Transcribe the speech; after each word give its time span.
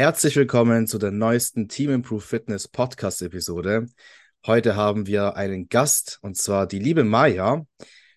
Herzlich 0.00 0.34
willkommen 0.34 0.86
zu 0.86 0.96
der 0.96 1.10
neuesten 1.10 1.68
Team 1.68 1.90
Improve 1.90 2.22
Fitness 2.22 2.66
Podcast 2.66 3.20
Episode. 3.20 3.84
Heute 4.46 4.74
haben 4.74 5.06
wir 5.06 5.36
einen 5.36 5.68
Gast 5.68 6.18
und 6.22 6.38
zwar 6.38 6.66
die 6.66 6.78
liebe 6.78 7.04
Maya. 7.04 7.66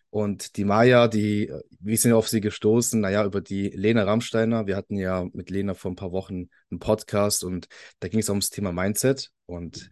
Und 0.09 0.55
die 0.55 0.63
Maya, 0.63 1.09
die, 1.09 1.51
wie 1.81 1.97
sind 1.97 2.11
wir 2.11 2.17
auf 2.17 2.29
sie 2.29 2.39
gestoßen? 2.39 3.01
Naja, 3.01 3.25
über 3.25 3.41
die 3.41 3.67
Lena 3.67 4.03
Rammsteiner. 4.03 4.65
Wir 4.65 4.77
hatten 4.77 4.95
ja 4.95 5.25
mit 5.33 5.49
Lena 5.49 5.73
vor 5.73 5.91
ein 5.91 5.97
paar 5.97 6.13
Wochen 6.13 6.47
einen 6.71 6.79
Podcast 6.79 7.43
und 7.43 7.67
da 7.99 8.07
ging 8.07 8.21
es 8.21 8.29
ums 8.29 8.49
Thema 8.49 8.71
Mindset. 8.71 9.31
Und 9.45 9.89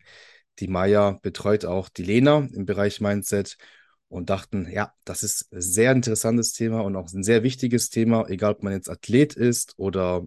die 0.59 0.69
Maya 0.69 1.19
betreut 1.21 1.65
auch 1.65 1.89
die 1.89 2.03
Lena 2.03 2.47
im 2.53 2.65
Bereich 2.65 3.01
Mindset 3.01 3.57
und 4.07 4.29
dachten, 4.29 4.65
ja, 4.71 4.93
das 5.03 5.23
ist 5.23 5.51
ein 5.51 5.59
sehr 5.59 5.91
interessantes 5.91 6.53
Thema 6.53 6.85
und 6.85 6.95
auch 6.95 7.11
ein 7.11 7.23
sehr 7.23 7.43
wichtiges 7.43 7.89
Thema, 7.89 8.29
egal 8.29 8.53
ob 8.53 8.63
man 8.63 8.71
jetzt 8.71 8.89
Athlet 8.89 9.33
ist 9.33 9.73
oder 9.75 10.25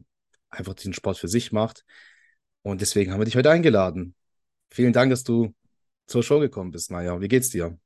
einfach 0.55 0.75
den 0.75 0.93
Sport 0.93 1.19
für 1.19 1.29
sich 1.29 1.53
macht. 1.53 1.85
Und 2.63 2.81
deswegen 2.81 3.13
haben 3.13 3.21
wir 3.21 3.25
dich 3.27 3.37
heute 3.37 3.51
eingeladen. 3.51 4.15
Vielen 4.71 4.93
Dank, 4.93 5.11
dass 5.11 5.25
du 5.25 5.55
zur 6.07 6.23
Show 6.23 6.41
gekommen 6.41 6.71
bist, 6.71 6.91
Maja. 6.91 7.21
Wie 7.21 7.29
geht's 7.29 7.51
dir? 7.51 7.79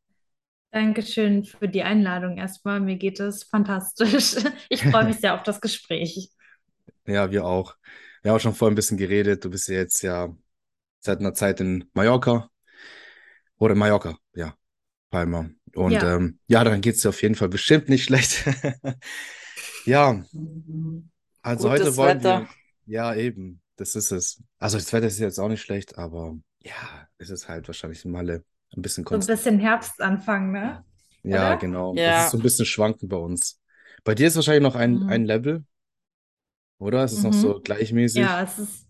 Dankeschön 0.70 1.44
für 1.44 1.68
die 1.68 1.82
Einladung 1.82 2.36
erstmal. 2.36 2.80
Mir 2.80 2.96
geht 2.96 3.20
es 3.20 3.44
fantastisch. 3.44 4.36
Ich 4.68 4.82
freue 4.82 5.06
mich 5.06 5.16
sehr 5.16 5.34
auf 5.34 5.42
das 5.42 5.60
Gespräch. 5.60 6.30
Ja, 7.06 7.30
wir 7.30 7.46
auch. 7.46 7.74
Wir 8.20 8.30
haben 8.30 8.36
auch 8.36 8.40
schon 8.40 8.54
vorhin 8.54 8.74
ein 8.74 8.76
bisschen 8.76 8.98
geredet. 8.98 9.42
Du 9.42 9.48
bist 9.48 9.66
ja 9.68 9.76
jetzt 9.76 10.02
ja 10.02 10.28
seit 11.00 11.20
einer 11.20 11.32
Zeit 11.32 11.58
in 11.58 11.88
Mallorca. 11.94 12.50
Oder 13.56 13.74
Mallorca, 13.74 14.18
ja. 14.34 14.54
Palma. 15.10 15.48
Und 15.74 15.92
ja, 15.92 16.16
ähm, 16.16 16.38
ja 16.48 16.64
dann 16.64 16.82
geht 16.82 16.96
es 16.96 17.00
dir 17.00 17.08
auf 17.08 17.22
jeden 17.22 17.34
Fall 17.34 17.48
bestimmt 17.48 17.88
nicht 17.88 18.04
schlecht. 18.08 18.44
ja. 19.86 20.22
Also 21.40 21.70
Gutes 21.70 21.86
heute 21.86 21.96
wollen 21.96 22.18
Wetter. 22.18 22.40
wir. 22.40 22.48
Ja, 22.88 23.14
eben. 23.14 23.60
Das 23.76 23.94
ist 23.94 24.10
es. 24.10 24.42
Also 24.58 24.78
das 24.78 24.92
Wetter 24.92 25.06
ist 25.06 25.18
jetzt 25.18 25.38
auch 25.38 25.48
nicht 25.48 25.62
schlecht, 25.62 25.98
aber 25.98 26.36
ja, 26.62 27.08
es 27.18 27.30
ist 27.30 27.48
halt 27.48 27.68
wahrscheinlich 27.68 28.04
in 28.04 28.10
Malle 28.10 28.44
ein 28.76 28.82
bisschen 28.82 29.04
So 29.10 29.16
ein 29.16 29.26
bisschen 29.26 29.58
Herbstanfang, 29.58 30.52
ne? 30.52 30.84
Ja, 31.22 31.54
Oder? 31.54 31.56
genau. 31.56 32.02
Es 32.04 32.16
ist 32.18 32.30
so 32.30 32.38
ein 32.38 32.42
bisschen 32.42 32.66
schwankend 32.66 33.10
bei 33.10 33.16
uns. 33.16 33.60
Bei 34.04 34.14
dir 34.14 34.28
ist 34.28 34.36
wahrscheinlich 34.36 34.62
noch 34.62 34.74
ein, 34.76 35.02
ein 35.06 35.24
Mhm. 35.24 35.26
Level, 35.26 35.64
oder? 36.78 37.04
Es 37.04 37.12
ist 37.12 37.22
noch 37.24 37.32
so 37.32 37.54
Mhm. 37.54 37.62
Ja, 38.12 38.42
gleichmäßig. 38.42 38.42
es 38.42 38.58
ist, 38.58 38.88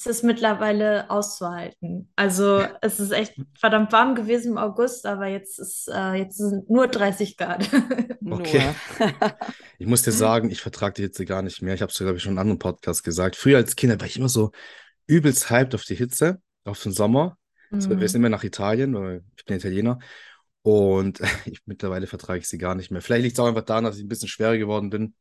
es 0.00 0.06
ist 0.06 0.22
mittlerweile 0.24 1.10
auszuhalten. 1.10 2.10
Also 2.16 2.64
es 2.80 2.98
ist 3.00 3.10
echt 3.10 3.34
verdammt 3.58 3.92
warm 3.92 4.14
gewesen 4.14 4.52
im 4.52 4.58
August, 4.58 5.04
aber 5.04 5.26
jetzt 5.26 5.58
ist, 5.58 5.88
äh, 5.92 6.14
jetzt 6.14 6.38
sind 6.38 6.70
nur 6.70 6.88
30 6.88 7.36
Grad. 7.36 7.68
Okay. 8.22 8.74
Ich 9.78 9.86
muss 9.86 10.02
dir 10.02 10.12
sagen, 10.12 10.50
ich 10.50 10.60
vertrage 10.60 10.94
die 10.94 11.02
Hitze 11.02 11.24
gar 11.24 11.42
nicht 11.42 11.62
mehr. 11.62 11.74
Ich 11.74 11.82
habe 11.82 11.90
es, 11.90 11.98
glaube 11.98 12.16
ich, 12.16 12.22
schon 12.22 12.32
in 12.32 12.38
einem 12.38 12.50
anderen 12.50 12.58
Podcast 12.58 13.02
gesagt. 13.02 13.34
Früher 13.34 13.56
als 13.56 13.76
Kind 13.76 13.98
war 13.98 14.06
ich 14.06 14.16
immer 14.16 14.28
so 14.28 14.52
übelst 15.06 15.50
hyped 15.50 15.74
auf 15.74 15.84
die 15.84 15.94
Hitze, 15.96 16.40
auf 16.64 16.80
den 16.82 16.92
Sommer. 16.92 17.38
So, 17.70 17.90
wir 17.90 18.08
sind 18.08 18.20
Mhm. 18.20 18.26
immer 18.26 18.36
nach 18.36 18.44
Italien, 18.44 18.94
weil 18.94 19.24
ich 19.36 19.44
bin 19.44 19.56
Italiener. 19.56 19.98
Und 20.62 21.20
ich, 21.46 21.60
mittlerweile 21.66 22.06
vertrage 22.06 22.40
ich 22.40 22.48
sie 22.48 22.58
gar 22.58 22.74
nicht 22.74 22.90
mehr. 22.90 23.00
Vielleicht 23.00 23.22
liegt 23.24 23.34
es 23.34 23.40
auch 23.40 23.48
einfach 23.48 23.64
daran, 23.64 23.84
dass 23.84 23.96
ich 23.96 24.04
ein 24.04 24.08
bisschen 24.08 24.28
schwerer 24.28 24.58
geworden 24.58 24.90
bin. 24.90 25.14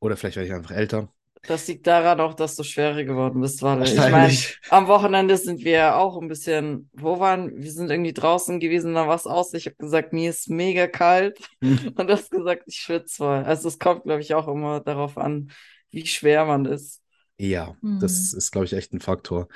Oder 0.00 0.16
vielleicht 0.16 0.36
werde 0.36 0.48
ich 0.48 0.54
einfach 0.54 0.72
älter. 0.72 1.12
Das 1.46 1.66
liegt 1.66 1.86
daran 1.88 2.20
auch, 2.20 2.34
dass 2.34 2.54
du 2.54 2.62
schwerer 2.62 3.02
geworden 3.04 3.40
bist, 3.40 3.62
weil 3.62 3.82
ich 3.96 4.08
meine, 4.08 4.32
am 4.70 4.86
Wochenende 4.86 5.36
sind 5.36 5.64
wir 5.64 5.72
ja 5.72 5.96
auch 5.96 6.20
ein 6.20 6.28
bisschen, 6.28 6.88
wo 6.92 7.18
waren, 7.18 7.50
wir 7.60 7.70
sind 7.72 7.90
irgendwie 7.90 8.12
draußen 8.12 8.60
gewesen, 8.60 8.94
da 8.94 9.08
war 9.08 9.16
es 9.16 9.26
aus. 9.26 9.52
Ich 9.54 9.66
habe 9.66 9.76
gesagt, 9.76 10.12
mir 10.12 10.30
ist 10.30 10.48
mega 10.50 10.86
kalt 10.86 11.38
und 11.60 11.96
du 11.98 12.12
hast 12.12 12.30
gesagt, 12.30 12.62
ich 12.66 12.76
schwitze 12.76 13.16
voll. 13.16 13.44
Also 13.44 13.68
es 13.68 13.78
kommt, 13.78 14.04
glaube 14.04 14.20
ich, 14.20 14.34
auch 14.34 14.46
immer 14.46 14.80
darauf 14.80 15.18
an, 15.18 15.50
wie 15.90 16.06
schwer 16.06 16.44
man 16.44 16.64
ist. 16.64 17.00
Ja, 17.38 17.76
das 17.98 18.32
Mhm. 18.32 18.38
ist, 18.38 18.50
glaube 18.52 18.66
ich, 18.66 18.72
echt 18.72 18.92
ein 18.92 19.00
Faktor. 19.00 19.48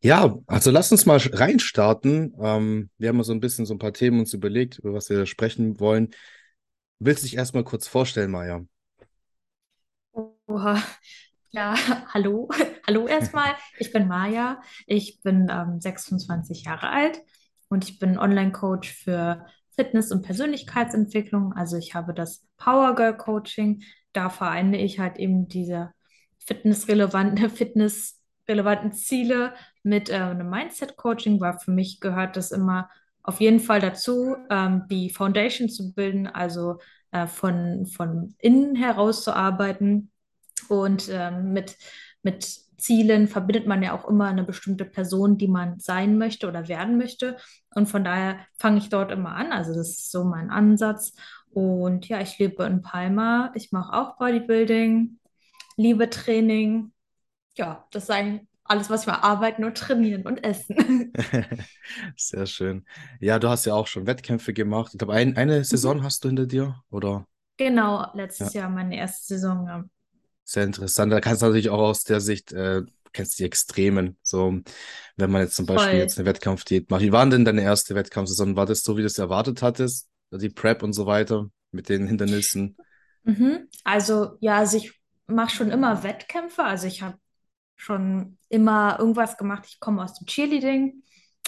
Ja, 0.00 0.38
also 0.46 0.70
lass 0.70 0.90
uns 0.92 1.04
mal 1.06 1.18
reinstarten. 1.18 2.34
Ähm, 2.40 2.90
wir 2.98 3.08
haben 3.10 3.16
mal 3.16 3.24
so 3.24 3.32
ein 3.32 3.40
bisschen 3.40 3.66
so 3.66 3.74
ein 3.74 3.78
paar 3.78 3.92
Themen 3.92 4.20
uns 4.20 4.32
überlegt, 4.32 4.78
über 4.78 4.94
was 4.94 5.10
wir 5.10 5.26
sprechen 5.26 5.78
wollen. 5.80 6.10
Willst 6.98 7.22
du 7.22 7.26
dich 7.26 7.36
erstmal 7.36 7.64
kurz 7.64 7.88
vorstellen, 7.88 8.30
Maja? 8.30 8.62
Oha. 10.50 10.82
Ja, 11.52 11.74
hallo. 12.14 12.48
Hallo 12.86 13.06
erstmal. 13.06 13.54
Ich 13.78 13.92
bin 13.92 14.08
Maja. 14.08 14.60
Ich 14.88 15.20
bin 15.22 15.46
ähm, 15.48 15.80
26 15.80 16.64
Jahre 16.64 16.90
alt 16.90 17.22
und 17.68 17.88
ich 17.88 18.00
bin 18.00 18.18
Online-Coach 18.18 18.92
für 18.92 19.46
Fitness- 19.76 20.10
und 20.10 20.22
Persönlichkeitsentwicklung. 20.22 21.52
Also 21.52 21.76
ich 21.76 21.94
habe 21.94 22.14
das 22.14 22.44
Power 22.56 22.96
Girl 22.96 23.16
Coaching. 23.16 23.84
Da 24.12 24.28
vereine 24.28 24.78
ich 24.82 24.98
halt 24.98 25.18
eben 25.18 25.46
diese 25.46 25.92
fitnessrelevanten, 26.40 27.48
fitnessrelevanten 27.50 28.92
Ziele 28.92 29.54
mit 29.84 30.10
äh, 30.10 30.14
einem 30.14 30.50
Mindset-Coaching, 30.50 31.40
weil 31.40 31.58
für 31.60 31.70
mich 31.70 32.00
gehört 32.00 32.36
das 32.36 32.50
immer 32.50 32.90
auf 33.22 33.40
jeden 33.40 33.60
Fall 33.60 33.80
dazu, 33.80 34.34
ähm, 34.50 34.82
die 34.90 35.10
Foundation 35.10 35.68
zu 35.68 35.92
bilden, 35.94 36.26
also 36.26 36.78
äh, 37.12 37.28
von, 37.28 37.86
von 37.86 38.34
innen 38.38 38.74
heraus 38.74 39.22
zu 39.22 39.34
arbeiten 39.36 40.09
und 40.70 41.08
ähm, 41.10 41.52
mit, 41.52 41.76
mit 42.22 42.44
Zielen 42.78 43.28
verbindet 43.28 43.66
man 43.66 43.82
ja 43.82 43.92
auch 43.98 44.08
immer 44.08 44.26
eine 44.26 44.44
bestimmte 44.44 44.84
Person, 44.84 45.36
die 45.38 45.48
man 45.48 45.78
sein 45.80 46.16
möchte 46.18 46.48
oder 46.48 46.68
werden 46.68 46.96
möchte. 46.96 47.36
Und 47.74 47.88
von 47.88 48.04
daher 48.04 48.38
fange 48.58 48.78
ich 48.78 48.88
dort 48.88 49.10
immer 49.12 49.34
an. 49.34 49.52
Also 49.52 49.74
das 49.74 49.90
ist 49.90 50.10
so 50.10 50.24
mein 50.24 50.50
Ansatz. 50.50 51.12
Und 51.50 52.08
ja, 52.08 52.20
ich 52.20 52.38
lebe 52.38 52.64
in 52.64 52.82
Palma. 52.82 53.52
Ich 53.54 53.72
mache 53.72 53.92
auch 53.92 54.16
Bodybuilding, 54.16 55.18
liebe 55.76 56.10
Training. 56.10 56.92
Ja, 57.56 57.86
das 57.92 58.04
ist 58.04 58.10
eigentlich 58.10 58.48
alles, 58.64 58.90
was 58.90 59.06
wir 59.06 59.24
arbeiten 59.24 59.64
und 59.64 59.76
trainieren 59.78 60.24
und 60.26 60.44
essen. 60.44 61.14
Sehr 62.16 62.46
schön. 62.46 62.86
Ja, 63.20 63.38
du 63.38 63.48
hast 63.48 63.64
ja 63.66 63.74
auch 63.74 63.86
schon 63.86 64.06
Wettkämpfe 64.06 64.52
gemacht. 64.54 64.92
Ich 64.94 64.98
glaube, 64.98 65.14
ein, 65.14 65.36
eine 65.36 65.64
Mhm. 65.70 65.90
Saison 65.90 66.02
hast 66.04 66.24
du 66.24 66.28
hinter 66.28 66.46
dir, 66.46 66.82
oder? 66.90 67.26
Genau, 67.56 68.10
Ja, 68.38 68.46
letztes 68.46 68.52
Jahr 68.54 68.68
meine 68.70 68.96
erste 68.96 69.26
Saison. 69.34 69.90
Sehr 70.50 70.64
interessant. 70.64 71.12
Da 71.12 71.20
kannst 71.20 71.42
du 71.42 71.46
natürlich 71.46 71.70
auch 71.70 71.78
aus 71.78 72.02
der 72.02 72.20
Sicht, 72.20 72.52
äh, 72.52 72.82
du 72.82 73.10
kennst 73.12 73.38
die 73.38 73.44
Extremen. 73.44 74.16
So, 74.22 74.60
wenn 75.16 75.30
man 75.30 75.42
jetzt 75.42 75.54
zum 75.54 75.66
Beispiel 75.66 75.90
Voll. 75.90 75.98
jetzt 75.98 76.18
eine 76.18 76.26
Wettkampfdiät 76.26 76.90
macht. 76.90 77.02
Wie 77.02 77.12
war 77.12 77.28
denn 77.28 77.44
deine 77.44 77.62
erste 77.62 77.94
Wettkampfsaison? 77.94 78.56
War 78.56 78.66
das 78.66 78.82
so, 78.82 78.96
wie 78.96 79.02
du 79.02 79.06
es 79.06 79.18
erwartet 79.18 79.62
hattest? 79.62 80.08
Die 80.32 80.48
Prep 80.48 80.82
und 80.82 80.92
so 80.92 81.06
weiter 81.06 81.50
mit 81.70 81.88
den 81.88 82.06
Hindernissen? 82.06 82.76
Mhm. 83.22 83.68
Also 83.84 84.36
ja, 84.40 84.58
also 84.58 84.76
ich 84.76 84.92
mache 85.26 85.54
schon 85.54 85.70
immer 85.70 86.02
Wettkämpfe. 86.02 86.64
Also 86.64 86.86
ich 86.86 87.02
habe 87.02 87.16
schon 87.76 88.36
immer 88.48 88.96
irgendwas 88.98 89.36
gemacht. 89.36 89.64
Ich 89.68 89.78
komme 89.78 90.02
aus 90.02 90.18
dem 90.18 90.26
Cheerleading. 90.26 91.02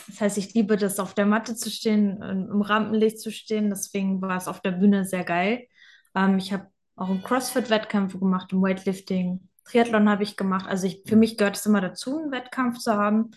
Das 0.06 0.20
heißt, 0.20 0.38
ich 0.38 0.54
liebe 0.54 0.76
das, 0.76 0.98
auf 0.98 1.14
der 1.14 1.26
Matte 1.26 1.54
zu 1.54 1.70
stehen, 1.70 2.22
im 2.22 2.50
im 2.50 2.62
Rampenlicht 2.62 3.20
zu 3.20 3.30
stehen. 3.30 3.70
Deswegen 3.70 4.20
war 4.22 4.36
es 4.36 4.48
auf 4.48 4.60
der 4.60 4.72
Bühne 4.72 5.04
sehr 5.04 5.24
geil. 5.24 5.66
Ähm, 6.14 6.38
ich 6.38 6.52
habe 6.52 6.68
auch 6.96 7.10
im 7.10 7.22
CrossFit-Wettkämpfe 7.22 8.18
gemacht, 8.18 8.52
im 8.52 8.62
Weightlifting. 8.62 9.48
Triathlon 9.64 10.08
habe 10.08 10.22
ich 10.22 10.36
gemacht. 10.36 10.66
Also 10.68 10.86
ich, 10.86 11.02
für 11.06 11.16
mich 11.16 11.36
gehört 11.36 11.56
es 11.56 11.66
immer 11.66 11.80
dazu, 11.80 12.18
einen 12.18 12.32
Wettkampf 12.32 12.78
zu 12.78 12.94
haben. 12.94 13.30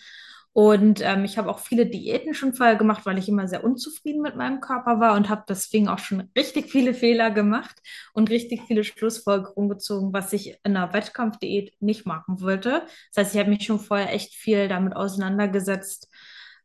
Und 0.58 1.02
ähm, 1.04 1.26
ich 1.26 1.38
habe 1.38 1.50
auch 1.50 1.60
viele 1.60 1.86
Diäten 1.86 2.34
schon 2.34 2.54
vorher 2.54 2.78
gemacht, 2.78 3.06
weil 3.06 3.18
ich 3.18 3.28
immer 3.28 3.46
sehr 3.46 3.66
unzufrieden 3.66 4.22
mit 4.22 4.38
meinem 4.38 4.62
Körper 4.62 5.02
war 5.02 5.16
und 5.16 5.28
habe 5.28 5.44
deswegen 5.50 5.90
auch 5.90 6.00
schon 6.00 6.30
richtig 6.34 6.72
viele 6.72 6.94
Fehler 6.94 7.30
gemacht 7.30 7.76
und 8.14 8.30
richtig 8.30 8.62
viele 8.66 8.86
Schlussfolgerungen 8.86 9.70
gezogen, 9.70 10.14
was 10.14 10.32
ich 10.32 10.52
in 10.64 10.78
einer 10.78 10.94
Wettkampfdiät 10.94 11.74
nicht 11.82 12.06
machen 12.06 12.40
wollte. 12.40 12.84
Das 13.14 13.26
heißt, 13.26 13.36
ich 13.36 13.42
habe 13.42 13.50
mich 13.50 13.66
schon 13.66 13.82
vorher 13.82 14.14
echt 14.14 14.34
viel 14.34 14.70
damit 14.70 14.96
auseinandergesetzt, 14.96 16.10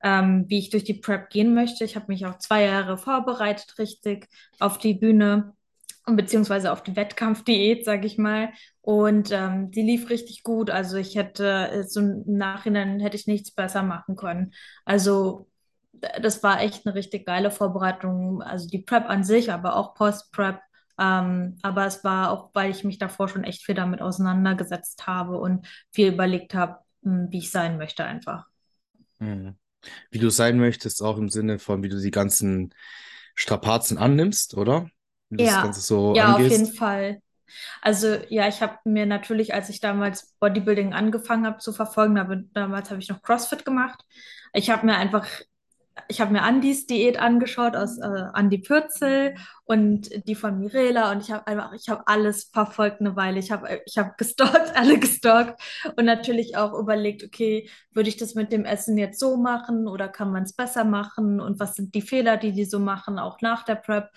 ähm, 0.05 0.45
wie 0.47 0.61
ich 0.61 0.71
durch 0.71 0.85
die 0.85 0.95
Prep 0.95 1.29
gehen 1.29 1.53
möchte. 1.53 1.85
Ich 1.85 1.97
habe 1.97 2.07
mich 2.07 2.27
auch 2.27 2.39
zwei 2.39 2.67
Jahre 2.67 2.97
vorbereitet, 2.97 3.77
richtig 3.81 4.29
auf 4.61 4.79
die 4.79 4.95
Bühne 4.95 5.55
und 6.07 6.17
beziehungsweise 6.17 6.73
auf 6.73 6.83
die 6.83 6.97
Wettkampfdiät, 6.97 7.85
sage 7.85 8.07
ich 8.07 8.19
mal. 8.19 8.51
Und 8.81 9.31
ähm, 9.33 9.71
die 9.71 9.83
lief 9.83 10.11
richtig 10.11 10.43
gut. 10.43 10.71
Also 10.71 10.97
ich 10.97 11.17
hätte 11.17 11.69
äh, 11.71 11.83
so 11.85 12.01
im 12.01 12.25
Nachhinein 12.27 13.01
hätte 13.01 13.17
ich 13.17 13.27
nichts 13.27 13.51
besser 13.51 13.83
machen 13.83 14.17
können. 14.17 14.53
Also 14.85 15.49
das 15.93 16.43
war 16.43 16.61
echt 16.63 16.87
eine 16.87 16.95
richtig 16.95 17.27
geile 17.27 17.51
Vorbereitung. 17.51 18.43
Also 18.43 18.69
die 18.69 18.79
Prep 18.79 19.09
an 19.09 19.25
sich, 19.25 19.53
aber 19.53 19.77
auch 19.77 19.95
Post-Prep. 19.95 20.61
Ähm, 20.99 21.57
aber 21.63 21.87
es 21.87 22.05
war 22.05 22.31
auch, 22.31 22.51
weil 22.55 22.71
ich 22.71 22.85
mich 22.85 22.99
davor 22.99 23.29
schon 23.29 23.45
echt 23.45 23.65
viel 23.65 23.75
damit 23.75 24.03
auseinandergesetzt 24.03 25.07
habe 25.07 25.39
und 25.39 25.67
viel 25.93 26.13
überlegt 26.13 26.55
habe, 26.55 26.79
mh, 27.03 27.29
wie 27.31 27.39
ich 27.39 27.51
sein 27.51 27.79
möchte 27.79 28.05
einfach. 28.05 28.47
Mhm. 29.19 29.57
Wie 30.11 30.19
du 30.19 30.31
sein 30.31 30.59
möchtest, 30.59 31.03
auch 31.03 31.17
im 31.17 31.29
Sinne 31.31 31.59
von, 31.59 31.83
wie 31.83 31.89
du 31.89 32.01
die 32.01 32.11
ganzen 32.11 32.75
Strapazen 33.35 33.97
annimmst, 33.97 34.55
oder? 34.57 34.91
Das 35.31 35.61
Ganze 35.61 35.81
Ja, 35.81 35.81
so 35.81 36.15
ja, 36.15 36.37
auf 36.37 36.51
jeden 36.51 36.67
angehst. 36.67 36.75
Fall. 36.75 37.21
Also 37.83 38.17
ja, 38.31 38.49
ich 38.49 38.63
habe 38.63 38.79
mir 38.85 39.07
natürlich, 39.07 39.55
als 39.55 39.69
ich 39.71 39.81
damals 39.81 40.35
Bodybuilding 40.41 40.95
angefangen 40.95 41.47
habe 41.47 41.59
zu 41.59 41.73
verfolgen, 41.73 42.19
aber 42.19 42.37
damals 42.55 42.91
habe 42.91 43.01
ich 43.01 43.09
noch 43.09 43.23
CrossFit 43.23 43.65
gemacht. 43.65 44.05
Ich 44.55 44.71
habe 44.71 44.87
mir 44.87 44.97
einfach 44.97 45.27
ich 46.09 46.21
habe 46.21 46.33
mir 46.33 46.43
Andis 46.43 46.87
Diät 46.87 47.19
angeschaut 47.19 47.77
aus 47.77 47.99
äh, 47.99 48.05
Andi 48.33 48.59
Pürzel 48.59 49.35
und 49.65 50.11
die 50.27 50.35
von 50.35 50.59
Mirela 50.59 51.13
und 51.13 51.23
ich 51.23 51.31
habe 51.31 51.47
einfach, 51.47 51.73
ich 51.75 51.89
habe 51.89 52.07
alles 52.07 52.45
verfolgt 52.53 53.01
eine 53.01 53.17
Weile. 53.17 53.39
Ich 53.39 53.51
habe 53.51 53.81
ich 53.87 53.99
hab 53.99 54.17
gestalkt, 54.19 54.73
alle 54.77 54.99
gestalkt 54.99 55.61
und 55.97 56.05
natürlich 56.05 56.57
auch 56.57 56.73
überlegt, 56.79 57.25
okay, 57.25 57.69
würde 57.93 58.09
ich 58.09 58.17
das 58.17 58.35
mit 58.35 58.53
dem 58.53 58.65
Essen 58.65 58.99
jetzt 58.99 59.21
so 59.21 59.37
machen 59.37 59.89
oder 59.89 60.09
kann 60.09 60.33
man 60.33 60.45
es 60.45 60.55
besser 60.55 60.85
machen 60.85 61.41
und 61.41 61.61
was 61.61 61.75
sind 61.75 61.95
die 61.95 62.03
Fehler, 62.03 62.37
die 62.37 62.53
die 62.53 62.65
so 62.65 62.79
machen, 62.79 63.19
auch 63.19 63.41
nach 63.41 63.65
der 63.65 63.77
Prep. 63.77 64.11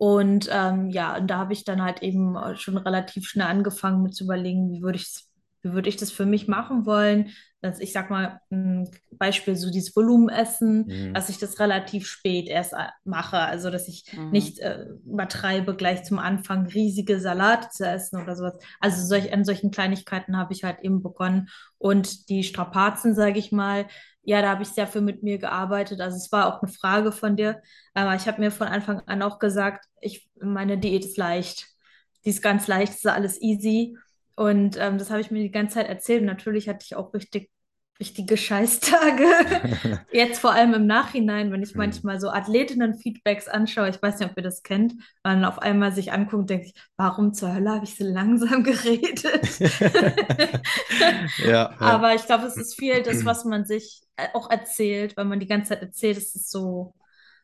Und 0.00 0.48
ähm, 0.50 0.88
ja, 0.88 1.14
und 1.18 1.26
da 1.26 1.36
habe 1.38 1.52
ich 1.52 1.64
dann 1.64 1.82
halt 1.82 2.02
eben 2.02 2.34
schon 2.56 2.78
relativ 2.78 3.28
schnell 3.28 3.46
angefangen 3.48 4.02
mit 4.02 4.14
zu 4.14 4.24
überlegen, 4.24 4.70
wie 4.72 4.80
würde 4.82 4.96
ich 4.96 5.24
wie 5.62 5.72
würde 5.74 5.90
ich 5.90 5.96
das 5.98 6.10
für 6.10 6.24
mich 6.24 6.48
machen 6.48 6.86
wollen? 6.86 7.32
Dass 7.62 7.78
ich 7.78 7.92
sag 7.92 8.08
mal, 8.08 8.40
ein 8.50 8.90
Beispiel, 9.10 9.54
so 9.54 9.70
dieses 9.70 9.94
Volumenessen, 9.94 10.86
Mhm. 10.86 11.14
dass 11.14 11.28
ich 11.28 11.38
das 11.38 11.60
relativ 11.60 12.06
spät 12.06 12.48
erst 12.48 12.72
äh, 12.72 12.86
mache. 13.04 13.38
Also, 13.38 13.70
dass 13.70 13.86
ich 13.88 14.04
Mhm. 14.16 14.30
nicht 14.30 14.58
äh, 14.60 14.84
übertreibe, 15.04 15.76
gleich 15.76 16.04
zum 16.04 16.18
Anfang 16.18 16.66
riesige 16.66 17.20
Salate 17.20 17.68
zu 17.68 17.86
essen 17.86 18.22
oder 18.22 18.34
sowas. 18.36 18.54
Also, 18.80 19.04
solch, 19.06 19.32
an 19.32 19.44
solchen 19.44 19.70
Kleinigkeiten 19.70 20.36
habe 20.38 20.52
ich 20.54 20.64
halt 20.64 20.80
eben 20.82 21.02
begonnen. 21.02 21.48
Und 21.78 22.28
die 22.30 22.44
Strapazen, 22.44 23.14
sage 23.14 23.38
ich 23.38 23.52
mal, 23.52 23.86
ja, 24.22 24.42
da 24.42 24.50
habe 24.50 24.62
ich 24.62 24.68
sehr 24.68 24.86
viel 24.86 25.00
mit 25.02 25.22
mir 25.22 25.38
gearbeitet. 25.38 26.00
Also, 26.00 26.16
es 26.16 26.30
war 26.32 26.46
auch 26.46 26.62
eine 26.62 26.72
Frage 26.72 27.12
von 27.12 27.36
dir. 27.36 27.60
Aber 27.94 28.14
ich 28.14 28.26
habe 28.26 28.40
mir 28.40 28.50
von 28.50 28.68
Anfang 28.68 29.00
an 29.06 29.22
auch 29.22 29.38
gesagt, 29.38 29.84
ich, 30.00 30.30
meine 30.40 30.78
Diät 30.78 31.04
ist 31.04 31.18
leicht. 31.18 31.66
Die 32.24 32.30
ist 32.30 32.42
ganz 32.42 32.66
leicht, 32.68 32.94
ist 32.94 33.06
alles 33.06 33.40
easy. 33.40 33.96
Und 34.40 34.76
ähm, 34.78 34.96
das 34.98 35.10
habe 35.10 35.20
ich 35.20 35.30
mir 35.30 35.42
die 35.42 35.50
ganze 35.50 35.74
Zeit 35.74 35.88
erzählt. 35.88 36.20
Und 36.22 36.26
natürlich 36.26 36.68
hatte 36.68 36.84
ich 36.84 36.96
auch 36.96 37.12
richtig, 37.12 37.50
richtige 38.00 38.36
Scheißtage. 38.38 39.24
Jetzt 40.12 40.40
vor 40.40 40.52
allem 40.52 40.72
im 40.74 40.86
Nachhinein, 40.86 41.52
wenn 41.52 41.62
ich 41.62 41.74
Mhm. 41.74 41.76
manchmal 41.76 42.18
so 42.20 42.30
Athletinnen-Feedbacks 42.30 43.48
anschaue, 43.48 43.90
ich 43.90 44.00
weiß 44.02 44.18
nicht, 44.18 44.30
ob 44.30 44.36
ihr 44.38 44.42
das 44.42 44.62
kennt, 44.62 44.94
und 45.24 45.44
auf 45.44 45.58
einmal 45.58 45.92
sich 45.92 46.12
anguckt, 46.12 46.48
denke 46.50 46.66
ich, 46.66 46.74
warum 46.96 47.34
zur 47.34 47.54
Hölle 47.54 47.70
habe 47.70 47.84
ich 47.84 47.96
so 47.96 48.04
langsam 48.04 48.64
geredet? 48.64 49.46
Ja, 51.36 51.70
ja. 51.80 52.00
Aber 52.00 52.14
ich 52.14 52.26
glaube, 52.26 52.46
es 52.46 52.58
ist 52.58 52.74
viel 52.78 53.02
das, 53.02 53.24
was 53.24 53.44
man 53.44 53.64
sich 53.64 54.02
äh, 54.16 54.28
auch 54.34 54.50
erzählt, 54.50 55.16
weil 55.16 55.24
man 55.24 55.40
die 55.40 55.46
ganze 55.46 55.70
Zeit 55.70 55.82
erzählt, 55.82 56.16
es 56.18 56.34
ist 56.34 56.50
so 56.50 56.94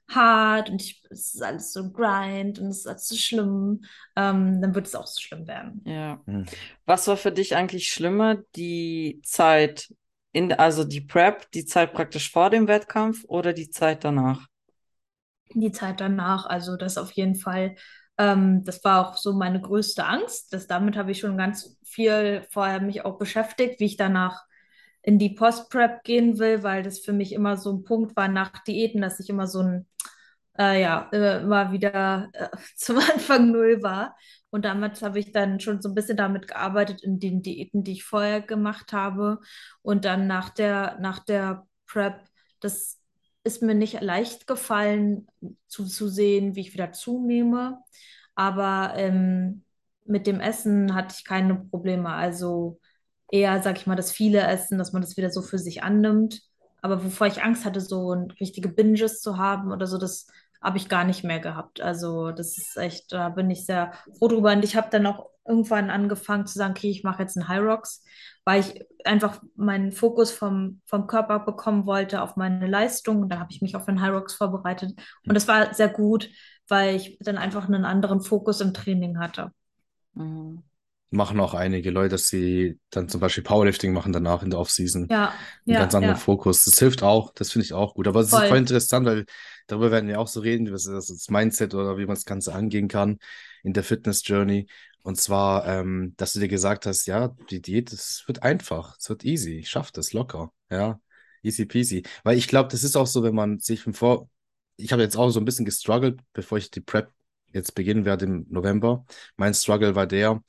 hart 0.09 0.71
und 0.71 0.83
ich, 0.83 1.03
es 1.11 1.35
ist 1.35 1.43
alles 1.43 1.73
so 1.73 1.91
grind 1.91 2.59
und 2.59 2.69
es 2.69 2.79
ist 2.81 2.87
alles 2.87 3.09
so 3.09 3.17
schlimm, 3.17 3.85
ähm, 4.17 4.61
dann 4.61 4.75
wird 4.75 4.87
es 4.87 4.95
auch 4.95 5.07
so 5.07 5.21
schlimm 5.21 5.47
werden. 5.47 5.83
Ja. 5.85 6.21
Mhm. 6.27 6.47
Was 6.85 7.07
war 7.09 7.17
für 7.17 7.33
dich 7.33 7.55
eigentlich 7.57 7.89
schlimmer, 7.89 8.37
die 8.57 9.21
Zeit 9.25 9.95
in, 10.33 10.53
also 10.53 10.85
die 10.85 11.01
Prep, 11.01 11.51
die 11.53 11.65
Zeit 11.65 11.93
praktisch 11.95 12.31
vor 12.31 12.51
dem 12.51 12.69
Wettkampf 12.69 13.25
oder 13.29 13.53
die 13.53 13.71
Zeit 13.71 14.05
danach? 14.05 14.47
die 15.55 15.73
Zeit 15.73 16.01
danach. 16.01 16.47
Also 16.47 16.77
das 16.77 16.99
auf 16.99 17.13
jeden 17.13 17.35
Fall, 17.35 17.77
ähm, 18.19 18.65
das 18.65 18.83
war 18.85 19.09
auch 19.09 19.17
so 19.17 19.33
meine 19.33 19.61
größte 19.61 20.05
Angst. 20.05 20.53
Das, 20.53 20.67
damit 20.67 20.97
habe 20.97 21.11
ich 21.13 21.21
schon 21.21 21.37
ganz 21.39 21.79
viel 21.85 22.47
vorher 22.51 22.81
mich 22.81 23.05
auch 23.05 23.19
beschäftigt, 23.19 23.81
wie 23.81 23.87
ich 23.87 23.97
danach 23.97 24.45
in 25.07 25.21
die 25.21 25.31
Post-Prep 25.31 26.03
gehen 26.03 26.39
will, 26.41 26.65
weil 26.65 26.83
das 26.83 26.99
für 26.99 27.13
mich 27.13 27.33
immer 27.33 27.57
so 27.57 27.73
ein 27.73 27.85
Punkt 27.85 28.17
war 28.17 28.27
nach 28.27 28.65
Diäten, 28.65 29.01
dass 29.01 29.21
ich 29.21 29.31
immer 29.31 29.47
so 29.47 29.61
ein, 29.61 29.87
äh, 30.59 30.83
ja, 30.83 31.09
äh, 31.13 31.43
immer 31.43 31.71
wieder 31.71 32.29
äh, 32.33 32.49
zum 32.77 32.99
Anfang 32.99 33.53
null 33.53 33.83
war. 33.85 34.17
Und 34.51 34.65
damit 34.65 35.01
habe 35.03 35.21
ich 35.21 35.31
dann 35.31 35.61
schon 35.61 35.81
so 35.81 35.91
ein 35.91 35.95
bisschen 35.95 36.17
damit 36.17 36.49
gearbeitet 36.49 37.05
in 37.05 37.21
den 37.21 37.41
Diäten, 37.41 37.85
die 37.85 37.93
ich 37.93 38.05
vorher 38.05 38.41
gemacht 38.41 38.93
habe. 38.93 39.39
Und 39.81 40.05
dann 40.05 40.27
nach 40.27 40.51
der, 40.51 40.99
nach 40.99 41.21
der 41.21 41.69
Prep, 41.87 42.25
das 42.59 42.99
ist 43.45 43.63
mir 43.63 43.77
nicht 43.77 44.01
leicht 44.01 44.49
gefallen, 44.49 45.29
zuzusehen, 45.69 46.57
wie 46.57 46.63
ich 46.63 46.75
wieder 46.75 46.91
zunehme. 46.91 47.79
Aber 48.35 48.95
ähm, 48.97 49.63
mit 50.05 50.27
dem 50.27 50.41
Essen 50.41 50.97
hatte 50.97 51.15
ich 51.17 51.25
keine 51.25 51.55
Probleme. 51.55 52.09
Also 52.09 52.81
eher, 53.31 53.63
sag 53.63 53.77
ich 53.79 53.87
mal, 53.87 53.97
das 53.97 54.13
viele 54.13 54.41
Essen, 54.41 54.79
dass 54.79 54.93
man 54.93 55.03
das 55.03 55.17
wieder 55.17 55.31
so 55.31 55.43
für 55.43 55.59
sich 55.59 55.83
annimmt. 55.83 56.43
Aber 56.83 57.05
wovor 57.05 57.27
ich 57.27 57.43
Angst 57.43 57.65
hatte, 57.65 57.81
so 57.81 58.13
richtige 58.41 58.69
Binges 58.69 59.21
zu 59.21 59.39
haben 59.39 59.73
oder 59.73 59.87
so, 59.87 59.99
das 59.99 60.29
habe 60.63 60.79
ich 60.79 60.89
gar 60.89 61.05
nicht 61.05 61.25
mehr 61.25 61.41
gehabt. 61.41 61.81
Also 61.81 62.31
das 62.33 62.59
ist 62.59 62.77
echt, 62.77 63.13
da 63.13 63.29
bin 63.29 63.51
ich 63.51 63.67
sehr 63.67 63.93
froh 64.19 64.29
drüber. 64.29 64.53
Und 64.53 64.65
ich 64.65 64.77
habe 64.77 64.89
dann 64.91 65.07
auch 65.07 65.31
irgendwann 65.47 65.91
angefangen 65.91 66.47
zu 66.47 66.59
sagen, 66.59 66.73
okay, 66.77 66.91
ich 66.91 67.05
mache 67.05 67.23
jetzt 67.23 67.37
einen 67.37 67.49
High 67.49 67.63
Rocks, 67.63 68.05
weil 68.45 68.61
ich 68.61 68.85
einfach 69.05 69.41
meinen 69.55 69.93
Fokus 69.93 70.33
vom, 70.33 70.81
vom 70.87 71.07
Körper 71.07 71.41
bekommen 71.41 71.87
wollte 71.87 72.23
auf 72.23 72.37
meine 72.37 72.67
Leistung. 72.67 73.23
Und 73.23 73.29
da 73.31 73.39
habe 73.39 73.53
ich 73.53 73.63
mich 73.63 73.77
auf 73.77 73.87
den 73.87 74.01
High 74.01 74.13
Rocks 74.13 74.35
vorbereitet. 74.35 74.99
Und 75.27 75.35
das 75.35 75.47
war 75.49 75.73
sehr 75.75 75.89
gut, 75.89 76.31
weil 76.69 76.97
ich 76.97 77.19
dann 77.21 77.39
einfach 77.39 77.67
einen 77.67 77.85
anderen 77.85 78.21
Fokus 78.21 78.61
im 78.61 78.75
Training 78.75 79.19
hatte. 79.19 79.53
Mhm. 80.15 80.63
Machen 81.11 81.39
auch 81.39 81.55
einige 81.55 81.91
Leute, 81.91 82.11
dass 82.11 82.27
sie 82.27 82.81
dann 82.91 83.09
zum 83.09 83.21
Beispiel 83.21 83.45
Powerlifting 83.45 83.93
machen 83.93 84.13
danach 84.13 84.43
in 84.43 84.51
der 84.51 84.59
Offseason. 84.59 85.07
Ja, 85.09 85.29
Einen 85.29 85.75
ja, 85.75 85.79
ganz 85.79 85.95
anderen 85.95 86.17
ja, 86.17 86.21
Fokus. 86.21 86.65
Das 86.65 86.79
hilft 86.79 87.03
auch, 87.05 87.33
das 87.33 87.53
finde 87.53 87.65
ich 87.65 87.73
auch 87.73 87.95
gut. 87.95 88.09
Aber 88.09 88.21
es 88.21 88.33
ist 88.33 88.37
voll. 88.37 88.57
interessant, 88.57 89.07
weil 89.07 89.25
darüber 89.69 89.93
werden 89.93 90.09
wir 90.09 90.19
auch 90.19 90.27
so 90.27 90.41
reden, 90.41 90.73
was 90.73 90.87
ist 90.87 91.11
das 91.11 91.31
Mindset 91.31 91.75
oder 91.75 91.97
wie 91.97 92.07
man 92.07 92.17
das 92.17 92.25
Ganze 92.25 92.53
angehen 92.53 92.89
kann 92.89 93.19
in 93.63 93.73
der 93.73 93.85
Fitness-Journey. 93.85 94.67
Und 95.03 95.21
zwar, 95.21 95.65
ähm, 95.69 96.15
dass 96.17 96.33
du 96.33 96.41
dir 96.41 96.49
gesagt 96.49 96.87
hast, 96.87 97.07
ja, 97.07 97.37
die 97.51 97.63
Diät, 97.63 97.93
es 97.93 98.25
wird 98.27 98.43
einfach, 98.43 98.97
es 98.99 99.09
wird 99.09 99.25
easy, 99.25 99.59
ich 99.59 99.71
schaffe 99.71 99.93
das 99.93 100.13
locker, 100.13 100.53
ja, 100.69 100.99
easy 101.45 101.65
peasy. 101.67 102.03
Weil 102.25 102.37
ich 102.37 102.49
glaube, 102.49 102.71
das 102.73 102.83
ist 102.83 102.97
auch 102.97 103.07
so, 103.07 103.23
wenn 103.23 103.35
man 103.35 103.61
sich 103.61 103.87
im 103.87 103.95
Vor... 103.95 104.29
Ich 104.77 104.93
habe 104.93 105.03
jetzt 105.03 105.17
auch 105.17 105.31
so 105.31 105.39
ein 105.39 105.45
bisschen 105.45 105.65
gestruggelt, 105.65 106.21
bevor 106.33 106.59
ich 106.59 106.73
die 106.73 106.81
Prep 106.81 107.13
jetzt 107.53 107.77
beginnen 107.77 108.05
werde 108.05 108.25
im 108.25 108.47
November. 108.51 109.07
Mein 109.37 109.55
Struggle 109.55 109.95
war 109.95 110.09
der, 110.09 110.43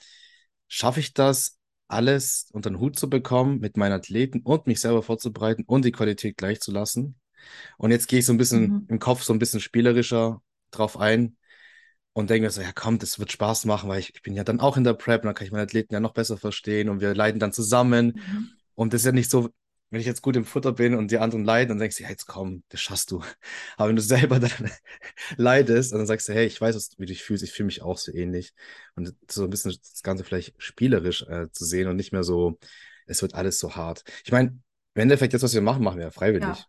schaffe 0.67 0.99
ich 0.99 1.13
das, 1.13 1.59
alles 1.87 2.49
unter 2.51 2.69
den 2.69 2.79
Hut 2.79 2.99
zu 2.99 3.09
bekommen, 3.09 3.59
mit 3.59 3.77
meinen 3.77 3.93
Athleten 3.93 4.41
und 4.41 4.67
mich 4.67 4.81
selber 4.81 5.03
vorzubereiten 5.03 5.63
und 5.65 5.85
die 5.85 5.91
Qualität 5.93 6.37
gleich 6.37 6.59
zu 6.59 6.71
lassen. 6.71 7.15
Und 7.77 7.91
jetzt 7.91 8.07
gehe 8.07 8.19
ich 8.19 8.25
so 8.25 8.33
ein 8.33 8.37
bisschen 8.37 8.73
Mhm. 8.73 8.85
im 8.89 8.99
Kopf 8.99 9.23
so 9.23 9.33
ein 9.33 9.39
bisschen 9.39 9.61
spielerischer 9.61 10.41
drauf 10.71 10.97
ein 10.99 11.37
und 12.13 12.29
denke 12.29 12.45
mir 12.47 12.51
so, 12.51 12.61
ja 12.61 12.71
komm, 12.73 12.99
das 12.99 13.19
wird 13.19 13.31
Spaß 13.31 13.65
machen, 13.65 13.89
weil 13.89 13.99
ich, 13.99 14.13
ich 14.15 14.21
bin 14.21 14.33
ja 14.35 14.43
dann 14.43 14.59
auch 14.59 14.77
in 14.77 14.83
der 14.83 14.93
Prep 14.93 15.21
und 15.21 15.27
dann 15.27 15.35
kann 15.35 15.45
ich 15.45 15.51
meine 15.51 15.63
Athleten 15.63 15.93
ja 15.93 15.99
noch 15.99 16.13
besser 16.13 16.37
verstehen 16.37 16.89
und 16.89 17.01
wir 17.01 17.13
leiden 17.15 17.39
dann 17.39 17.53
zusammen. 17.53 18.17
Mhm. 18.17 18.49
Und 18.75 18.93
das 18.93 19.01
ist 19.01 19.05
ja 19.05 19.11
nicht 19.11 19.29
so, 19.31 19.49
wenn 19.89 20.01
ich 20.01 20.05
jetzt 20.07 20.21
gut 20.21 20.35
im 20.35 20.45
Futter 20.45 20.73
bin 20.73 20.95
und 20.95 21.11
die 21.11 21.17
anderen 21.19 21.45
leiden, 21.45 21.69
dann 21.69 21.79
denkst 21.79 21.97
du, 21.97 22.03
ja, 22.03 22.09
jetzt 22.09 22.25
komm, 22.27 22.63
das 22.69 22.81
schaffst 22.81 23.11
du. 23.11 23.21
Aber 23.77 23.89
wenn 23.89 23.95
du 23.95 24.01
selber 24.01 24.39
dann 24.39 24.51
leidest 25.37 25.93
und 25.93 25.99
dann 25.99 26.07
sagst 26.07 26.27
du, 26.29 26.33
hey, 26.33 26.45
ich 26.45 26.59
weiß, 26.59 26.91
wie 26.97 27.05
du 27.05 27.13
dich 27.13 27.23
fühlst, 27.23 27.43
ich 27.43 27.51
fühle 27.53 27.67
mich 27.67 27.81
auch 27.81 27.97
so 27.97 28.13
ähnlich. 28.13 28.53
Und 28.95 29.15
so 29.29 29.43
ein 29.43 29.49
bisschen 29.49 29.71
das 29.71 30.03
Ganze 30.03 30.23
vielleicht 30.23 30.61
spielerisch 30.61 31.23
äh, 31.23 31.51
zu 31.51 31.65
sehen 31.65 31.87
und 31.87 31.95
nicht 31.95 32.11
mehr 32.11 32.23
so, 32.23 32.57
es 33.05 33.21
wird 33.21 33.35
alles 33.35 33.59
so 33.59 33.75
hart. 33.75 34.03
Ich 34.25 34.31
meine, 34.31 34.59
im 34.95 35.01
Endeffekt, 35.01 35.33
das, 35.33 35.43
was 35.43 35.53
wir 35.53 35.61
machen, 35.61 35.83
machen 35.83 35.97
wir 35.99 36.05
ja 36.05 36.11
freiwillig. 36.11 36.47
Ja, 36.47 36.65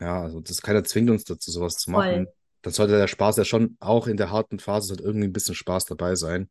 Ja, 0.00 0.22
also 0.22 0.40
das 0.40 0.62
keiner 0.62 0.84
zwingt 0.84 1.10
uns 1.10 1.24
dazu, 1.24 1.50
sowas 1.50 1.76
zu 1.76 1.90
machen. 1.90 2.10
voll. 2.10 2.32
Dann 2.62 2.72
sollte 2.72 2.96
der 2.96 3.08
Spaß 3.08 3.36
ja 3.36 3.44
schon 3.44 3.76
auch 3.80 4.06
in 4.06 4.16
der 4.16 4.30
harten 4.30 4.58
Phase 4.58 4.88
sollte 4.88 5.02
irgendwie 5.04 5.28
ein 5.28 5.32
bisschen 5.32 5.54
Spaß 5.54 5.86
dabei 5.86 6.14
sein. 6.14 6.50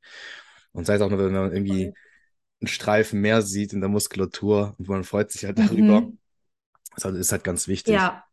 Und 0.72 0.86
sei 0.86 0.96
es 0.96 1.02
auch 1.02 1.10
nur, 1.10 1.20
wenn 1.20 1.34
man 1.34 1.52
irgendwie 1.52 1.86
Voll. 1.86 1.94
Einen 2.60 2.68
Streifen 2.68 3.22
mehr 3.22 3.42
sieht 3.42 3.74
in 3.74 3.82
der 3.82 3.90
Muskulatur 3.90 4.76
und 4.78 4.88
man 4.88 5.04
freut 5.04 5.32
sich 5.32 5.46
halt 5.46 5.60
darüber. 5.60 6.02
Mhm. 6.02 6.18
Das 6.96 7.06
halt- 7.06 7.16
ist 7.16 7.32
halt 7.32 7.44
ganz 7.44 7.68
wichtig. 7.68 7.94
Ja, 7.94 8.24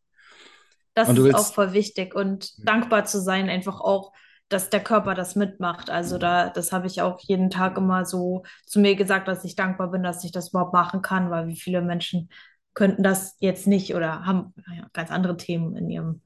das 0.95 1.09
ist 1.09 1.19
auch 1.19 1.25
willst, 1.25 1.55
voll 1.55 1.73
wichtig 1.73 2.15
und 2.15 2.67
dankbar 2.67 3.05
zu 3.05 3.21
sein, 3.21 3.49
einfach 3.51 3.81
auch, 3.81 4.13
dass 4.49 4.71
der 4.71 4.83
Körper 4.83 5.15
das 5.15 5.35
mitmacht. 5.37 5.91
Also 5.91 6.19
da, 6.19 6.51
das 6.51 6.73
habe 6.73 6.87
ich 6.87 7.03
auch 7.03 7.21
jeden 7.21 7.51
Tag 7.51 7.77
immer 7.77 8.05
so 8.05 8.45
zu 8.67 8.81
mir 8.81 8.95
gesagt, 8.95 9.27
dass 9.27 9.45
ich 9.45 9.57
dankbar 9.57 9.91
bin, 9.91 10.03
dass 10.03 10.25
ich 10.25 10.33
das 10.33 10.51
überhaupt 10.51 10.73
machen 10.73 11.03
kann, 11.03 11.31
weil 11.31 11.49
wie 11.49 11.59
viele 11.59 11.83
Menschen 11.83 12.31
könnten 12.75 13.03
das 13.03 13.37
jetzt 13.41 13.67
nicht 13.67 13.95
oder 13.95 14.25
haben 14.25 14.55
ja, 14.77 14.89
ganz 14.93 15.11
andere 15.11 15.37
Themen 15.37 15.77
in 15.77 15.91
ihrem, 15.91 16.23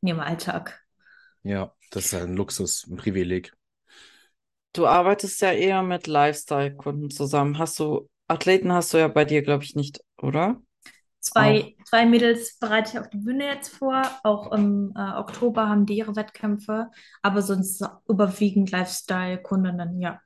in 0.00 0.08
ihrem 0.08 0.20
Alltag. 0.20 0.80
ja, 1.42 1.72
das 1.90 2.06
ist 2.06 2.14
ein 2.14 2.36
Luxus, 2.36 2.86
ein 2.88 2.96
Privileg. 2.96 3.52
Du 4.74 4.86
arbeitest 4.86 5.40
ja 5.40 5.52
eher 5.52 5.82
mit 5.82 6.08
Lifestyle-Kunden 6.08 7.08
zusammen. 7.08 7.58
Hast 7.58 7.78
du, 7.78 8.08
Athleten 8.26 8.72
hast 8.72 8.92
du 8.92 8.98
ja 8.98 9.06
bei 9.06 9.24
dir, 9.24 9.42
glaube 9.42 9.62
ich, 9.62 9.76
nicht, 9.76 10.00
oder? 10.20 10.56
Auch. 10.56 10.60
Zwei, 11.20 11.74
zwei 11.88 12.04
Mädels 12.06 12.58
bereite 12.58 12.90
ich 12.92 12.98
auf 12.98 13.08
die 13.08 13.18
Bühne 13.18 13.46
jetzt 13.46 13.76
vor. 13.76 14.02
Auch 14.24 14.52
im 14.52 14.92
äh, 14.96 15.12
Oktober 15.16 15.68
haben 15.68 15.86
die 15.86 15.96
ihre 15.96 16.16
Wettkämpfe, 16.16 16.90
aber 17.22 17.40
sonst 17.40 17.82
überwiegend 18.08 18.72
Lifestyle-Kundinnen, 18.72 20.00
ja. 20.00 20.20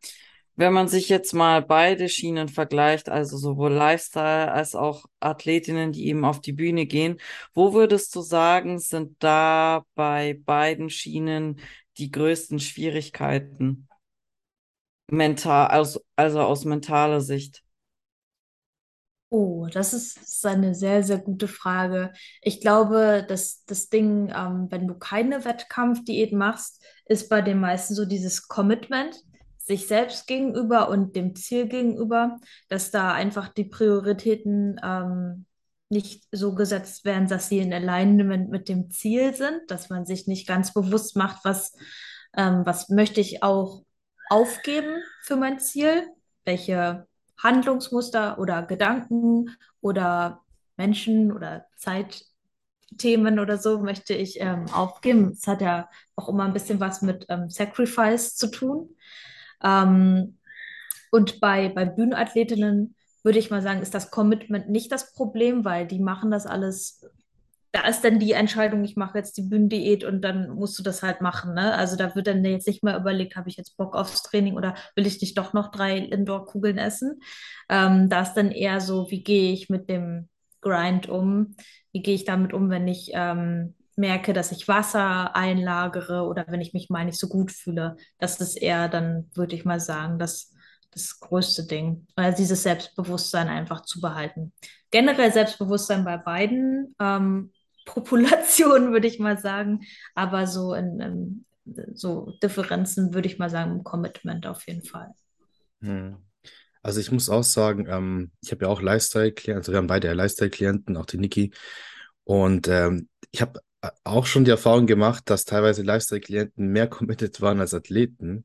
Wenn 0.57 0.73
man 0.73 0.89
sich 0.89 1.09
jetzt 1.09 1.35
mal 1.35 1.63
beide 1.63 2.09
Schienen 2.09 2.49
vergleicht, 2.49 3.11
also 3.11 3.37
sowohl 3.37 3.73
Lifestyle 3.73 4.51
als 4.51 4.75
auch 4.75 5.05
Athletinnen, 5.21 5.93
die 5.93 6.09
eben 6.09 6.25
auf 6.25 6.41
die 6.41 6.53
Bühne 6.53 6.87
gehen, 6.87 7.19
wo 7.55 7.75
würdest 7.75 8.17
du 8.17 8.23
sagen, 8.23 8.81
sind 8.81 9.15
da 9.21 9.85
bei 9.95 10.41
beiden 10.45 10.91
Schienen 10.91 11.61
die 11.99 12.11
größten 12.11 12.59
Schwierigkeiten? 12.59 13.88
Mental, 15.11 15.69
also, 15.69 16.01
also 16.17 16.41
aus 16.41 16.65
mentaler 16.65 17.21
Sicht. 17.21 17.63
Oh, 19.31 19.67
das 19.71 19.93
ist, 19.93 20.47
eine 20.47 20.75
sehr, 20.75 21.03
sehr 21.03 21.19
gute 21.19 21.49
Frage. 21.49 22.13
Ich 22.41 22.61
glaube, 22.61 23.27
dass 23.29 23.65
das 23.67 23.89
Ding, 23.91 24.33
ähm, 24.35 24.69
wenn 24.71 24.89
du 24.89 24.95
keine 24.95 25.45
Wettkampfdiät 25.45 26.33
machst, 26.33 26.83
ist 27.07 27.29
bei 27.29 27.43
den 27.43 27.61
meisten 27.61 27.95
so 27.95 28.07
dieses 28.07 28.49
Commitment 28.49 29.17
sich 29.59 29.87
selbst 29.87 30.27
gegenüber 30.27 30.89
und 30.89 31.15
dem 31.15 31.35
Ziel 31.35 31.69
gegenüber, 31.69 32.39
dass 32.71 32.91
da 32.91 33.13
einfach 33.13 33.49
die 33.49 33.65
Prioritäten 33.65 34.81
ähm, 34.83 35.45
nicht 35.91 36.25
so 36.33 36.55
gesetzt 36.55 37.05
werden, 37.05 37.29
dass 37.29 37.51
sie 37.51 37.59
in 37.59 37.73
Alignment 37.73 38.51
mit 38.51 38.69
dem 38.71 38.91
Ziel 38.91 39.35
sind, 39.35 39.61
dass 39.69 39.91
man 39.91 40.07
sich 40.07 40.27
nicht 40.27 40.47
ganz 40.47 40.73
bewusst 40.73 41.17
macht, 41.17 41.45
was, 41.45 41.75
ähm, 42.35 42.63
was 42.65 42.89
möchte 42.89 43.21
ich 43.21 43.43
auch 43.43 43.83
aufgeben 44.31 45.03
für 45.23 45.37
mein 45.37 45.59
Ziel, 45.59 46.09
welche 46.45 47.07
Handlungsmuster 47.39 48.39
oder 48.39 48.63
Gedanken 48.63 49.57
oder 49.81 50.43
Menschen 50.77 51.33
oder 51.33 51.67
Zeitthemen 51.77 53.39
oder 53.39 53.59
so 53.59 53.81
möchte 53.81 54.15
ich 54.15 54.41
ähm, 54.41 54.67
aufgeben. 54.73 55.33
Es 55.33 55.47
hat 55.47 55.61
ja 55.61 55.89
auch 56.17 56.29
immer 56.29 56.45
ein 56.45 56.53
bisschen 56.53 56.81
was 56.81 57.03
mit 57.03 57.27
ähm, 57.29 57.49
Sacrifice 57.49 58.37
zu 58.37 58.49
tun. 58.49 58.97
Ähm, 59.63 60.39
und 61.11 61.41
bei, 61.41 61.69
bei 61.69 61.85
Bühnenathletinnen 61.85 62.95
würde 63.23 63.39
ich 63.39 63.51
mal 63.51 63.63
sagen, 63.63 63.83
ist 63.83 63.95
das 63.95 64.11
Commitment 64.11 64.69
nicht 64.69 64.93
das 64.93 65.13
Problem, 65.13 65.65
weil 65.65 65.87
die 65.87 65.99
machen 65.99 66.31
das 66.31 66.47
alles. 66.47 67.05
Da 67.81 67.89
ist 67.89 68.03
dann 68.03 68.19
die 68.19 68.33
Entscheidung, 68.33 68.83
ich 68.83 68.97
mache 68.97 69.19
jetzt 69.19 69.37
die 69.37 69.43
Bühnendiät 69.43 70.03
und 70.03 70.23
dann 70.23 70.51
musst 70.51 70.77
du 70.79 70.83
das 70.83 71.05
halt 71.05 71.21
machen. 71.21 71.55
Ne? 71.55 71.75
Also 71.75 71.95
da 71.95 72.17
wird 72.17 72.27
dann 72.27 72.45
jetzt 72.45 72.67
nicht 72.67 72.83
mehr 72.83 72.97
überlegt, 72.97 73.37
habe 73.37 73.49
ich 73.49 73.57
jetzt 73.57 73.77
Bock 73.77 73.95
aufs 73.95 74.23
Training 74.25 74.57
oder 74.57 74.75
will 74.97 75.07
ich 75.07 75.21
nicht 75.21 75.39
doch 75.39 75.53
noch 75.53 75.71
drei 75.71 75.99
Indoor-Kugeln 75.99 76.77
essen? 76.77 77.21
Ähm, 77.69 78.09
da 78.09 78.23
ist 78.23 78.35
dann 78.35 78.51
eher 78.51 78.81
so, 78.81 79.09
wie 79.11 79.23
gehe 79.23 79.53
ich 79.53 79.69
mit 79.69 79.89
dem 79.89 80.29
Grind 80.61 81.09
um? 81.09 81.55
Wie 81.93 82.03
gehe 82.03 82.17
ich 82.17 82.25
damit 82.25 82.53
um, 82.53 82.69
wenn 82.69 82.89
ich 82.89 83.11
ähm, 83.15 83.77
merke, 83.95 84.33
dass 84.33 84.51
ich 84.51 84.67
Wasser 84.67 85.37
einlagere 85.37 86.25
oder 86.25 86.47
wenn 86.49 86.61
ich 86.61 86.73
mich 86.73 86.91
mal 86.91 87.05
nicht 87.05 87.19
so 87.19 87.29
gut 87.29 87.53
fühle? 87.53 87.97
Das 88.19 88.41
ist 88.41 88.57
eher 88.57 88.89
dann, 88.89 89.31
würde 89.35 89.55
ich 89.55 89.65
mal 89.65 89.79
sagen, 89.79 90.19
das 90.19 90.53
das 90.91 91.21
größte 91.21 91.67
Ding. 91.67 92.07
Also 92.17 92.39
dieses 92.39 92.63
Selbstbewusstsein 92.63 93.49
einfach 93.49 93.83
zu 93.83 94.01
behalten. 94.01 94.53
Generell 94.91 95.33
Selbstbewusstsein 95.33 96.03
bei 96.05 96.17
beiden 96.17 96.97
ähm, 96.99 97.53
Populationen, 97.89 98.93
würde 98.93 99.07
ich 99.07 99.19
mal 99.19 99.39
sagen. 99.39 99.81
Aber 100.15 100.47
so 100.47 100.75
in, 100.75 101.45
so 101.95 102.33
Differenzen 102.43 103.15
würde 103.15 103.29
ich 103.29 103.39
mal 103.39 103.51
sagen, 103.51 103.73
im 103.73 103.85
Commitment 103.85 104.47
auf 104.47 104.67
jeden 104.67 104.85
Fall. 104.85 105.13
Hm. 105.81 106.17
Also 106.83 107.01
ich 107.01 107.11
muss 107.11 107.29
auch 107.29 107.43
sagen, 107.43 107.87
ähm, 107.89 108.31
ich 108.43 108.53
habe 108.53 108.65
ja 108.65 108.71
auch 108.71 108.81
Lifestyle-Klienten, 108.81 109.61
also 109.61 109.73
wir 109.73 109.79
haben 109.79 109.89
beide 109.89 110.07
ja 110.07 110.15
Lifestyle-Klienten, 110.15 110.97
auch 110.97 111.07
die 111.07 111.19
Niki. 111.19 111.53
Und 112.25 112.69
ähm, 112.69 113.09
ich 113.31 113.43
habe 113.43 113.61
auch 114.05 114.27
schon 114.27 114.45
die 114.45 114.51
Erfahrung 114.51 114.87
gemacht, 114.87 115.25
dass 115.27 115.45
teilweise 115.45 115.83
Lifestyle-Klienten 115.83 116.69
mehr 116.69 116.87
committed 116.89 117.41
waren 117.41 117.61
als 117.61 117.75
Athleten. 117.75 118.45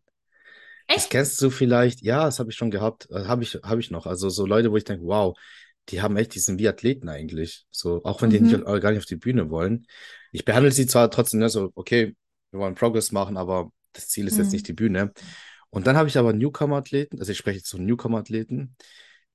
Das 0.88 1.04
Echt? 1.04 1.12
kennst 1.12 1.42
du 1.42 1.50
vielleicht? 1.50 2.02
Ja, 2.02 2.26
das 2.26 2.40
habe 2.40 2.50
ich 2.50 2.58
schon 2.58 2.72
gehabt. 2.72 3.08
Äh, 3.10 3.26
Habe 3.26 3.44
ich, 3.44 3.58
habe 3.64 3.80
ich 3.80 3.90
noch. 3.90 4.06
Also 4.06 4.30
so 4.30 4.46
Leute, 4.46 4.72
wo 4.72 4.78
ich 4.78 4.84
denke, 4.84 5.06
wow, 5.06 5.38
die 5.90 6.02
haben 6.02 6.18
echt, 6.18 6.34
die 6.36 6.40
sind 6.40 6.60
wie 6.60 6.68
Athleten 6.68 7.10
eigentlich. 7.10 7.66
So, 7.72 8.04
auch 8.04 8.22
wenn 8.22 8.30
die 8.30 8.40
nicht, 8.40 8.54
Mhm. 8.58 8.64
gar 8.82 8.92
nicht 8.92 9.00
auf 9.00 9.06
die 9.06 9.16
Bühne 9.18 9.50
wollen. 9.50 9.86
Ich 10.32 10.46
behandle 10.46 10.72
sie 10.72 10.88
zwar 10.88 11.12
trotzdem, 11.12 11.40
ne, 11.40 11.50
so, 11.50 11.72
okay, 11.76 12.16
wir 12.52 12.60
wollen 12.60 12.76
Progress 12.76 13.12
machen, 13.12 13.38
aber 13.38 13.72
das 13.94 14.08
Ziel 14.10 14.28
ist 14.28 14.38
jetzt 14.38 14.54
nicht 14.54 14.64
Mhm. 14.64 14.68
die 14.68 14.74
Bühne. 14.74 15.14
Und 15.70 15.88
dann 15.88 15.98
habe 15.98 16.08
ich 16.08 16.18
aber 16.18 16.34
Newcomer-Athleten, 16.34 17.20
also 17.20 17.32
ich 17.32 17.38
spreche 17.38 17.58
jetzt 17.58 17.70
von 17.72 17.86
Newcomer-Athleten, 17.86 18.76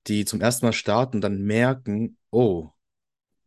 die 0.07 0.25
zum 0.25 0.40
ersten 0.40 0.67
Mal 0.67 0.73
starten 0.73 1.19
und 1.19 1.21
dann 1.23 1.43
merken, 1.43 2.17
oh, 2.31 2.71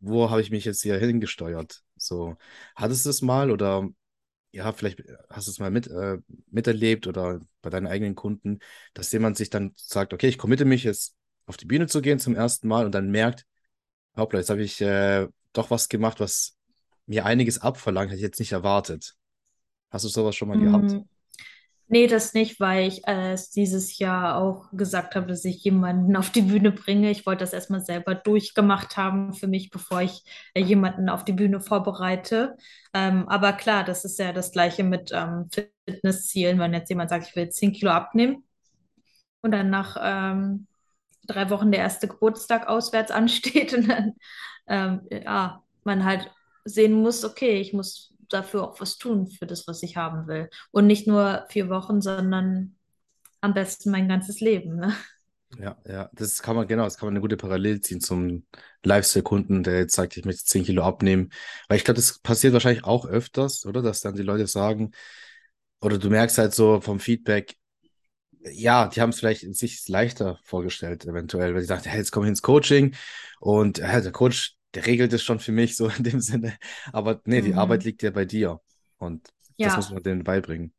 wo 0.00 0.30
habe 0.30 0.40
ich 0.40 0.50
mich 0.50 0.64
jetzt 0.64 0.82
hier 0.82 0.98
hingesteuert? 0.98 1.82
So, 1.96 2.36
hattest 2.76 3.06
du 3.06 3.10
es 3.10 3.22
mal 3.22 3.50
oder 3.50 3.88
ja, 4.52 4.72
vielleicht 4.72 5.02
hast 5.30 5.46
du 5.48 5.50
es 5.52 5.58
mal 5.58 5.70
mit, 5.70 5.88
äh, 5.88 6.18
miterlebt 6.50 7.06
oder 7.06 7.40
bei 7.62 7.70
deinen 7.70 7.86
eigenen 7.86 8.14
Kunden, 8.14 8.58
dass 8.94 9.12
jemand 9.12 9.36
sich 9.36 9.50
dann 9.50 9.72
sagt, 9.76 10.12
okay, 10.12 10.28
ich 10.28 10.38
committe 10.38 10.64
mich 10.64 10.84
jetzt 10.84 11.16
auf 11.46 11.56
die 11.56 11.66
Bühne 11.66 11.86
zu 11.86 12.00
gehen 12.00 12.18
zum 12.18 12.34
ersten 12.34 12.68
Mal 12.68 12.86
und 12.86 12.94
dann 12.94 13.10
merkt, 13.10 13.46
hoppla, 14.16 14.38
jetzt 14.38 14.50
habe 14.50 14.62
ich 14.62 14.80
äh, 14.80 15.26
doch 15.52 15.70
was 15.70 15.88
gemacht, 15.88 16.20
was 16.20 16.56
mir 17.06 17.24
einiges 17.24 17.58
abverlangt, 17.60 18.10
hätte 18.10 18.18
ich 18.18 18.22
jetzt 18.22 18.40
nicht 18.40 18.52
erwartet. 18.52 19.14
Hast 19.90 20.04
du 20.04 20.08
sowas 20.08 20.36
schon 20.36 20.48
mal 20.48 20.58
gehabt? 20.58 20.92
Mhm. 20.92 21.08
Nee, 21.92 22.06
das 22.06 22.32
nicht, 22.32 22.58
weil 22.58 22.88
ich 22.88 23.06
äh, 23.06 23.32
es 23.32 23.50
dieses 23.50 23.98
Jahr 23.98 24.38
auch 24.38 24.70
gesagt 24.72 25.14
habe, 25.14 25.26
dass 25.26 25.44
ich 25.44 25.62
jemanden 25.62 26.16
auf 26.16 26.30
die 26.30 26.40
Bühne 26.40 26.72
bringe. 26.72 27.10
Ich 27.10 27.26
wollte 27.26 27.40
das 27.40 27.52
erstmal 27.52 27.82
selber 27.82 28.14
durchgemacht 28.14 28.96
haben 28.96 29.34
für 29.34 29.46
mich, 29.46 29.68
bevor 29.68 30.00
ich 30.00 30.24
äh, 30.54 30.62
jemanden 30.62 31.10
auf 31.10 31.22
die 31.22 31.34
Bühne 31.34 31.60
vorbereite. 31.60 32.56
Ähm, 32.94 33.28
aber 33.28 33.52
klar, 33.52 33.84
das 33.84 34.06
ist 34.06 34.18
ja 34.18 34.32
das 34.32 34.52
Gleiche 34.52 34.84
mit 34.84 35.10
ähm, 35.12 35.50
Fitnesszielen. 35.86 36.58
Wenn 36.58 36.72
jetzt 36.72 36.88
jemand 36.88 37.10
sagt, 37.10 37.26
ich 37.28 37.36
will 37.36 37.50
10 37.50 37.74
Kilo 37.74 37.90
abnehmen 37.90 38.42
und 39.42 39.50
dann 39.50 39.68
nach 39.68 39.98
ähm, 40.00 40.66
drei 41.26 41.50
Wochen 41.50 41.70
der 41.70 41.80
erste 41.80 42.08
Geburtstag 42.08 42.68
auswärts 42.68 43.10
ansteht 43.10 43.74
und 43.74 43.88
dann 43.88 44.14
ähm, 44.66 45.00
ja, 45.10 45.62
man 45.84 46.04
halt 46.04 46.30
sehen 46.64 46.92
muss, 46.92 47.24
okay, 47.24 47.60
ich 47.60 47.72
muss 47.72 48.14
dafür 48.28 48.64
auch 48.64 48.80
was 48.80 48.98
tun 48.98 49.26
für 49.26 49.46
das, 49.46 49.66
was 49.66 49.82
ich 49.82 49.96
haben 49.96 50.26
will. 50.26 50.48
Und 50.70 50.86
nicht 50.86 51.06
nur 51.06 51.44
vier 51.50 51.68
Wochen, 51.68 52.00
sondern 52.00 52.76
am 53.40 53.54
besten 53.54 53.90
mein 53.90 54.08
ganzes 54.08 54.40
Leben, 54.40 54.76
ne? 54.76 54.94
Ja, 55.58 55.76
ja, 55.86 56.08
das 56.14 56.40
kann 56.40 56.56
man, 56.56 56.66
genau, 56.66 56.84
das 56.84 56.96
kann 56.96 57.06
man 57.08 57.14
eine 57.14 57.20
gute 57.20 57.36
Parallele 57.36 57.80
ziehen 57.80 58.00
zum 58.00 58.46
Lifestyle-Kunden, 58.84 59.62
der 59.62 59.80
jetzt 59.80 59.94
sagt, 59.94 60.16
ich 60.16 60.24
möchte 60.24 60.44
10 60.44 60.64
Kilo 60.64 60.82
abnehmen. 60.82 61.30
Weil 61.68 61.76
ich 61.76 61.84
glaube, 61.84 61.96
das 61.96 62.20
passiert 62.20 62.54
wahrscheinlich 62.54 62.84
auch 62.84 63.04
öfters, 63.04 63.66
oder? 63.66 63.82
Dass 63.82 64.00
dann 64.00 64.14
die 64.14 64.22
Leute 64.22 64.46
sagen, 64.46 64.92
oder 65.82 65.98
du 65.98 66.08
merkst 66.08 66.38
halt 66.38 66.54
so 66.54 66.80
vom 66.80 67.00
Feedback, 67.00 67.56
ja, 68.50 68.88
die 68.88 69.00
haben 69.00 69.10
es 69.10 69.18
vielleicht 69.20 69.42
sich 69.56 69.88
leichter 69.88 70.38
vorgestellt, 70.44 71.04
eventuell, 71.06 71.54
weil 71.54 71.60
die 71.60 71.66
sagten, 71.66 71.88
hey, 71.90 71.98
jetzt 71.98 72.10
komme 72.12 72.26
ich 72.26 72.30
ins 72.30 72.42
Coaching 72.42 72.94
und 73.40 73.78
äh, 73.78 74.02
der 74.02 74.12
Coach, 74.12 74.56
der 74.74 74.86
regelt 74.86 75.12
es 75.12 75.22
schon 75.22 75.38
für 75.40 75.52
mich, 75.52 75.76
so 75.76 75.88
in 75.88 76.04
dem 76.04 76.20
Sinne. 76.20 76.56
Aber 76.92 77.20
nee, 77.24 77.42
die 77.42 77.54
Arbeit 77.54 77.84
Mhm. 77.84 77.84
liegt 77.84 78.02
ja 78.02 78.10
bei 78.10 78.24
dir 78.24 78.60
und 78.98 79.28
das 79.60 79.76
muss 79.76 79.90
Ja, 79.90 79.92
man 79.92 80.02
denen 80.02 80.24
beibringen. 80.24 80.74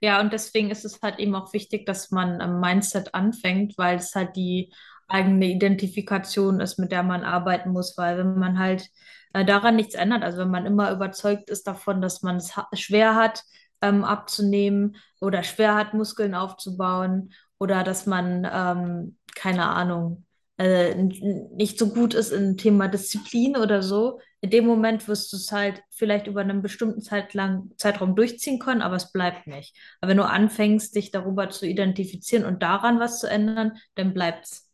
Ja, 0.00 0.20
und 0.20 0.32
deswegen 0.32 0.70
ist 0.70 0.84
es 0.84 1.00
halt 1.02 1.18
eben 1.18 1.34
auch 1.34 1.52
wichtig, 1.52 1.86
dass 1.86 2.10
man 2.10 2.40
am 2.40 2.60
Mindset 2.60 3.14
anfängt, 3.14 3.76
weil 3.78 3.96
es 3.98 4.14
halt 4.14 4.36
die 4.36 4.72
eigene 5.08 5.46
Identifikation 5.46 6.60
ist, 6.60 6.78
mit 6.78 6.92
der 6.92 7.02
man 7.02 7.24
arbeiten 7.24 7.70
muss, 7.72 7.96
weil 7.96 8.18
wenn 8.18 8.38
man 8.38 8.58
halt 8.58 8.88
äh, 9.32 9.44
daran 9.44 9.76
nichts 9.76 9.94
ändert, 9.94 10.22
also 10.22 10.38
wenn 10.38 10.50
man 10.50 10.66
immer 10.66 10.92
überzeugt 10.92 11.50
ist 11.50 11.66
davon, 11.66 12.00
dass 12.00 12.22
man 12.22 12.36
es 12.36 12.56
ha 12.56 12.68
schwer 12.74 13.14
hat, 13.14 13.42
ähm, 13.82 14.04
abzunehmen 14.04 14.96
oder 15.20 15.42
schwer 15.42 15.74
hat, 15.74 15.94
Muskeln 15.94 16.34
aufzubauen 16.34 17.32
oder 17.58 17.84
dass 17.84 18.06
man, 18.06 18.46
ähm, 18.50 19.16
keine 19.34 19.66
Ahnung, 19.68 20.24
äh, 20.58 20.94
nicht 20.94 21.78
so 21.78 21.90
gut 21.90 22.14
ist 22.14 22.30
im 22.32 22.56
Thema 22.56 22.88
Disziplin 22.88 23.56
oder 23.56 23.82
so, 23.82 24.20
in 24.40 24.50
dem 24.50 24.66
Moment 24.66 25.06
wirst 25.08 25.32
du 25.32 25.36
es 25.36 25.52
halt 25.52 25.82
vielleicht 25.90 26.26
über 26.26 26.40
einen 26.40 26.62
bestimmten 26.62 27.00
Zeit 27.00 27.34
lang, 27.34 27.70
Zeitraum 27.76 28.16
durchziehen 28.16 28.58
können, 28.58 28.82
aber 28.82 28.96
es 28.96 29.12
bleibt 29.12 29.46
nicht. 29.46 29.76
Aber 30.00 30.10
wenn 30.10 30.16
du 30.16 30.24
anfängst, 30.26 30.94
dich 30.94 31.10
darüber 31.10 31.50
zu 31.50 31.66
identifizieren 31.66 32.44
und 32.44 32.62
daran 32.62 32.98
was 33.00 33.20
zu 33.20 33.28
ändern, 33.28 33.78
dann 33.94 34.14
bleibt's. 34.14 34.68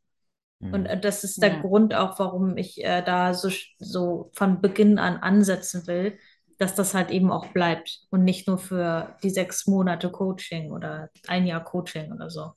Und 0.71 0.87
Mhm. 0.87 0.87
äh, 0.87 0.99
das 0.99 1.25
ist 1.25 1.43
der 1.43 1.51
Ja. 1.51 1.61
Grund 1.61 1.95
auch, 1.95 2.19
warum 2.19 2.57
ich 2.57 2.83
äh, 2.85 3.03
da 3.03 3.35
so, 3.35 3.51
so 3.79 4.31
von 4.35 4.61
Beginn 4.61 4.99
an 4.99 5.17
ansetzen 5.19 5.87
will, 5.87 6.19
dass 6.59 6.75
das 6.75 6.95
halt 6.95 7.11
eben 7.11 7.31
auch 7.31 7.49
bleibt 7.49 8.01
und 8.11 8.25
nicht 8.25 8.47
nur 8.49 8.59
für 8.59 9.17
die 9.23 9.31
sechs 9.31 9.67
Monate 9.67 10.11
Coaching 10.11 10.71
oder 10.73 11.11
ein 11.27 11.47
Jahr 11.47 11.63
Coaching 11.65 12.13
oder 12.13 12.31
so. 12.31 12.53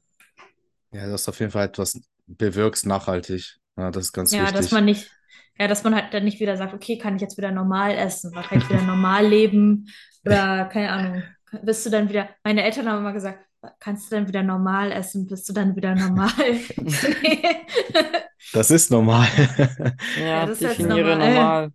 Ja, 0.92 1.08
das 1.08 1.22
ist 1.22 1.30
auf 1.30 1.40
jeden 1.40 1.52
Fall 1.52 1.66
etwas 1.68 2.00
bewirkst 2.28 2.86
nachhaltig. 2.86 3.58
Ja, 3.78 3.92
das 3.92 4.06
ist 4.06 4.14
ganz 4.14 4.32
Ja, 4.32 4.52
dass 4.52 4.72
wichtig. 4.72 4.72
man 4.72 4.86
nicht, 4.86 5.12
ja, 5.60 5.68
dass 5.68 5.84
man 5.84 5.96
halt 5.96 6.14
dann 6.14 6.24
nicht 6.24 6.40
wieder 6.40 6.58
sagt, 6.58 6.74
okay, 6.74 6.98
kann 6.98 7.16
ich 7.16 7.22
jetzt 7.22 7.38
wieder 7.38 7.52
normal 7.52 7.92
essen, 7.92 8.32
oder 8.32 8.44
kann 8.44 8.60
ich 8.60 8.70
wieder 8.70 8.82
normal 8.82 9.26
leben 9.28 9.88
oder 10.26 10.66
keine 10.66 10.92
Ahnung, 10.92 11.24
bist 11.64 11.86
du 11.86 11.90
dann 11.90 12.10
wieder, 12.10 12.30
meine 12.44 12.64
Eltern 12.64 12.88
haben 12.90 13.00
immer 13.00 13.14
gesagt, 13.14 13.40
kannst 13.80 14.12
du 14.12 14.16
dann 14.16 14.28
wieder 14.28 14.44
normal 14.44 14.92
essen, 14.92 15.28
bist 15.28 15.48
du 15.50 15.54
dann 15.54 15.76
wieder 15.76 15.96
normal? 15.96 16.32
Nee. 16.78 17.66
Das 18.54 18.72
ist 18.72 18.92
normal. 18.92 19.28
Ja, 19.58 19.96
Ja, 20.16 20.46
das 20.46 20.62
ist 20.62 20.62
jetzt 20.62 20.80
definiere 20.80 21.16
normal. 21.16 21.18
normal. 21.18 21.72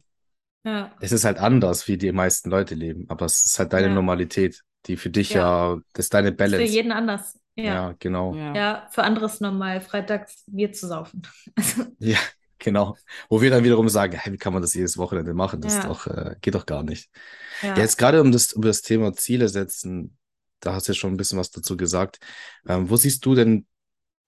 Ja, 0.65 0.93
Es 1.01 1.13
ist 1.13 1.25
halt 1.25 1.39
anders, 1.39 1.89
wie 1.89 1.97
die 1.97 2.13
meisten 2.13 2.51
Leute 2.51 2.75
leben, 2.75 3.07
aber 3.09 3.27
es 3.27 3.45
ist 3.45 3.59
halt 3.59 3.73
deine 3.73 3.89
ja, 3.89 3.95
Normalität, 3.95 4.63
die 4.87 4.97
für 4.97 5.11
dich 5.11 5.31
ja. 5.31 5.75
ja, 5.75 5.81
das 5.93 6.07
ist 6.07 6.15
deine 6.15 6.29
Ist 6.29 6.35
für 6.35 6.37
Balance. 6.39 6.73
jeden 6.73 6.93
anders. 6.93 7.39
Ja, 7.57 7.65
Ja, 7.65 7.95
genau. 7.99 8.35
Ja. 8.35 8.55
ja, 8.55 8.89
für 8.91 9.03
andere 9.03 9.27
ist 9.27 9.41
normal, 9.41 9.81
freitags 9.81 10.45
Bier 10.47 10.73
zu 10.73 10.87
saufen. 10.87 11.23
Ja, 11.99 12.19
genau. 12.59 12.97
Wo 13.29 13.41
wir 13.41 13.51
dann 13.51 13.65
wiederum 13.65 13.89
sagen, 13.89 14.17
hey, 14.17 14.33
wie 14.33 14.39
kann 14.39 14.53
man 14.53 14.63
das 14.63 14.75
jedes 14.75 14.97
Wochenende 14.99 15.35
machen? 15.35 15.61
Das 15.61 15.81
doch, 15.81 16.07
äh, 16.07 16.37
geht 16.41 16.55
doch 16.55 16.67
gar 16.67 16.83
nicht. 16.83 17.11
Ja, 17.61 17.69
ja. 17.71 17.77
jetzt 17.77 17.99
gerade 17.99 18.21
um 18.21 18.33
das, 18.33 18.53
um 18.53 18.63
das 18.63 18.83
Thema 18.83 19.13
Ziele 19.13 19.49
setzen, 19.49 20.17
da 20.61 20.75
hast 20.75 20.89
du 20.89 20.93
ja 20.93 20.99
schon 20.99 21.13
ein 21.13 21.17
bisschen 21.17 21.39
was 21.39 21.51
dazu 21.51 21.77
gesagt. 21.77 22.19
Ähm, 22.67 22.89
wo 22.89 22.97
siehst 22.97 23.25
du 23.27 23.35
denn 23.35 23.67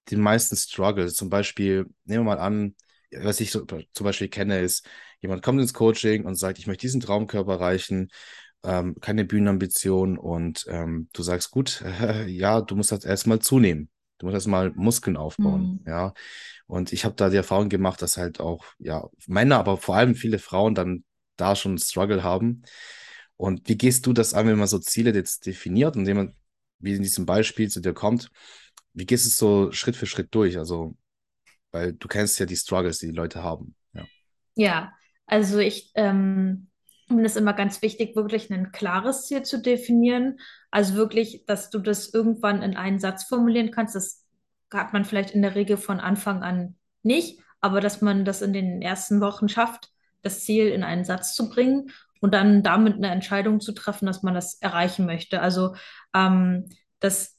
die 0.08 0.16
meisten 0.16 0.56
Struggles? 0.56 1.14
Zum 1.14 1.30
Beispiel, 1.30 1.86
nehmen 2.04 2.24
wir 2.24 2.36
mal 2.36 2.38
an, 2.38 2.74
was 3.20 3.40
ich 3.40 3.50
so, 3.50 3.64
zum 3.64 4.04
Beispiel 4.04 4.28
kenne, 4.28 4.60
ist, 4.60 4.86
jemand 5.20 5.42
kommt 5.42 5.60
ins 5.60 5.74
Coaching 5.74 6.24
und 6.24 6.34
sagt, 6.36 6.58
ich 6.58 6.66
möchte 6.66 6.82
diesen 6.82 7.00
Traumkörper 7.00 7.54
erreichen, 7.54 8.10
ähm, 8.62 8.96
keine 9.00 9.24
Bühnenambition 9.24 10.18
und 10.18 10.64
ähm, 10.68 11.08
du 11.12 11.22
sagst, 11.22 11.50
gut, 11.50 11.82
äh, 11.82 12.26
ja, 12.28 12.60
du 12.60 12.76
musst 12.76 12.92
das 12.92 13.04
erstmal 13.04 13.40
zunehmen. 13.40 13.90
Du 14.18 14.26
musst 14.26 14.34
erstmal 14.34 14.70
Muskeln 14.74 15.16
aufbauen, 15.16 15.80
Mhm. 15.84 15.84
ja. 15.86 16.14
Und 16.66 16.92
ich 16.92 17.04
habe 17.04 17.14
da 17.14 17.30
die 17.30 17.36
Erfahrung 17.36 17.68
gemacht, 17.68 18.00
dass 18.02 18.16
halt 18.16 18.40
auch, 18.40 18.64
ja, 18.78 19.08
Männer, 19.26 19.58
aber 19.58 19.76
vor 19.76 19.96
allem 19.96 20.14
viele 20.14 20.38
Frauen 20.38 20.74
dann 20.74 21.04
da 21.36 21.56
schon 21.56 21.72
einen 21.72 21.78
Struggle 21.78 22.22
haben. 22.22 22.62
Und 23.36 23.68
wie 23.68 23.76
gehst 23.76 24.06
du 24.06 24.12
das 24.12 24.34
an, 24.34 24.46
wenn 24.46 24.58
man 24.58 24.68
so 24.68 24.78
Ziele 24.78 25.12
jetzt 25.12 25.46
definiert 25.46 25.96
und 25.96 26.06
jemand, 26.06 26.34
wie 26.78 26.94
in 26.94 27.02
diesem 27.02 27.26
Beispiel 27.26 27.68
zu 27.68 27.80
dir 27.80 27.92
kommt, 27.92 28.30
wie 28.92 29.06
gehst 29.06 29.24
du 29.24 29.28
es 29.28 29.36
so 29.38 29.72
Schritt 29.72 29.96
für 29.96 30.06
Schritt 30.06 30.34
durch? 30.34 30.58
Also, 30.58 30.96
weil 31.74 31.92
du 31.92 32.06
kennst 32.06 32.38
ja 32.38 32.46
die 32.46 32.56
Struggles, 32.56 33.00
die 33.00 33.06
die 33.06 33.16
Leute 33.16 33.42
haben. 33.42 33.74
Ja. 33.92 34.04
Ja, 34.54 34.92
also 35.26 35.58
ich 35.58 35.90
ähm, 35.96 36.68
finde 37.08 37.24
es 37.24 37.34
immer 37.34 37.52
ganz 37.52 37.82
wichtig, 37.82 38.14
wirklich 38.14 38.48
ein 38.50 38.70
klares 38.70 39.26
Ziel 39.26 39.42
zu 39.42 39.60
definieren. 39.60 40.38
Also 40.70 40.94
wirklich, 40.94 41.44
dass 41.46 41.70
du 41.70 41.80
das 41.80 42.14
irgendwann 42.14 42.62
in 42.62 42.76
einen 42.76 43.00
Satz 43.00 43.24
formulieren 43.24 43.72
kannst. 43.72 43.96
Das 43.96 44.24
hat 44.72 44.92
man 44.92 45.04
vielleicht 45.04 45.32
in 45.32 45.42
der 45.42 45.56
Regel 45.56 45.76
von 45.76 45.98
Anfang 45.98 46.44
an 46.44 46.76
nicht, 47.02 47.40
aber 47.60 47.80
dass 47.80 48.00
man 48.00 48.24
das 48.24 48.40
in 48.40 48.52
den 48.52 48.80
ersten 48.80 49.20
Wochen 49.20 49.48
schafft, 49.48 49.90
das 50.22 50.44
Ziel 50.44 50.68
in 50.68 50.84
einen 50.84 51.04
Satz 51.04 51.34
zu 51.34 51.50
bringen 51.50 51.90
und 52.20 52.32
dann 52.34 52.62
damit 52.62 52.94
eine 52.94 53.10
Entscheidung 53.10 53.58
zu 53.60 53.72
treffen, 53.72 54.06
dass 54.06 54.22
man 54.22 54.32
das 54.32 54.54
erreichen 54.60 55.06
möchte. 55.06 55.40
Also 55.40 55.74
ähm, 56.14 56.68
das 57.00 57.36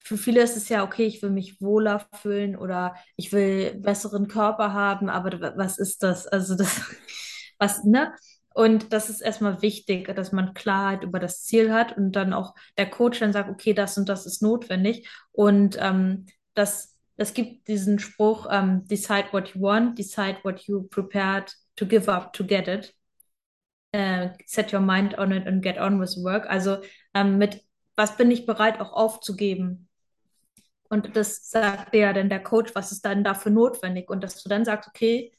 für 0.00 0.16
viele 0.16 0.42
ist 0.42 0.56
es 0.56 0.68
ja 0.68 0.84
okay, 0.84 1.04
ich 1.04 1.22
will 1.22 1.30
mich 1.30 1.60
wohler 1.60 2.06
fühlen 2.14 2.56
oder 2.56 2.94
ich 3.16 3.32
will 3.32 3.74
besseren 3.74 4.28
Körper 4.28 4.72
haben, 4.72 5.08
aber 5.08 5.56
was 5.56 5.78
ist 5.78 6.02
das? 6.02 6.26
Also 6.26 6.56
das, 6.56 6.80
was, 7.58 7.84
ne? 7.84 8.12
Und 8.54 8.92
das 8.92 9.08
ist 9.08 9.20
erstmal 9.20 9.62
wichtig, 9.62 10.12
dass 10.16 10.32
man 10.32 10.54
Klarheit 10.54 11.04
über 11.04 11.20
das 11.20 11.44
Ziel 11.44 11.72
hat 11.72 11.96
und 11.96 12.12
dann 12.12 12.32
auch 12.32 12.54
der 12.76 12.90
Coach 12.90 13.20
dann 13.20 13.32
sagt, 13.32 13.50
okay, 13.50 13.72
das 13.72 13.96
und 13.98 14.08
das 14.08 14.26
ist 14.26 14.42
notwendig. 14.42 15.08
Und 15.30 15.76
ähm, 15.80 16.26
das, 16.54 16.96
es 17.16 17.34
gibt 17.34 17.68
diesen 17.68 18.00
Spruch, 18.00 18.48
ähm, 18.50 18.84
decide 18.88 19.26
what 19.30 19.54
you 19.54 19.60
want, 19.60 19.96
decide 19.96 20.38
what 20.42 20.60
you 20.62 20.82
prepared 20.88 21.54
to 21.76 21.86
give 21.86 22.10
up 22.10 22.32
to 22.32 22.44
get 22.44 22.66
it. 22.66 22.94
Äh, 23.92 24.30
set 24.46 24.72
your 24.72 24.80
mind 24.80 25.16
on 25.18 25.30
it 25.30 25.46
and 25.46 25.62
get 25.62 25.78
on 25.78 26.00
with 26.00 26.16
work. 26.24 26.50
Also 26.50 26.78
ähm, 27.14 27.38
mit 27.38 27.62
was 27.98 28.16
bin 28.16 28.30
ich 28.30 28.46
bereit 28.46 28.80
auch 28.80 28.92
aufzugeben? 28.92 29.87
Und 30.88 31.16
das 31.16 31.50
sagt 31.50 31.94
dir 31.94 32.00
ja 32.00 32.12
dann 32.12 32.28
der 32.28 32.42
Coach, 32.42 32.74
was 32.74 32.92
ist 32.92 33.04
dann 33.04 33.24
dafür 33.24 33.52
notwendig? 33.52 34.08
Und 34.08 34.22
dass 34.24 34.42
du 34.42 34.48
dann 34.48 34.64
sagst, 34.64 34.88
okay, 34.88 35.32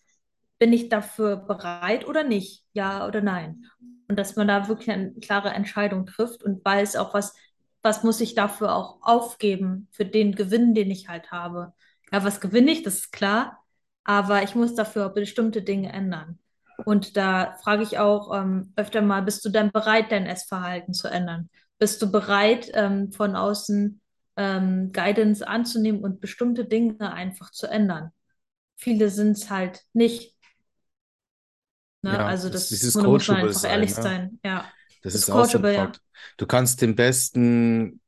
bin 0.60 0.74
ich 0.74 0.90
dafür 0.90 1.38
bereit 1.38 2.08
oder 2.08 2.24
nicht? 2.24 2.66
Ja 2.74 3.08
oder 3.08 3.22
nein? 3.22 3.66
Und 4.08 4.18
dass 4.18 4.36
man 4.36 4.48
da 4.48 4.68
wirklich 4.68 4.92
eine 4.92 5.14
klare 5.14 5.50
Entscheidung 5.50 6.06
trifft 6.06 6.44
und 6.44 6.64
weiß 6.64 6.98
auch, 6.98 7.14
was, 7.14 7.36
was 7.82 8.04
muss 8.04 8.22
ich 8.22 8.36
dafür 8.36 8.76
auch 8.76 9.00
aufgeben 9.02 9.88
für 9.92 10.06
den 10.06 10.36
Gewinn, 10.36 10.74
den 10.74 10.92
ich 10.92 11.08
halt 11.08 11.32
habe. 11.32 11.74
Ja, 12.12 12.24
was 12.24 12.42
gewinne 12.42 12.72
ich, 12.72 12.84
das 12.84 12.96
ist 12.96 13.12
klar, 13.12 13.64
aber 14.04 14.44
ich 14.44 14.56
muss 14.56 14.76
dafür 14.76 15.10
bestimmte 15.10 15.62
Dinge 15.62 15.94
ändern. 15.94 16.40
Und 16.86 17.18
da 17.18 17.58
frage 17.64 17.84
ich 17.84 18.00
auch 18.00 18.36
ähm, 18.36 18.74
öfter 18.76 19.02
mal, 19.02 19.22
bist 19.22 19.44
du 19.46 19.50
denn 19.50 19.72
bereit, 19.72 20.12
dein 20.12 20.26
Essverhalten 20.26 20.94
zu 20.94 21.08
ändern? 21.08 21.50
Bist 21.78 22.02
du 22.02 22.12
bereit, 22.12 22.72
ähm, 22.74 23.12
von 23.12 23.36
außen 23.36 24.02
ähm, 24.40 24.94
Guidance 24.94 25.48
anzunehmen 25.48 26.04
und 26.04 26.22
bestimmte 26.22 26.66
Dinge 26.66 27.14
einfach 27.14 27.52
zu 27.52 27.68
ändern? 27.68 28.14
Viele 28.78 29.10
sind 29.10 29.34
es 29.34 29.50
halt 29.52 29.84
nicht. 29.94 30.36
Ne? 32.02 32.12
Ja, 32.12 32.26
Also 32.26 32.50
das, 32.50 32.80
das, 32.80 32.98
da 32.98 33.08
muss 33.10 33.28
man 33.28 33.38
einfach 33.38 33.64
sein, 33.64 33.66
ehrlich 33.66 33.96
ne? 33.96 34.00
sein. 34.00 34.40
Ja, 34.44 34.74
Das 35.02 35.14
das 35.14 35.24
ist 35.24 35.30
ein 35.30 35.30
Coachable, 35.30 35.76
ja. 35.76 36.00
Du 36.38 36.48
kannst 36.48 36.82
den 36.82 36.96
besten, 36.96 38.02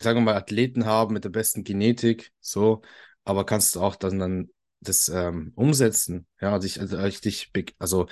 sagen 0.00 0.20
wir 0.20 0.24
mal, 0.24 0.36
Athleten 0.36 0.86
haben 0.86 1.14
mit 1.14 1.24
der 1.24 1.30
besten 1.30 1.64
Genetik, 1.64 2.32
so, 2.40 2.82
aber 3.24 3.46
kannst 3.46 3.76
du 3.76 3.82
auch 3.82 3.96
dann, 3.96 4.18
dann 4.20 4.50
das 4.80 5.08
ähm, 5.10 5.52
umsetzen, 5.56 6.26
ja, 6.40 6.58
dich, 6.60 6.80
also 6.80 6.98
richtig, 6.98 7.52
big- 7.52 7.74
also 7.78 8.08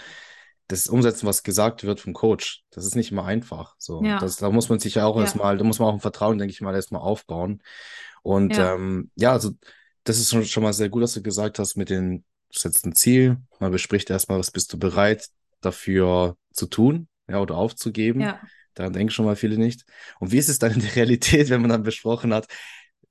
das 0.69 0.89
umsetzen, 0.89 1.27
was 1.27 1.43
gesagt 1.43 1.85
wird 1.85 2.01
vom 2.01 2.13
Coach, 2.13 2.65
das 2.71 2.85
ist 2.85 2.97
nicht 2.97 3.13
immer 3.13 3.25
einfach. 3.25 3.77
So, 3.79 4.03
Ja, 4.03 4.19
das, 4.19 4.37
da 4.37 4.51
muss 4.51 4.69
man 4.69 4.81
sich 4.81 4.97
ja 4.97 5.07
auch 5.07 5.17
ja, 5.17 5.23
erstmal, 5.23 5.57
da 5.57 5.65
muss 5.65 5.79
man 5.79 5.89
auch 5.89 5.95
ein 5.95 6.01
Vertrauen, 6.01 6.39
denke 6.39 6.53
ich 6.53 6.61
mal, 6.61 6.75
erstmal 6.75 7.03
aufbauen. 7.03 7.63
Und 8.23 8.57
ja, 8.57 8.75
ähm, 8.75 9.11
ja, 9.15 9.33
also 9.33 9.53
das 10.05 10.19
ist 10.19 10.31
schon, 10.31 10.45
schon 10.45 10.63
mal 10.63 10.73
sehr 10.73 10.89
gut, 10.89 11.03
dass 11.03 11.15
du 11.15 11.23
gesagt 11.23 11.59
hast, 11.59 11.77
mit 11.77 11.91
den, 11.91 12.25
setzt 12.51 12.87
ein 12.87 12.95
Ziel, 12.95 13.39
man 13.61 13.73
bespricht 13.73 14.11
erstmal, 14.11 14.39
was 14.39 14.51
bist 14.51 14.73
du 14.73 14.79
bereit 14.79 15.29
dafür 15.61 16.37
zu 16.53 16.67
tun, 16.67 17.09
ja, 17.29 17.41
oder 17.41 17.57
aufzugeben. 17.57 18.21
ja. 18.21 18.41
Daran 18.75 18.93
denken 18.93 19.11
schon 19.11 19.25
mal 19.25 19.37
viele 19.37 19.57
nicht. 19.57 19.87
Und 20.21 20.33
wie 20.33 20.39
ist 20.39 20.51
es 20.51 20.59
dann 20.59 20.73
in 20.75 20.81
der 20.81 20.97
Realität, 20.97 21.49
wenn 21.51 21.63
man 21.63 21.71
dann 21.71 21.83
besprochen 21.83 22.35
hat, 22.35 22.47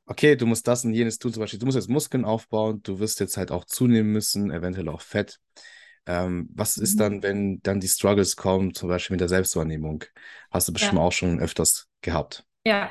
okay, 0.05 0.35
du 0.35 0.45
musst 0.45 0.67
das 0.67 0.85
und 0.85 0.93
jenes 0.93 1.17
tun, 1.17 1.33
zum 1.33 1.41
Beispiel, 1.41 1.59
du 1.59 1.65
musst 1.65 1.75
jetzt 1.75 1.89
Muskeln 1.89 2.25
aufbauen, 2.25 2.81
du 2.83 2.99
wirst 2.99 3.19
jetzt 3.19 3.37
halt 3.37 3.51
auch 3.51 3.65
zunehmen 3.65 4.11
müssen, 4.11 4.51
eventuell 4.51 4.89
auch 4.89 5.01
Fett. 5.01 5.39
Ähm, 6.07 6.49
was 6.53 6.77
ist 6.77 6.99
Mhm. 6.99 7.01
dann, 7.01 7.23
wenn 7.23 7.61
dann 7.63 7.79
die 7.79 7.87
Struggles 7.87 8.35
kommen, 8.35 8.73
zum 8.73 8.89
Beispiel 8.89 9.15
mit 9.15 9.21
der 9.21 9.29
Selbstwahrnehmung? 9.29 10.03
Hast 10.51 10.67
du 10.67 10.73
bestimmt 10.73 10.99
Ja. 10.99 11.01
auch 11.01 11.11
schon 11.11 11.39
öfters 11.39 11.89
gehabt. 12.01 12.45
Ja, 12.65 12.89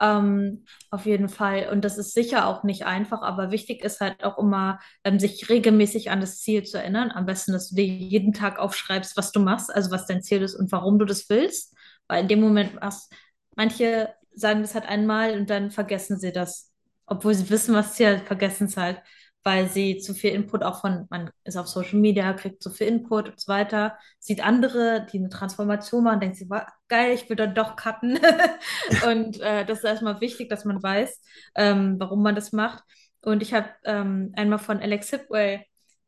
ähm, 0.00 0.64
auf 0.90 1.06
jeden 1.06 1.28
Fall. 1.28 1.68
Und 1.70 1.84
das 1.84 1.96
ist 1.98 2.12
sicher 2.12 2.46
auch 2.46 2.64
nicht 2.64 2.84
einfach, 2.84 3.22
aber 3.22 3.50
wichtig 3.52 3.84
ist 3.84 4.00
halt 4.00 4.24
auch 4.24 4.38
immer, 4.38 4.80
ähm, 5.04 5.20
sich 5.20 5.48
regelmäßig 5.48 6.10
an 6.10 6.20
das 6.20 6.40
Ziel 6.40 6.64
zu 6.64 6.78
erinnern. 6.78 7.10
Am 7.12 7.26
besten, 7.26 7.52
dass 7.52 7.68
du 7.70 7.76
dir 7.76 7.84
jeden 7.86 8.32
Tag 8.32 8.58
aufschreibst, 8.58 9.16
was 9.16 9.30
du 9.32 9.40
machst, 9.40 9.72
also 9.74 9.90
was 9.90 10.06
dein 10.06 10.22
Ziel 10.22 10.42
ist 10.42 10.54
und 10.56 10.72
warum 10.72 10.98
du 10.98 11.04
das 11.04 11.28
willst. 11.28 11.74
Weil 12.08 12.22
in 12.22 12.28
dem 12.28 12.40
Moment 12.40 12.74
machst, 12.80 13.12
manche 13.54 14.12
sagen 14.34 14.62
das 14.62 14.74
halt 14.74 14.86
einmal 14.86 15.38
und 15.38 15.50
dann 15.50 15.70
vergessen 15.70 16.18
sie 16.18 16.32
das. 16.32 16.72
Obwohl 17.06 17.34
sie 17.34 17.48
wissen, 17.50 17.74
was 17.74 17.96
sie 17.96 18.06
halt 18.06 18.22
vergessen 18.26 18.66
es 18.66 18.76
halt, 18.76 19.00
weil 19.44 19.68
sie 19.68 19.98
zu 19.98 20.14
viel 20.14 20.30
Input 20.32 20.62
auch 20.62 20.80
von, 20.80 21.06
man 21.10 21.30
ist 21.44 21.56
auf 21.56 21.66
Social 21.68 21.98
Media, 21.98 22.32
kriegt 22.34 22.62
zu 22.62 22.70
viel 22.70 22.86
Input 22.88 23.28
und 23.30 23.40
so 23.40 23.48
weiter, 23.52 23.96
sieht 24.18 24.44
andere, 24.44 25.06
die 25.12 25.18
eine 25.18 25.28
Transformation 25.30 26.04
machen, 26.04 26.20
denkt 26.20 26.36
sie, 26.36 26.48
"Wa- 26.50 26.66
geil, 26.88 27.12
ich 27.14 27.28
will 27.28 27.36
dann 27.36 27.54
doch 27.54 27.76
cutten. 27.76 28.18
Und 29.06 29.40
äh, 29.40 29.64
das 29.64 29.78
ist 29.78 29.84
erstmal 29.84 30.20
wichtig, 30.20 30.48
dass 30.50 30.64
man 30.64 30.82
weiß, 30.82 31.20
ähm, 31.56 31.96
warum 31.98 32.22
man 32.22 32.34
das 32.34 32.52
macht. 32.52 32.82
Und 33.22 33.42
ich 33.42 33.54
habe 33.54 33.68
ähm, 33.84 34.32
einmal 34.36 34.58
von 34.58 34.78
Alex 34.80 35.10
Hipwell 35.10 35.64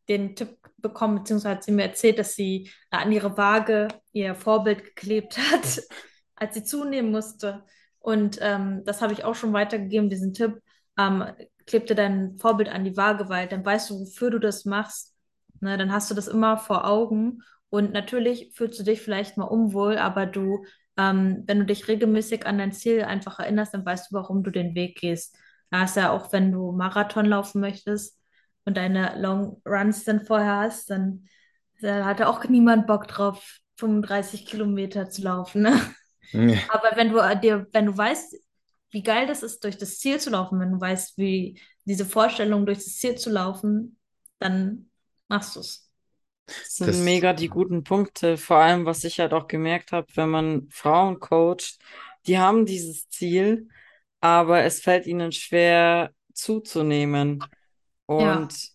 den 0.08 0.36
Tipp 0.36 0.58
bekommen, 0.78 1.16
beziehungsweise 1.18 1.56
hat 1.56 1.64
sie 1.64 1.72
mir 1.72 1.84
erzählt, 1.84 2.18
dass 2.18 2.34
sie 2.34 2.70
an 2.90 3.12
ihre 3.12 3.36
Waage 3.38 3.88
ihr 4.12 4.34
Vorbild 4.34 4.84
geklebt 4.84 5.38
hat, 5.38 5.82
als 6.36 6.54
sie 6.54 6.64
zunehmen 6.64 7.10
musste. 7.10 7.64
Und 8.00 8.38
ähm, 8.42 8.82
das 8.84 9.00
habe 9.00 9.12
ich 9.14 9.24
auch 9.24 9.34
schon 9.34 9.52
weitergegeben, 9.52 10.10
diesen 10.10 10.34
Tipp. 10.34 10.60
Ähm, 10.98 11.24
kleb 11.66 11.86
dir 11.86 11.94
dein 11.94 12.38
Vorbild 12.38 12.68
an 12.68 12.84
die 12.84 12.96
Waage, 12.96 13.28
weil 13.28 13.48
dann 13.48 13.64
weißt 13.64 13.90
du, 13.90 14.00
wofür 14.00 14.30
du 14.30 14.38
das 14.38 14.64
machst. 14.64 15.14
Ne, 15.60 15.78
dann 15.78 15.92
hast 15.92 16.10
du 16.10 16.14
das 16.14 16.28
immer 16.28 16.58
vor 16.58 16.86
Augen. 16.86 17.42
Und 17.70 17.92
natürlich 17.92 18.52
fühlst 18.54 18.78
du 18.78 18.84
dich 18.84 19.00
vielleicht 19.00 19.36
mal 19.36 19.44
unwohl, 19.44 19.98
aber 19.98 20.26
du 20.26 20.64
ähm, 20.96 21.42
wenn 21.46 21.58
du 21.58 21.66
dich 21.66 21.88
regelmäßig 21.88 22.46
an 22.46 22.58
dein 22.58 22.72
Ziel 22.72 23.02
einfach 23.02 23.38
erinnerst, 23.38 23.74
dann 23.74 23.84
weißt 23.84 24.10
du, 24.10 24.16
warum 24.16 24.42
du 24.42 24.50
den 24.50 24.74
Weg 24.74 24.98
gehst. 25.00 25.36
Da 25.70 25.84
ist 25.84 25.96
ja 25.96 26.12
auch, 26.12 26.32
wenn 26.32 26.52
du 26.52 26.72
Marathon 26.72 27.26
laufen 27.26 27.60
möchtest 27.60 28.20
und 28.64 28.76
deine 28.76 29.20
Long 29.20 29.60
Runs 29.66 30.04
dann 30.04 30.24
vorher 30.24 30.58
hast, 30.58 30.90
dann 30.90 31.26
da 31.80 32.04
hat 32.04 32.22
auch 32.22 32.44
niemand 32.44 32.86
Bock 32.86 33.08
drauf, 33.08 33.58
35 33.78 34.46
Kilometer 34.46 35.10
zu 35.10 35.22
laufen, 35.22 35.62
ne? 35.62 35.80
Ja. 36.32 36.58
Aber 36.68 36.96
wenn 36.96 37.10
du 37.10 37.18
äh, 37.18 37.38
dir, 37.38 37.66
wenn 37.72 37.86
du 37.86 37.96
weißt, 37.96 38.36
wie 38.94 39.04
geil 39.04 39.28
das 39.28 39.44
ist, 39.44 39.64
durch 39.64 39.78
das 39.78 40.00
Ziel 40.00 40.20
zu 40.20 40.30
laufen, 40.30 40.60
wenn 40.60 40.72
du 40.72 40.80
weißt, 40.80 41.18
wie 41.18 41.60
diese 41.86 42.06
Vorstellung, 42.06 42.66
durch 42.66 42.78
das 42.80 42.96
Ziel 42.98 43.16
zu 43.16 43.30
laufen, 43.30 43.98
dann 44.40 44.90
machst 45.28 45.56
du 45.56 45.60
es. 45.60 45.90
Das 46.62 46.76
sind 46.78 46.92
Das, 46.92 47.04
mega 47.04 47.32
die 47.32 47.48
guten 47.48 47.84
Punkte. 47.84 48.36
Vor 48.36 48.56
allem, 48.58 48.86
was 48.86 49.04
ich 49.04 49.20
halt 49.20 49.32
auch 49.32 49.48
gemerkt 49.48 49.92
habe, 49.92 50.06
wenn 50.16 50.30
man 50.30 50.68
Frauen 50.70 51.20
coacht, 51.20 51.78
die 52.26 52.38
haben 52.38 52.66
dieses 52.66 53.08
Ziel, 53.08 53.68
aber 54.20 54.62
es 54.64 54.80
fällt 54.80 55.06
ihnen 55.06 55.32
schwer 55.32 56.12
zuzunehmen. 56.34 57.50
Ja, 58.16 58.56
Und 58.56 58.72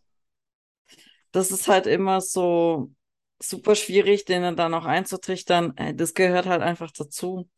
das 1.31 1.51
ist 1.51 1.67
halt 1.67 1.87
immer 1.87 2.21
so 2.21 2.91
super 3.41 3.75
schwierig, 3.75 4.25
denen 4.25 4.55
dann 4.55 4.73
auch 4.73 4.85
einzutrichtern, 4.85 5.73
ey, 5.77 5.95
das 5.95 6.13
gehört 6.13 6.45
halt 6.45 6.61
einfach 6.61 6.91
dazu. 6.91 7.49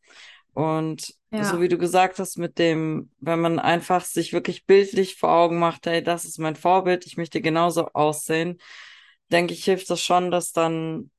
Und 0.54 1.14
so 1.38 1.60
ja, 1.60 1.62
wie 1.62 1.68
du 1.68 1.78
gesagt 1.78 2.18
hast, 2.18 2.38
mit 2.38 2.58
dem, 2.58 3.10
wenn 3.20 3.40
man 3.40 3.58
einfach 3.58 4.04
sich 4.04 4.32
wirklich 4.32 4.66
bildlich 4.66 5.16
vor 5.16 5.30
Augen 5.32 5.58
macht, 5.58 5.86
ey, 5.86 6.02
das 6.02 6.24
ist 6.24 6.38
mein 6.38 6.56
Vorbild, 6.56 7.06
ich 7.06 7.16
möchte 7.16 7.40
genauso 7.40 7.88
aussehen, 7.92 8.58
denke 9.32 9.54
ich, 9.54 9.64
hilft 9.64 9.90
das 9.90 10.02
schon, 10.02 10.30
dass 10.30 10.52
dann 10.52 11.10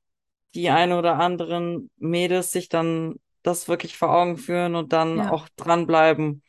die 0.54 0.70
ein 0.70 0.92
oder 0.92 1.18
anderen 1.18 1.90
Mädels 1.98 2.52
sich 2.52 2.68
dann 2.68 3.16
das 3.42 3.68
wirklich 3.68 3.96
vor 3.98 4.10
Augen 4.10 4.36
führen 4.38 4.74
und 4.76 4.92
dann 4.92 5.20
ja, 5.20 5.30
auch 5.30 5.48
dranbleiben. 5.56 6.42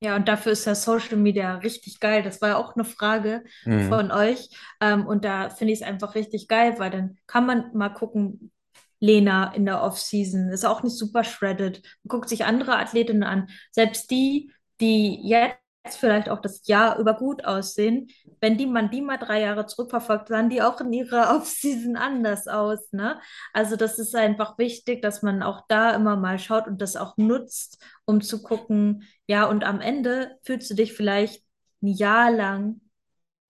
Ja, 0.00 0.14
und 0.16 0.28
dafür 0.28 0.52
ist 0.52 0.64
ja 0.64 0.74
Social 0.76 1.16
Media 1.16 1.56
richtig 1.56 1.98
geil. 2.00 2.22
Das 2.22 2.40
war 2.40 2.50
ja 2.50 2.56
auch 2.56 2.74
eine 2.76 2.84
Frage 2.84 3.44
Mhm. 3.66 3.98
von 3.98 4.12
euch. 4.12 4.48
Ähm, 4.80 5.06
und 5.06 5.24
da 5.24 5.50
finde 5.50 5.72
ich 5.72 5.80
es 5.80 5.86
einfach 5.86 6.14
richtig 6.14 6.46
geil, 6.48 6.78
weil 6.78 6.90
dann 6.90 7.18
kann 7.26 7.46
man 7.46 7.72
mal 7.76 7.88
gucken, 7.88 8.52
Lena 9.00 9.52
in 9.54 9.64
der 9.64 9.82
Off-Season 9.82 10.48
ist 10.48 10.64
auch 10.64 10.82
nicht 10.82 10.96
super 10.96 11.24
shredded. 11.24 11.82
Man 12.02 12.08
guckt 12.08 12.28
sich 12.28 12.44
andere 12.44 12.76
Athletinnen 12.76 13.22
an. 13.22 13.48
Selbst 13.70 14.10
die, 14.10 14.52
die 14.80 15.20
jetzt 15.28 15.58
vielleicht 15.96 16.28
auch 16.28 16.40
das 16.40 16.66
Jahr 16.66 16.98
über 16.98 17.14
gut 17.14 17.44
aussehen, 17.44 18.08
wenn 18.40 18.58
die 18.58 18.66
man 18.66 18.90
die 18.90 19.00
mal 19.00 19.16
drei 19.16 19.40
Jahre 19.40 19.66
zurückverfolgt, 19.66 20.28
sahen 20.28 20.50
die 20.50 20.62
auch 20.62 20.80
in 20.80 20.92
ihrer 20.92 21.34
Off-Season 21.36 21.96
anders 21.96 22.46
aus, 22.48 22.92
ne? 22.92 23.20
Also 23.52 23.76
das 23.76 23.98
ist 23.98 24.14
einfach 24.14 24.58
wichtig, 24.58 25.02
dass 25.02 25.22
man 25.22 25.42
auch 25.42 25.62
da 25.68 25.92
immer 25.94 26.16
mal 26.16 26.38
schaut 26.38 26.66
und 26.66 26.82
das 26.82 26.96
auch 26.96 27.16
nutzt, 27.16 27.82
um 28.04 28.20
zu 28.20 28.42
gucken, 28.42 29.04
ja, 29.26 29.46
und 29.46 29.64
am 29.64 29.80
Ende 29.80 30.36
fühlst 30.42 30.70
du 30.70 30.74
dich 30.74 30.92
vielleicht 30.92 31.42
ein 31.82 31.88
Jahr 31.88 32.30
lang 32.30 32.80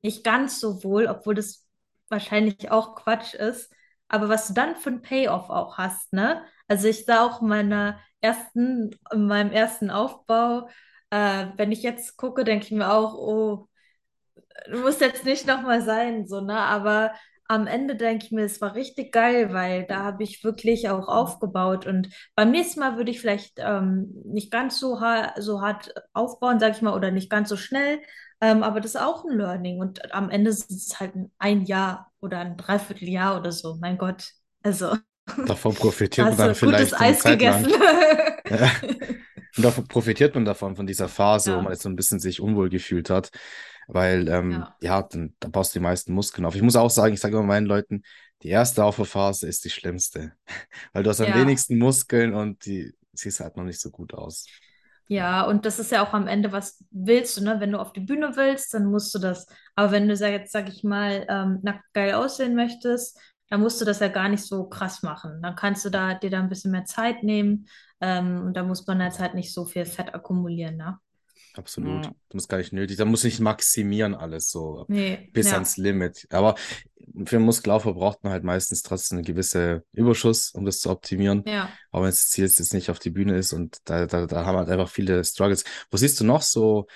nicht 0.03 0.25
ganz 0.25 0.61
so 0.61 0.85
wohl, 0.85 1.07
obwohl 1.07 1.35
das 1.35 1.67
wahrscheinlich 2.09 2.71
auch 2.71 2.95
Quatsch 2.95 3.35
ist. 3.35 3.73
Aber 4.09 4.29
was 4.29 4.49
du 4.49 4.55
dann 4.55 4.77
für 4.77 4.91
ein 4.91 5.03
Payoff 5.03 5.51
auch 5.51 5.79
hast, 5.79 6.13
ne? 6.13 6.43
Also 6.69 6.89
ich 6.89 7.05
sah 7.05 7.25
auch 7.27 7.43
in 7.43 7.49
meiner 7.49 7.99
ersten, 8.21 8.91
in 9.13 9.27
meinem 9.27 9.53
ersten 9.53 9.91
Aufbau, 9.91 10.69
äh, 11.11 11.47
wenn 11.57 11.73
ich 11.73 11.83
jetzt 11.83 12.17
gucke, 12.17 12.45
denke 12.45 12.67
ich 12.67 12.73
mir 12.73 12.93
auch, 12.93 13.15
oh, 13.15 13.69
muss 14.71 15.01
jetzt 15.01 15.25
nicht 15.25 15.47
nochmal 15.47 15.83
sein, 15.83 16.27
so, 16.27 16.41
ne? 16.41 16.57
Aber 16.59 17.13
am 17.49 17.67
Ende 17.67 17.97
denke 17.97 18.27
ich 18.27 18.33
mir, 18.33 18.45
es 18.45 18.61
war 18.61 18.75
richtig 18.75 19.11
geil, 19.13 19.55
weil 19.55 19.87
da 19.87 20.03
habe 20.05 20.23
ich 20.23 20.45
wirklich 20.45 20.91
auch 20.91 21.09
aufgebaut. 21.09 21.87
Und 21.87 22.09
beim 22.35 22.51
nächsten 22.51 22.81
Mal 22.81 22.97
würde 22.97 23.11
ich 23.11 23.21
vielleicht 23.21 23.55
ähm, 23.59 24.13
nicht 24.27 24.51
ganz 24.51 24.79
so, 24.79 25.01
ha 25.01 25.33
so 25.39 25.63
hart 25.63 25.95
aufbauen, 26.13 26.61
sage 26.61 26.75
ich 26.77 26.83
mal, 26.83 26.95
oder 26.95 27.11
nicht 27.11 27.31
ganz 27.31 27.49
so 27.49 27.57
schnell. 27.57 28.01
Ähm, 28.41 28.63
aber 28.63 28.81
das 28.81 28.95
ist 28.95 29.01
auch 29.01 29.25
ein 29.25 29.37
Learning. 29.37 29.81
Und 29.81 30.13
am 30.15 30.29
Ende 30.31 30.51
ist 30.51 30.71
es 30.71 31.01
halt 31.01 31.15
ein 31.39 31.65
Jahr 31.65 32.08
oder 32.21 32.41
ein 32.41 32.57
Dreivierteljahr 32.57 33.39
oder 33.39 33.53
so. 33.53 33.77
Mein 33.81 33.99
Gott. 33.99 34.33
Also, 34.63 34.97
Davon 35.47 35.75
da 35.75 35.81
profitiert 35.81 36.27
man 36.29 36.37
dann 36.37 36.47
gutes 36.49 36.59
vielleicht 36.59 36.95
eine 36.95 37.07
Eis 37.07 37.23
gegessen. 37.23 37.73
Ja. 38.51 38.71
Und 39.57 39.65
davon 39.65 39.87
profitiert 39.89 40.35
man 40.35 40.45
davon, 40.45 40.77
von 40.77 40.87
dieser 40.87 41.09
Phase, 41.09 41.53
wo 41.53 41.57
man 41.57 41.67
Ja, 41.67 41.71
jetzt 41.73 41.83
so 41.83 41.89
ein 41.89 41.97
bisschen 41.97 42.19
sich 42.19 42.41
unwohl 42.41 42.71
gefühlt 42.71 43.11
hat. 43.11 43.31
Weil, 43.89 44.29
ähm, 44.29 44.53
ja, 44.53 44.77
ja, 44.81 45.03
dann, 45.03 45.35
dann 45.41 45.51
baust 45.51 45.75
du 45.75 45.81
die 45.81 45.83
meisten 45.83 46.15
Muskeln 46.15 46.47
auf. 46.47 46.55
Ich 46.55 46.63
muss 46.63 46.77
auch 46.77 46.91
sagen, 46.91 47.13
ich 47.13 47.21
sage 47.21 47.37
immer 47.37 47.47
meinen 47.47 47.67
Leuten, 47.67 48.03
die 48.43 48.49
erste 48.49 48.85
Aufbauphase 48.85 49.49
ist 49.49 49.65
die 49.65 49.71
schlimmste. 49.71 50.33
Weil 50.93 51.03
du 51.03 51.11
hast 51.11 51.21
am 51.21 51.29
ja. 51.29 51.35
wenigsten 51.35 51.77
Muskeln 51.77 52.35
und 52.35 52.65
die 52.67 52.95
siehst 53.13 53.41
halt 53.41 53.57
noch 53.57 53.65
nicht 53.65 53.81
so 53.81 53.91
gut 53.91 54.15
aus. 54.15 54.47
Ja. 55.09 55.43
Und 55.45 55.65
das 55.65 55.79
ist 55.79 55.91
ja 55.91 56.03
auch 56.07 56.13
am 56.13 56.27
Ende, 56.27 56.53
was 56.53 56.85
willst 56.91 57.37
du, 57.37 57.45
ne? 57.45 57.61
Wenn 57.61 57.73
du 57.73 57.79
auf 57.81 57.93
die 57.93 58.01
Bühne 58.01 58.37
willst, 58.37 58.75
dann 58.75 58.87
musst 58.87 59.15
du 59.15 59.19
das. 59.19 59.47
Aber 59.75 59.91
wenn 59.93 60.09
du 60.09 60.17
sag, 60.17 60.31
jetzt, 60.33 60.53
sag 60.53 60.69
ich 60.69 60.85
mal, 60.85 61.27
ähm, 61.29 61.61
nackt 61.63 61.85
geil 61.95 62.15
aussehen 62.15 62.55
möchtest, 62.55 63.19
dann 63.51 63.61
musst 63.61 63.81
du 63.81 63.85
das 63.85 64.01
ja 64.01 64.09
gar 64.09 64.29
nicht 64.29 64.45
so 64.45 64.69
krass 64.69 65.03
machen. 65.03 65.41
Dann 65.43 65.57
kannst 65.57 65.85
du 65.85 65.91
da 65.91 66.15
dir 66.15 66.31
da 66.31 66.39
ein 66.41 66.49
bisschen 66.51 66.71
mehr 66.73 66.85
Zeit 66.85 67.23
nehmen, 67.23 67.67
ähm, 68.01 68.43
und 68.47 68.55
da 68.57 68.63
muss 68.63 68.87
man 68.87 69.01
jetzt 69.01 69.19
halt 69.19 69.35
nicht 69.35 69.53
so 69.53 69.65
viel 69.65 69.85
Fett 69.87 70.15
akkumulieren, 70.15 70.77
ne? 70.77 70.99
Absolut. 71.59 72.05
Ja. 72.05 72.15
Das 72.29 72.45
ist 72.45 72.49
gar 72.49 72.59
nicht 72.59 72.73
nötig. 72.73 72.97
Da 72.99 73.05
muss 73.05 73.25
nicht 73.25 73.41
maximieren 73.41 74.15
alles 74.15 74.49
so 74.49 74.85
Nee, 74.87 75.29
bis 75.33 75.53
ans 75.53 75.77
ja, 75.77 75.83
Limit. 75.83 76.29
Aber 76.31 76.55
für 77.25 77.41
Muskelaufbau 77.41 77.95
braucht 77.95 78.23
man 78.23 78.33
halt 78.33 78.45
meistens 78.45 78.83
trotzdem 78.83 79.19
einen 79.19 79.25
gewissen 79.25 79.81
Überschuss, 79.93 80.53
um 80.53 80.65
das 80.65 80.79
zu 80.79 80.89
optimieren. 80.89 81.43
ja. 81.47 81.69
Aber 81.91 82.05
wenn 82.05 82.11
das 82.11 82.29
Ziel 82.29 82.45
jetzt 82.45 82.73
nicht 82.73 82.91
auf 82.91 83.01
die 83.01 83.11
Bühne 83.11 83.37
ist 83.37 83.53
und 83.53 83.79
da, 83.85 84.07
da, 84.07 84.27
da 84.27 84.45
haben 84.45 84.57
halt 84.57 84.69
einfach 84.69 84.89
viele 84.89 85.25
Struggles. 85.25 85.65
Wo 85.91 85.97
siehst 85.97 86.21
du 86.21 86.25
noch 86.25 86.43
so 86.43 86.87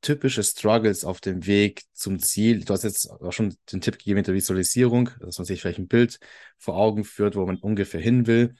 typische 0.00 0.42
Struggles 0.42 1.04
auf 1.04 1.20
dem 1.20 1.46
Weg 1.46 1.84
zum 1.92 2.18
Ziel? 2.18 2.64
Du 2.64 2.72
hast 2.72 2.82
jetzt 2.82 3.08
auch 3.08 3.32
schon 3.32 3.56
den 3.70 3.80
Tipp 3.80 3.98
gegeben 3.98 4.16
mit 4.16 4.26
der 4.26 4.34
Visualisierung, 4.34 5.10
dass 5.20 5.38
man 5.38 5.44
sich 5.44 5.60
vielleicht 5.60 5.78
ein 5.78 5.86
Bild 5.86 6.18
vor 6.56 6.76
Augen 6.76 7.04
führt, 7.04 7.36
wo 7.36 7.46
man 7.46 7.58
ungefähr 7.58 8.00
hin 8.00 8.26
will 8.26 8.54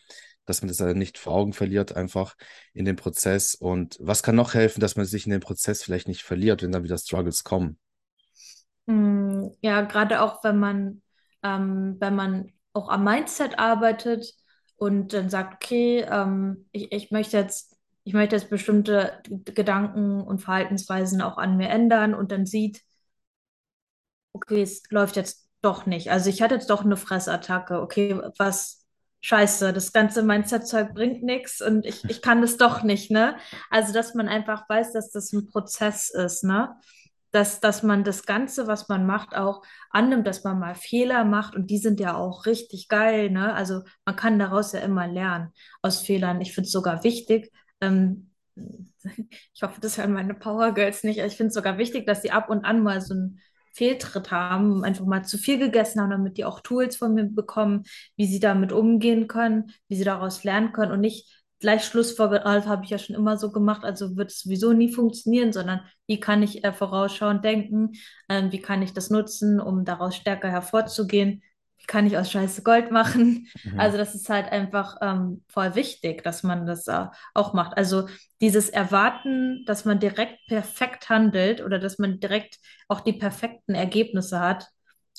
dass 0.49 0.63
man 0.63 0.69
das 0.69 0.81
nicht 0.97 1.19
vor 1.19 1.35
Augen 1.35 1.53
verliert, 1.53 1.97
einfach 1.97 2.37
in 2.75 2.85
dem 2.85 2.97
Prozess. 2.97 3.55
Und 3.55 3.97
was 4.01 4.23
kann 4.23 4.37
noch 4.37 4.55
helfen, 4.55 4.81
dass 4.81 4.97
man 4.97 5.07
sich 5.07 5.27
in 5.27 5.33
dem 5.33 5.41
Prozess 5.41 5.83
vielleicht 5.83 6.09
nicht 6.09 6.23
verliert, 6.23 6.63
wenn 6.63 6.73
dann 6.73 6.85
wieder 6.85 6.99
Struggles 6.99 7.45
kommen? 7.45 7.79
Mm, 8.87 9.51
Ja, 9.61 9.83
gerade 9.83 10.23
auch 10.23 10.43
wenn 10.45 10.59
man, 10.59 11.03
ähm, 11.43 11.97
wenn 12.01 12.15
man 12.15 12.53
auch 12.73 12.89
am 12.89 13.05
Mindset 13.05 13.59
arbeitet 13.59 14.33
und 14.77 15.13
dann 15.13 15.31
sagt, 15.31 15.55
okay, 15.65 16.01
ähm, 16.11 16.69
ich, 16.73 16.93
ich 16.93 17.11
möchte 17.11 17.37
jetzt, 17.37 17.77
ich 18.05 18.15
möchte 18.15 18.37
jetzt 18.37 18.51
bestimmte 18.51 19.21
Gedanken 19.29 20.23
und 20.23 20.41
Verhaltensweisen 20.41 21.21
auch 21.23 21.39
an 21.39 21.57
mir 21.57 21.69
ändern 21.69 22.15
und 22.15 22.33
dann 22.33 22.47
sieht, 22.47 22.83
okay, 24.33 24.63
es 24.63 24.83
läuft 24.91 25.17
jetzt 25.17 25.49
doch 25.63 25.87
nicht. 25.87 26.11
Also 26.11 26.31
ich 26.31 26.43
hatte 26.43 26.55
jetzt 26.55 26.71
doch 26.71 26.85
eine 26.85 26.97
Fressattacke. 26.97 27.81
Okay, 27.81 28.21
was 28.39 28.78
scheiße, 29.21 29.73
das 29.73 29.93
ganze 29.93 30.23
Mindset-Zeug 30.23 30.95
bringt 30.95 31.23
nichts 31.23 31.61
und 31.61 31.85
ich, 31.85 32.05
ich 32.05 32.23
kann 32.23 32.41
das 32.41 32.57
doch 32.57 32.83
nicht, 32.83 33.11
ne? 33.11 33.37
Also, 33.71 33.93
dass 33.93 34.15
man 34.15 34.29
einfach 34.29 34.69
weiß, 34.69 34.93
dass 34.93 35.11
das 35.11 35.33
ein 35.33 35.47
Prozess 35.47 36.11
ist, 36.11 36.45
ne? 36.45 36.77
Dass, 37.31 37.61
dass 37.61 37.83
man 37.83 38.05
das 38.05 38.25
Ganze, 38.25 38.67
was 38.69 38.89
man 38.89 39.07
macht, 39.07 39.37
auch 39.37 39.63
annimmt, 39.91 40.27
dass 40.27 40.45
man 40.45 40.59
mal 40.59 40.75
Fehler 40.75 41.25
macht 41.25 41.55
und 41.55 41.69
die 41.69 41.79
sind 41.79 42.01
ja 42.01 42.17
auch 42.17 42.47
richtig 42.47 42.89
geil, 42.89 43.31
ne? 43.31 43.55
Also 43.55 43.83
man 44.05 44.17
kann 44.17 44.39
daraus 44.39 44.73
ja 44.73 44.81
immer 44.81 45.07
lernen 45.07 45.53
aus 45.83 46.01
Fehlern. 46.01 46.41
Ich 46.41 46.55
finde 46.55 46.67
es 46.67 46.73
sogar 46.73 47.05
wichtig, 47.05 47.53
ähm, 47.81 48.31
ich 49.55 49.63
hoffe, 49.63 49.81
das 49.81 49.99
hören 49.99 50.13
meine 50.13 50.35
Power 50.35 50.73
Girls 50.73 51.05
nicht. 51.05 51.19
Ich 51.19 51.37
finde 51.37 51.49
es 51.49 51.55
sogar 51.55 51.79
wichtig, 51.79 52.07
dass 52.07 52.23
sie 52.23 52.31
ab 52.31 52.51
und 52.51 52.65
an 52.65 52.83
mal 52.83 53.01
so 53.01 53.15
einen 53.15 53.41
Fehltritt 53.73 54.31
haben, 54.31 54.85
einfach 54.85 55.05
mal 55.07 55.25
zu 55.25 55.39
viel 55.39 55.59
gegessen 55.59 56.01
haben, 56.01 56.11
damit 56.11 56.37
die 56.37 56.45
auch 56.45 56.61
Tools 56.61 56.97
von 56.97 57.15
mir 57.15 57.25
bekommen, 57.25 57.85
wie 58.17 58.27
sie 58.27 58.41
damit 58.41 58.73
umgehen 58.73 59.29
können, 59.29 59.73
wie 59.89 59.97
sie 59.97 60.05
daraus 60.05 60.45
lernen 60.45 60.73
können 60.73 60.93
und 60.93 61.01
nicht 61.01 61.39
gleich 61.61 61.85
Schlussfolgerung, 61.85 62.67
habe 62.67 62.85
ich 62.85 62.91
ja 62.91 62.99
schon 62.99 63.17
immer 63.17 63.37
so 63.37 63.51
gemacht, 63.51 63.85
also 63.85 64.17
wird 64.17 64.31
es 64.31 64.41
sowieso 64.41 64.73
nie 64.73 64.93
funktionieren, 64.93 65.53
sondern 65.53 65.81
wie 66.07 66.21
kann 66.21 66.43
ich 66.43 66.65
äh, 66.65 66.73
vorausschauend 66.73 67.45
denken, 67.45 67.93
ähm, 68.29 68.53
wie 68.53 68.61
kann 68.61 68.83
ich 68.83 68.93
das 68.93 69.11
nutzen, 69.11 69.61
um 69.61 69.85
daraus 69.85 70.15
stärker 70.15 70.51
hervorzugehen, 70.51 71.43
wie 71.79 71.87
kann 71.87 72.07
ich 72.07 72.17
aus 72.17 72.31
Scheiße 72.31 72.63
Gold 72.63 72.91
machen. 72.91 73.49
Mhm. 73.65 73.81
Also 73.81 73.97
das 73.97 74.15
ist 74.15 74.29
halt 74.29 74.51
einfach 74.51 74.97
ähm, 75.01 75.45
voll 75.49 75.75
wichtig, 75.75 76.23
dass 76.23 76.43
man 76.43 76.67
das 76.67 76.87
äh, 76.89 77.07
auch 77.35 77.55
macht. 77.55 77.77
Also 77.77 78.09
dieses 78.41 78.69
Erwarten, 78.69 79.65
dass 79.67 79.85
man 79.85 80.01
direkt 80.01 80.39
perfekt 80.47 81.09
handelt 81.09 81.63
oder 81.63 81.79
dass 81.79 81.99
man 81.99 82.21
direkt 82.21 82.59
auch 82.89 83.01
die 83.01 83.13
perfekten 83.13 83.75
Ergebnisse 83.75 84.41
hat 84.41 84.69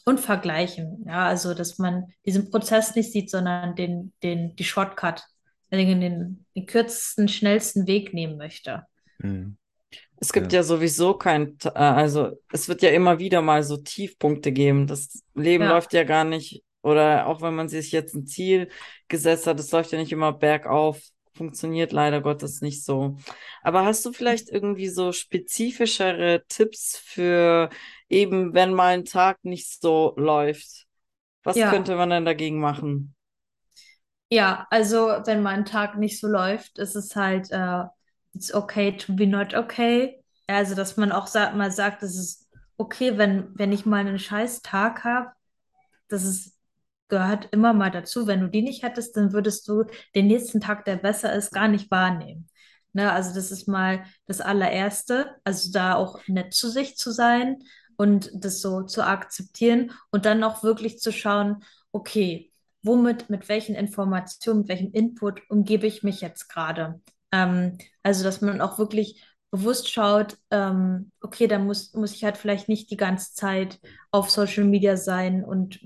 und 0.05 0.19
vergleichen. 0.19 1.03
Ja, 1.07 1.27
also 1.27 1.53
dass 1.53 1.77
man 1.77 2.13
diesen 2.25 2.49
Prozess 2.49 2.95
nicht 2.95 3.11
sieht, 3.11 3.29
sondern 3.29 3.75
den, 3.75 4.13
den, 4.23 4.55
die 4.55 4.63
Shortcut, 4.63 5.23
den, 5.71 6.01
den, 6.01 6.45
den 6.55 6.65
kürzesten, 6.65 7.27
schnellsten 7.27 7.87
Weg 7.87 8.13
nehmen 8.13 8.37
möchte. 8.37 8.83
Mhm. 9.19 9.57
Es 10.21 10.33
gibt 10.33 10.51
Ja. 10.51 10.53
ja 10.53 10.63
sowieso 10.63 11.13
kein, 11.15 11.57
äh, 11.63 11.69
also 11.79 12.31
es 12.51 12.67
wird 12.67 12.81
ja 12.81 12.89
immer 12.89 13.19
wieder 13.19 13.41
mal 13.41 13.63
so 13.63 13.77
Tiefpunkte 13.77 14.51
geben. 14.51 14.87
Das 14.87 15.23
Leben 15.33 15.65
Ja, 15.65 15.67
läuft 15.67 15.93
ja 15.93 16.03
gar 16.03 16.25
nicht, 16.25 16.63
oder 16.81 17.27
auch 17.27 17.41
wenn 17.41 17.55
man 17.55 17.69
sich 17.69 17.91
jetzt 17.91 18.13
ein 18.15 18.25
Ziel 18.27 18.69
gesetzt 19.07 19.47
hat, 19.47 19.59
es 19.59 19.71
läuft 19.71 19.91
ja 19.91 19.97
nicht 19.99 20.11
immer 20.11 20.33
bergauf. 20.33 21.01
Funktioniert 21.35 21.93
leider 21.93 22.19
Gottes 22.21 22.59
nicht 22.61 22.83
so. 22.83 23.15
Aber 23.61 23.85
hast 23.85 24.05
du 24.05 24.11
vielleicht 24.11 24.49
irgendwie 24.49 24.89
so 24.89 25.13
spezifischere 25.13 26.43
Tipps 26.49 26.97
für 26.97 27.69
eben, 28.09 28.53
wenn 28.53 28.73
mal 28.73 28.93
ein 28.95 29.05
Tag 29.05 29.39
nicht 29.45 29.81
so 29.81 30.13
läuft? 30.17 30.85
Was 31.43 31.65
ja, 31.65 31.65
könnte 31.65 31.95
man 31.95 32.09
denn 32.11 32.25
dagegen 32.25 32.59
machen? 32.59 33.15
ja. 34.29 34.67
Also 34.69 34.97
wenn 35.25 35.41
mein 35.43 35.65
Tag 35.65 35.97
nicht 35.97 36.19
so 36.19 36.27
läuft, 36.27 36.77
ist 36.79 36.95
es 36.95 37.15
halt, 37.15 37.51
äh, 37.51 37.83
it's 38.33 38.53
okay 38.53 38.95
to 38.95 39.13
be 39.15 39.27
not 39.27 39.53
okay. 39.53 40.23
Also 40.47 40.75
dass 40.75 40.97
man 40.97 41.11
auch 41.11 41.27
sagt, 41.27 41.55
mal 41.55 41.71
sagt, 41.71 42.03
es 42.03 42.17
ist 42.17 42.47
okay, 42.77 43.17
wenn, 43.17 43.49
wenn 43.57 43.71
ich 43.71 43.85
mal 43.85 43.99
einen 43.99 44.19
scheiß 44.19 44.61
Tag 44.61 45.03
habe 45.03 45.31
das 46.09 46.23
ist, 46.23 46.57
gehört 47.07 47.47
immer 47.51 47.73
mal 47.73 47.91
dazu. 47.91 48.27
Wenn 48.27 48.41
du 48.41 48.49
die 48.49 48.61
nicht 48.61 48.83
hättest, 48.83 49.15
dann 49.15 49.31
würdest 49.31 49.67
du 49.67 49.85
den 50.15 50.27
nächsten 50.27 50.59
Tag, 50.59 50.85
der 50.85 50.97
besser 50.97 51.33
ist, 51.33 51.51
gar 51.51 51.67
nicht 51.67 51.89
wahrnehmen. 51.89 52.49
Ne? 52.91 53.11
Also 53.11 53.33
das 53.33 53.51
ist 53.51 53.67
mal 53.67 54.03
das 54.25 54.41
allererste. 54.41 55.35
Also 55.43 55.71
da 55.71 55.95
auch 55.95 56.19
nett 56.27 56.53
zu 56.53 56.69
sich 56.69 56.97
zu 56.97 57.11
sein 57.11 57.63
und 57.95 58.31
das 58.33 58.61
so 58.61 58.83
zu 58.83 59.05
akzeptieren 59.05 59.91
und 60.11 60.25
dann 60.25 60.43
auch 60.43 60.63
wirklich 60.63 60.99
zu 60.99 61.11
schauen, 61.11 61.63
okay, 61.91 62.51
womit, 62.81 63.29
mit 63.29 63.49
welchen 63.49 63.75
Informationen, 63.75 64.61
mit 64.61 64.69
welchem 64.69 64.91
Input 64.91 65.41
umgebe 65.49 65.87
ich 65.87 66.03
mich 66.03 66.21
jetzt 66.21 66.47
gerade? 66.47 67.01
Ähm, 67.31 67.77
also 68.03 68.23
dass 68.23 68.41
man 68.41 68.61
auch 68.61 68.77
wirklich 68.79 69.23
bewusst 69.51 69.89
schaut, 69.91 70.37
ähm, 70.51 71.11
okay, 71.21 71.47
da 71.47 71.59
muss, 71.59 71.93
muss 71.93 72.13
ich 72.13 72.23
halt 72.23 72.37
vielleicht 72.37 72.69
nicht 72.69 72.91
die 72.91 72.97
ganze 72.97 73.33
Zeit 73.33 73.79
auf 74.11 74.29
Social 74.29 74.63
Media 74.63 74.95
sein 74.97 75.43
und 75.43 75.79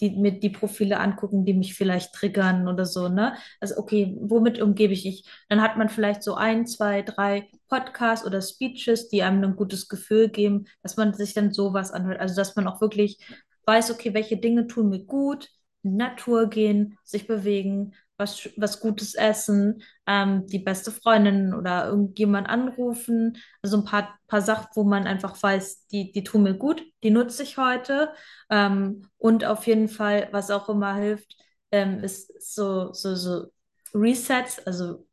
die, 0.00 0.10
mir 0.10 0.32
die 0.32 0.50
Profile 0.50 0.98
angucken, 0.98 1.44
die 1.44 1.54
mich 1.54 1.74
vielleicht 1.74 2.12
triggern 2.14 2.68
oder 2.68 2.84
so, 2.84 3.08
ne? 3.08 3.36
Also, 3.60 3.76
okay, 3.76 4.16
womit 4.20 4.60
umgebe 4.60 4.92
ich 4.92 5.04
mich? 5.04 5.24
Dann 5.48 5.62
hat 5.62 5.76
man 5.76 5.88
vielleicht 5.88 6.22
so 6.22 6.34
ein, 6.34 6.66
zwei, 6.66 7.02
drei 7.02 7.48
Podcasts 7.68 8.26
oder 8.26 8.42
Speeches, 8.42 9.08
die 9.08 9.22
einem 9.22 9.44
ein 9.44 9.56
gutes 9.56 9.88
Gefühl 9.88 10.28
geben, 10.28 10.66
dass 10.82 10.96
man 10.96 11.14
sich 11.14 11.32
dann 11.34 11.52
sowas 11.52 11.92
anhört. 11.92 12.20
Also, 12.20 12.34
dass 12.34 12.56
man 12.56 12.66
auch 12.66 12.80
wirklich 12.80 13.18
weiß, 13.66 13.92
okay, 13.92 14.14
welche 14.14 14.36
Dinge 14.36 14.66
tun 14.66 14.88
mir 14.88 15.04
gut, 15.04 15.48
in 15.82 15.96
Natur 15.96 16.48
gehen, 16.48 16.98
sich 17.04 17.26
bewegen, 17.26 17.94
was, 18.16 18.48
was 18.56 18.80
Gutes 18.80 19.14
essen, 19.14 19.82
ähm, 20.06 20.46
die 20.46 20.58
beste 20.58 20.92
Freundin 20.92 21.54
oder 21.54 21.88
irgendjemand 21.88 22.48
anrufen. 22.48 23.38
Also 23.62 23.78
ein 23.78 23.84
paar, 23.84 24.18
paar 24.28 24.42
Sachen, 24.42 24.68
wo 24.74 24.84
man 24.84 25.06
einfach 25.06 25.40
weiß, 25.40 25.86
die, 25.88 26.12
die 26.12 26.24
tun 26.24 26.44
mir 26.44 26.54
gut, 26.54 26.84
die 27.02 27.10
nutze 27.10 27.42
ich 27.42 27.56
heute. 27.58 28.12
Ähm, 28.50 29.08
und 29.18 29.44
auf 29.44 29.66
jeden 29.66 29.88
Fall, 29.88 30.28
was 30.32 30.50
auch 30.50 30.68
immer 30.68 30.94
hilft, 30.94 31.36
ähm, 31.72 32.00
ist 32.00 32.32
so, 32.54 32.92
so, 32.92 33.16
so 33.16 33.46
Resets, 33.94 34.64
also 34.66 35.06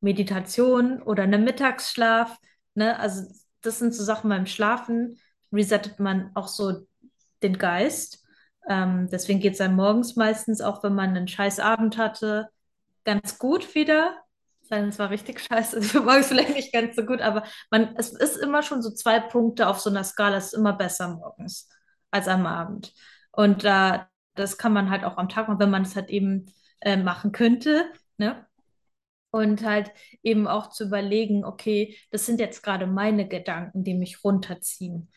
Meditation 0.00 1.02
oder 1.02 1.24
eine 1.24 1.38
Mittagsschlaf. 1.38 2.36
Ne? 2.74 2.98
Also 2.98 3.24
das 3.62 3.78
sind 3.78 3.94
so 3.94 4.02
Sachen 4.04 4.30
beim 4.30 4.46
Schlafen, 4.46 5.18
resettet 5.52 6.00
man 6.00 6.30
auch 6.34 6.48
so 6.48 6.86
den 7.42 7.58
Geist. 7.58 8.24
Ähm, 8.68 9.08
deswegen 9.10 9.40
geht 9.40 9.54
es 9.54 9.60
einem 9.60 9.76
morgens 9.76 10.14
meistens, 10.14 10.60
auch 10.60 10.82
wenn 10.82 10.94
man 10.94 11.16
einen 11.16 11.26
scheiß 11.26 11.58
Abend 11.58 11.96
hatte, 11.96 12.48
ganz 13.04 13.38
gut 13.38 13.74
wieder. 13.74 14.14
Es 14.68 14.98
war 14.98 15.08
richtig 15.10 15.40
scheiße. 15.50 15.80
Für 15.82 16.00
morgens 16.02 16.28
vielleicht 16.28 16.54
nicht 16.54 16.72
ganz 16.72 16.94
so 16.94 17.04
gut, 17.04 17.22
aber 17.22 17.44
man, 17.70 17.96
es 17.96 18.12
ist 18.12 18.36
immer 18.36 18.62
schon 18.62 18.82
so 18.82 18.90
zwei 18.90 19.20
Punkte 19.20 19.68
auf 19.68 19.80
so 19.80 19.88
einer 19.88 20.04
Skala. 20.04 20.36
Es 20.36 20.48
ist 20.48 20.54
immer 20.54 20.74
besser 20.74 21.08
morgens 21.08 21.68
als 22.10 22.28
am 22.28 22.46
Abend. 22.46 22.92
Und 23.32 23.64
äh, 23.64 24.00
das 24.34 24.58
kann 24.58 24.72
man 24.72 24.90
halt 24.90 25.04
auch 25.04 25.16
am 25.16 25.28
Tag 25.30 25.48
machen, 25.48 25.60
wenn 25.60 25.70
man 25.70 25.82
es 25.82 25.96
halt 25.96 26.10
eben 26.10 26.52
äh, 26.80 26.96
machen 26.96 27.32
könnte. 27.32 27.86
Ne? 28.18 28.46
Und 29.30 29.64
halt 29.64 29.90
eben 30.22 30.46
auch 30.46 30.70
zu 30.70 30.84
überlegen, 30.84 31.44
okay, 31.44 31.96
das 32.10 32.26
sind 32.26 32.40
jetzt 32.40 32.62
gerade 32.62 32.86
meine 32.86 33.28
Gedanken, 33.28 33.84
die 33.84 33.94
mich 33.94 34.24
runterziehen 34.24 35.10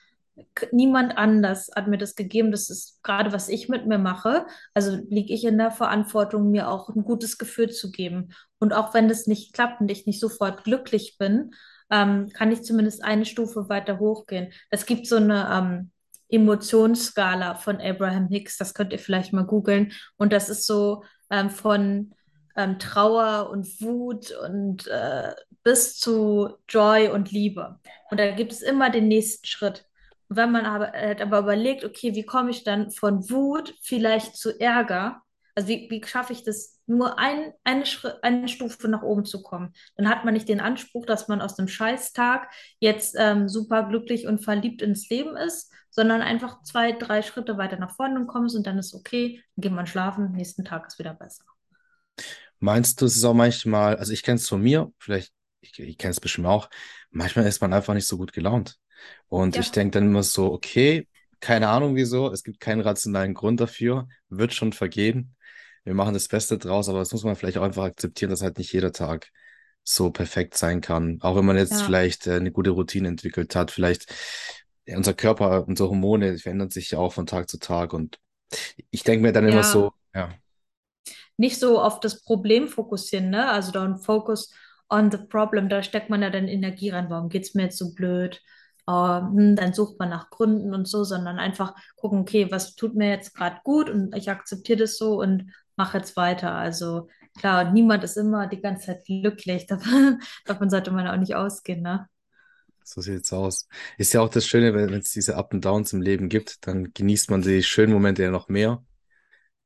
niemand 0.72 1.18
anders 1.18 1.72
hat 1.76 1.88
mir 1.88 1.98
das 1.98 2.16
gegeben. 2.16 2.52
Das 2.52 2.70
ist 2.70 3.02
gerade, 3.04 3.32
was 3.32 3.50
ich 3.50 3.70
mit 3.70 3.86
mir 3.88 3.98
mache. 3.98 4.46
Also 4.74 4.98
liege 5.10 5.34
ich 5.34 5.44
in 5.44 5.58
der 5.58 5.72
Verantwortung, 5.72 6.52
mir 6.52 6.70
auch 6.70 6.90
ein 6.90 7.04
gutes 7.04 7.38
Gefühl 7.38 7.70
zu 7.70 7.92
geben. 7.92 8.34
Und 8.60 8.74
auch 8.74 8.94
wenn 8.94 9.08
das 9.08 9.28
nicht 9.28 9.54
klappt 9.54 9.82
und 9.82 9.92
ich 9.92 10.06
nicht 10.06 10.20
sofort 10.20 10.64
glücklich 10.64 11.18
bin, 11.18 11.52
ähm, 11.90 12.30
kann 12.34 12.52
ich 12.52 12.64
zumindest 12.64 13.04
eine 13.04 13.26
Stufe 13.26 13.70
weiter 13.70 14.00
hochgehen. 14.00 14.54
Es 14.70 14.86
gibt 14.86 15.08
so 15.08 15.18
eine 15.18 15.50
ähm, 15.52 15.92
Emotionsskala 16.30 17.56
von 17.56 17.82
Abraham 17.82 18.30
Hicks, 18.30 18.58
das 18.58 18.74
könnt 18.74 18.94
ihr 18.94 19.00
vielleicht 19.00 19.34
mal 19.34 19.46
googeln. 19.46 19.92
Und 20.16 20.32
das 20.32 20.50
ist 20.50 20.66
so 20.66 21.04
ähm, 21.30 21.50
von 21.50 22.14
ähm, 22.56 22.80
Trauer 22.80 23.50
und 23.50 23.82
Wut 23.82 24.32
und 24.32 24.88
äh, 24.88 25.34
bis 25.64 25.98
zu 25.98 26.56
Joy 26.70 27.10
und 27.10 27.32
Liebe. 27.32 27.80
Und 28.10 28.20
da 28.20 28.32
gibt 28.32 28.54
es 28.54 28.62
immer 28.62 28.90
den 28.90 29.08
nächsten 29.08 29.46
Schritt 29.46 29.86
wenn 30.34 30.52
man 30.52 30.66
aber, 30.66 30.94
äh, 30.94 31.18
aber 31.22 31.40
überlegt, 31.40 31.84
okay, 31.84 32.16
wie 32.16 32.24
komme 32.26 32.52
ich 32.52 32.64
dann 32.64 32.90
von 32.90 33.30
Wut 33.30 33.76
vielleicht 33.82 34.38
zu 34.38 34.58
Ärger? 34.60 35.22
Also 35.56 35.68
wie, 35.68 35.88
wie 35.90 36.02
schaffe 36.06 36.32
ich 36.32 36.44
das, 36.44 36.80
nur 36.88 37.20
ein, 37.20 37.52
eine, 37.66 37.84
eine 38.22 38.48
Stufe 38.48 38.88
nach 38.88 39.02
oben 39.02 39.26
zu 39.26 39.44
kommen? 39.44 39.74
Dann 39.98 40.08
hat 40.08 40.24
man 40.24 40.34
nicht 40.34 40.48
den 40.48 40.62
Anspruch, 40.62 41.06
dass 41.06 41.28
man 41.28 41.42
aus 41.42 41.58
dem 41.58 41.68
Scheißtag 41.68 42.50
jetzt 42.80 43.16
ähm, 43.20 43.50
super 43.50 43.84
glücklich 43.84 44.26
und 44.26 44.42
verliebt 44.42 44.82
ins 44.82 45.10
Leben 45.10 45.36
ist, 45.36 45.74
sondern 45.90 46.22
einfach 46.22 46.64
zwei, 46.64 46.94
drei 46.94 47.22
Schritte 47.22 47.58
weiter 47.58 47.78
nach 47.78 47.94
vorne 47.94 48.26
kommst 48.26 48.56
und 48.56 48.66
dann 48.66 48.80
ist 48.80 48.94
okay, 48.94 49.44
dann 49.56 49.62
geht 49.64 49.74
man 49.74 49.88
schlafen, 49.88 50.32
nächsten 50.32 50.64
Tag 50.64 50.88
ist 50.88 50.98
wieder 50.98 51.14
besser. 51.14 51.44
Meinst 52.60 53.02
du, 53.02 53.06
es 53.06 53.18
ist 53.18 53.26
auch 53.26 53.34
manchmal, 53.34 53.98
also 53.98 54.14
ich 54.14 54.24
kenne 54.24 54.38
es 54.38 54.48
von 54.48 54.62
mir, 54.62 54.94
vielleicht, 54.98 55.34
ich, 55.60 55.78
ich 55.78 55.98
kenne 55.98 56.12
es 56.12 56.22
bestimmt 56.22 56.48
auch, 56.48 56.70
manchmal 57.10 57.48
ist 57.48 57.60
man 57.60 57.74
einfach 57.74 57.94
nicht 57.94 58.08
so 58.08 58.18
gut 58.18 58.32
gelaunt. 58.32 58.80
Und 59.28 59.56
ja. 59.56 59.62
ich 59.62 59.72
denke 59.72 60.00
dann 60.00 60.08
immer 60.08 60.24
so, 60.24 60.52
okay, 60.52 61.08
keine 61.40 61.70
Ahnung 61.70 61.96
wieso, 61.96 62.32
es 62.32 62.44
gibt 62.44 62.60
keinen 62.60 62.82
rationalen 62.82 63.34
Grund 63.34 63.60
dafür, 63.60 64.08
wird 64.30 64.54
schon 64.54 64.74
vergehen. 64.74 65.36
Wir 65.84 65.96
machen 65.96 66.14
das 66.14 66.28
Beste 66.28 66.58
draus, 66.58 66.90
aber 66.90 67.00
das 67.00 67.12
muss 67.12 67.24
man 67.24 67.36
vielleicht 67.36 67.58
auch 67.58 67.64
einfach 67.64 67.86
akzeptieren, 67.86 68.30
dass 68.30 68.44
halt 68.44 68.58
nicht 68.60 68.72
jeder 68.72 68.92
Tag 68.92 69.32
so 69.84 70.12
perfekt 70.12 70.56
sein 70.56 70.82
kann. 70.82 71.18
Auch 71.22 71.36
wenn 71.36 71.46
man 71.46 71.58
jetzt 71.58 71.72
ja. 71.72 71.86
vielleicht 71.86 72.28
äh, 72.28 72.36
eine 72.36 72.52
gute 72.52 72.70
Routine 72.70 73.08
entwickelt 73.08 73.56
hat, 73.56 73.72
vielleicht 73.72 74.14
ja, 74.86 74.98
unser 74.98 75.14
Körper, 75.14 75.68
unsere 75.68 75.90
Hormone 75.90 76.38
verändern 76.38 76.70
sich 76.70 76.92
ja 76.92 77.00
auch 77.00 77.14
von 77.14 77.26
Tag 77.26 77.50
zu 77.50 77.58
Tag. 77.60 77.94
Und 77.94 78.20
ich 78.92 79.04
denke 79.04 79.24
mir 79.24 79.32
dann 79.32 79.48
immer 79.48 79.64
so, 79.64 79.92
ja. 80.14 80.30
Nicht 81.38 81.60
so 81.60 81.82
auf 81.82 82.00
das 82.00 82.22
Problem 82.22 82.68
fokussieren, 82.68 83.32
ne? 83.32 83.50
Also 83.50 83.72
don't 83.72 84.04
focus 84.04 84.54
on 84.90 85.10
the 85.10 85.18
problem. 85.18 85.70
Da 85.70 85.82
steckt 85.82 86.10
man 86.10 86.22
ja 86.22 86.30
dann 86.30 86.48
Energie 86.48 86.90
rein. 86.90 87.10
Warum 87.10 87.30
geht 87.30 87.44
es 87.44 87.56
mir 87.56 87.64
jetzt 87.64 87.78
so 87.78 87.94
blöd? 87.96 88.42
Äh, 88.92 89.56
dann 89.56 89.74
sucht 89.74 90.00
man 90.00 90.10
nach 90.10 90.30
Gründen 90.30 90.74
und 90.74 90.88
so, 90.88 91.04
sondern 91.04 91.40
einfach 91.40 91.76
gucken, 91.96 92.20
okay, 92.20 92.52
was 92.52 92.76
tut 92.76 92.96
mir 92.96 93.10
jetzt 93.10 93.34
gerade 93.34 93.58
gut 93.64 93.90
und 93.90 94.16
ich 94.16 94.30
akzeptiere 94.30 94.80
das 94.80 94.98
so 94.98 95.20
und 95.20 95.52
mache 95.76 95.98
jetzt 95.98 96.16
weiter. 96.18 96.54
Also 96.54 97.08
klar, 97.38 97.72
niemand 97.72 98.04
ist 98.04 98.18
immer 98.18 98.48
die 98.48 98.62
ganze 98.62 98.88
Zeit 98.88 99.06
glücklich. 99.06 99.68
Davon 100.46 100.70
sollte 100.70 100.92
man 100.92 101.08
auch 101.08 101.18
nicht 101.18 101.36
ausgehen, 101.36 101.82
ne? 101.82 102.08
So 102.84 103.02
sieht 103.02 103.24
es 103.24 103.32
aus. 103.32 103.68
Ist 103.98 104.14
ja 104.14 104.22
auch 104.22 104.30
das 104.30 104.46
Schöne, 104.46 104.74
wenn 104.74 104.94
es 104.94 105.12
diese 105.12 105.38
Up 105.38 105.54
and 105.54 105.64
Downs 105.64 105.94
im 105.94 106.02
Leben 106.02 106.30
gibt, 106.30 106.68
dann 106.68 106.92
genießt 106.94 107.30
man 107.30 107.42
die 107.42 107.64
schönen 107.64 107.94
Momente 107.94 108.24
ja 108.24 108.32
noch 108.32 108.50
mehr. 108.50 108.84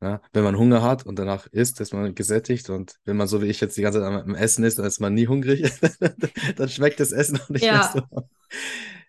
Ja, 0.02 0.22
wenn 0.34 0.44
man 0.44 0.58
Hunger 0.58 0.84
hat 0.84 1.06
und 1.06 1.18
danach 1.18 1.48
isst, 1.48 1.80
ist 1.80 1.94
man 1.94 2.14
gesättigt. 2.14 2.70
Und 2.70 3.00
wenn 3.06 3.18
man 3.18 3.28
so 3.28 3.42
wie 3.42 3.48
ich 3.48 3.62
jetzt 3.62 3.78
die 3.78 3.82
ganze 3.82 4.02
Zeit 4.02 4.14
am 4.14 4.36
Essen 4.36 4.64
ist, 4.66 4.78
dann 4.78 4.86
ist 4.86 5.00
man 5.00 5.14
nie 5.14 5.28
hungrig. 5.28 5.72
dann 6.58 6.70
schmeckt 6.70 7.00
das 7.00 7.12
Essen 7.12 7.40
auch 7.40 7.50
nicht 7.50 7.66
ja. 7.66 7.92
mehr 7.94 8.06
so. 8.12 8.28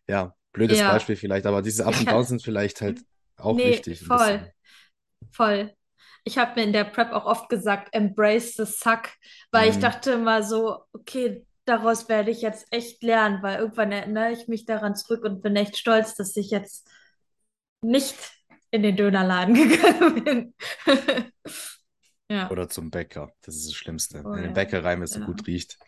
Ja, 0.09 0.35
blödes 0.53 0.79
ja. 0.79 0.93
Beispiel 0.93 1.17
vielleicht, 1.17 1.47
aber 1.47 1.63
diese 1.63 1.87
Up 1.87 1.99
und 1.99 2.11
Downs 2.11 2.29
sind 2.29 2.43
vielleicht 2.43 2.81
halt 2.81 3.01
auch 3.37 3.57
nee, 3.57 3.71
wichtig. 3.71 4.05
Voll, 4.05 4.53
voll. 5.31 5.73
Ich 6.25 6.39
habe 6.39 6.59
mir 6.59 6.67
in 6.67 6.73
der 6.73 6.85
Prep 6.85 7.13
auch 7.13 7.25
oft 7.25 7.49
gesagt, 7.49 7.95
embrace 7.95 8.55
the 8.55 8.65
suck, 8.65 9.11
weil 9.53 9.67
mhm. 9.67 9.73
ich 9.73 9.79
dachte 9.79 10.13
immer 10.13 10.43
so, 10.43 10.81
okay, 10.93 11.47
daraus 11.67 12.09
werde 12.09 12.31
ich 12.31 12.43
jetzt 12.43 12.67
echt 12.71 13.03
lernen, 13.03 13.43
weil 13.43 13.59
irgendwann 13.59 13.93
erinnere 13.93 14.33
ich 14.33 14.49
mich 14.49 14.65
daran 14.65 14.97
zurück 14.97 15.25
und 15.25 15.43
bin 15.43 15.55
echt 15.57 15.77
stolz, 15.77 16.15
dass 16.15 16.37
ich 16.37 16.51
jetzt 16.51 16.89
nicht 17.83 18.17
in 18.71 18.83
den 18.83 18.97
Dönerladen 18.97 19.55
gegangen 19.69 20.25
bin. 20.25 20.55
ja. 22.31 22.51
Oder 22.51 22.69
zum 22.69 22.91
Bäcker. 22.91 23.33
Das 23.43 23.57
ist 23.57 23.67
das 23.67 23.75
Schlimmste. 23.75 24.23
Oh, 24.25 24.33
in 24.33 24.43
den. 24.43 24.53
Bäcker 24.53 24.85
rein, 24.85 24.99
wenn 24.99 25.05
es 25.05 25.15
ja. 25.15 25.21
so 25.21 25.27
gut 25.27 25.47
riecht. 25.47 25.79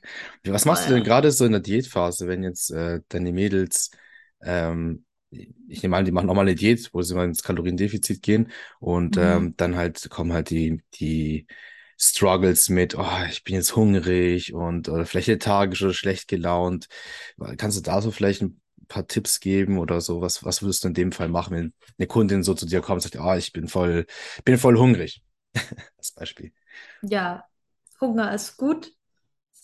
Was 0.45 0.65
machst 0.65 0.85
oh, 0.85 0.89
du 0.89 0.95
denn 0.95 1.05
ja. 1.05 1.09
gerade 1.09 1.33
so 1.33 1.47
in 1.47 1.53
der 1.53 1.61
Diätphase, 1.61 2.29
wenn 2.29 2.43
jetzt 2.43 2.71
äh, 2.71 3.01
deine 3.09 3.33
Mädels 3.33 3.91
ähm, 4.43 5.05
ich 5.31 5.83
nehme 5.83 5.97
an, 5.97 6.05
die 6.05 6.13
machen 6.13 6.31
auch 6.31 6.35
mal 6.35 6.43
eine 6.43 6.55
Diät, 6.55 6.89
wo 6.93 7.03
sie 7.03 7.15
mal 7.15 7.27
ins 7.27 7.43
Kaloriendefizit 7.43 8.23
gehen 8.23 8.51
und 8.81 9.17
mhm. 9.17 9.23
ähm, 9.23 9.55
dann 9.57 9.77
halt 9.77 10.09
kommen 10.11 10.33
halt 10.33 10.51
die, 10.51 10.83
die 10.95 11.47
Struggles 11.99 12.69
mit, 12.69 12.97
oh, 12.97 13.07
ich 13.29 13.45
bin 13.45 13.57
jetzt 13.57 13.75
hungrig 13.75 14.55
und 14.55 14.89
oder 14.89 15.05
vielleicht 15.05 15.29
lethargisch 15.29 15.83
oder 15.83 15.93
schlecht 15.93 16.29
gelaunt. 16.29 16.89
Kannst 17.57 17.77
du 17.77 17.83
da 17.83 18.01
so 18.01 18.11
vielleicht 18.11 18.41
ein 18.41 18.61
paar 18.87 19.07
Tipps 19.07 19.41
geben 19.41 19.79
oder 19.79 20.01
so? 20.01 20.21
Was, 20.21 20.45
was 20.45 20.63
würdest 20.63 20.85
du 20.85 20.89
in 20.89 20.95
dem 20.95 21.13
Fall 21.13 21.29
machen, 21.29 21.57
wenn 21.57 21.75
eine 21.99 22.07
Kundin 22.07 22.45
so 22.45 22.55
zu 22.55 22.67
dir 22.67 22.81
kommt 22.81 23.05
und 23.05 23.13
sagt, 23.13 23.17
ah, 23.17 23.33
oh, 23.33 23.37
ich 23.37 23.53
bin 23.53 23.69
voll, 23.69 24.07
bin 24.45 24.59
voll 24.59 24.79
hungrig? 24.79 25.23
Als 25.99 26.13
Beispiel. 26.13 26.53
Ja, 27.03 27.45
Hunger 28.01 28.33
ist 28.33 28.57
gut. 28.57 28.93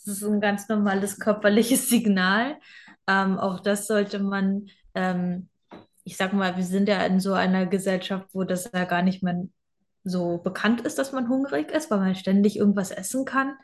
Das 0.05 0.17
ist 0.17 0.25
ein 0.25 0.41
ganz 0.41 0.69
normales 0.69 1.19
körperliches 1.19 1.89
Signal. 1.89 2.59
Ähm, 3.07 3.39
auch 3.39 3.61
das 3.61 3.87
sollte 3.87 4.19
man, 4.19 4.69
ähm, 4.95 5.49
ich 6.05 6.17
sag 6.17 6.33
mal, 6.33 6.57
wir 6.57 6.65
sind 6.65 6.89
ja 6.89 7.05
in 7.07 7.21
so 7.21 7.33
einer 7.35 7.67
Gesellschaft, 7.67 8.29
wo 8.33 8.45
das 8.45 8.71
ja 8.73 8.85
gar 8.85 9.03
nicht 9.03 9.23
mehr 9.23 9.45
so 10.05 10.39
bekannt 10.39 10.83
ist, 10.83 10.99
dass 10.99 11.13
man 11.13 11.29
hungrig 11.29 11.71
ist, 11.71 11.91
weil 11.91 11.99
man 11.99 12.15
ständig 12.15 12.57
irgendwas 12.57 12.91
essen 12.91 13.25
kann. 13.25 13.57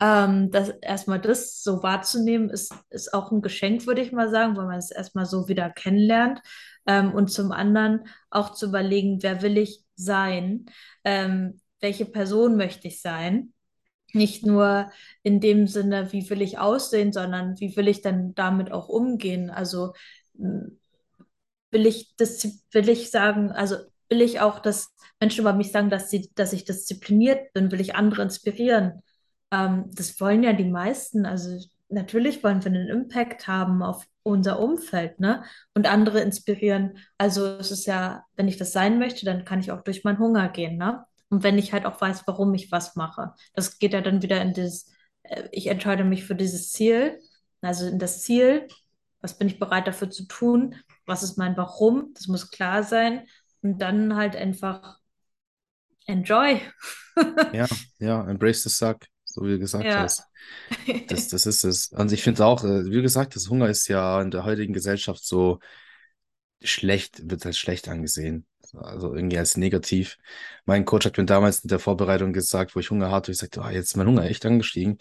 Ähm, 0.00 0.50
das, 0.50 0.70
erstmal 0.82 1.20
das 1.20 1.62
so 1.62 1.82
wahrzunehmen, 1.82 2.50
ist, 2.50 2.74
ist 2.90 3.14
auch 3.14 3.30
ein 3.32 3.42
Geschenk, 3.42 3.86
würde 3.86 4.02
ich 4.02 4.12
mal 4.12 4.30
sagen, 4.30 4.56
weil 4.56 4.66
man 4.66 4.78
es 4.78 4.90
erstmal 4.90 5.26
so 5.26 5.48
wieder 5.48 5.70
kennenlernt. 5.70 6.40
Ähm, 6.86 7.14
und 7.14 7.28
zum 7.30 7.52
anderen 7.52 8.06
auch 8.30 8.52
zu 8.52 8.66
überlegen, 8.66 9.22
wer 9.22 9.40
will 9.42 9.56
ich 9.56 9.84
sein? 9.96 10.66
Ähm, 11.04 11.60
welche 11.80 12.04
Person 12.06 12.56
möchte 12.56 12.88
ich 12.88 13.00
sein? 13.00 13.53
Nicht 14.14 14.46
nur 14.46 14.90
in 15.22 15.40
dem 15.40 15.66
Sinne, 15.66 16.12
wie 16.12 16.28
will 16.30 16.42
ich 16.42 16.58
aussehen, 16.58 17.12
sondern 17.12 17.58
wie 17.60 17.76
will 17.76 17.88
ich 17.88 18.02
dann 18.02 18.34
damit 18.34 18.72
auch 18.72 18.88
umgehen. 18.88 19.50
Also 19.50 19.92
hm, 20.36 20.78
will 21.70 21.86
ich 21.86 22.14
will 22.72 22.88
ich 22.88 23.10
sagen, 23.10 23.50
also 23.52 23.76
will 24.08 24.22
ich 24.22 24.40
auch, 24.40 24.60
dass 24.60 24.94
Menschen 25.20 25.40
über 25.40 25.52
mich 25.52 25.72
sagen, 25.72 25.90
dass 25.90 26.10
sie, 26.10 26.30
dass 26.34 26.52
ich 26.52 26.64
diszipliniert 26.64 27.52
bin, 27.52 27.70
will 27.72 27.80
ich 27.80 27.94
andere 27.94 28.22
inspirieren. 28.22 29.02
Ähm, 29.50 29.90
das 29.92 30.20
wollen 30.20 30.42
ja 30.42 30.52
die 30.52 30.64
meisten. 30.64 31.26
Also 31.26 31.58
natürlich 31.88 32.42
wollen 32.44 32.64
wir 32.64 32.72
einen 32.72 32.88
Impact 32.88 33.46
haben 33.48 33.82
auf 33.82 34.06
unser 34.22 34.58
Umfeld, 34.60 35.20
ne? 35.20 35.44
Und 35.74 35.86
andere 35.86 36.20
inspirieren. 36.20 36.98
Also 37.18 37.46
es 37.46 37.70
ist 37.70 37.86
ja, 37.86 38.24
wenn 38.36 38.48
ich 38.48 38.56
das 38.56 38.72
sein 38.72 38.98
möchte, 38.98 39.26
dann 39.26 39.44
kann 39.44 39.60
ich 39.60 39.70
auch 39.70 39.82
durch 39.82 40.04
meinen 40.04 40.18
Hunger 40.18 40.48
gehen, 40.48 40.76
ne? 40.78 41.04
Und 41.30 41.42
wenn 41.42 41.58
ich 41.58 41.72
halt 41.72 41.86
auch 41.86 42.00
weiß, 42.00 42.24
warum 42.26 42.54
ich 42.54 42.70
was 42.70 42.96
mache. 42.96 43.34
Das 43.54 43.78
geht 43.78 43.92
ja 43.92 44.00
dann 44.00 44.22
wieder 44.22 44.40
in 44.40 44.52
dieses, 44.52 44.92
äh, 45.22 45.48
ich 45.52 45.66
entscheide 45.66 46.04
mich 46.04 46.24
für 46.24 46.34
dieses 46.34 46.72
Ziel, 46.72 47.18
also 47.60 47.86
in 47.86 47.98
das 47.98 48.22
Ziel, 48.22 48.68
was 49.20 49.38
bin 49.38 49.48
ich 49.48 49.58
bereit 49.58 49.86
dafür 49.86 50.10
zu 50.10 50.26
tun, 50.26 50.76
was 51.06 51.22
ist 51.22 51.38
mein 51.38 51.56
Warum, 51.56 52.12
das 52.14 52.28
muss 52.28 52.50
klar 52.50 52.82
sein. 52.82 53.26
Und 53.62 53.78
dann 53.78 54.16
halt 54.16 54.36
einfach 54.36 54.98
enjoy. 56.06 56.60
Ja, 57.52 57.66
ja, 57.98 58.28
embrace 58.28 58.64
the 58.64 58.68
suck, 58.68 59.06
so 59.24 59.42
wie 59.42 59.50
du 59.50 59.58
gesagt 59.58 59.84
Ja. 59.84 60.02
hast. 60.02 60.24
Das, 61.08 61.28
das 61.28 61.46
ist 61.46 61.64
es. 61.64 61.88
Und 61.88 62.12
ich 62.12 62.22
finde 62.22 62.44
auch, 62.44 62.64
äh, 62.64 62.90
wie 62.90 63.02
gesagt 63.02 63.34
hast, 63.34 63.48
Hunger 63.50 63.68
ist 63.68 63.88
ja 63.88 64.20
in 64.20 64.30
der 64.30 64.44
heutigen 64.44 64.72
Gesellschaft 64.72 65.24
so 65.24 65.60
schlecht, 66.62 67.30
wird 67.30 67.44
als 67.46 67.58
schlecht 67.58 67.88
angesehen. 67.88 68.46
Also 68.74 69.14
irgendwie 69.14 69.38
als 69.38 69.56
negativ. 69.56 70.16
Mein 70.66 70.84
Coach 70.84 71.06
hat 71.06 71.16
mir 71.18 71.24
damals 71.26 71.60
in 71.60 71.68
der 71.68 71.78
Vorbereitung 71.78 72.32
gesagt, 72.32 72.74
wo 72.74 72.80
ich 72.80 72.90
Hunger 72.90 73.10
hatte, 73.10 73.32
ich 73.32 73.38
sagte, 73.38 73.60
oh, 73.64 73.68
jetzt 73.68 73.86
ist 73.88 73.96
mein 73.96 74.06
Hunger 74.06 74.24
echt 74.24 74.44
angestiegen. 74.46 74.98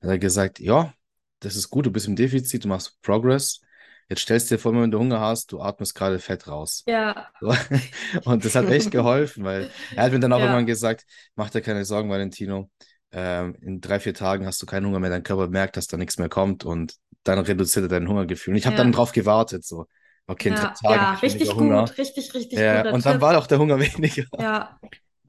Dann 0.00 0.10
hat 0.10 0.14
er 0.16 0.18
gesagt, 0.18 0.60
ja, 0.60 0.92
das 1.40 1.56
ist 1.56 1.70
gut, 1.70 1.86
du 1.86 1.90
bist 1.90 2.06
im 2.08 2.16
Defizit, 2.16 2.64
du 2.64 2.68
machst 2.68 3.00
Progress. 3.02 3.60
Jetzt 4.08 4.20
stellst 4.22 4.50
du 4.50 4.54
dir 4.56 4.58
vor, 4.60 4.72
wenn 4.74 4.90
du 4.90 4.98
Hunger 4.98 5.20
hast, 5.20 5.52
du 5.52 5.60
atmest 5.60 5.94
gerade 5.94 6.18
Fett 6.18 6.46
raus. 6.48 6.86
Ja, 6.86 7.30
So. 7.40 7.52
Und 8.24 8.44
das 8.44 8.54
hat 8.54 8.68
echt 8.70 8.90
geholfen, 8.90 9.44
weil 9.44 9.68
er 9.94 10.04
hat 10.04 10.12
mir 10.12 10.20
dann 10.20 10.32
auch 10.32 10.38
Ja. 10.38 10.44
irgendwann 10.44 10.66
gesagt, 10.66 11.04
mach 11.34 11.50
dir 11.50 11.60
keine 11.60 11.84
Sorgen, 11.84 12.08
Valentino. 12.10 12.70
Ähm, 13.12 13.54
in 13.60 13.80
drei, 13.80 14.00
vier 14.00 14.14
Tagen 14.14 14.46
hast 14.46 14.60
du 14.62 14.66
keinen 14.66 14.86
Hunger 14.86 15.00
mehr, 15.00 15.10
dein 15.10 15.22
Körper 15.22 15.48
merkt, 15.48 15.76
dass 15.76 15.86
da 15.86 15.96
nichts 15.96 16.18
mehr 16.18 16.28
kommt 16.28 16.64
und 16.64 16.96
dann 17.24 17.38
reduziert 17.38 17.84
er 17.84 17.88
dein 17.88 18.08
Hungergefühl. 18.08 18.52
Und 18.54 18.58
ich 18.58 18.66
habe 18.66 18.74
Ja. 18.76 18.82
dann 18.82 18.92
drauf 18.92 19.12
gewartet, 19.12 19.64
so, 19.64 19.86
okay, 20.26 20.48
in 20.50 20.54
drei 20.54 20.68
ja, 20.68 20.80
Tagen 20.82 21.08
ja, 21.12 21.14
ich 21.22 21.22
richtig 21.22 21.56
Hunger. 21.56 21.56
gut, 21.56 21.98
richtig, 21.98 22.34
richtig 22.34 22.68
Ja, 22.68 22.68
guter 22.68 22.92
und 22.92 23.06
dann 23.06 23.20
Tipp. 23.20 23.22
war 23.22 23.38
auch 23.38 23.46
der 23.46 23.58
Hunger 23.58 23.78
weniger. 23.80 24.24
Ja, 24.38 24.78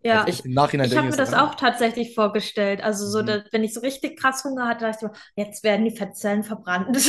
ja. 0.03 0.27
Also 0.27 0.43
Nachhinein 0.45 0.91
Ich 0.91 0.95
habe 0.97 1.09
mir 1.09 1.17
ich 1.17 1.17
das 1.17 1.33
so, 1.33 1.35
auch 1.35 1.55
tatsächlich 1.55 2.13
vorgestellt. 2.15 2.81
Also 2.83 3.07
so, 3.09 3.21
Mhm. 3.21 3.23
dass, 3.23 3.43
wenn 3.51 3.63
ich 3.63 3.73
so 3.73 3.81
richtig 3.81 4.19
krass 4.19 4.43
Hunger 4.43 4.67
hatte, 4.67 4.85
dachte 4.85 5.07
ich 5.07 5.11
mir, 5.11 5.45
jetzt 5.45 5.63
werden 5.63 5.85
die 5.85 5.95
Fettzellen 5.97 6.43
verbrannt. 6.43 6.97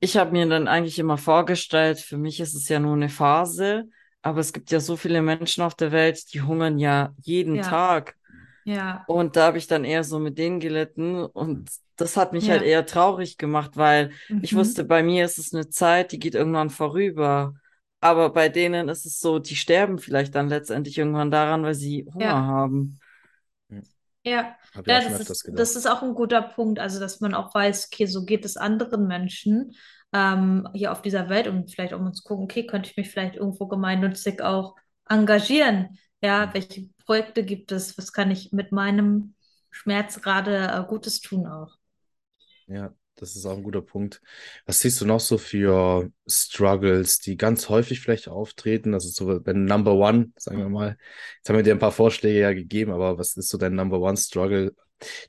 Ich 0.00 0.16
habe 0.16 0.30
mir 0.32 0.46
dann 0.46 0.68
eigentlich 0.68 0.98
immer 0.98 1.18
vorgestellt, 1.18 1.98
für 2.00 2.16
mich 2.18 2.38
ist 2.40 2.54
es 2.54 2.68
ja 2.68 2.78
nur 2.78 2.94
eine 2.94 3.08
Phase, 3.08 3.84
aber 4.22 4.40
es 4.40 4.52
gibt 4.52 4.70
ja 4.70 4.80
so 4.80 4.96
viele 4.96 5.22
Menschen 5.22 5.62
auf 5.64 5.74
der 5.74 5.90
Welt, 5.92 6.32
die 6.32 6.42
hungern 6.42 6.78
ja 6.78 7.14
jeden 7.22 7.60
Ja. 7.60 7.62
Tag. 7.62 8.16
Ja, 8.64 9.06
Und 9.06 9.36
da 9.36 9.46
habe 9.46 9.58
ich 9.58 9.66
dann 9.66 9.84
eher 9.84 10.04
so 10.04 10.18
mit 10.20 10.38
denen 10.38 10.60
gelitten 10.60 11.16
und 11.24 11.70
das 11.98 12.16
hat 12.16 12.32
mich 12.32 12.48
Ja. 12.48 12.50
halt 12.50 12.62
eher 12.62 12.86
traurig 12.86 13.38
gemacht, 13.38 13.72
weil 13.76 14.12
ich 14.40 14.54
Mhm. 14.54 14.54
wusste, 14.54 14.84
bei 14.84 15.02
mir 15.02 15.24
ist 15.24 15.38
es 15.38 15.54
eine 15.54 15.68
Zeit, 15.68 16.12
die 16.12 16.18
geht 16.18 16.34
irgendwann 16.34 16.70
vorüber. 16.70 17.54
Aber 18.00 18.30
bei 18.32 18.48
denen 18.48 18.88
ist 18.88 19.06
es 19.06 19.20
so, 19.20 19.38
die 19.40 19.56
sterben 19.56 19.98
vielleicht 19.98 20.34
dann 20.34 20.48
letztendlich 20.48 20.98
irgendwann 20.98 21.30
daran, 21.30 21.64
weil 21.64 21.74
sie 21.74 22.06
Hunger 22.14 22.36
Ja. 22.36 22.46
haben. 22.46 23.00
ja. 24.24 24.56
Ich 24.74 24.82
Ja, 24.86 25.02
das 25.02 25.20
ist, 25.20 25.44
das 25.56 25.76
ist 25.76 25.86
auch 25.86 26.02
ein 26.02 26.14
guter 26.14 26.42
Punkt, 26.42 26.78
also 26.78 27.00
dass 27.00 27.20
man 27.20 27.34
auch 27.34 27.54
weiß, 27.54 27.88
okay, 27.92 28.06
so 28.06 28.24
geht 28.24 28.44
es 28.44 28.56
anderen 28.56 29.06
Menschen 29.06 29.74
ähm, 30.12 30.66
hier 30.74 30.92
auf 30.92 31.02
dieser 31.02 31.28
Welt 31.28 31.46
und 31.46 31.70
vielleicht 31.70 31.92
auch 31.94 32.00
mal 32.00 32.12
zu 32.12 32.22
gucken, 32.22 32.44
okay, 32.44 32.66
könnte 32.66 32.90
ich 32.90 32.96
mich 32.96 33.10
vielleicht 33.10 33.36
irgendwo 33.36 33.66
gemeinnützig 33.66 34.40
auch 34.42 34.76
engagieren? 35.08 35.98
Ja, 36.22 36.52
welche 36.54 36.88
Projekte 37.04 37.44
gibt 37.44 37.70
es? 37.72 37.96
Was 37.98 38.12
kann 38.12 38.30
ich 38.30 38.52
mit 38.52 38.72
meinem 38.72 39.34
Schmerz 39.70 40.20
gerade 40.22 40.56
äh, 40.72 40.84
Gutes 40.88 41.20
tun 41.20 41.46
auch? 41.46 41.76
Ja, 42.68 42.94
das 43.16 43.34
ist 43.36 43.46
auch 43.46 43.56
ein 43.56 43.62
guter 43.62 43.82
Punkt. 43.82 44.20
Was 44.66 44.80
siehst 44.80 45.00
du 45.00 45.06
noch 45.06 45.20
so 45.20 45.38
für 45.38 46.10
Struggles, 46.26 47.18
die 47.20 47.36
ganz 47.36 47.68
häufig 47.68 48.00
vielleicht 48.00 48.28
auftreten? 48.28 48.94
Also 48.94 49.08
so 49.08 49.38
dein 49.38 49.64
Number 49.64 49.94
One, 49.94 50.32
sagen 50.36 50.58
wir 50.58 50.68
mal. 50.68 50.96
Jetzt 51.38 51.48
haben 51.48 51.56
wir 51.56 51.62
dir 51.62 51.74
ein 51.74 51.78
paar 51.78 51.92
Vorschläge 51.92 52.40
ja 52.40 52.52
gegeben, 52.52 52.92
aber 52.92 53.18
was 53.18 53.36
ist 53.36 53.48
so 53.48 53.58
dein 53.58 53.74
Number 53.74 54.00
One 54.00 54.16
Struggle, 54.16 54.74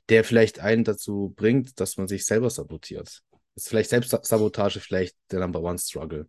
der 0.08 0.24
vielleicht 0.24 0.60
einen 0.60 0.84
dazu 0.84 1.32
bringt, 1.36 1.80
dass 1.80 1.96
man 1.96 2.08
sich 2.08 2.26
selber 2.26 2.50
sabotiert? 2.50 3.22
Ist 3.56 3.68
vielleicht 3.68 3.90
Selbstsabotage 3.90 4.80
vielleicht 4.80 5.16
der 5.32 5.40
Number 5.40 5.62
One 5.62 5.78
Struggle, 5.78 6.28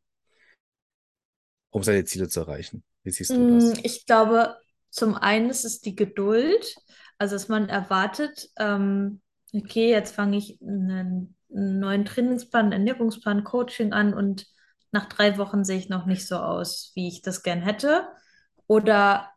um 1.72 1.84
seine 1.84 2.06
Ziele 2.06 2.28
zu 2.30 2.42
erreichen? 2.42 2.84
Wie 3.04 3.12
siehst 3.12 3.38
du 3.38 3.46
Mm, 3.46 3.46
das? 3.46 3.84
Ich 3.84 4.06
glaube, 4.06 4.58
zum 4.90 5.16
einen 5.16 5.50
ist 5.50 5.66
es 5.66 5.82
die 5.82 5.96
Geduld, 5.96 6.76
also 7.18 7.36
dass 7.36 7.48
man 7.48 7.70
erwartet, 7.70 8.50
ähm, 8.58 9.22
okay, 9.54 9.90
jetzt 9.90 10.16
fange 10.16 10.38
ich 10.38 10.60
einen, 10.62 11.36
neuen 11.54 12.06
Trainingsplan, 12.06 12.72
Ernährungsplan, 12.72 13.44
Coaching 13.44 13.92
an 13.92 14.14
und 14.14 14.48
nach 14.92 15.06
drei 15.10 15.38
Wochen 15.38 15.66
sehe 15.66 15.78
ich 15.78 15.90
noch 15.90 16.06
nicht 16.06 16.26
so 16.26 16.38
aus, 16.38 16.92
wie 16.96 17.08
ich 17.10 17.22
das 17.22 17.44
gern 17.44 17.62
hätte. 17.62 18.08
Oder 18.68 19.30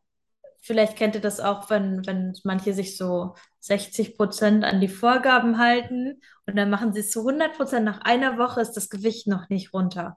vielleicht 0.61 0.97
kennt 0.97 1.17
ihr 1.17 1.21
das 1.21 1.41
auch, 1.41 1.71
wenn, 1.71 2.07
wenn 2.07 2.35
manche 2.45 2.73
sich 2.73 2.97
so 2.97 3.35
60 3.61 4.17
Prozent 4.17 4.65
an 4.65 4.81
die 4.81 4.89
Vorgaben 4.89 5.59
halten 5.59 6.21
und 6.47 6.57
dann 6.57 6.71
machen 6.71 6.93
sie 6.93 7.01
es 7.01 7.11
zu 7.11 7.21
100 7.21 7.57
Prozent. 7.57 7.85
Nach 7.85 8.01
einer 8.03 8.39
Woche 8.39 8.61
ist 8.61 8.73
das 8.73 8.89
Gewicht 8.89 9.27
noch 9.27 9.49
nicht 9.49 9.73
runter 9.73 10.17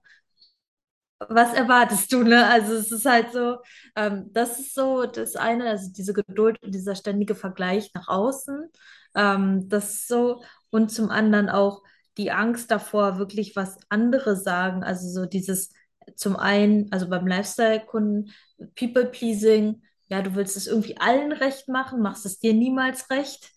was 1.20 1.54
erwartest 1.54 2.12
du, 2.14 2.24
ne? 2.24 2.46
Also 2.48 2.74
es 2.76 2.92
ist 2.92 3.06
halt 3.06 3.32
so, 3.32 3.58
ähm, 3.96 4.30
das 4.34 4.60
ist 4.60 4.74
so 4.76 5.06
das 5.06 5.36
eine, 5.36 5.70
also 5.70 5.92
diese 5.92 6.14
Geduld 6.14 6.62
und 6.64 6.74
dieser 6.74 6.96
ständige 6.96 7.36
Vergleich 7.36 7.92
nach 7.94 8.08
außen, 8.08 8.70
ähm, 9.16 9.68
das 9.70 9.94
ist 9.96 10.08
so, 10.08 10.44
und 10.70 10.92
zum 10.92 11.10
anderen 11.10 11.50
auch 11.50 11.82
die 12.18 12.32
Angst 12.32 12.72
davor, 12.72 13.18
wirklich 13.20 13.56
was 13.56 13.78
andere 13.90 14.36
sagen, 14.36 14.84
also 14.84 15.08
so 15.10 15.26
dieses, 15.26 15.72
zum 16.16 16.36
einen, 16.36 16.92
also 16.92 17.10
beim 17.10 17.28
Lifestyle-Kunden, 17.28 18.32
People-Pleasing, 18.76 19.82
ja, 20.10 20.22
du 20.22 20.36
willst 20.36 20.56
es 20.58 20.68
irgendwie 20.68 20.98
allen 20.98 21.32
recht 21.32 21.68
machen, 21.68 22.02
machst 22.02 22.26
es 22.26 22.40
dir 22.40 22.54
niemals 22.54 23.10
recht, 23.10 23.52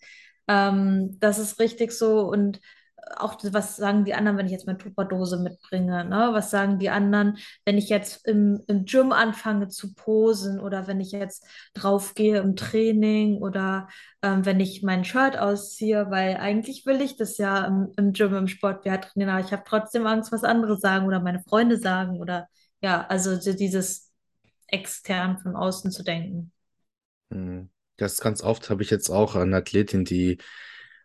ähm, 0.47 1.17
das 1.19 1.39
ist 1.39 1.59
richtig 1.59 1.91
so. 1.91 2.21
Und 2.21 2.59
auch 3.17 3.37
was 3.43 3.75
sagen 3.75 4.05
die 4.05 4.13
anderen, 4.13 4.37
wenn 4.37 4.45
ich 4.45 4.51
jetzt 4.51 4.67
meine 4.67 4.77
Tupperdose 4.77 5.37
mitbringe, 5.37 6.05
ne? 6.05 6.29
Was 6.31 6.51
sagen 6.51 6.79
die 6.79 6.89
anderen, 6.89 7.37
wenn 7.65 7.77
ich 7.77 7.89
jetzt 7.89 8.27
im, 8.27 8.61
im 8.67 8.85
Gym 8.85 9.11
anfange 9.11 9.67
zu 9.67 9.93
posen 9.93 10.59
oder 10.59 10.87
wenn 10.87 10.99
ich 10.99 11.11
jetzt 11.11 11.45
draufgehe 11.73 12.39
im 12.39 12.55
Training 12.55 13.37
oder 13.37 13.87
ähm, 14.21 14.45
wenn 14.45 14.59
ich 14.59 14.83
mein 14.83 15.03
Shirt 15.05 15.37
ausziehe, 15.37 16.09
weil 16.09 16.37
eigentlich 16.37 16.85
will 16.85 17.01
ich 17.01 17.17
das 17.17 17.37
ja 17.37 17.65
im, 17.65 17.91
im 17.97 18.13
Gym, 18.13 18.33
im 18.35 18.47
Sportbh 18.47 18.97
trainieren, 18.97 19.31
aber 19.31 19.45
ich 19.45 19.51
habe 19.51 19.63
trotzdem 19.65 20.05
Angst, 20.07 20.31
was 20.31 20.43
andere 20.43 20.77
sagen 20.77 21.07
oder 21.07 21.19
meine 21.19 21.41
Freunde 21.41 21.77
sagen 21.77 22.19
oder 22.19 22.47
ja, 22.81 23.05
also 23.07 23.39
so 23.39 23.53
dieses 23.53 24.11
extern 24.67 25.37
von 25.39 25.55
außen 25.55 25.91
zu 25.91 26.03
denken. 26.03 26.51
Hm. 27.31 27.69
Das 27.97 28.19
ganz 28.19 28.41
oft 28.41 28.69
habe 28.71 28.81
ich 28.81 28.89
jetzt 28.89 29.09
auch 29.09 29.35
eine 29.35 29.57
Athletin, 29.57 30.05
die 30.05 30.39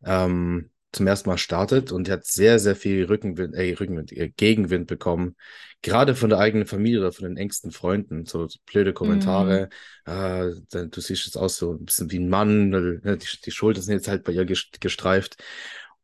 ähm, 0.05 0.71
zum 0.97 1.07
ersten 1.07 1.29
Mal 1.29 1.39
startet 1.39 1.93
und 1.93 2.09
hat 2.11 2.27
sehr, 2.27 2.59
sehr 2.59 2.77
viel 2.77 3.05
Rückenwind, 3.07 3.55
äh, 3.55 3.73
Rückenwind, 3.79 4.13
äh, 4.13 4.29
Gegenwind 4.31 4.87
bekommen. 4.87 5.37
Gerade 5.83 6.15
von 6.17 6.31
der 6.31 6.39
eigenen 6.39 6.67
Familie 6.67 7.01
oder 7.01 7.13
von 7.13 7.27
den 7.27 7.37
engsten 7.37 7.71
Freunden. 7.71 8.27
So 8.27 8.49
blöde 8.67 8.93
Kommentare. 8.93 9.69
Äh, 10.07 10.51
dann- 10.71 10.91
du 10.91 11.01
siehst 11.01 11.27
jetzt 11.27 11.37
aus 11.37 11.57
so 11.57 11.73
ein 11.75 11.85
bisschen 11.85 12.11
wie 12.11 12.19
ein 12.19 12.29
Mann. 12.29 13.01
äh, 13.05 13.17
Die, 13.19 13.27
die 13.45 13.51
Schultern 13.51 13.83
sind 13.83 13.95
jetzt 13.95 14.09
halt 14.09 14.25
bei 14.25 14.33
ihr 14.33 14.43
ges- 14.45 14.81
gestreift. 14.81 15.37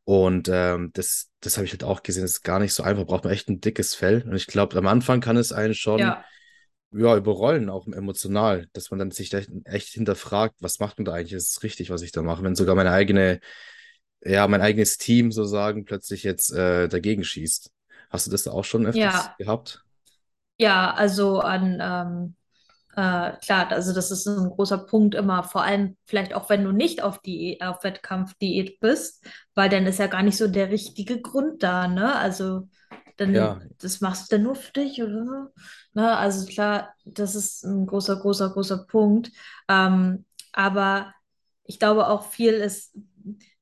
Und 0.04 0.48
ähm, 0.52 0.90
das, 0.94 1.30
das 1.40 1.56
habe 1.56 1.64
ich 1.64 1.72
halt 1.72 1.84
auch 1.84 2.02
gesehen. 2.02 2.22
Das 2.22 2.32
ist 2.32 2.42
gar 2.42 2.58
nicht 2.58 2.74
so 2.74 2.82
einfach. 2.82 3.06
Braucht 3.06 3.24
man 3.24 3.32
echt 3.32 3.48
ein 3.48 3.60
dickes 3.60 3.94
Fell. 3.94 4.22
Und 4.26 4.34
ich 4.34 4.46
glaube, 4.46 4.76
am 4.76 4.86
Anfang 4.86 5.20
kann 5.20 5.36
es 5.36 5.52
einen 5.52 5.74
schon 5.74 6.00
Ja, 6.00 6.24
ja, 6.94 7.16
überrollen, 7.16 7.70
auch 7.70 7.86
emotional, 7.86 8.66
dass 8.74 8.90
man 8.90 8.98
dann 8.98 9.10
sich 9.10 9.32
echt, 9.32 9.50
echt 9.64 9.88
hinterfragt, 9.88 10.56
was 10.60 10.78
macht 10.78 10.98
man 10.98 11.06
da 11.06 11.12
eigentlich? 11.14 11.32
Ist 11.32 11.50
es 11.56 11.62
richtig, 11.62 11.88
was 11.90 12.02
ich 12.02 12.12
da 12.12 12.20
mache? 12.22 12.42
Wenn 12.42 12.54
sogar 12.54 12.74
meine 12.74 12.90
eigene, 12.90 13.40
ja, 14.24 14.46
mein 14.48 14.60
eigenes 14.62 14.98
Team 14.98 15.32
sozusagen 15.32 15.84
plötzlich 15.84 16.22
jetzt 16.22 16.52
äh, 16.52 16.88
dagegen 16.88 17.24
schießt. 17.24 17.72
Hast 18.10 18.26
du 18.26 18.30
das 18.30 18.46
auch 18.48 18.64
schon 18.64 18.86
öfters 18.86 19.30
ja. 19.30 19.34
gehabt? 19.38 19.84
Ja, 20.58 20.92
also 20.94 21.40
an, 21.40 21.78
ähm, 21.80 22.36
äh, 22.94 23.36
klar, 23.44 23.70
also 23.72 23.92
das 23.94 24.10
ist 24.10 24.26
ein 24.26 24.50
großer 24.50 24.78
Punkt 24.78 25.14
immer, 25.14 25.42
vor 25.44 25.62
allem 25.64 25.96
vielleicht 26.04 26.34
auch, 26.34 26.48
wenn 26.50 26.64
du 26.64 26.72
nicht 26.72 27.02
auf 27.02 27.20
die, 27.20 27.60
auf 27.62 27.84
Wettkampfdiät 27.84 28.80
bist, 28.80 29.24
weil 29.54 29.68
dann 29.70 29.86
ist 29.86 29.98
ja 29.98 30.06
gar 30.08 30.22
nicht 30.22 30.36
so 30.36 30.48
der 30.48 30.70
richtige 30.70 31.20
Grund 31.20 31.62
da, 31.62 31.88
ne? 31.88 32.14
Also 32.16 32.68
dann, 33.16 33.34
Ja, 33.34 33.60
das 33.80 34.00
machst 34.00 34.30
du 34.32 34.36
dann 34.36 34.44
nur 34.44 34.54
für 34.56 34.72
dich 34.72 35.02
oder 35.02 35.24
so. 35.24 35.62
Ne? 35.94 36.16
Also 36.16 36.46
klar, 36.46 36.94
das 37.04 37.34
ist 37.34 37.64
ein 37.64 37.86
großer, 37.86 38.16
großer, 38.16 38.50
großer 38.50 38.86
Punkt. 38.86 39.30
Ähm, 39.68 40.24
aber 40.52 41.14
ich 41.64 41.78
glaube 41.78 42.08
auch 42.08 42.24
viel 42.30 42.54
ist 42.54 42.94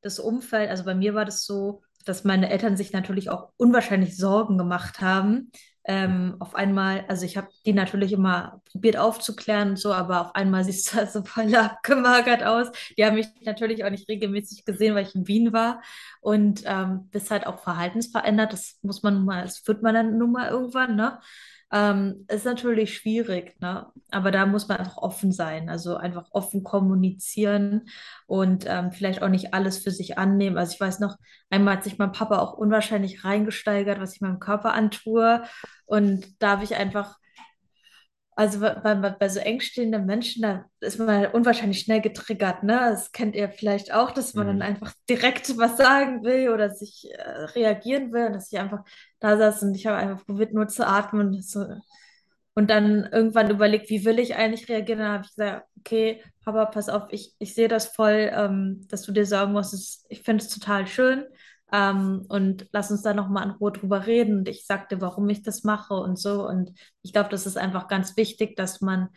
das 0.02 0.18
Umfeld, 0.18 0.70
also 0.70 0.84
bei 0.84 0.94
mir 0.94 1.14
war 1.14 1.24
das 1.24 1.44
so, 1.44 1.82
dass 2.04 2.24
meine 2.24 2.50
Eltern 2.50 2.76
sich 2.76 2.92
natürlich 2.92 3.30
auch 3.30 3.50
unwahrscheinlich 3.56 4.16
Sorgen 4.16 4.56
gemacht 4.58 5.00
haben 5.00 5.50
ähm, 5.84 6.36
auf 6.40 6.54
einmal, 6.54 7.04
also 7.08 7.24
ich 7.24 7.36
habe 7.36 7.48
die 7.64 7.72
natürlich 7.72 8.12
immer 8.12 8.60
probiert 8.70 8.96
aufzuklären 8.98 9.70
und 9.70 9.76
so, 9.78 9.92
aber 9.92 10.20
auf 10.20 10.34
einmal 10.34 10.62
siehst 10.64 10.92
du 10.92 10.98
also 10.98 11.24
voll 11.24 11.54
abgemagert 11.54 12.42
aus. 12.44 12.68
Die 12.96 13.04
haben 13.04 13.14
mich 13.14 13.28
natürlich 13.42 13.84
auch 13.84 13.90
nicht 13.90 14.08
regelmäßig 14.08 14.64
gesehen, 14.64 14.94
weil 14.94 15.06
ich 15.06 15.14
in 15.14 15.26
Wien 15.26 15.52
war 15.52 15.82
und 16.20 16.62
ähm, 16.66 17.08
bist 17.10 17.30
halt 17.30 17.46
auch 17.46 17.60
verhaltensverändert. 17.60 18.52
Das 18.52 18.78
muss 18.82 19.02
man 19.02 19.14
nun 19.14 19.24
mal, 19.24 19.42
das 19.42 19.66
wird 19.66 19.82
man 19.82 19.94
dann 19.94 20.18
nun 20.18 20.32
mal 20.32 20.50
irgendwann, 20.50 20.96
ne? 20.96 21.18
Ähm, 21.72 22.26
ist 22.28 22.44
natürlich 22.44 22.96
schwierig, 22.96 23.54
ne? 23.60 23.86
Aber 24.10 24.32
da 24.32 24.44
muss 24.44 24.66
man 24.66 24.78
einfach 24.78 24.96
offen 24.96 25.30
sein, 25.30 25.68
also 25.68 25.96
einfach 25.96 26.26
offen 26.32 26.64
kommunizieren 26.64 27.82
und 28.26 28.64
ähm, 28.66 28.90
vielleicht 28.90 29.22
auch 29.22 29.28
nicht 29.28 29.54
alles 29.54 29.78
für 29.78 29.92
sich 29.92 30.18
annehmen. 30.18 30.58
Also 30.58 30.74
ich 30.74 30.80
weiß 30.80 30.98
noch, 30.98 31.16
einmal 31.48 31.76
hat 31.76 31.84
sich 31.84 31.96
mein 31.98 32.10
Papa 32.10 32.40
auch 32.40 32.54
unwahrscheinlich 32.54 33.24
reingesteigert, 33.24 34.00
was 34.00 34.14
ich 34.16 34.20
meinem 34.20 34.40
Körper 34.40 34.72
antue. 34.74 35.44
Und 35.86 36.42
da 36.42 36.50
habe 36.52 36.64
ich 36.64 36.74
einfach 36.74 37.19
also 38.36 38.60
bei, 38.60 38.74
bei, 38.74 39.10
bei 39.10 39.28
so 39.28 39.40
engstehenden 39.40 40.06
Menschen, 40.06 40.42
da 40.42 40.64
ist 40.80 40.98
man 40.98 41.08
halt 41.10 41.34
unwahrscheinlich 41.34 41.80
schnell 41.80 42.00
getriggert, 42.00 42.62
ne? 42.62 42.74
Das 42.90 43.12
kennt 43.12 43.34
ihr 43.36 43.50
vielleicht 43.50 43.92
auch, 43.92 44.12
dass 44.12 44.34
man 44.34 44.46
dann 44.46 44.56
Mhm. 44.56 44.62
einfach 44.62 44.92
direkt 45.08 45.56
was 45.58 45.76
sagen 45.76 46.22
will 46.24 46.48
oder 46.50 46.70
sich 46.70 47.08
äh, 47.12 47.22
reagieren 47.54 48.12
will 48.12 48.26
und 48.26 48.32
dass 48.34 48.50
ich 48.52 48.58
einfach 48.58 48.84
da 49.20 49.36
saß 49.36 49.62
und 49.64 49.74
ich 49.74 49.86
habe 49.86 49.98
einfach 49.98 50.24
probiert 50.26 50.54
nur 50.54 50.68
zu 50.68 50.86
atmen 50.86 51.28
und 51.28 51.44
so 51.44 51.66
und 52.54 52.70
dann 52.70 53.06
irgendwann 53.12 53.50
überlegt, 53.50 53.90
wie 53.90 54.04
will 54.04 54.18
ich 54.18 54.34
eigentlich 54.36 54.68
reagieren? 54.68 55.00
Dann 55.00 55.12
habe 55.12 55.24
ich 55.24 55.30
gesagt, 55.30 55.66
okay, 55.78 56.22
Papa, 56.44 56.66
pass 56.66 56.88
auf, 56.88 57.04
ich, 57.10 57.34
ich 57.38 57.54
sehe 57.54 57.68
das 57.68 57.88
voll, 57.88 58.30
ähm, 58.34 58.86
dass 58.88 59.02
du 59.02 59.12
dir 59.12 59.26
Sorgen 59.26 59.52
machst. 59.52 59.72
Es- 59.74 60.04
Ich 60.08 60.22
finde 60.22 60.44
es 60.44 60.50
total 60.50 60.86
schön. 60.86 61.24
Ähm, 61.72 62.24
und 62.28 62.66
lass 62.72 62.90
uns 62.90 63.02
da 63.02 63.14
nochmal 63.14 63.44
in 63.44 63.50
Ruhe 63.52 63.72
drüber 63.72 64.06
reden. 64.06 64.38
Und 64.38 64.48
ich 64.48 64.66
sagte, 64.66 65.00
warum 65.00 65.28
ich 65.28 65.42
das 65.42 65.64
mache 65.64 65.94
und 65.94 66.18
so. 66.18 66.46
Und 66.46 66.72
ich 67.02 67.12
glaube, 67.12 67.30
das 67.30 67.46
ist 67.46 67.56
einfach 67.56 67.88
ganz 67.88 68.16
wichtig, 68.16 68.56
dass 68.56 68.80
man 68.80 69.08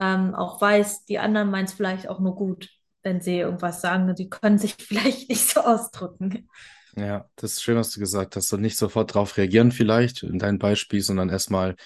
ähm, 0.00 0.34
auch 0.34 0.60
weiß, 0.60 1.04
die 1.04 1.18
anderen 1.18 1.50
meinen 1.50 1.66
es 1.66 1.72
vielleicht 1.72 2.08
auch 2.08 2.20
nur 2.20 2.34
gut, 2.34 2.70
wenn 3.02 3.20
sie 3.20 3.38
irgendwas 3.38 3.80
sagen. 3.80 4.14
Die 4.14 4.30
können 4.30 4.58
sich 4.58 4.74
vielleicht 4.78 5.28
nicht 5.28 5.48
so 5.48 5.60
ausdrücken. 5.60 6.48
Ja, 6.96 7.28
das 7.36 7.52
ist 7.52 7.62
schön, 7.62 7.76
was 7.76 7.92
du 7.92 8.00
gesagt 8.00 8.36
hast. 8.36 8.52
Und 8.52 8.62
nicht 8.62 8.76
sofort 8.76 9.10
darauf 9.14 9.36
reagieren, 9.36 9.72
vielleicht 9.72 10.22
in 10.22 10.38
deinem 10.38 10.58
Beispiel, 10.58 11.00
sondern 11.00 11.28
erstmal, 11.28 11.76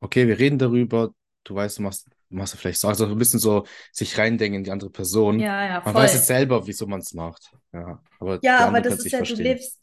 okay, 0.00 0.28
wir 0.28 0.38
reden 0.38 0.58
darüber. 0.58 1.10
Du 1.44 1.54
weißt, 1.54 1.78
du 1.78 1.82
machst, 1.82 2.08
du 2.34 2.38
machst 2.38 2.54
ja 2.54 2.60
vielleicht 2.60 2.80
so, 2.80 2.88
also 2.88 3.06
ein 3.06 3.18
bisschen 3.18 3.40
so 3.40 3.66
sich 3.92 4.18
reindenken 4.18 4.58
in 4.58 4.64
die 4.64 4.70
andere 4.70 4.90
Person. 4.90 5.40
Ja, 5.40 5.64
ja, 5.66 5.82
Man 5.82 5.94
weiß 5.94 6.14
jetzt 6.14 6.26
voll. 6.26 6.26
selber, 6.26 6.66
wieso 6.66 6.86
man 6.86 7.00
es 7.00 7.14
macht. 7.14 7.52
Ja, 7.72 8.02
aber 8.18 8.40
Ja, 8.40 8.66
aber 8.66 8.80
das 8.80 8.98
ist 8.98 9.12
ja, 9.12 9.22
du 9.22 9.34
verstehen. 9.34 9.34
lebst, 9.34 9.80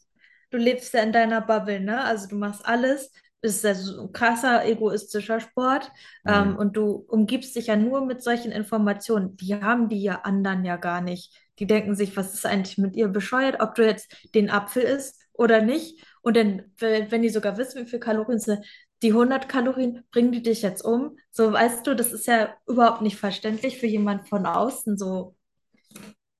du 0.50 0.58
lebst 0.58 0.94
ja 0.94 1.02
in 1.02 1.12
deiner 1.12 1.40
Bubble, 1.40 1.80
ne? 1.80 2.02
Also 2.04 2.28
du 2.28 2.36
machst 2.36 2.64
alles. 2.64 3.10
Es 3.44 3.56
ist 3.56 3.64
ja 3.64 3.74
so 3.74 4.02
ein 4.02 4.12
krasser 4.12 4.64
egoistischer 4.64 5.40
Sport. 5.40 5.90
Ähm, 6.26 6.54
Mhm. 6.54 6.56
und 6.56 6.76
du 6.76 6.90
umgibst 7.08 7.56
dich 7.56 7.66
ja 7.66 7.76
nur 7.76 8.04
mit 8.06 8.22
solchen 8.22 8.52
Informationen. 8.52 9.36
Die 9.36 9.54
haben 9.56 9.88
die 9.88 10.02
ja 10.02 10.20
anderen 10.22 10.64
ja 10.64 10.76
gar 10.76 11.00
nicht. 11.00 11.34
Die 11.58 11.66
denken 11.66 11.94
sich, 11.96 12.16
was 12.16 12.34
ist 12.34 12.46
eigentlich 12.46 12.78
mit 12.78 12.96
ihr 12.96 13.08
bescheuert, 13.08 13.60
ob 13.60 13.74
du 13.74 13.84
jetzt 13.84 14.14
den 14.34 14.48
Apfel 14.50 14.82
isst 14.82 15.20
oder 15.32 15.60
nicht. 15.62 16.04
Und 16.22 16.36
dann, 16.36 16.62
wenn 16.78 17.22
die 17.22 17.28
sogar 17.30 17.56
wissen, 17.58 17.84
wie 17.84 17.90
viel 17.90 17.98
Kalorien 17.98 18.36
es 18.38 18.44
sind, 18.44 18.64
die 19.02 19.12
100 19.12 19.48
Kalorien, 19.48 20.04
bringen 20.10 20.32
die 20.32 20.42
dich 20.42 20.62
jetzt 20.62 20.82
um? 20.82 21.16
So, 21.30 21.52
weißt 21.52 21.86
du, 21.86 21.94
das 21.94 22.12
ist 22.12 22.26
ja 22.26 22.54
überhaupt 22.66 23.02
nicht 23.02 23.16
verständlich 23.16 23.78
für 23.78 23.86
jemand 23.86 24.28
von 24.28 24.46
außen. 24.46 24.96
So, 24.96 25.36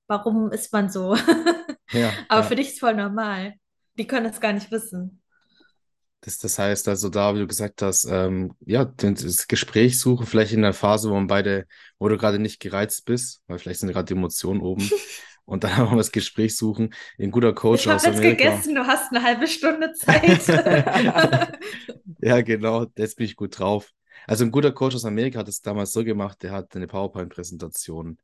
warum 0.07 0.51
ist 0.51 0.71
man 0.71 0.89
so? 0.89 1.15
Ja, 1.91 2.11
Aber 2.29 2.43
für 2.43 2.53
ja. 2.53 2.55
dich 2.55 2.69
ist 2.69 2.79
voll 2.79 2.95
normal. 2.95 3.55
Die 3.97 4.07
können 4.07 4.27
es 4.27 4.39
gar 4.39 4.53
nicht 4.53 4.71
wissen. 4.71 5.21
Das, 6.21 6.37
das 6.37 6.57
heißt 6.57 6.87
also 6.87 7.09
da, 7.09 7.35
wie 7.35 7.39
du 7.39 7.47
gesagt 7.47 7.81
hast, 7.81 8.05
ähm, 8.05 8.55
ja, 8.61 8.85
das 8.85 9.47
Gespräch 9.47 9.99
suchen, 9.99 10.25
vielleicht 10.25 10.53
in 10.53 10.61
der 10.61 10.73
Phase, 10.73 11.09
wo 11.09 11.15
man 11.15 11.27
beide, 11.27 11.67
wo 11.99 12.07
du 12.07 12.17
gerade 12.17 12.39
nicht 12.39 12.61
gereizt 12.61 13.03
bist, 13.03 13.41
weil 13.47 13.59
vielleicht 13.59 13.81
sind 13.81 13.91
gerade 13.91 14.05
die 14.05 14.13
Emotionen 14.13 14.61
oben. 14.61 14.89
Und 15.45 15.63
dann 15.63 15.71
einfach 15.73 15.91
mal 15.91 15.97
das 15.97 16.11
Gespräch 16.11 16.55
suchen. 16.57 16.93
Ein 17.19 17.31
guter 17.31 17.53
Coach 17.53 17.85
Ich 17.85 17.87
habe 17.87 17.95
aus 17.95 18.05
jetzt 18.05 18.21
Amerika. 18.21 18.61
gegessen, 18.61 18.75
du 18.75 18.85
hast 18.87 19.11
eine 19.11 19.23
halbe 19.23 19.47
Stunde 19.47 19.93
Zeit. 19.93 20.43
Ja, 22.21 22.41
genau, 22.41 22.85
jetzt 22.97 23.17
bin 23.17 23.25
ich 23.25 23.35
gut 23.35 23.59
drauf. 23.59 23.91
Also 24.27 24.45
ein 24.45 24.51
guter 24.51 24.71
Coach 24.71 24.95
aus 24.95 25.05
Amerika 25.05 25.39
hat 25.39 25.47
es 25.47 25.61
damals 25.61 25.91
so 25.91 26.03
gemacht, 26.03 26.41
der 26.43 26.51
hat 26.51 26.75
eine 26.75 26.87
PowerPoint-Präsentation 26.87 28.17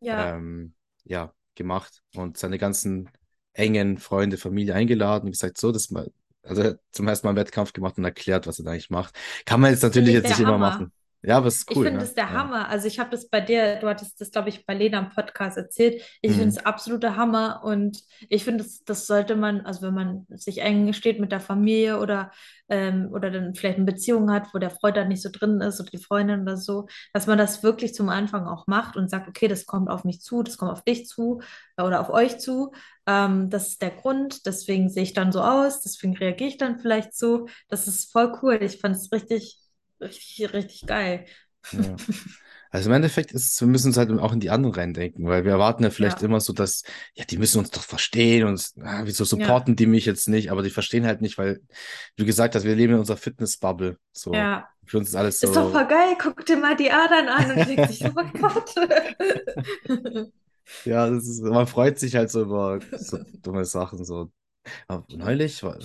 Ja, 0.00 0.36
ähm, 0.36 0.74
ja, 1.04 1.32
gemacht 1.54 2.02
und 2.14 2.36
seine 2.38 2.58
ganzen 2.58 3.10
engen 3.54 3.98
Freunde, 3.98 4.36
Familie 4.38 4.74
eingeladen 4.74 5.26
und 5.26 5.32
gesagt, 5.32 5.58
so, 5.58 5.72
das 5.72 5.90
mal, 5.90 6.10
also 6.42 6.74
zum 6.92 7.08
ersten 7.08 7.26
Mal 7.26 7.30
einen 7.30 7.38
Wettkampf 7.38 7.72
gemacht 7.72 7.96
und 7.98 8.04
erklärt, 8.04 8.46
was 8.46 8.58
er 8.58 8.66
da 8.66 8.72
eigentlich 8.72 8.90
macht. 8.90 9.16
Kann 9.46 9.60
man 9.60 9.70
jetzt 9.72 9.82
natürlich 9.82 10.14
ich 10.14 10.14
jetzt 10.14 10.28
nicht 10.28 10.40
der 10.40 10.40
immer 10.40 10.58
Hammer. 10.58 10.58
machen. 10.58 10.92
Ja, 11.22 11.38
aber 11.38 11.48
es 11.48 11.56
ist 11.58 11.68
Ich 11.68 11.76
cool, 11.76 11.82
finde 11.82 11.98
ne? 11.98 12.00
das 12.00 12.14
der 12.14 12.32
Ja. 12.32 12.32
Hammer. 12.32 12.68
Also 12.68 12.86
ich 12.86 13.00
habe 13.00 13.10
das 13.10 13.28
bei 13.28 13.40
dir, 13.40 13.76
du 13.80 13.88
hattest 13.88 14.20
das, 14.20 14.30
glaube 14.30 14.50
ich, 14.50 14.64
bei 14.66 14.74
Lena 14.74 15.00
im 15.00 15.08
Podcast 15.08 15.56
erzählt. 15.56 16.00
Ich 16.22 16.36
finde 16.36 16.50
Mhm. 16.50 16.50
es 16.50 16.64
absoluter 16.64 17.16
Hammer 17.16 17.62
und 17.64 17.98
ich 18.28 18.44
finde, 18.44 18.62
das, 18.62 18.84
das 18.84 19.08
sollte 19.08 19.34
man, 19.34 19.62
also 19.62 19.82
wenn 19.82 19.94
man 19.94 20.26
sich 20.30 20.58
eng 20.62 20.92
steht 20.92 21.18
mit 21.18 21.32
der 21.32 21.40
Familie 21.40 21.98
oder, 21.98 22.30
ähm, 22.68 23.08
oder 23.12 23.32
dann 23.32 23.56
vielleicht 23.56 23.78
eine 23.78 23.84
Beziehung 23.84 24.30
hat, 24.30 24.54
wo 24.54 24.58
der 24.58 24.70
Freund 24.70 24.96
da 24.96 25.04
nicht 25.04 25.22
so 25.22 25.28
drin 25.32 25.60
ist 25.60 25.80
oder 25.80 25.90
die 25.90 25.98
Freundin 25.98 26.42
oder 26.42 26.56
so, 26.56 26.86
dass 27.12 27.26
man 27.26 27.36
das 27.38 27.64
wirklich 27.64 27.92
zum 27.94 28.08
Anfang 28.08 28.46
auch 28.46 28.68
macht 28.68 28.96
und 28.96 29.10
sagt, 29.10 29.26
okay, 29.28 29.48
das 29.48 29.66
kommt 29.66 29.90
auf 29.90 30.04
mich 30.04 30.20
zu, 30.20 30.44
das 30.44 30.56
kommt 30.58 30.70
auf 30.70 30.84
dich 30.84 31.06
zu 31.08 31.40
oder 31.76 32.00
auf 32.00 32.10
euch 32.10 32.38
zu. 32.38 32.70
Ähm, 33.08 33.50
das 33.50 33.68
ist 33.68 33.82
der 33.82 33.90
Grund, 33.90 34.46
deswegen 34.46 34.88
sehe 34.88 35.02
ich 35.02 35.14
dann 35.14 35.32
so 35.32 35.40
aus, 35.42 35.80
deswegen 35.80 36.16
reagiere 36.16 36.48
ich 36.50 36.58
dann 36.58 36.78
vielleicht 36.78 37.14
so. 37.16 37.48
Das 37.68 37.88
ist 37.88 38.12
voll 38.12 38.32
cool. 38.42 38.58
Ich 38.62 38.80
fand 38.80 38.94
es 38.96 39.10
richtig, 39.12 39.58
richtig, 40.00 40.52
richtig 40.52 40.86
geil. 40.86 41.26
Ja. 41.72 41.96
Also 42.70 42.90
im 42.90 42.96
Endeffekt 42.96 43.32
ist 43.32 43.52
es, 43.52 43.60
wir 43.60 43.68
müssen 43.68 43.88
uns 43.88 43.96
halt 43.96 44.10
auch 44.10 44.32
in 44.32 44.40
die 44.40 44.50
anderen 44.50 44.74
reindenken, 44.74 45.26
weil 45.26 45.44
wir 45.44 45.52
erwarten 45.52 45.84
ja 45.84 45.90
vielleicht 45.90 46.20
Ja, 46.20 46.26
immer 46.26 46.40
so, 46.40 46.52
dass, 46.52 46.82
ja, 47.14 47.24
die 47.24 47.38
müssen 47.38 47.58
uns 47.60 47.70
doch 47.70 47.82
verstehen 47.82 48.46
und 48.46 48.72
ah, 48.82 49.02
wieso 49.04 49.24
ja, 49.24 49.28
supporten 49.28 49.76
die 49.76 49.86
mich 49.86 50.04
jetzt 50.04 50.28
nicht, 50.28 50.50
aber 50.50 50.62
die 50.62 50.70
verstehen 50.70 51.06
halt 51.06 51.22
nicht, 51.22 51.38
weil, 51.38 51.60
wie 52.16 52.24
gesagt 52.24 52.54
hast, 52.54 52.64
wir 52.64 52.74
leben 52.74 52.94
in 52.94 52.98
unserer 52.98 53.16
Fitness-Bubble. 53.16 53.98
So, 54.12 54.34
ja. 54.34 54.68
für 54.84 54.98
uns 54.98 55.08
ist 55.08 55.14
alles 55.14 55.42
Ist 55.42 55.56
doch 55.56 55.66
so, 55.66 55.70
voll 55.70 55.86
geil. 55.86 56.16
Guck 56.20 56.44
dir 56.44 56.56
mal 56.56 56.76
die 56.76 56.90
Adern 56.90 57.28
an 57.28 57.50
und 57.52 57.68
denkt 57.68 57.90
sich, 57.90 58.04
oh 58.04 58.12
mein 58.14 58.32
Gott. 58.32 58.74
ja, 60.84 61.08
das 61.08 61.26
ist, 61.26 61.42
man 61.42 61.66
freut 61.66 61.98
sich 61.98 62.16
halt 62.16 62.30
so 62.30 62.42
über 62.42 62.80
so 62.98 63.18
dumme 63.42 63.64
Sachen. 63.64 64.04
So. 64.04 64.30
Aber 64.88 65.06
neulich 65.08 65.62
war 65.62 65.78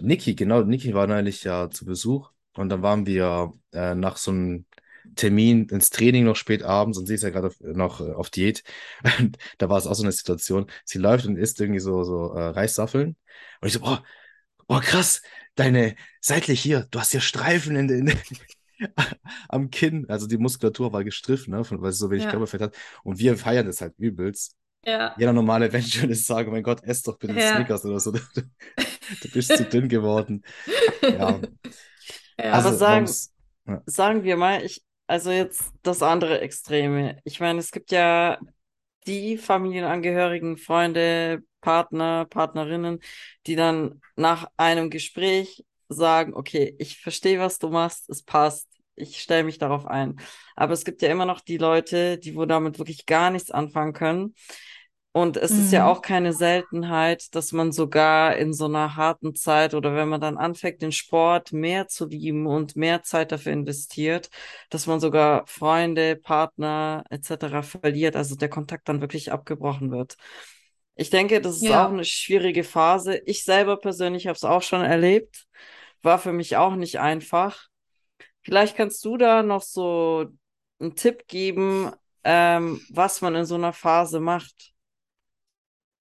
Niki, 0.00 0.34
genau, 0.34 0.62
Niki 0.62 0.92
war 0.92 1.06
neulich 1.06 1.44
ja 1.44 1.70
zu 1.70 1.84
Besuch 1.84 2.30
und 2.58 2.68
dann 2.68 2.82
waren 2.82 3.06
wir 3.06 3.52
äh, 3.72 3.94
nach 3.94 4.16
so 4.16 4.30
einem 4.30 4.66
Termin 5.14 5.68
ins 5.68 5.90
Training 5.90 6.24
noch 6.24 6.36
spät 6.36 6.62
abends 6.62 6.98
und 6.98 7.06
sie 7.06 7.14
ist 7.14 7.22
ja 7.22 7.30
gerade 7.30 7.50
noch 7.60 8.00
äh, 8.00 8.12
auf 8.12 8.30
Diät. 8.30 8.64
Und 9.20 9.38
da 9.58 9.68
war 9.68 9.78
es 9.78 9.86
auch 9.86 9.94
so 9.94 10.02
eine 10.02 10.12
Situation. 10.12 10.66
Sie 10.84 10.98
läuft 10.98 11.26
und 11.26 11.36
isst 11.36 11.60
irgendwie 11.60 11.80
so, 11.80 12.02
so 12.04 12.32
äh, 12.34 12.48
Reissaffeln. 12.48 13.16
Und 13.60 13.68
ich 13.68 13.72
so, 13.74 13.80
boah, 13.80 14.02
boah, 14.66 14.80
krass, 14.80 15.22
deine 15.54 15.96
seitlich 16.20 16.60
hier, 16.60 16.86
du 16.90 17.00
hast 17.00 17.12
hier 17.12 17.20
Streifen 17.20 17.76
in, 17.76 17.88
den 17.88 18.12
am 19.48 19.70
Kinn. 19.70 20.06
Also 20.08 20.26
die 20.26 20.38
Muskulatur 20.38 20.92
war 20.92 21.04
gestriffen, 21.04 21.52
ne, 21.52 21.62
weil 21.70 21.92
sie 21.92 21.98
so 21.98 22.10
wenig 22.10 22.24
Ja, 22.24 22.30
Körperfett 22.30 22.60
hat. 22.62 22.76
Und 23.02 23.18
wir 23.18 23.36
feiern 23.36 23.66
das 23.66 23.80
halt 23.80 23.94
übelst. 23.98 24.56
ja, 24.84 25.14
Jeder 25.16 25.32
normale 25.32 25.70
Mensch 25.70 26.00
würde 26.00 26.14
sagen, 26.14 26.50
mein 26.52 26.62
Gott, 26.62 26.82
ess 26.84 27.02
doch 27.02 27.18
bitte 27.18 27.34
ja, 27.34 27.54
Snickers 27.56 27.84
oder 27.84 28.00
so. 28.00 28.12
Du 29.22 29.30
bist 29.30 29.56
zu 29.56 29.64
dünn 29.64 29.88
geworden. 29.88 30.42
Ja, 31.06 31.40
ja. 32.38 32.52
Aber 32.52 32.54
also 32.54 32.68
man 32.70 32.78
sagen, 32.78 33.00
muss, 33.02 33.32
ja. 33.66 33.82
sagen 33.86 34.24
wir 34.24 34.36
mal, 34.36 34.64
ich, 34.64 34.82
also 35.06 35.30
jetzt 35.30 35.72
das 35.82 36.02
andere 36.02 36.40
Extreme. 36.40 37.18
Ich 37.24 37.40
meine, 37.40 37.58
es 37.58 37.70
gibt 37.70 37.90
ja 37.90 38.38
die 39.06 39.38
Familienangehörigen, 39.38 40.56
Freunde, 40.56 41.42
Partner, 41.60 42.26
Partnerinnen, 42.26 43.00
die 43.46 43.56
dann 43.56 44.00
nach 44.16 44.48
einem 44.56 44.90
Gespräch 44.90 45.64
sagen, 45.88 46.34
okay, 46.34 46.74
ich 46.78 47.00
verstehe, 47.00 47.38
was 47.38 47.58
du 47.58 47.68
machst, 47.70 48.08
es 48.10 48.22
passt, 48.22 48.68
ich 48.96 49.20
stelle 49.20 49.44
mich 49.44 49.58
darauf 49.58 49.86
ein. 49.86 50.18
Aber 50.56 50.72
es 50.72 50.84
gibt 50.84 51.02
ja 51.02 51.10
immer 51.10 51.26
noch 51.26 51.40
die 51.40 51.58
Leute, 51.58 52.18
die 52.18 52.34
wo 52.34 52.46
damit 52.46 52.78
wirklich 52.78 53.06
gar 53.06 53.30
nichts 53.30 53.50
anfangen 53.50 53.92
können. 53.92 54.34
Und 55.16 55.38
es 55.38 55.56
ist 55.56 55.72
ja 55.72 55.86
Mhm. 55.86 55.90
auch 55.90 56.02
keine 56.02 56.34
Seltenheit, 56.34 57.34
dass 57.34 57.52
man 57.52 57.72
sogar 57.72 58.36
in 58.36 58.52
so 58.52 58.66
einer 58.66 58.96
harten 58.96 59.34
Zeit 59.34 59.72
oder 59.72 59.94
wenn 59.96 60.10
man 60.10 60.20
dann 60.20 60.36
anfängt, 60.36 60.82
den 60.82 60.92
Sport 60.92 61.52
mehr 61.52 61.88
zu 61.88 62.06
lieben 62.06 62.46
und 62.46 62.76
mehr 62.76 63.02
Zeit 63.02 63.32
dafür 63.32 63.52
investiert, 63.54 64.28
dass 64.68 64.86
man 64.86 65.00
sogar 65.00 65.46
Freunde, 65.46 66.16
Partner 66.16 67.02
etc. 67.08 67.62
verliert, 67.62 68.14
also 68.14 68.36
der 68.36 68.50
Kontakt 68.50 68.88
dann 68.90 69.00
wirklich 69.00 69.32
abgebrochen 69.32 69.90
wird. 69.90 70.16
Ich 70.96 71.08
denke, 71.10 71.40
das 71.40 71.56
ist 71.58 71.70
auch 71.70 71.88
Ja, 71.88 71.90
eine 71.90 72.04
schwierige 72.04 72.62
Phase. 72.64 73.18
Ich 73.26 73.44
selber 73.44 73.78
persönlich 73.78 74.26
habe 74.26 74.36
es 74.36 74.44
auch 74.44 74.62
schon 74.62 74.82
erlebt, 74.82 75.46
war 76.02 76.18
für 76.18 76.32
mich 76.32 76.56
auch 76.58 76.74
nicht 76.76 77.00
einfach. 77.00 77.68
Vielleicht 78.42 78.76
kannst 78.76 79.04
du 79.04 79.16
da 79.16 79.42
noch 79.42 79.62
so 79.62 80.26
einen 80.80 80.96
Tipp 80.96 81.26
geben, 81.28 81.92
ähm, 82.24 82.86
was 82.88 83.20
man 83.20 83.34
in 83.34 83.44
so 83.46 83.56
einer 83.56 83.72
Phase 83.72 84.20
macht. 84.20 84.74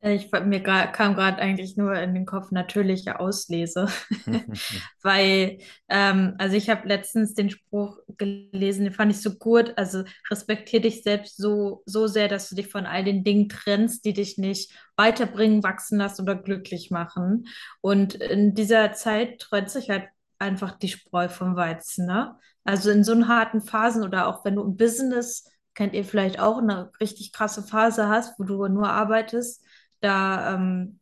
Ich, 0.07 0.31
mir 0.31 0.61
kam 0.61 1.15
gerade 1.15 1.39
eigentlich 1.39 1.77
nur 1.77 1.95
in 1.95 2.13
den 2.13 2.27
Kopf 2.27 2.51
natürliche 2.51 3.19
Auslese, 3.19 3.87
weil, 5.01 5.57
ähm, 5.89 6.35
also 6.37 6.55
ich 6.55 6.69
habe 6.69 6.87
letztens 6.87 7.33
den 7.33 7.49
Spruch 7.49 7.97
gelesen, 8.19 8.83
den 8.83 8.93
fand 8.93 9.11
ich 9.11 9.19
so 9.19 9.33
gut, 9.33 9.73
also 9.77 10.03
respektiere 10.29 10.83
dich 10.83 11.01
selbst 11.01 11.37
so, 11.37 11.81
so 11.87 12.05
sehr, 12.05 12.27
dass 12.27 12.49
du 12.49 12.55
dich 12.55 12.67
von 12.67 12.85
all 12.85 13.03
den 13.03 13.23
Dingen 13.23 13.49
trennst, 13.49 14.05
die 14.05 14.13
dich 14.13 14.37
nicht 14.37 14.71
weiterbringen, 14.95 15.63
wachsen 15.63 15.97
lassen 15.97 16.21
oder 16.21 16.35
glücklich 16.35 16.91
machen. 16.91 17.47
Und 17.81 18.13
in 18.13 18.53
dieser 18.53 18.93
Zeit 18.93 19.39
trennt 19.39 19.71
sich 19.71 19.89
halt 19.89 20.07
einfach 20.37 20.77
die 20.77 20.89
Spreu 20.89 21.29
vom 21.29 21.55
Weizen, 21.55 22.05
ne? 22.05 22.37
Also 22.63 22.91
in 22.91 23.03
so 23.03 23.11
einen 23.11 23.27
harten 23.27 23.61
Phasen 23.61 24.03
oder 24.03 24.27
auch 24.27 24.45
wenn 24.45 24.55
du 24.55 24.61
im 24.63 24.77
Business, 24.77 25.49
kennt 25.73 25.93
ihr 25.93 26.05
vielleicht 26.05 26.39
auch, 26.39 26.59
eine 26.59 26.91
richtig 26.99 27.31
krasse 27.31 27.63
Phase 27.63 28.07
hast, 28.07 28.39
wo 28.39 28.43
du 28.43 28.67
nur 28.67 28.89
arbeitest 28.89 29.63
da, 30.05 30.55
ähm, 30.55 30.99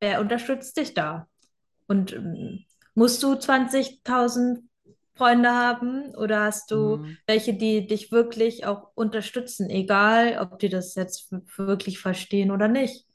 wer 0.00 0.20
unterstützt 0.20 0.76
dich 0.76 0.94
da? 0.94 1.28
Und 1.88 2.12
ähm, 2.14 2.64
musst 2.94 3.22
du 3.22 3.34
20.000 3.36 4.60
Freunde 5.14 5.50
haben 5.50 6.14
oder 6.16 6.44
hast 6.44 6.70
du 6.70 6.98
Mhm. 6.98 7.18
welche, 7.26 7.54
die 7.54 7.86
dich 7.86 8.12
wirklich 8.12 8.66
auch 8.66 8.92
unterstützen, 8.94 9.70
egal 9.70 10.38
ob 10.40 10.58
die 10.60 10.68
das 10.70 10.94
jetzt 10.94 11.30
wirklich 11.58 11.98
verstehen 12.00 12.50
oder 12.50 12.68
nicht? 12.68 13.06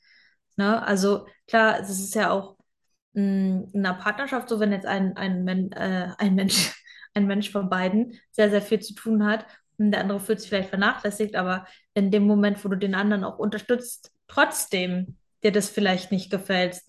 Ne? 0.58 0.82
Also 0.86 1.28
klar, 1.48 1.80
es 1.80 1.90
ist 1.90 2.16
ja 2.16 2.32
auch 2.32 2.58
mh, 3.14 3.68
in 3.74 3.86
einer 3.86 3.94
Partnerschaft 3.96 4.50
so, 4.50 4.60
wenn 4.60 4.72
jetzt 4.72 4.86
ein, 4.86 5.18
ein, 5.18 5.44
Men 5.44 5.72
äh, 5.74 6.10
ein 6.18 6.36
Mensch, 6.36 6.74
ein 7.14 7.28
Mensch 7.28 7.52
von 7.52 7.70
beiden 7.70 8.14
sehr, 8.32 8.50
sehr 8.50 8.62
viel 8.62 8.80
zu 8.80 8.94
tun 8.96 9.26
hat 9.26 9.46
und 9.78 9.92
der 9.92 10.02
andere 10.02 10.20
fühlt 10.20 10.40
sich 10.42 10.50
vielleicht 10.50 10.70
vernachlässigt, 10.70 11.36
aber 11.36 11.68
in 11.94 12.12
dem 12.12 12.26
Moment, 12.28 12.64
wo 12.64 12.70
du 12.70 12.78
den 12.78 12.96
anderen 12.96 13.24
auch 13.24 13.40
unterstützt, 13.40 14.12
trotzdem 14.28 15.18
dir 15.44 15.52
das 15.52 15.70
vielleicht 15.70 16.12
nicht 16.12 16.32
gefällt, 16.32 16.82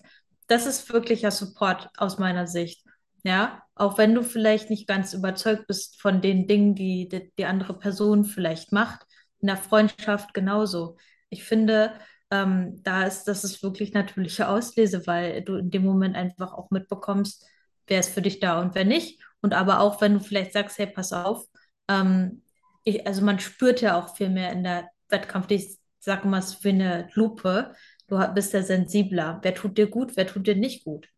das 0.47 0.65
ist 0.65 0.91
wirklicher 0.91 1.31
Support 1.31 1.89
aus 1.97 2.17
meiner 2.17 2.47
Sicht. 2.47 2.83
Ja, 3.23 3.61
auch 3.75 3.97
wenn 3.97 4.13
du 4.15 4.23
vielleicht 4.23 4.69
nicht 4.69 4.87
ganz 4.87 5.13
überzeugt 5.13 5.67
bist 5.67 5.99
von 5.99 6.21
den 6.21 6.47
Dingen, 6.47 6.75
die 6.75 7.09
die, 7.09 7.31
die 7.37 7.45
andere 7.45 7.77
Person 7.77 8.23
vielleicht 8.23 8.71
macht, 8.71 9.05
in 9.39 9.47
der 9.47 9.57
Freundschaft 9.57 10.33
genauso. 10.33 10.97
Ich 11.29 11.43
finde, 11.43 11.93
ähm, 12.31 12.81
da 12.83 13.03
ist, 13.03 13.25
das 13.25 13.43
ist 13.43 13.63
wirklich 13.63 13.93
natürliche 13.93 14.47
Auslese, 14.47 15.05
weil 15.07 15.41
du 15.43 15.55
in 15.55 15.71
dem 15.71 15.83
Moment 15.83 16.15
einfach 16.15 16.53
auch 16.53 16.71
mitbekommst, 16.71 17.45
wer 17.87 17.99
ist 17.99 18.13
für 18.13 18.21
dich 18.21 18.39
da 18.39 18.61
und 18.61 18.75
wer 18.75 18.85
nicht. 18.85 19.21
Und 19.41 19.53
aber 19.53 19.79
auch, 19.79 20.01
wenn 20.01 20.13
du 20.13 20.19
vielleicht 20.19 20.53
sagst, 20.53 20.77
hey, 20.77 20.87
pass 20.87 21.13
auf, 21.13 21.45
ähm, 21.89 22.43
ich, 22.83 23.05
also 23.05 23.23
man 23.23 23.39
spürt 23.39 23.81
ja 23.81 23.99
auch 23.99 24.15
viel 24.15 24.29
mehr 24.29 24.51
in 24.51 24.63
der 24.63 24.89
Wettkampf, 25.09 25.47
sage 26.07 26.27
mal, 26.29 26.39
es 26.39 26.55
ist 26.55 26.65
wie 26.65 26.71
eine 26.71 27.09
Lupe. 27.15 27.75
Du 28.07 28.17
bist 28.35 28.53
ja 28.53 28.63
sensibler. 28.63 29.39
Wer 29.43 29.55
tut 29.55 29.77
dir 29.79 29.87
gut, 29.89 30.17
wer 30.17 30.27
tut 30.27 30.47
dir 30.47 30.57
nicht 30.57 30.85
gut? 30.85 31.09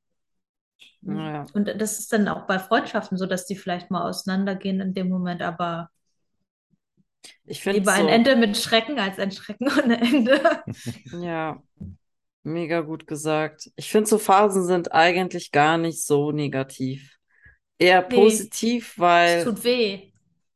Ja. 1.01 1.51
Und 1.53 1.67
das 1.81 1.99
ist 1.99 2.11
dann 2.13 2.27
auch 2.27 2.47
bei 2.47 2.57
Freundschaften 2.59 3.17
so, 3.17 3.25
dass 3.27 3.45
die 3.45 3.55
vielleicht 3.55 3.91
mal 3.91 4.07
auseinandergehen 4.09 4.79
in 4.81 4.93
dem 4.95 5.09
Moment, 5.09 5.41
aber 5.43 5.89
Ich 7.45 7.61
finde 7.61 7.83
lieber 7.83 7.93
ein 7.93 8.07
so, 8.07 8.09
Ende 8.09 8.35
mit 8.35 8.57
Schrecken 8.57 8.99
als 8.99 9.19
ein 9.19 9.31
Schrecken 9.31 9.69
ohne 9.83 9.99
Ende. 10.01 10.41
ja, 11.11 11.61
mega 12.43 12.81
gut 12.81 13.07
gesagt. 13.07 13.71
Ich 13.75 13.91
finde 13.91 14.09
so 14.09 14.17
Phasen 14.19 14.65
sind 14.65 14.93
eigentlich 14.93 15.51
gar 15.51 15.77
nicht 15.77 16.03
so 16.05 16.31
negativ. 16.33 17.17
Eher 17.79 18.03
Nee, 18.07 18.49
positiv, 18.49 18.97
es 19.21 19.37
weil, 19.37 19.39
tut 19.39 19.63
weh. 19.63 20.11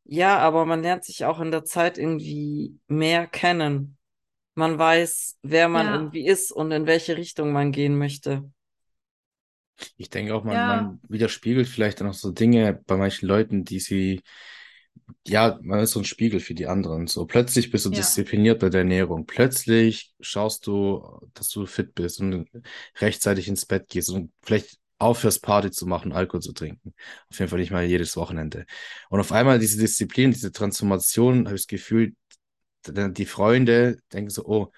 ja, 0.06 0.38
aber 0.40 0.66
man 0.66 0.82
lernt 0.82 1.04
sich 1.06 1.26
auch 1.26 1.40
in 1.40 1.52
der 1.52 1.66
Zeit 1.66 1.98
irgendwie 1.98 2.80
mehr 2.88 3.28
kennen. 3.28 3.98
Man 4.56 4.78
weiß, 4.78 5.38
wer 5.43 5.70
man 5.70 5.88
Ja, 5.88 5.93
irgendwie 5.93 6.28
ist 6.28 6.51
und 6.51 6.72
in 6.72 6.86
welche 6.88 7.18
Richtung 7.18 7.51
man 7.51 7.72
gehen 7.72 7.97
möchte. 7.97 8.49
Ich 9.97 10.10
denke 10.10 10.36
auch, 10.36 10.43
man, 10.43 10.56
ja, 10.56 10.66
man 10.66 10.99
widerspiegelt 11.08 11.68
vielleicht 11.68 11.99
dann 11.99 12.08
auch 12.08 12.14
so 12.14 12.32
Dinge 12.32 12.82
bei 12.86 12.95
manchen 12.97 13.28
Leuten, 13.28 13.64
die 13.64 13.80
sie, 13.80 14.22
ja, 15.28 15.60
man 15.62 15.80
ist 15.80 15.91
so 15.91 15.99
ein 15.99 16.06
Spiegel 16.06 16.39
für 16.39 16.54
die 16.54 16.68
anderen. 16.68 17.08
So 17.08 17.26
plötzlich 17.26 17.72
bist 17.72 17.86
du 17.86 17.89
ja. 17.89 17.97
diszipliniert 17.97 18.60
bei 18.60 18.70
der 18.70 18.82
Ernährung. 18.82 19.26
Plötzlich 19.26 20.14
schaust 20.20 20.68
du, 20.68 21.20
dass 21.34 21.49
du 21.49 21.66
fit 21.66 21.93
bist 21.95 22.20
und 22.20 22.49
rechtzeitig 22.99 23.47
ins 23.47 23.66
Bett 23.66 23.88
gehst 23.89 24.10
und 24.10 24.32
vielleicht 24.41 24.78
aufhörst, 24.99 25.41
Party 25.43 25.72
zu 25.72 25.86
machen, 25.88 26.14
Alkohol 26.14 26.41
zu 26.41 26.54
trinken. 26.54 26.93
Auf 27.30 27.39
jeden 27.39 27.49
Fall 27.49 27.60
nicht 27.60 27.72
mal 27.72 27.84
jedes 27.84 28.16
Wochenende. 28.16 28.66
Und 29.10 29.20
auf 29.20 29.32
einmal 29.32 29.60
diese 29.60 29.78
Disziplin, 29.80 30.32
diese 30.32 30.51
Transformation, 30.51 31.45
habe 31.45 31.56
ich 31.56 31.64
das 31.64 31.68
Gefühl, 31.68 32.14
die 32.88 33.26
Freunde 33.26 33.98
denken 34.14 34.30
so, 34.30 34.46
oh, 34.46 34.72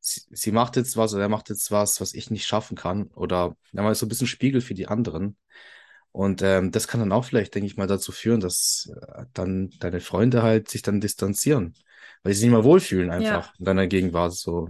sie, 0.00 0.22
sie 0.30 0.52
macht 0.52 0.76
jetzt 0.76 0.96
was 0.96 1.14
oder 1.14 1.24
er 1.24 1.28
macht 1.28 1.48
jetzt 1.50 1.70
was, 1.70 2.00
was 2.00 2.14
ich 2.14 2.30
nicht 2.30 2.46
schaffen 2.46 2.76
kann. 2.76 3.08
Oder 3.14 3.56
ja, 3.72 3.82
mal 3.82 3.94
so 3.94 4.06
ein 4.06 4.08
bisschen 4.08 4.26
Spiegel 4.26 4.60
für 4.60 4.74
die 4.74 4.88
anderen. 4.88 5.36
Und 6.12 6.42
ähm, 6.42 6.70
das 6.72 6.88
kann 6.88 7.00
dann 7.00 7.12
auch 7.12 7.24
vielleicht, 7.24 7.54
denke 7.54 7.66
ich 7.66 7.76
mal, 7.76 7.86
dazu 7.86 8.12
führen, 8.12 8.40
dass 8.40 8.90
äh, 9.16 9.24
dann 9.32 9.70
deine 9.80 10.00
Freunde 10.00 10.42
halt 10.42 10.68
sich 10.68 10.82
dann 10.82 11.00
distanzieren, 11.00 11.74
weil 12.22 12.34
sie 12.34 12.40
sich 12.40 12.48
nicht 12.50 12.54
mehr 12.56 12.64
wohlfühlen 12.64 13.10
einfach 13.10 13.52
Ja, 13.52 13.54
in 13.58 13.64
deiner 13.64 13.86
Gegenwart. 13.86 14.34
So, 14.34 14.68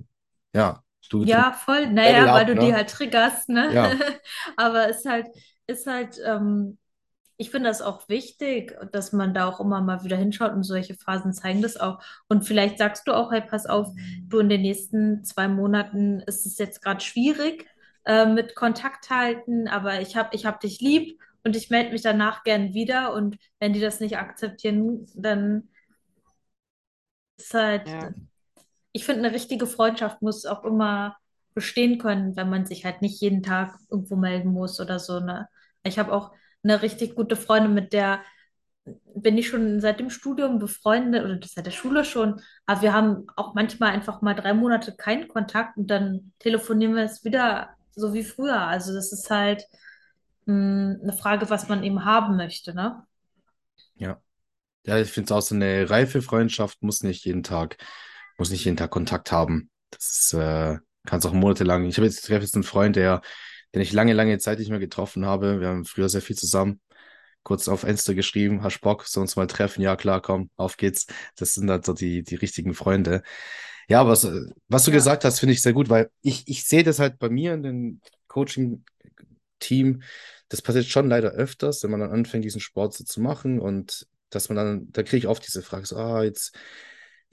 ja, 0.54 0.84
du, 1.10 1.24
du 1.26 1.44
ja, 1.44 1.52
voll. 1.52 1.86
Level 2.02 2.26
Naja, 2.26 2.32
weil 2.32 2.46
du 2.46 2.56
die 2.56 2.72
ne? 2.72 2.74
halt 2.74 2.90
triggerst, 2.90 3.48
ne? 3.48 3.74
Ja, 3.74 4.00
Aber 4.56 4.88
es 4.90 4.98
ist 4.98 5.06
halt, 5.06 5.26
ist 5.66 5.86
halt, 5.86 6.18
ähm, 6.24 6.78
ich 7.42 7.50
finde 7.50 7.68
das 7.68 7.82
auch 7.82 8.08
wichtig, 8.08 8.76
dass 8.92 9.12
man 9.12 9.34
da 9.34 9.48
auch 9.48 9.60
immer 9.60 9.80
mal 9.82 10.04
wieder 10.04 10.16
hinschaut 10.16 10.52
und 10.52 10.62
solche 10.64 10.94
Phasen 10.94 11.32
zeigen 11.34 11.62
das 11.62 11.76
auch. 11.76 12.00
Und 12.28 12.44
vielleicht 12.46 12.78
sagst 12.78 13.08
du 13.08 13.12
auch, 13.14 13.32
hey, 13.32 13.42
pass 13.42 13.66
auf, 13.66 13.88
du 14.28 14.38
in 14.38 14.48
den 14.48 14.62
nächsten 14.62 15.24
zwei 15.24 15.48
Monaten 15.48 16.20
ist 16.20 16.46
es 16.46 16.58
jetzt 16.58 16.82
gerade 16.82 17.00
schwierig 17.00 17.66
äh, 18.06 18.26
mit 18.26 18.54
Kontakt 18.54 19.10
halten, 19.10 19.68
aber 19.68 20.00
ich 20.00 20.16
hab, 20.16 20.34
ich 20.34 20.46
hab 20.46 20.60
dich 20.60 20.80
lieb 20.80 21.20
und 21.44 21.56
ich 21.56 21.70
melde 21.70 21.92
mich 21.92 22.02
danach 22.02 22.44
gern 22.44 22.74
wieder. 22.74 23.12
Und 23.14 23.38
wenn 23.60 23.72
die 23.72 23.80
das 23.80 24.00
nicht 24.00 24.18
akzeptieren, 24.18 25.06
dann 25.14 25.68
ist 27.36 27.54
halt 27.54 27.90
Ja. 27.90 28.12
ich 28.92 29.04
finde, 29.04 29.20
eine 29.26 29.34
richtige 29.34 29.66
Freundschaft 29.66 30.22
muss 30.22 30.46
auch 30.46 30.64
immer 30.64 31.16
bestehen 31.54 31.98
können, 31.98 32.36
wenn 32.36 32.50
man 32.50 32.66
sich 32.66 32.84
halt 32.84 33.02
nicht 33.02 33.20
jeden 33.20 33.42
Tag 33.42 33.78
irgendwo 33.90 34.16
melden 34.16 34.52
muss 34.52 34.80
oder 34.80 34.98
so, 34.98 35.20
ne? 35.20 35.48
Ich 35.84 35.98
habe 35.98 36.12
auch 36.12 36.32
eine 36.62 36.82
richtig 36.82 37.14
gute 37.14 37.36
Freundin, 37.36 37.74
mit 37.74 37.92
der 37.92 38.22
bin 39.14 39.38
ich 39.38 39.48
schon 39.48 39.80
seit 39.80 40.00
dem 40.00 40.10
Studium 40.10 40.58
befreundet 40.58 41.24
oder 41.24 41.38
seit 41.46 41.66
der 41.66 41.70
Schule 41.70 42.04
schon, 42.04 42.40
aber 42.66 42.82
wir 42.82 42.92
haben 42.92 43.26
auch 43.36 43.54
manchmal 43.54 43.92
einfach 43.92 44.22
mal 44.22 44.34
drei 44.34 44.54
Monate 44.54 44.96
keinen 44.96 45.28
Kontakt 45.28 45.76
und 45.76 45.88
dann 45.88 46.32
telefonieren 46.40 46.94
wir 46.96 47.04
es 47.04 47.24
wieder 47.24 47.70
so 47.94 48.12
wie 48.14 48.24
früher. 48.24 48.60
Also 48.60 48.92
das 48.94 49.12
ist 49.12 49.30
halt 49.30 49.64
mh, 50.46 50.98
eine 51.02 51.12
Frage, 51.12 51.50
was 51.50 51.68
man 51.68 51.84
eben 51.84 52.04
haben 52.04 52.36
möchte, 52.36 52.74
ne? 52.74 53.04
ja. 53.96 54.20
Ja, 54.86 54.98
ich 54.98 55.10
finde 55.12 55.26
es 55.26 55.32
auch 55.32 55.42
so 55.42 55.54
eine 55.56 55.90
reife 55.90 56.22
Freundschaft 56.22 56.82
muss 56.82 57.02
nicht 57.02 57.24
jeden 57.26 57.42
Tag, 57.44 57.78
muss 58.38 58.50
nicht 58.50 58.64
jeden 58.64 58.76
Tag 58.78 58.90
Kontakt 58.90 59.32
haben. 59.32 59.70
Das 59.90 60.02
ist, 60.10 60.34
äh, 60.34 60.78
kannst 61.06 61.26
auch 61.26 61.32
monatelang. 61.34 61.86
Ich 61.86 61.96
habe 61.98 62.06
jetzt, 62.06 62.28
jetzt 62.28 62.54
einen 62.54 62.64
Freund, 62.64 62.96
der, 62.96 63.22
den 63.74 63.82
ich 63.82 63.92
lange, 63.92 64.12
lange 64.12 64.38
Zeit 64.38 64.58
nicht 64.58 64.70
mehr 64.70 64.78
getroffen 64.80 65.26
habe. 65.26 65.60
Wir 65.60 65.68
haben 65.68 65.84
früher 65.84 66.08
sehr 66.08 66.22
viel 66.22 66.36
zusammen. 66.36 66.80
Kurz 67.44 67.68
auf 67.68 67.84
Insta 67.84 68.12
geschrieben, 68.12 68.62
hast 68.62 68.80
Bock, 68.80 69.06
sollen 69.06 69.22
uns 69.24 69.36
mal 69.36 69.46
treffen? 69.48 69.82
Ja, 69.82 69.96
klar, 69.96 70.22
komm, 70.22 70.50
auf 70.56 70.76
geht's. 70.76 71.06
Das 71.36 71.54
sind 71.54 71.70
halt 71.70 71.84
so 71.84 71.92
die, 71.92 72.22
die 72.22 72.36
richtigen 72.36 72.74
Freunde. 72.74 73.22
Ja, 73.88 74.06
was, 74.06 74.24
äh, 74.24 74.42
was 74.68 74.84
du 74.84 74.92
Ja. 74.92 74.96
gesagt 74.98 75.24
hast, 75.24 75.40
finde 75.40 75.54
ich 75.54 75.62
sehr 75.62 75.72
gut, 75.72 75.88
weil 75.88 76.10
ich, 76.22 76.46
ich 76.48 76.66
sehe 76.66 76.84
das 76.84 76.98
halt 77.00 77.18
bei 77.18 77.28
mir 77.30 77.54
in 77.54 77.62
dem 77.64 78.00
Coaching-Team. 78.28 78.84
Das 80.48 80.62
passiert 80.62 80.86
schon 80.86 81.08
leider 81.08 81.30
öfters, 81.32 81.82
wenn 81.82 81.90
man 81.90 82.00
dann 82.00 82.10
anfängt, 82.12 82.44
diesen 82.44 82.60
Sport 82.60 82.94
so 82.94 83.04
zu 83.04 83.20
machen 83.20 83.58
und 83.60 84.06
dass 84.30 84.48
man 84.48 84.56
dann, 84.56 84.92
da 84.92 85.02
kriege 85.02 85.18
ich 85.18 85.26
oft 85.28 85.46
diese 85.46 85.62
Frage 85.62 85.86
so, 85.86 85.96
ah, 85.96 86.22
jetzt, 86.22 86.56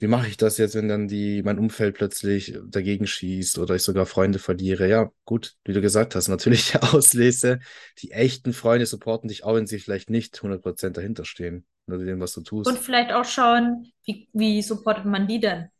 wie 0.00 0.08
mache 0.08 0.28
ich 0.28 0.36
das 0.38 0.58
jetzt, 0.58 0.74
wenn 0.74 0.88
dann 0.88 1.08
die, 1.08 1.42
mein 1.44 1.58
Umfeld 1.58 1.96
plötzlich 1.96 2.56
dagegen 2.66 3.06
schießt 3.06 3.58
oder 3.58 3.76
ich 3.76 3.82
sogar 3.82 4.06
Freunde 4.06 4.38
verliere? 4.40 4.88
Ja, 4.88 5.12
gut, 5.24 5.56
wie 5.64 5.72
du 5.74 5.80
gesagt 5.80 6.14
hast, 6.16 6.28
natürlich 6.28 6.72
der 6.72 6.94
Auslese. 6.94 7.60
Die 7.98 8.12
echten 8.12 8.52
Freunde 8.54 8.86
supporten 8.86 9.28
dich 9.28 9.44
auch, 9.44 9.54
wenn 9.56 9.66
sie 9.68 9.78
vielleicht 9.80 10.10
nicht 10.10 10.42
100% 10.42 10.96
dahinter 10.96 11.24
stehen, 11.24 11.66
oder 11.86 11.98
dem, 11.98 12.20
was 12.20 12.32
du 12.34 12.42
Und 12.62 12.78
tust. 12.78 12.78
vielleicht 12.78 13.12
auch 13.12 13.24
schauen, 13.24 13.92
wie, 14.04 14.28
wie 14.32 14.62
supportet 14.62 15.04
man 15.06 15.26
die 15.28 15.40
denn? 15.40 15.70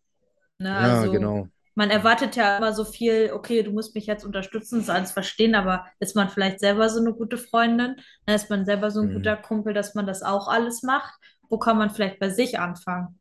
Ne, 0.58 0.72
Ja, 0.72 1.06
also 1.06 1.08
genau. 1.08 1.50
man 1.76 1.90
erwartet 1.90 2.36
ja 2.36 2.58
immer 2.58 2.74
so 2.74 2.84
viel, 2.86 3.32
okay, 3.34 3.64
du 3.64 3.72
musst 3.72 3.94
mich 3.96 4.06
jetzt 4.06 4.24
unterstützen, 4.26 4.80
das 4.80 4.90
alles 4.90 5.12
verstehen, 5.12 5.56
aber 5.56 5.86
ist 6.00 6.16
man 6.16 6.30
vielleicht 6.30 6.60
selber 6.60 6.90
so 6.90 7.00
eine 7.00 7.14
gute 7.14 7.38
Freundin? 7.38 7.96
Dann 8.26 8.36
ist 8.36 8.50
man 8.50 8.66
selber 8.66 8.92
so 8.92 9.02
ein 9.02 9.12
guter 9.12 9.36
Mhm. 9.36 9.38
Kumpel, 9.38 9.74
dass 9.74 9.96
man 9.96 10.06
das 10.06 10.22
auch 10.24 10.48
alles 10.48 10.82
macht? 10.84 11.14
Wo 11.50 11.58
kann 11.58 11.78
man 11.78 11.90
vielleicht 11.90 12.20
bei 12.20 12.30
sich 12.30 12.60
anfangen? 12.60 13.19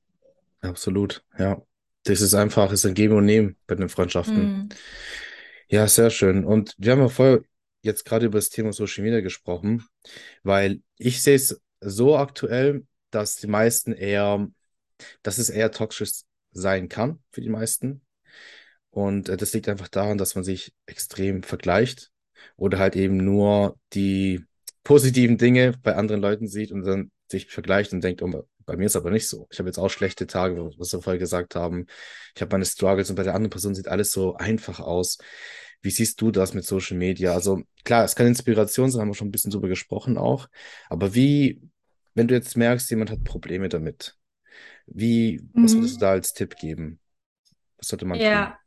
Absolut, 0.62 1.24
ja. 1.38 1.62
Das 2.04 2.22
ist 2.22 2.34
einfach, 2.34 2.72
ist 2.72 2.86
ein 2.86 2.94
Geben 2.94 3.16
und 3.16 3.26
Nehmen 3.26 3.58
bei 3.68 3.76
den 3.76 3.90
Freundschaften. 3.90 4.36
Hm. 4.36 4.70
Ja, 5.68 5.88
sehr 5.88 6.10
schön. 6.10 6.46
Und 6.46 6.74
wir 6.78 6.94
haben 6.94 7.02
ja 7.02 7.10
vorher 7.10 7.42
jetzt 7.82 8.06
gerade 8.06 8.26
über 8.26 8.38
das 8.38 8.50
Thema 8.50 8.74
Social 8.74 9.04
Media 9.04 9.22
gesprochen, 9.22 9.86
weil 10.44 10.82
ich 10.98 11.22
sehe 11.22 11.36
es 11.36 11.62
so 11.82 12.18
aktuell, 12.18 12.86
dass 13.12 13.36
die 13.36 13.48
meisten 13.48 13.94
eher, 13.94 14.48
dass 15.24 15.38
es 15.38 15.50
eher 15.50 15.72
toxisch 15.72 16.22
sein 16.52 16.90
kann 16.90 17.20
für 17.32 17.42
die 17.42 17.50
meisten. 17.50 18.02
Und 18.90 19.30
äh, 19.30 19.38
das 19.38 19.54
liegt 19.54 19.70
einfach 19.70 19.88
daran, 19.88 20.18
dass 20.18 20.36
man 20.36 20.44
sich 20.44 20.74
extrem 20.86 21.44
vergleicht 21.44 22.12
oder 22.56 22.80
halt 22.80 22.96
eben 22.96 23.18
nur 23.18 23.78
die 23.94 24.46
positiven 24.84 25.38
Dinge 25.38 25.74
bei 25.84 25.96
anderen 25.96 26.22
Leuten 26.22 26.48
sieht 26.48 26.72
und 26.72 26.84
dann 26.84 27.12
sich 27.28 27.48
vergleicht 27.48 27.94
und 27.94 28.04
denkt, 28.04 28.22
oh, 28.22 28.44
bei 28.70 28.78
mir 28.78 28.86
ist 28.86 28.96
aber 28.96 29.12
nicht 29.12 29.28
so. 29.28 29.48
Ich 29.52 29.60
habe 29.60 29.70
jetzt 29.70 29.80
auch 29.80 29.90
schlechte 29.90 30.28
Tage, 30.28 30.72
was 30.78 30.94
wir 30.94 31.02
vorher 31.02 31.20
gesagt 31.20 31.56
haben. 31.56 31.88
Ich 32.36 32.42
habe 32.42 32.52
meine 32.54 32.66
Struggles 32.66 33.10
und 33.10 33.16
bei 33.16 33.24
der 33.24 33.36
anderen 33.36 33.50
Person 33.50 33.76
sieht 33.76 33.88
alles 33.88 34.12
so 34.12 34.36
einfach 34.36 34.80
aus. 34.80 35.18
Wie 35.82 35.90
siehst 35.92 36.22
du 36.22 36.32
das 36.32 36.54
mit 36.54 36.66
Social 36.66 36.98
Media? 36.98 37.34
Also 37.34 37.64
klar, 37.84 38.04
es 38.04 38.16
kann 38.16 38.28
Inspiration 38.28 38.92
sein, 38.92 39.02
haben 39.02 39.10
wir 39.10 39.16
schon 39.16 39.30
ein 39.30 39.32
bisschen 39.32 39.52
drüber 39.52 39.68
gesprochen 39.70 40.18
auch. 40.18 40.48
Aber 40.90 41.16
wie, 41.16 41.62
wenn 42.16 42.28
du 42.28 42.36
jetzt 42.36 42.58
merkst, 42.58 42.90
jemand 42.92 43.12
hat 43.12 43.24
Probleme 43.24 43.70
damit, 43.70 44.18
wie, 44.88 45.42
was 45.62 45.78
würdest 45.78 45.98
du 45.98 46.00
Mhm. 46.00 46.06
da 46.06 46.12
als 46.12 46.34
Tipp 46.34 46.58
geben? 46.58 47.00
Was 47.78 47.90
sollte 47.90 48.06
man 48.06 48.22
tun? 48.24 48.50
Ja, 48.50 48.60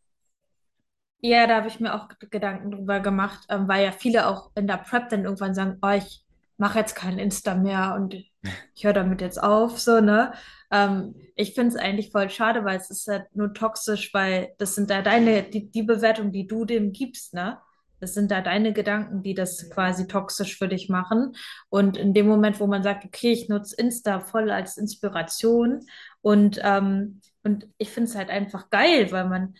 ja, 1.20 1.46
da 1.46 1.56
habe 1.56 1.68
ich 1.68 1.80
mir 1.80 1.94
auch 1.94 2.08
Gedanken 2.30 2.70
drüber 2.72 3.00
gemacht, 3.00 3.44
ähm, 3.48 3.68
weil 3.68 3.84
ja 3.84 3.92
viele 3.92 4.26
auch 4.26 4.50
in 4.54 4.66
der 4.66 4.78
Prep 4.78 5.08
dann 5.10 5.24
irgendwann 5.24 5.54
sagen, 5.54 5.78
oh, 5.82 5.90
ich 5.90 6.24
mache 6.56 6.78
jetzt 6.78 6.94
kein 6.94 7.18
Insta 7.18 7.54
mehr 7.54 7.94
und 7.94 8.14
ich 8.74 8.84
höre 8.84 8.92
damit 8.92 9.20
jetzt 9.20 9.42
auf, 9.42 9.78
so, 9.78 10.00
ne? 10.00 10.32
Ähm, 10.70 11.14
ich 11.36 11.54
finde 11.54 11.70
es 11.70 11.76
eigentlich 11.76 12.10
voll 12.10 12.30
schade, 12.30 12.64
weil 12.64 12.78
es 12.78 12.90
ist 12.90 13.06
halt 13.08 13.26
nur 13.34 13.52
toxisch, 13.52 14.12
weil 14.14 14.54
das 14.58 14.74
sind 14.74 14.90
da 14.90 15.02
deine, 15.02 15.42
die, 15.42 15.70
die 15.70 15.82
Bewertung, 15.82 16.32
die 16.32 16.46
du 16.46 16.64
dem 16.64 16.92
gibst, 16.92 17.34
ne? 17.34 17.58
Das 18.00 18.14
sind 18.14 18.32
da 18.32 18.40
deine 18.40 18.72
Gedanken, 18.72 19.22
die 19.22 19.32
das 19.32 19.70
quasi 19.70 20.08
toxisch 20.08 20.58
für 20.58 20.66
dich 20.66 20.88
machen. 20.88 21.36
Und 21.68 21.96
in 21.96 22.12
dem 22.14 22.26
Moment, 22.26 22.58
wo 22.58 22.66
man 22.66 22.82
sagt, 22.82 23.04
okay, 23.04 23.30
ich 23.30 23.48
nutze 23.48 23.76
Insta 23.76 24.18
voll 24.18 24.50
als 24.50 24.76
Inspiration 24.76 25.86
und, 26.20 26.58
ähm, 26.64 27.20
und 27.44 27.68
ich 27.78 27.90
finde 27.90 28.10
es 28.10 28.16
halt 28.16 28.28
einfach 28.28 28.70
geil, 28.70 29.12
weil 29.12 29.28
man 29.28 29.54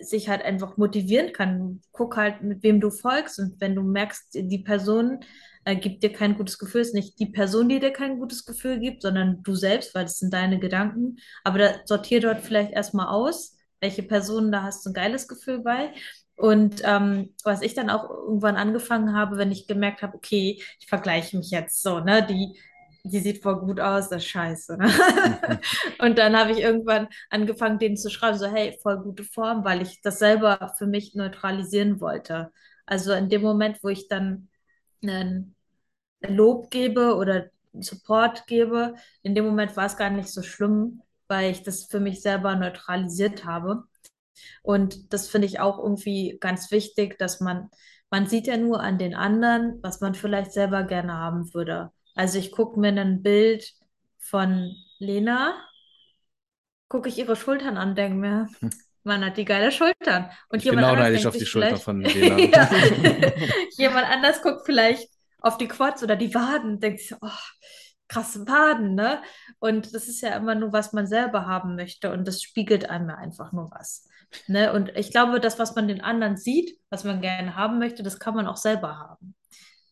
sich 0.00 0.30
halt 0.30 0.42
einfach 0.42 0.78
motivieren 0.78 1.32
kann. 1.34 1.82
Guck 1.92 2.16
halt, 2.16 2.42
mit 2.42 2.62
wem 2.62 2.80
du 2.80 2.90
folgst 2.90 3.38
und 3.38 3.60
wenn 3.60 3.74
du 3.74 3.82
merkst, 3.82 4.30
die 4.34 4.58
Person 4.58 5.20
äh, 5.64 5.76
gibt 5.76 6.02
dir 6.02 6.12
kein 6.12 6.36
gutes 6.36 6.58
Gefühl, 6.58 6.82
ist 6.82 6.94
nicht 6.94 7.18
die 7.18 7.26
Person, 7.26 7.68
die 7.68 7.80
dir 7.80 7.92
kein 7.92 8.18
gutes 8.18 8.44
Gefühl 8.44 8.78
gibt, 8.78 9.02
sondern 9.02 9.42
du 9.42 9.54
selbst, 9.54 9.94
weil 9.94 10.04
das 10.04 10.18
sind 10.18 10.32
deine 10.32 10.58
Gedanken. 10.58 11.16
Aber 11.42 11.58
da 11.58 11.74
sortier 11.84 12.20
dort 12.20 12.40
vielleicht 12.42 12.72
erstmal 12.72 13.08
aus, 13.08 13.56
welche 13.80 14.02
Personen 14.02 14.52
da 14.52 14.62
hast 14.62 14.84
du 14.84 14.90
ein 14.90 14.94
geiles 14.94 15.28
Gefühl 15.28 15.60
bei. 15.60 15.92
Und 16.36 16.82
ähm, 16.84 17.34
was 17.44 17.62
ich 17.62 17.74
dann 17.74 17.90
auch 17.90 18.10
irgendwann 18.10 18.56
angefangen 18.56 19.14
habe, 19.14 19.36
wenn 19.38 19.52
ich 19.52 19.66
gemerkt 19.66 20.02
habe, 20.02 20.16
okay, 20.16 20.62
ich 20.80 20.86
vergleiche 20.86 21.36
mich 21.36 21.50
jetzt 21.50 21.82
so, 21.82 22.00
ne, 22.00 22.26
die, 22.26 22.58
die 23.04 23.20
sieht 23.20 23.42
voll 23.42 23.60
gut 23.60 23.80
aus, 23.80 24.08
das 24.08 24.22
ist 24.22 24.30
scheiße. 24.30 24.76
Ne? 24.78 24.90
Und 26.00 26.18
dann 26.18 26.36
habe 26.36 26.52
ich 26.52 26.58
irgendwann 26.58 27.08
angefangen, 27.30 27.78
denen 27.78 27.96
zu 27.96 28.10
schreiben, 28.10 28.38
so, 28.38 28.46
hey, 28.46 28.76
voll 28.82 28.98
gute 28.98 29.22
Form, 29.24 29.64
weil 29.64 29.82
ich 29.82 30.00
das 30.02 30.18
selber 30.18 30.74
für 30.76 30.86
mich 30.86 31.14
neutralisieren 31.14 32.00
wollte. 32.00 32.50
Also 32.86 33.12
in 33.12 33.28
dem 33.28 33.42
Moment, 33.42 33.78
wo 33.82 33.88
ich 33.88 34.08
dann 34.08 34.48
einen 35.02 35.53
Lob 36.28 36.70
gebe 36.70 37.14
oder 37.16 37.46
Support 37.72 38.46
gebe, 38.46 38.94
in 39.22 39.34
dem 39.34 39.44
Moment 39.44 39.76
war 39.76 39.86
es 39.86 39.96
gar 39.96 40.10
nicht 40.10 40.28
so 40.28 40.42
schlimm, 40.42 41.02
weil 41.28 41.50
ich 41.50 41.62
das 41.62 41.86
für 41.86 42.00
mich 42.00 42.22
selber 42.22 42.54
neutralisiert 42.54 43.44
habe. 43.44 43.84
Und 44.62 45.12
das 45.12 45.28
finde 45.28 45.46
ich 45.46 45.60
auch 45.60 45.78
irgendwie 45.78 46.38
ganz 46.40 46.70
wichtig, 46.70 47.18
dass 47.18 47.40
man, 47.40 47.70
man 48.10 48.26
sieht 48.26 48.46
ja 48.46 48.56
nur 48.56 48.80
an 48.80 48.98
den 48.98 49.14
anderen, 49.14 49.80
was 49.82 50.00
man 50.00 50.14
vielleicht 50.14 50.52
selber 50.52 50.84
gerne 50.84 51.14
haben 51.14 51.52
würde. 51.54 51.90
Also 52.14 52.38
ich 52.38 52.52
gucke 52.52 52.78
mir 52.78 52.88
ein 52.88 53.22
Bild 53.22 53.74
von 54.18 54.72
Lena 54.98 55.54
gucke 56.94 57.08
ich 57.08 57.18
ihre 57.18 57.34
Schultern 57.34 57.76
an, 57.76 57.96
denke 57.96 58.16
mir, 58.18 58.48
man 59.02 59.24
hat 59.24 59.36
die 59.36 59.44
geile 59.44 59.72
Schultern. 59.72 60.30
Und 60.48 60.58
Ich 60.58 60.70
bin 60.70 60.78
jemand 60.78 60.86
auch 60.86 60.90
anders 60.92 61.08
neidisch 61.08 61.26
auf 61.26 61.36
die 61.36 61.44
Schulter 61.44 61.76
von 61.76 62.00
Lena. 62.02 62.36
jemand 63.76 64.06
anders 64.06 64.42
guckt 64.42 64.62
vielleicht 64.64 65.08
auf 65.44 65.58
die 65.58 65.68
Quads 65.68 66.02
oder 66.02 66.16
die 66.16 66.34
Waden, 66.34 66.80
sich, 66.80 67.08
so, 67.08 67.16
oh, 67.20 67.28
krasse 68.08 68.46
Waden, 68.46 68.94
ne? 68.94 69.22
Und 69.60 69.94
das 69.94 70.08
ist 70.08 70.20
ja 70.22 70.36
immer 70.36 70.54
nur, 70.54 70.72
was 70.72 70.92
man 70.92 71.06
selber 71.06 71.46
haben 71.46 71.76
möchte 71.76 72.12
und 72.12 72.26
das 72.26 72.42
spiegelt 72.42 72.88
einem 72.90 73.08
ja 73.10 73.16
einfach 73.16 73.52
nur 73.52 73.70
was. 73.70 74.08
Ne? 74.48 74.72
Und 74.72 74.90
ich 74.96 75.10
glaube, 75.10 75.40
das, 75.40 75.58
was 75.58 75.74
man 75.74 75.88
den 75.88 76.00
anderen 76.00 76.36
sieht, 76.36 76.78
was 76.90 77.04
man 77.04 77.20
gerne 77.20 77.56
haben 77.56 77.78
möchte, 77.78 78.02
das 78.02 78.18
kann 78.18 78.34
man 78.34 78.46
auch 78.46 78.56
selber 78.56 78.98
haben. 78.98 79.34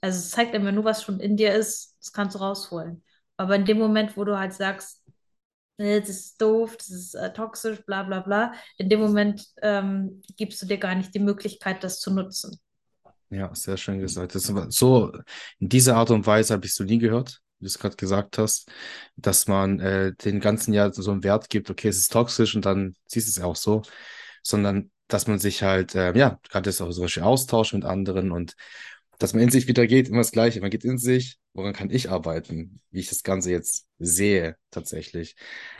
Also 0.01 0.19
es 0.19 0.31
zeigt 0.31 0.55
einem 0.55 0.67
ja 0.67 0.73
nur, 0.73 0.85
was 0.85 1.03
schon 1.03 1.21
in 1.21 1.37
dir 1.37 1.55
ist, 1.55 1.97
das 2.01 2.13
kannst 2.13 2.35
du 2.35 2.41
rausholen. 2.41 3.05
Aber 3.37 3.57
in 3.57 3.65
dem 3.65 3.79
Moment, 3.79 4.17
wo 4.17 4.25
du 4.25 4.39
halt 4.39 4.53
sagst, 4.53 5.03
nee, 5.79 6.01
das 6.01 6.09
ist 6.09 6.41
doof, 6.41 6.77
das 6.77 6.91
ist 6.91 7.15
äh, 7.15 7.33
toxisch, 7.33 7.85
bla 7.87 8.03
bla 8.03 8.21
bla. 8.21 8.53
In 8.79 8.89
dem 8.89 9.01
Moment 9.01 9.47
ähm, 9.63 10.23
gibst 10.37 10.61
du 10.63 10.67
dir 10.67 10.79
gar 10.79 10.95
nicht 10.95 11.15
die 11.15 11.21
Möglichkeit, 11.21 11.85
das 11.85 12.01
zu 12.01 12.13
nutzen. 12.13 12.59
Ja, 13.33 13.55
sehr 13.55 13.79
schön 13.79 13.99
gesagt. 13.99 14.35
Das 14.35 14.45
so, 14.69 15.11
in 15.59 15.69
dieser 15.71 15.97
Art 15.97 16.11
und 16.11 16.27
Weise 16.27 16.53
habe 16.53 16.67
ich 16.67 16.75
so 16.75 16.85
nie 16.85 16.99
gehört, 16.99 17.41
wie 17.59 17.65
du 17.65 17.67
es 17.69 17.79
gerade 17.79 17.97
gesagt 17.97 18.37
hast, 18.37 18.71
dass 19.17 19.47
man 19.49 19.81
äh, 19.81 20.13
den 20.15 20.39
ganzen 20.41 20.75
Jahr 20.75 20.93
so 20.93 21.11
einen 21.11 21.25
Wert 21.25 21.49
gibt, 21.49 21.71
okay, 21.71 21.89
es 21.89 21.97
ist 21.99 22.13
toxisch 22.13 22.55
und 22.55 22.67
dann 22.67 22.95
siehst 23.07 23.29
du 23.29 23.41
es 23.41 23.45
auch 23.47 23.57
so, 23.57 23.81
sondern 24.43 24.91
dass 25.09 25.27
man 25.29 25.39
sich 25.39 25.63
halt, 25.63 25.95
äh, 25.95 26.17
ja, 26.17 26.39
gerade 26.51 26.65
das 26.69 26.81
auch 26.83 26.91
so 26.93 27.03
Beispiel 27.03 27.23
austauscht 27.23 27.73
mit 27.75 27.85
anderen 27.87 28.33
und 28.33 28.55
dass 29.19 29.33
man 29.35 29.43
in 29.43 29.51
sich 29.51 29.69
wieder 29.69 29.87
geht, 29.87 30.09
immer 30.09 30.19
das 30.19 30.33
Gleiche. 30.33 30.61
Man 30.61 30.71
geht 30.71 30.85
in 30.85 30.99
sich, 30.99 31.39
woran 31.55 31.73
kann 31.75 31.91
ich 31.91 32.11
arbeiten, 32.11 32.81
wie 32.91 33.01
ich 33.01 33.09
das 33.09 33.23
Ganze 33.23 33.51
jetzt 33.53 33.87
sehe 33.99 34.57
tatsächlich. 34.71 35.37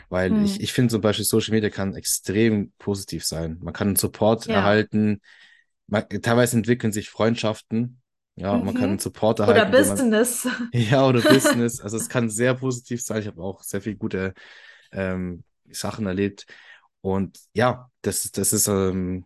Weil 0.09 0.37
ich, 0.37 0.59
Hm. 0.59 0.61
ich 0.61 0.73
finde 0.73 0.91
zum 0.91 1.01
Beispiel 1.01 1.25
Social 1.25 1.53
Media 1.53 1.69
kann 1.69 1.95
extrem 1.95 2.71
positiv 2.79 3.25
sein. 3.25 3.59
Man 3.61 3.73
kann 3.73 3.87
einen 3.89 3.95
Support 3.97 4.47
Ja. 4.47 4.53
erhalten, 4.53 5.21
man, 5.93 6.09
teilweise 6.23 6.57
entwickeln 6.57 6.93
sich 6.93 7.09
Freundschaften, 7.09 8.01
ja, 8.35 8.59
man 8.59 8.75
kann 8.75 8.91
einen 8.91 8.99
Mhm. 8.99 8.99
Support 8.99 9.39
Oder 9.45 9.65
erhalten, 9.65 9.75
den 9.75 9.87
man, 9.87 10.03
Business. 10.03 10.47
ja, 10.73 11.07
oder 11.07 11.21
Business. 11.23 11.79
Also 11.81 11.97
es 11.97 12.09
kann 12.09 12.29
sehr 12.29 12.55
positiv 12.55 13.01
sein. 13.03 13.21
Ich 13.21 13.27
habe 13.27 13.41
auch 13.43 13.63
sehr 13.63 13.81
viel 13.81 13.95
gute 13.95 14.33
ähm, 14.91 15.43
Sachen 15.71 16.07
erlebt. 16.07 16.45
Und 17.01 17.39
ja, 17.53 17.91
das, 18.03 18.31
das 18.31 18.53
ist, 18.53 18.67
ähm, 18.67 19.25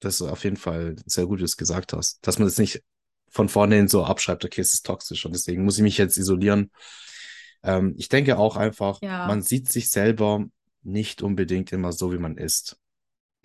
das 0.00 0.16
ist 0.16 0.22
auf 0.22 0.44
jeden 0.44 0.56
Fall 0.56 0.96
sehr 1.06 1.26
gut, 1.26 1.38
wie 1.38 1.42
du 1.42 1.46
es 1.46 1.56
gesagt 1.58 1.92
hast. 1.94 2.26
Dass 2.26 2.38
man 2.38 2.48
das 2.48 2.58
nicht 2.58 2.82
von 3.30 3.48
vornherein 3.48 3.88
so 3.88 4.04
abschreibt, 4.04 4.44
okay, 4.44 4.60
es 4.62 4.74
ist 4.74 4.86
toxisch 4.86 5.26
und 5.26 5.34
deswegen 5.34 5.64
muss 5.64 5.78
ich 5.78 5.82
mich 5.84 5.98
jetzt 5.98 6.18
isolieren. 6.18 6.72
Ähm, 7.62 7.94
ich 7.98 8.08
denke 8.08 8.38
auch 8.38 8.56
einfach, 8.56 9.00
man 9.22 9.42
Ja, 9.42 9.42
sieht 9.42 9.70
sich 9.72 9.90
selber 9.90 10.46
nicht 10.82 11.22
unbedingt 11.22 11.72
immer 11.72 11.92
so, 11.92 12.12
wie 12.12 12.18
man 12.18 12.36
ist. 12.38 12.78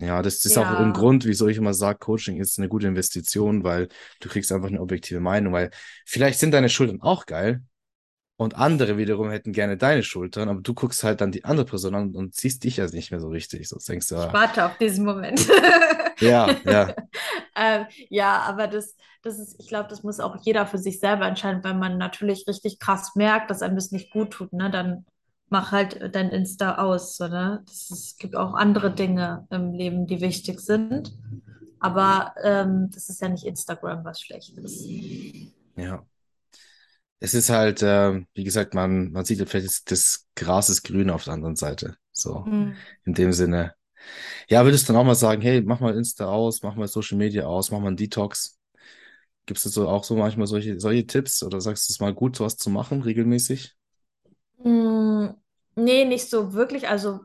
Ja, 0.02 0.22
das 0.22 0.44
ist 0.44 0.58
auch 0.58 0.66
ein 0.66 0.86
ja, 0.86 0.92
Grund, 0.92 1.24
wieso 1.24 1.48
ich 1.48 1.56
immer 1.56 1.74
sage, 1.74 1.98
Coaching 1.98 2.40
ist 2.40 2.58
eine 2.58 2.68
gute 2.68 2.86
Investition, 2.86 3.64
weil 3.64 3.88
du 4.20 4.28
kriegst 4.28 4.52
einfach 4.52 4.68
eine 4.68 4.80
objektive 4.80 5.20
Meinung, 5.20 5.52
weil 5.52 5.70
vielleicht 6.06 6.38
sind 6.38 6.52
deine 6.52 6.68
Schultern 6.68 7.00
auch 7.00 7.26
geil 7.26 7.62
und 8.36 8.56
andere 8.56 8.96
wiederum 8.96 9.30
hätten 9.30 9.52
gerne 9.52 9.76
deine 9.76 10.02
Schultern, 10.02 10.48
aber 10.48 10.60
du 10.60 10.74
guckst 10.74 11.04
halt 11.04 11.20
dann 11.20 11.32
die 11.32 11.44
andere 11.44 11.66
Person 11.66 11.94
an 11.94 12.14
und 12.14 12.34
siehst 12.34 12.64
dich 12.64 12.78
ja 12.78 12.86
nicht 12.86 13.10
mehr 13.10 13.20
so 13.20 13.28
richtig. 13.28 13.68
So 13.68 13.78
denkst 13.78 14.08
du, 14.08 14.16
ich 14.16 14.20
ah, 14.20 14.32
warte 14.32 14.64
auf 14.64 14.76
diesen 14.78 15.04
Moment. 15.04 15.46
ja, 16.20 16.54
ja, 16.64 16.94
Ähm, 17.54 17.86
ja, 18.08 18.38
aber 18.40 18.66
das, 18.66 18.96
das 19.22 19.38
ist, 19.38 19.60
ich 19.60 19.68
glaube, 19.68 19.88
das 19.88 20.02
muss 20.02 20.20
auch 20.20 20.36
jeder 20.42 20.66
für 20.66 20.78
sich 20.78 21.00
selber 21.00 21.26
entscheiden, 21.26 21.62
wenn 21.64 21.78
man 21.78 21.98
natürlich 21.98 22.46
richtig 22.48 22.78
krass 22.78 23.14
merkt, 23.14 23.50
dass 23.50 23.62
einem 23.62 23.76
das 23.76 23.92
nicht 23.92 24.10
gut 24.10 24.30
tut, 24.32 24.52
ne, 24.52 24.70
dann 24.70 25.04
mach 25.52 25.72
halt 25.72 26.14
dein 26.14 26.30
Insta 26.30 26.76
aus, 26.78 27.16
so, 27.16 27.28
ne? 27.28 27.64
Es 27.68 28.16
gibt 28.18 28.36
auch 28.36 28.54
andere 28.54 28.92
Dinge 28.94 29.46
im 29.50 29.72
Leben, 29.72 30.06
die 30.08 30.20
wichtig 30.20 30.60
sind. 30.60 31.12
Aber 31.80 32.34
ähm, 32.44 32.90
das 32.92 33.08
ist 33.08 33.20
ja 33.22 33.28
nicht 33.28 33.44
Instagram, 33.46 34.04
was 34.04 34.20
schlecht 34.20 34.56
ist. 34.58 34.86
ja. 35.76 36.04
Es 37.20 37.34
ist 37.34 37.50
halt, 37.50 37.80
ähm, 37.84 38.26
wie 38.34 38.44
gesagt, 38.44 38.74
man, 38.74 39.12
man 39.12 39.24
sieht 39.24 39.38
ja 39.38 39.46
vielleicht 39.46 39.90
das, 39.90 40.26
Gras 40.34 40.68
ist 40.70 40.82
grün 40.82 41.10
auf 41.10 41.24
der 41.24 41.34
anderen 41.34 41.56
Seite. 41.56 41.96
So, 42.12 42.46
Hm. 42.46 42.72
in 43.04 43.14
dem 43.14 43.32
Sinne. 43.32 43.74
Ja, 44.48 44.64
würdest 44.64 44.88
du 44.88 44.92
dann 44.94 45.02
auch 45.02 45.06
mal 45.06 45.14
sagen, 45.16 45.42
hey, 45.42 45.62
mach 45.62 45.80
mal 45.80 45.96
Insta 45.96 46.26
aus, 46.26 46.62
mach 46.62 46.76
mal 46.76 46.88
Social 46.88 47.18
Media 47.18 47.46
aus, 47.46 47.70
mach 47.72 47.80
mal 47.80 47.88
einen 47.88 47.96
Detox. 47.98 48.58
Gibst 49.46 49.64
du 49.66 49.70
so 49.70 49.88
auch 49.88 50.04
so 50.04 50.16
manchmal 50.16 50.46
solche, 50.48 50.80
solche 50.80 51.06
Tipps 51.06 51.42
oder 51.44 51.60
sagst 51.60 51.88
du 51.88 51.92
es 51.94 52.00
mal 52.00 52.14
gut, 52.14 52.36
sowas 52.36 52.56
zu 52.58 52.70
machen, 52.70 53.02
regelmäßig? 53.02 53.76
Mm, 54.64 55.34
Nee, 55.74 56.04
nicht 56.04 56.28
so 56.30 56.52
wirklich. 56.54 56.88
Also, 56.88 57.20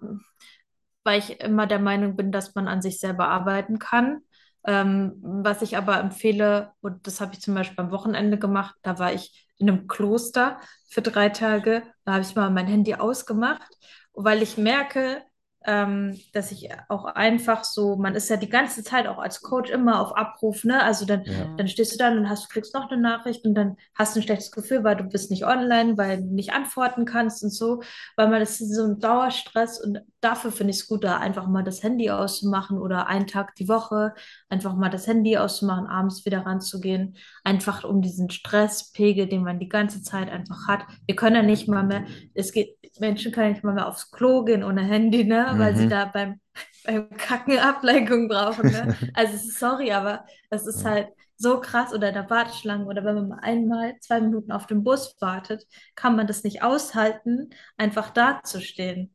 weil 1.03 1.19
ich 1.19 1.39
immer 1.41 1.67
der 1.67 1.79
Meinung 1.79 2.15
bin, 2.15 2.31
dass 2.31 2.55
man 2.55 2.67
an 2.67 2.81
sich 2.81 2.99
selber 2.99 3.27
arbeiten 3.29 3.79
kann. 3.79 4.21
Ähm, 4.65 5.13
was 5.21 5.61
ich 5.61 5.77
aber 5.77 5.99
empfehle, 5.99 6.73
und 6.81 7.07
das 7.07 7.21
habe 7.21 7.33
ich 7.33 7.41
zum 7.41 7.53
Beispiel 7.55 7.79
am 7.79 7.91
Wochenende 7.91 8.37
gemacht, 8.37 8.75
da 8.81 8.99
war 8.99 9.13
ich 9.13 9.47
in 9.57 9.69
einem 9.69 9.87
Kloster 9.87 10.59
für 10.89 11.01
drei 11.01 11.29
Tage. 11.29 11.83
Da 12.05 12.13
habe 12.13 12.23
ich 12.23 12.35
mal 12.35 12.49
mein 12.49 12.67
Handy 12.67 12.95
ausgemacht, 12.95 13.71
weil 14.13 14.41
ich 14.41 14.57
merke, 14.57 15.23
ähm, 15.67 16.19
dass 16.33 16.51
ich 16.51 16.69
auch 16.89 17.05
einfach 17.05 17.63
so, 17.65 17.97
man 17.97 18.15
ist 18.15 18.29
ja 18.29 18.37
die 18.37 18.49
ganze 18.49 18.83
Zeit 18.83 19.07
auch 19.07 19.19
als 19.19 19.41
Coach 19.41 19.69
immer 19.69 20.01
auf 20.01 20.15
Abruf, 20.17 20.63
ne? 20.63 20.81
Also 20.83 21.05
dann 21.05 21.25
Ja, 21.25 21.57
dann 21.57 21.67
stehst 21.67 21.93
du 21.93 21.97
da 21.97 22.09
und 22.11 22.29
hast, 22.29 22.45
du 22.45 22.47
kriegst 22.49 22.73
noch 22.73 22.89
eine 22.89 23.01
Nachricht 23.01 23.45
und 23.45 23.53
dann 23.55 23.77
hast 23.95 24.15
du 24.15 24.19
ein 24.19 24.23
schlechtes 24.23 24.51
Gefühl, 24.51 24.83
weil 24.83 24.95
du 24.95 25.03
bist 25.03 25.29
nicht 25.31 25.45
online, 25.45 25.97
weil 25.97 26.17
du 26.23 26.33
nicht 26.33 26.53
antworten 26.53 27.05
kannst 27.05 27.43
und 27.43 27.51
so, 27.51 27.81
weil 28.15 28.29
man 28.29 28.39
das 28.39 28.61
ist 28.61 28.73
so 28.75 28.85
ein 28.85 28.99
Dauerstress 28.99 29.79
und 29.83 29.99
dafür 30.21 30.51
finde 30.51 30.71
ich 30.71 30.79
es 30.79 30.87
gut, 30.87 31.03
da 31.03 31.17
einfach 31.17 31.47
mal 31.47 31.63
das 31.63 31.83
Handy 31.83 32.09
auszumachen 32.09 32.77
oder 32.79 33.07
einen 33.07 33.27
Tag 33.27 33.55
die 33.55 33.67
Woche 33.67 34.13
einfach 34.49 34.75
mal 34.75 34.89
das 34.89 35.07
Handy 35.07 35.37
auszumachen, 35.37 35.87
abends 35.87 36.25
wieder 36.25 36.45
ranzugehen, 36.45 37.17
einfach 37.43 37.83
um 37.83 38.01
diesen 38.01 38.29
Stresspegel, 38.29 39.27
den 39.27 39.43
man 39.43 39.59
die 39.59 39.69
ganze 39.69 40.01
Zeit 40.01 40.29
einfach 40.29 40.67
hat. 40.67 40.85
Wir 41.05 41.15
können 41.15 41.35
ja 41.35 41.43
nicht 41.43 41.67
mal 41.67 41.83
mehr, 41.83 42.05
es 42.33 42.51
geht, 42.51 42.77
Menschen 42.99 43.31
können 43.31 43.51
nicht 43.53 43.63
mal 43.63 43.73
mehr 43.73 43.87
aufs 43.87 44.11
Klo 44.11 44.43
gehen 44.43 44.63
ohne 44.63 44.81
Handy, 44.83 45.23
ne, 45.23 45.53
weil 45.57 45.75
sie 45.75 45.87
Mhm. 45.87 45.87
da 45.87 46.05
beim, 46.05 46.39
beim 46.83 47.09
Kacken 47.17 47.59
Ablenkung 47.59 48.27
brauchen, 48.27 48.71
ne. 48.71 48.89
Also 49.13 49.37
sorry, 49.37 49.91
aber 49.91 50.25
es 50.49 50.65
ist 50.67 50.83
halt 50.85 51.09
so 51.39 51.59
krass 51.61 51.93
oder 51.93 52.07
in 52.09 52.15
der 52.15 52.29
Warteschlange 52.29 52.85
oder 52.85 53.03
wenn 53.05 53.15
man 53.15 53.27
mal 53.29 53.39
einmal 53.41 53.95
zwei 53.99 54.19
Minuten 54.21 54.51
auf 54.51 54.65
den 54.67 54.83
Bus 54.83 55.15
wartet, 55.19 55.65
kann 55.95 56.15
man 56.15 56.25
das 56.27 56.43
nicht 56.43 56.63
aushalten, 56.63 57.51
einfach 57.77 58.09
dazustehen. 58.09 59.13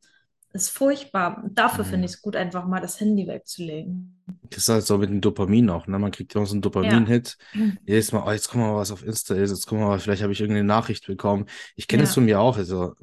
Ist 0.53 0.69
furchtbar. 0.69 1.43
Dafür 1.51 1.83
finde 1.83 1.99
Mhm. 1.99 2.03
ich 2.05 2.11
es 2.11 2.21
gut, 2.21 2.35
einfach 2.35 2.65
mal 2.65 2.79
das 2.79 2.99
Handy 2.99 3.27
wegzulegen. 3.27 4.23
Das 4.49 4.59
ist 4.63 4.69
halt 4.69 4.85
so 4.85 4.97
mit 4.97 5.09
dem 5.09 5.21
Dopamin 5.21 5.69
auch, 5.69 5.87
ne? 5.87 5.99
Man 5.99 6.11
kriegt 6.11 6.33
immer 6.35 6.45
so 6.45 6.53
einen 6.53 6.61
Ja. 6.79 6.89
Dopamin-Hit. 6.91 7.37
Jedes 7.85 8.11
Mal, 8.11 8.23
oh, 8.25 8.31
jetzt 8.31 8.49
guck 8.49 8.61
mal, 8.61 8.75
was 8.75 8.91
auf 8.91 9.03
Insta 9.03 9.35
ist, 9.35 9.51
jetzt 9.51 9.67
guck 9.67 9.79
mal, 9.79 9.99
vielleicht 9.99 10.21
habe 10.21 10.31
ich 10.33 10.39
irgendeine 10.41 10.67
Nachricht 10.67 11.07
bekommen. 11.07 11.45
Ich 11.75 11.87
kenne 11.87 12.03
es 12.03 12.13
Ja, 12.13 12.13
von 12.13 12.25
mir 12.25 12.39
auch. 12.39 12.57
Also, 12.57 12.93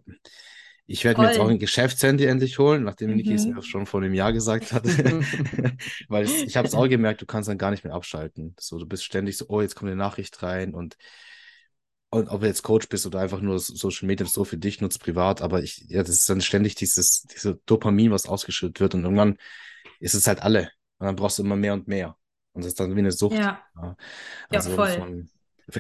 ich 0.86 1.04
werde 1.04 1.20
mir 1.20 1.26
jetzt 1.26 1.38
auch 1.38 1.48
ein. 1.48 1.58
Geschäftshandy 1.58 2.24
endlich 2.26 2.58
holen, 2.58 2.82
nachdem 2.84 3.14
Niki 3.14 3.34
es 3.34 3.48
mir 3.48 3.62
Mhm. 3.62 3.62
schon 3.62 3.86
vor 3.86 4.00
einem 4.02 4.14
Jahr 4.14 4.32
gesagt 4.32 4.72
hat. 4.72 4.84
Weil 6.08 6.24
es, 6.24 6.42
ich 6.42 6.56
habe 6.56 6.66
es 6.66 6.74
auch 6.74 6.88
gemerkt, 6.88 7.22
du 7.22 7.26
kannst 7.26 7.48
dann 7.48 7.58
gar 7.58 7.70
nicht 7.70 7.84
mehr 7.84 7.94
abschalten. 7.94 8.54
So, 8.58 8.78
du 8.78 8.86
bist 8.86 9.04
ständig 9.04 9.36
so, 9.36 9.46
oh, 9.48 9.60
jetzt 9.62 9.76
kommt 9.76 9.90
eine 9.90 9.96
Nachricht 9.96 10.42
rein 10.42 10.74
und, 10.74 10.96
und 12.10 12.28
ob 12.28 12.40
du 12.40 12.46
jetzt 12.46 12.62
Coach 12.62 12.88
bist 12.88 13.06
oder 13.06 13.20
einfach 13.20 13.40
nur 13.40 13.58
Social 13.58 14.06
Media 14.06 14.26
so 14.26 14.44
für 14.44 14.58
dich 14.58 14.80
nutzt, 14.80 15.00
privat, 15.02 15.42
aber 15.42 15.62
ich, 15.62 15.78
ja, 15.88 16.02
das 16.02 16.10
ist 16.10 16.28
dann 16.28 16.40
ständig 16.40 16.74
dieses, 16.74 17.22
diese 17.22 17.56
Dopamin, 17.66 18.10
was 18.10 18.26
ausgeschüttet 18.26 18.80
wird 18.80 18.94
und 18.94 19.04
irgendwann 19.04 19.38
ist 20.00 20.14
es 20.14 20.26
halt 20.26 20.42
alle. 20.42 20.70
Und 20.98 21.06
dann 21.06 21.16
brauchst 21.16 21.38
du 21.38 21.42
immer 21.44 21.56
mehr 21.56 21.74
und 21.74 21.88
mehr. 21.88 22.16
Und 22.52 22.64
das 22.64 22.70
ist 22.72 22.80
dann 22.80 22.94
wie 22.96 22.98
eine 23.00 23.12
Sucht. 23.12 23.50
Ja, 23.50 23.62
Ja. 23.76 23.96
ja, 24.50 24.62
Also 24.62 24.70
muss 24.78 24.96
voll. 24.96 24.96
man, 24.96 25.30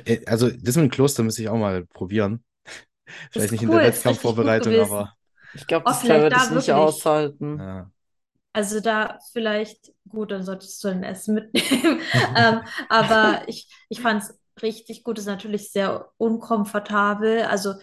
äh, 0.06 0.24
also 0.26 0.48
das 0.50 0.76
mit 0.76 0.84
dem 0.86 0.90
Kloster 0.90 1.22
müsste 1.22 1.42
ich 1.42 1.48
auch 1.48 1.58
mal 1.58 1.86
probieren. 1.86 2.44
Vielleicht 3.30 3.52
Ist 3.52 3.52
nicht 3.52 3.62
in 3.62 3.70
der 3.70 3.82
cool, 3.82 3.84
richtig 3.84 4.22
gut 4.38 4.38
Wettkampfvorbereitung, 4.38 4.78
aber 4.78 5.14
Ich 5.52 5.66
glaube, 5.66 5.86
Oh, 5.86 5.90
das 5.90 6.04
würde 6.04 6.28
ich 6.28 6.28
da 6.28 6.46
nicht 6.50 6.72
aushalten. 6.72 7.64
ja. 7.64 7.90
Also 8.52 8.80
da 8.80 9.18
vielleicht, 9.32 9.92
gut, 10.08 10.32
dann 10.32 10.42
solltest 10.44 10.82
du 10.84 10.88
ein 10.88 11.04
Essen 11.04 11.34
mitnehmen. 11.34 12.00
Ähm, 12.36 12.62
aber 12.88 13.44
ich, 13.48 13.68
ich 13.88 14.00
fand 14.00 14.22
es 14.24 14.39
richtig 14.62 15.04
gut, 15.04 15.18
ist 15.18 15.26
natürlich 15.26 15.70
sehr 15.72 16.10
unkomfortabel. 16.18 17.42
Also 17.44 17.74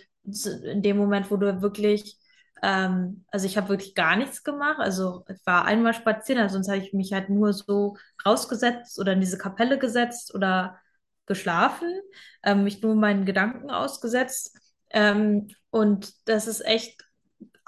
in 0.64 0.82
dem 0.82 0.98
Moment, 0.98 1.32
wo 1.32 1.38
du 1.38 1.62
wirklich, 1.62 2.18
ähm, 2.62 3.26
also 3.32 3.46
ich 3.46 3.58
habe 3.58 3.70
wirklich 3.70 3.96
gar 3.96 4.16
nichts 4.16 4.44
gemacht. 4.44 4.78
Also 4.80 5.24
ich 5.30 5.46
war 5.46 5.66
einmal 5.66 5.94
spazieren, 5.94 6.42
also 6.42 6.54
sonst 6.56 6.70
habe 6.70 6.80
ich 6.80 6.94
mich 6.94 7.14
halt 7.14 7.30
nur 7.30 7.54
so 7.54 7.98
rausgesetzt 8.26 9.00
oder 9.00 9.14
in 9.14 9.22
diese 9.22 9.38
Kapelle 9.38 9.78
gesetzt 9.80 10.34
oder 10.36 10.78
geschlafen, 11.26 11.90
ähm, 12.44 12.64
mich 12.64 12.82
nur 12.82 12.96
meinen 12.96 13.26
Gedanken 13.26 13.70
ausgesetzt. 13.70 14.58
Ähm, 14.90 15.50
und 15.70 16.14
das 16.28 16.48
ist 16.48 16.66
echt 16.66 17.04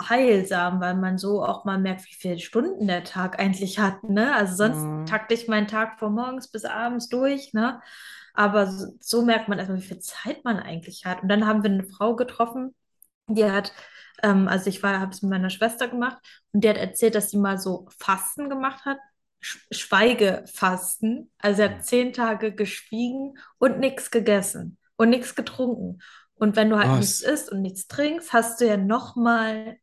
heilsam, 0.02 0.80
weil 0.82 0.96
man 0.96 1.18
so 1.18 1.44
auch 1.44 1.66
mal 1.66 1.78
merkt, 1.78 2.06
wie 2.06 2.14
viele 2.16 2.40
Stunden 2.40 2.88
der 2.88 3.04
Tag 3.04 3.40
eigentlich 3.40 3.80
hat, 3.80 4.04
ne? 4.04 4.34
Also 4.34 4.56
sonst 4.56 4.90
Mhm. 4.90 5.06
takte 5.06 5.34
ich 5.34 5.48
meinen 5.48 5.68
Tag 5.68 6.00
von 6.00 6.14
morgens 6.14 6.50
bis 6.52 6.66
abends 6.66 7.10
durch, 7.10 7.54
ne? 7.54 7.82
Aber 8.40 8.68
so, 8.68 8.88
so 9.02 9.22
merkt 9.22 9.50
man 9.50 9.58
erstmal, 9.60 9.80
wie 9.80 9.86
viel 9.86 10.00
Zeit 10.00 10.46
man 10.46 10.60
eigentlich 10.60 11.04
hat. 11.04 11.22
Und 11.22 11.28
dann 11.28 11.46
haben 11.46 11.62
wir 11.62 11.70
eine 11.70 11.84
Frau 11.84 12.16
getroffen, 12.16 12.74
die 13.28 13.44
hat, 13.44 13.74
ähm, 14.24 14.48
also 14.48 14.70
ich 14.70 14.82
war, 14.82 14.98
habe 15.02 15.12
es 15.12 15.22
mit 15.22 15.32
meiner 15.32 15.50
Schwester 15.50 15.90
gemacht 15.90 16.18
und 16.54 16.64
die 16.64 16.70
hat 16.70 16.78
erzählt, 16.78 17.16
dass 17.16 17.32
sie 17.32 17.38
mal 17.38 17.58
so 17.58 17.90
Fasten 18.00 18.50
gemacht 18.50 18.86
hat. 18.86 18.98
Sch 19.42 19.68
Schweigefasten. 19.72 21.30
Also 21.38 21.58
sie 21.58 21.64
hat 21.64 21.86
zehn 21.86 22.14
Tage 22.14 22.56
geschwiegen 22.56 23.38
und 23.58 23.80
nichts 23.80 24.10
gegessen 24.10 24.78
und 24.96 25.10
nichts 25.10 25.36
getrunken. 25.36 26.00
Und 26.36 26.56
wenn 26.56 26.70
du 26.70 26.78
halt 26.80 26.98
nichts 26.98 27.22
Was? 27.22 27.30
isst 27.30 27.52
und 27.52 27.62
nichts 27.62 27.88
trinkst, 27.88 28.32
hast 28.32 28.62
du 28.62 28.68
ja 28.68 28.78
noch 28.78 29.18
mal 29.18 29.76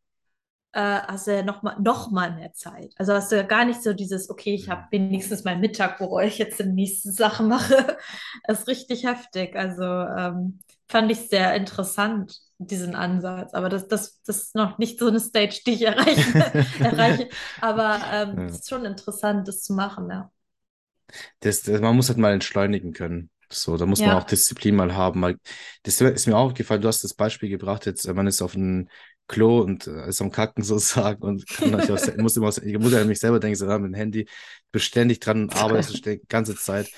äh, 0.77 0.81
hast 1.09 1.27
du 1.27 1.35
ja 1.37 1.43
noch 1.43 1.63
mal, 1.63 1.77
noch 1.81 2.11
mal 2.11 2.33
mehr 2.35 2.53
Zeit. 2.55 2.95
Also 2.99 3.15
hast 3.15 3.33
du 3.33 3.37
ja 3.37 3.43
gar 3.45 3.65
nicht 3.65 3.83
so 3.83 3.95
dieses, 3.95 4.31
okay, 4.31 4.55
ich 4.55 4.69
habe 4.71 4.87
wenigstens 4.91 5.45
meinen 5.45 5.61
Mittag, 5.61 6.01
wo 6.01 6.21
ich 6.21 6.39
jetzt 6.39 6.61
die 6.61 6.65
nächste 6.65 7.13
Sache 7.13 7.43
mache. 7.45 7.99
Das 8.47 8.61
ist 8.61 8.69
richtig 8.69 9.05
heftig. 9.07 9.57
Also 9.57 9.85
ähm, 9.85 10.61
fand 10.89 11.11
ich 11.11 11.29
sehr 11.29 11.55
interessant, 11.55 12.41
diesen 12.59 12.95
Ansatz. 12.95 13.55
Aber 13.55 13.69
das, 13.69 13.89
das, 13.89 14.23
das 14.23 14.39
ist 14.45 14.55
noch 14.55 14.79
nicht 14.79 14.99
so 14.99 15.09
eine 15.09 15.21
Stage, 15.21 15.61
die 15.67 15.73
ich 15.75 15.83
erreichen, 15.83 16.35
erreiche. 16.83 17.29
Aber 17.61 18.01
ähm, 18.13 18.37
Ja. 18.37 18.47
es 18.47 18.61
ist 18.61 18.69
schon 18.69 18.85
interessant, 18.85 19.49
das 19.49 19.63
zu 19.63 19.73
machen, 19.75 20.09
ja. 20.11 20.31
Das, 21.41 21.63
das, 21.63 21.81
man 21.81 21.97
muss 21.97 22.09
halt 22.09 22.19
mal 22.19 22.33
entschleunigen 22.33 22.93
können. 22.93 23.31
So, 23.51 23.77
da 23.77 23.87
muss 23.87 24.05
man 24.05 24.15
auch 24.15 24.25
Ja, 24.25 24.25
Disziplin 24.25 24.75
mal 24.77 24.95
haben. 24.97 25.39
Das 25.85 26.01
ist 26.01 26.27
mir 26.27 26.37
auch 26.37 26.53
gefallen, 26.55 26.83
du 26.83 26.89
hast 26.89 27.05
das 27.05 27.15
Beispiel 27.15 27.49
gebracht, 27.49 27.87
jetzt, 27.87 28.05
äh, 28.07 28.15
man 28.15 28.27
ist 28.27 28.43
auf 28.43 28.53
dem 28.53 28.89
Klo 29.29 29.61
und 29.61 29.87
äh, 29.87 30.09
ist 30.09 30.23
am 30.23 30.31
Kacken 30.31 30.63
sozusagen 30.63 31.23
und 31.23 31.47
kann 31.49 31.75
auch, 31.75 31.99
se- 31.99 32.17
muss 32.19 32.37
immer, 32.37 32.49
aus- 32.49 32.59
ich 32.59 32.79
muss 32.79 32.93
ja 32.93 33.01
an 33.03 33.09
mich 33.09 33.21
selber 33.21 33.41
denken, 33.41 33.57
so, 33.57 33.67
ja, 33.67 33.79
mit 33.79 33.91
dem 33.93 33.95
Handy, 33.95 34.29
beständig 34.73 35.21
dran 35.21 35.43
und 35.45 35.57
arbeitest 35.57 36.07
du 36.07 36.17
die 36.19 36.23
ganze 36.29 36.57
Zeit. 36.57 36.91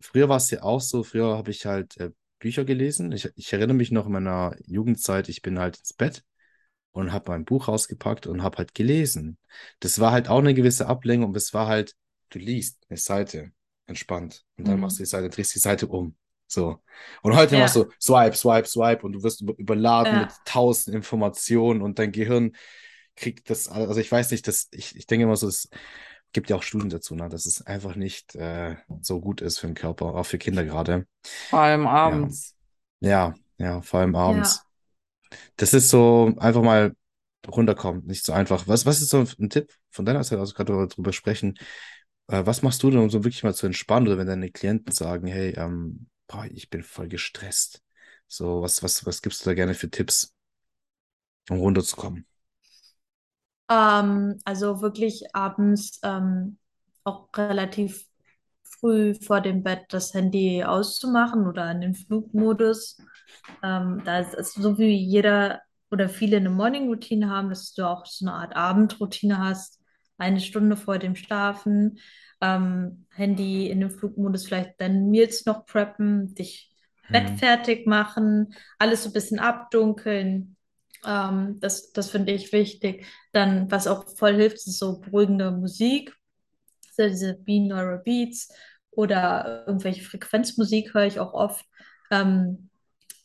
Früher 0.00 0.28
war 0.28 0.36
es 0.36 0.50
ja 0.50 0.62
auch 0.62 0.80
so, 0.80 1.02
früher 1.04 1.36
habe 1.36 1.50
ich 1.50 1.66
halt 1.66 1.96
äh, 1.98 2.10
Bücher 2.38 2.64
gelesen. 2.64 3.12
Ich, 3.12 3.28
ich 3.36 3.52
erinnere 3.52 3.76
mich 3.76 3.90
noch 3.90 4.06
in 4.06 4.12
meiner 4.12 4.56
Jugendzeit, 4.66 5.28
ich 5.28 5.42
bin 5.42 5.58
halt 5.58 5.78
ins 5.78 5.92
Bett 5.94 6.24
und 6.92 7.12
habe 7.12 7.30
mein 7.32 7.44
Buch 7.44 7.68
rausgepackt 7.68 8.26
und 8.26 8.42
habe 8.42 8.58
halt 8.58 8.74
gelesen. 8.74 9.38
Das 9.80 10.00
war 10.00 10.12
halt 10.12 10.28
auch 10.28 10.38
eine 10.38 10.54
gewisse 10.54 10.86
Ablenkung, 10.86 11.30
aber 11.30 11.38
es 11.38 11.54
war 11.54 11.66
halt, 11.68 11.94
du 12.30 12.38
liest 12.38 12.78
eine 12.88 12.98
Seite, 12.98 13.52
entspannt. 13.86 14.44
Und 14.56 14.68
dann 14.68 14.80
machst 14.80 14.98
du 14.98 15.02
mhm. 15.02 15.04
die 15.04 15.08
Seite, 15.08 15.28
drehst 15.30 15.54
die 15.54 15.58
Seite 15.58 15.86
um. 15.88 16.16
So. 16.46 16.78
Und 17.22 17.34
heute 17.36 17.56
machst 17.58 17.74
Ja, 17.74 17.76
du 17.76 17.86
Swipe, 18.00 18.36
Swipe, 18.36 18.66
Swipe 18.68 19.04
und 19.06 19.12
du 19.12 19.22
wirst 19.22 19.40
über, 19.42 19.54
überladen 19.58 20.18
mit 20.18 20.32
ja, 20.32 20.44
tausend 20.44 20.94
Informationen 20.94 21.82
und 21.82 21.98
dein 21.98 22.12
Gehirn 22.12 22.52
kriegt 23.16 23.50
das, 23.50 23.68
also 23.68 24.00
ich 24.00 24.10
weiß 24.10 24.30
nicht, 24.32 24.46
das, 24.48 24.68
ich, 24.72 24.96
ich 24.96 25.06
denke 25.06 25.24
immer 25.24 25.36
so, 25.36 25.48
es 25.48 25.68
gibt 26.32 26.50
ja 26.50 26.56
auch 26.56 26.62
Studien 26.62 26.90
dazu, 26.90 27.14
ne, 27.14 27.28
dass 27.28 27.46
es 27.46 27.62
einfach 27.66 27.96
nicht 27.96 28.34
äh, 28.36 28.76
so 29.00 29.20
gut 29.20 29.40
ist 29.40 29.58
für 29.58 29.66
den 29.68 29.74
Körper, 29.74 30.14
auch 30.14 30.24
für 30.26 30.38
Kinder 30.38 30.64
gerade. 30.64 31.06
Vor 31.48 31.60
allem 31.60 31.86
Ja, 32.02 32.26
abends. 32.26 32.54
ja, 33.00 33.34
ja, 33.58 33.82
vor 33.82 34.00
allem 34.00 34.16
abends. 34.16 34.60
ja. 34.60 34.66
Das 35.56 35.74
ist 35.74 35.88
so 35.90 36.34
einfach 36.38 36.62
mal 36.62 36.94
runterkommen, 37.48 38.06
nicht 38.06 38.24
so 38.24 38.32
einfach. 38.32 38.68
Was, 38.68 38.86
was 38.86 39.00
ist 39.02 39.10
so 39.10 39.24
ein 39.40 39.50
Tipp 39.50 39.72
von 39.90 40.04
deiner 40.04 40.24
Seite 40.24 40.42
aus, 40.42 40.54
gerade 40.54 40.72
darüber 40.88 41.12
sprechen? 41.12 41.58
Äh, 42.28 42.46
was 42.46 42.62
machst 42.62 42.82
du 42.82 42.90
denn, 42.90 43.00
um 43.00 43.10
so 43.10 43.24
wirklich 43.24 43.44
mal 43.44 43.54
zu 43.54 43.66
entspannen 43.66 44.08
oder 44.08 44.18
wenn 44.18 44.26
deine 44.28 44.50
Klienten 44.50 44.92
sagen, 44.92 45.26
hey, 45.28 45.50
ähm, 45.58 46.08
boah, 46.26 46.46
ich 46.46 46.70
bin 46.70 46.82
voll 46.82 47.08
gestresst. 47.08 47.82
So, 48.28 48.62
was, 48.62 48.82
was, 48.82 49.06
was 49.06 49.22
gibst 49.22 49.42
du 49.44 49.50
da 49.50 49.54
gerne 49.54 49.74
für 49.74 49.90
Tipps, 49.90 50.34
um 51.50 51.58
runterzukommen? 51.58 52.26
Ähm, 53.70 54.38
also 54.44 54.82
wirklich 54.82 55.24
abends 55.34 56.00
ähm, 56.02 56.58
auch 57.04 57.28
relativ 57.36 58.06
früh 58.62 59.14
vor 59.14 59.40
dem 59.40 59.62
Bett 59.62 59.84
das 59.90 60.14
Handy 60.14 60.64
auszumachen 60.64 61.46
oder 61.46 61.70
in 61.70 61.80
den 61.80 61.94
Flugmodus. 61.94 62.98
Ähm, 63.62 64.02
da 64.04 64.20
ist 64.20 64.34
es 64.34 64.54
so 64.54 64.78
wie 64.78 64.94
jeder 64.96 65.62
oder 65.90 66.08
viele 66.08 66.38
eine 66.38 66.50
Morning-Routine 66.50 67.30
haben, 67.30 67.50
dass 67.50 67.72
du 67.72 67.88
auch 67.88 68.04
so 68.06 68.26
eine 68.26 68.34
Art 68.34 68.56
Abendroutine 68.56 69.38
hast, 69.38 69.80
eine 70.18 70.40
Stunde 70.40 70.76
vor 70.76 70.98
dem 70.98 71.16
Schlafen, 71.16 71.98
ähm, 72.40 73.06
Handy 73.10 73.68
in 73.70 73.80
den 73.80 73.90
Flugmodus, 73.90 74.46
vielleicht 74.46 74.80
deine 74.80 75.00
Meals 75.00 75.46
noch 75.46 75.66
preppen, 75.66 76.34
dich 76.34 76.70
Hm. 77.08 77.38
fertig 77.38 77.86
machen, 77.86 78.54
alles 78.78 79.04
so 79.04 79.10
ein 79.10 79.12
bisschen 79.12 79.38
abdunkeln. 79.38 80.56
Ähm, 81.06 81.58
das, 81.60 81.92
das 81.92 82.10
finde 82.10 82.32
ich 82.32 82.52
wichtig. 82.52 83.06
Dann, 83.32 83.70
was 83.70 83.86
auch 83.86 84.08
voll 84.16 84.34
hilft, 84.34 84.56
ist 84.56 84.78
so 84.78 85.00
beruhigende 85.00 85.50
Musik, 85.52 86.14
so 86.96 87.06
diese 87.08 87.34
Binaural 87.34 87.98
Beats 88.04 88.48
oder 88.90 89.64
irgendwelche 89.66 90.02
Frequenzmusik 90.04 90.94
höre 90.94 91.06
ich 91.06 91.20
auch 91.20 91.32
oft. 91.34 91.64
Ähm, 92.10 92.70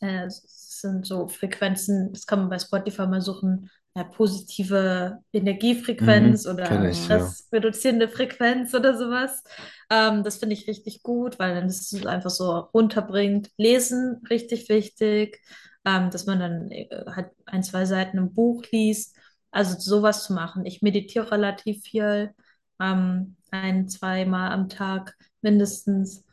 äh, 0.01 0.27
sind 0.29 1.05
so 1.07 1.27
Frequenzen, 1.27 2.13
das 2.13 2.25
kann 2.27 2.39
man 2.39 2.49
bei 2.49 2.59
Spotify 2.59 3.07
mal 3.07 3.21
suchen, 3.21 3.69
ja, 3.95 4.03
positive 4.03 5.19
Energiefrequenz 5.33 6.45
Mhm, 6.45 6.47
oder 6.47 6.91
ich, 6.91 7.07
ja. 7.09 7.35
stressreduzierende 7.43 8.07
Frequenz 8.09 8.73
oder 8.73 8.97
sowas. 8.97 9.43
Ähm, 9.89 10.23
das 10.23 10.37
finde 10.37 10.53
ich 10.55 10.67
richtig 10.67 11.03
gut, 11.03 11.39
weil 11.39 11.55
dann 11.55 11.67
ist 11.67 11.91
es 11.93 12.05
einfach 12.05 12.29
so 12.29 12.51
runterbringt. 12.73 13.49
Lesen, 13.57 14.21
richtig 14.29 14.69
wichtig, 14.69 15.41
ähm, 15.85 16.09
dass 16.11 16.25
man 16.25 16.39
dann 16.39 16.71
äh, 16.71 16.87
halt 17.07 17.31
ein, 17.45 17.63
zwei 17.63 17.85
Seiten 17.85 18.17
im 18.17 18.33
Buch 18.33 18.63
liest. 18.71 19.15
Also 19.51 19.77
sowas 19.79 20.25
zu 20.25 20.33
machen. 20.33 20.65
Ich 20.65 20.81
meditiere 20.81 21.31
relativ 21.31 21.83
viel, 21.83 22.33
ähm, 22.79 23.35
ein, 23.51 23.87
zweimal 23.89 24.51
am 24.51 24.69
Tag 24.69 25.15
mindestens. 25.41 26.23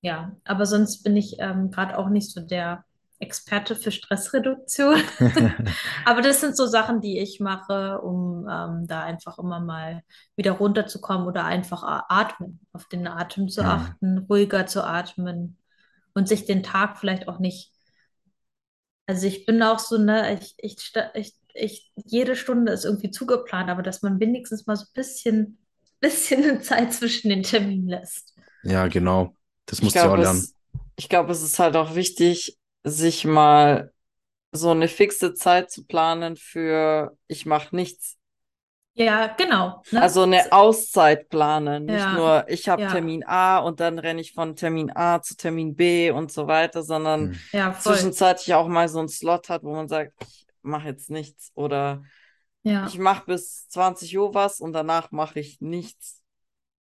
Ja, 0.00 0.36
aber 0.44 0.66
sonst 0.66 1.02
bin 1.02 1.16
ich 1.16 1.36
ähm, 1.38 1.70
gerade 1.70 1.96
auch 1.98 2.08
nicht 2.08 2.30
so 2.30 2.40
der 2.40 2.84
Experte 3.24 3.76
für 3.76 3.90
Stressreduktion. 3.92 4.96
Aber 6.04 6.22
das 6.22 6.40
sind 6.40 6.56
so 6.56 6.66
Sachen, 6.66 7.00
die 7.00 7.18
ich 7.18 7.40
mache, 7.40 8.00
um 8.00 8.46
ähm, 8.50 8.86
da 8.86 9.02
einfach 9.02 9.38
immer 9.38 9.60
mal 9.60 10.02
wieder 10.36 10.52
runterzukommen 10.52 11.26
oder 11.26 11.44
einfach 11.44 11.82
atmen, 12.08 12.60
auf 12.72 12.86
den 12.86 13.06
Atem 13.06 13.48
zu 13.48 13.62
Hm. 13.62 13.66
achten, 13.66 14.18
ruhiger 14.30 14.66
zu 14.66 14.84
atmen 14.84 15.58
und 16.14 16.28
sich 16.28 16.46
den 16.46 16.62
Tag 16.62 16.98
vielleicht 16.98 17.28
auch 17.28 17.38
nicht. 17.40 17.72
Also 19.06 19.26
ich 19.26 19.44
bin 19.46 19.62
auch 19.62 19.78
so, 19.78 19.98
ne, 19.98 20.38
ich, 20.40 20.54
ich, 20.58 20.92
ich, 21.14 21.34
ich, 21.54 21.92
jede 21.96 22.36
Stunde 22.36 22.72
ist 22.72 22.84
irgendwie 22.84 23.10
zugeplant, 23.10 23.68
aber 23.70 23.82
dass 23.82 24.02
man 24.02 24.18
wenigstens 24.20 24.66
mal 24.66 24.76
so 24.76 24.84
ein 24.86 24.92
bisschen, 24.94 25.58
bisschen 26.00 26.60
Zeit 26.62 26.92
zwischen 26.94 27.28
den 27.30 27.42
Terminen 27.42 27.88
lässt. 27.88 28.34
Ja, 28.62 28.86
genau. 28.88 29.36
Das 29.66 29.80
Ich 29.80 29.98
musst 29.98 30.02
du 30.02 30.08
auch 30.08 30.16
lernen. 30.16 30.48
es, 30.48 30.54
ich 30.96 31.08
glaube, 31.08 31.32
es 31.32 31.42
ist 31.42 31.58
halt 31.58 31.76
auch 31.76 31.94
wichtig, 31.94 32.58
sich 32.84 33.24
mal 33.24 33.92
so 34.52 34.70
eine 34.70 34.88
fixe 34.88 35.34
Zeit 35.34 35.70
zu 35.70 35.86
planen 35.86 36.36
für 36.36 37.16
ich 37.28 37.46
mache 37.46 37.76
nichts. 37.76 38.18
Ja, 38.94 39.26
genau, 39.36 39.84
ne? 39.90 40.00
Also 40.00 40.22
eine 40.22 40.50
Auszeit 40.52 41.28
planen. 41.28 41.88
Nicht 41.88 42.10
Ja, 42.10 42.12
nur, 42.12 42.46
ich 42.48 42.68
habe 42.68 42.84
ja, 42.84 42.86
Termin 42.86 43.24
A 43.24 43.58
und 43.58 43.80
dann 43.80 43.98
renne 43.98 44.20
ich 44.20 44.32
von 44.32 44.56
Termin 44.56 44.90
A 44.94 45.22
zu 45.22 45.36
Termin 45.36 45.76
B 45.76 46.10
und 46.10 46.32
so 46.32 46.46
weiter, 46.48 46.82
sondern 46.82 47.30
Hm. 47.30 47.38
ja, 47.52 47.72
zwischenzeitlich 47.76 48.54
auch 48.54 48.66
mal 48.68 48.88
so 48.88 48.98
einen 48.98 49.08
Slot 49.08 49.48
hat, 49.48 49.62
wo 49.62 49.72
man 49.74 49.88
sagt, 49.88 50.12
ich 50.20 50.46
mache 50.62 50.88
jetzt 50.88 51.10
nichts 51.10 51.52
oder 51.54 52.02
Ja. 52.64 52.82
ich 52.82 52.98
mache 52.98 53.26
bis 53.26 53.68
20 53.68 54.16
Uhr 54.18 54.34
was 54.34 54.60
und 54.60 54.72
danach 54.74 55.10
mache 55.12 55.40
ich 55.40 55.60
nichts. 55.60 56.22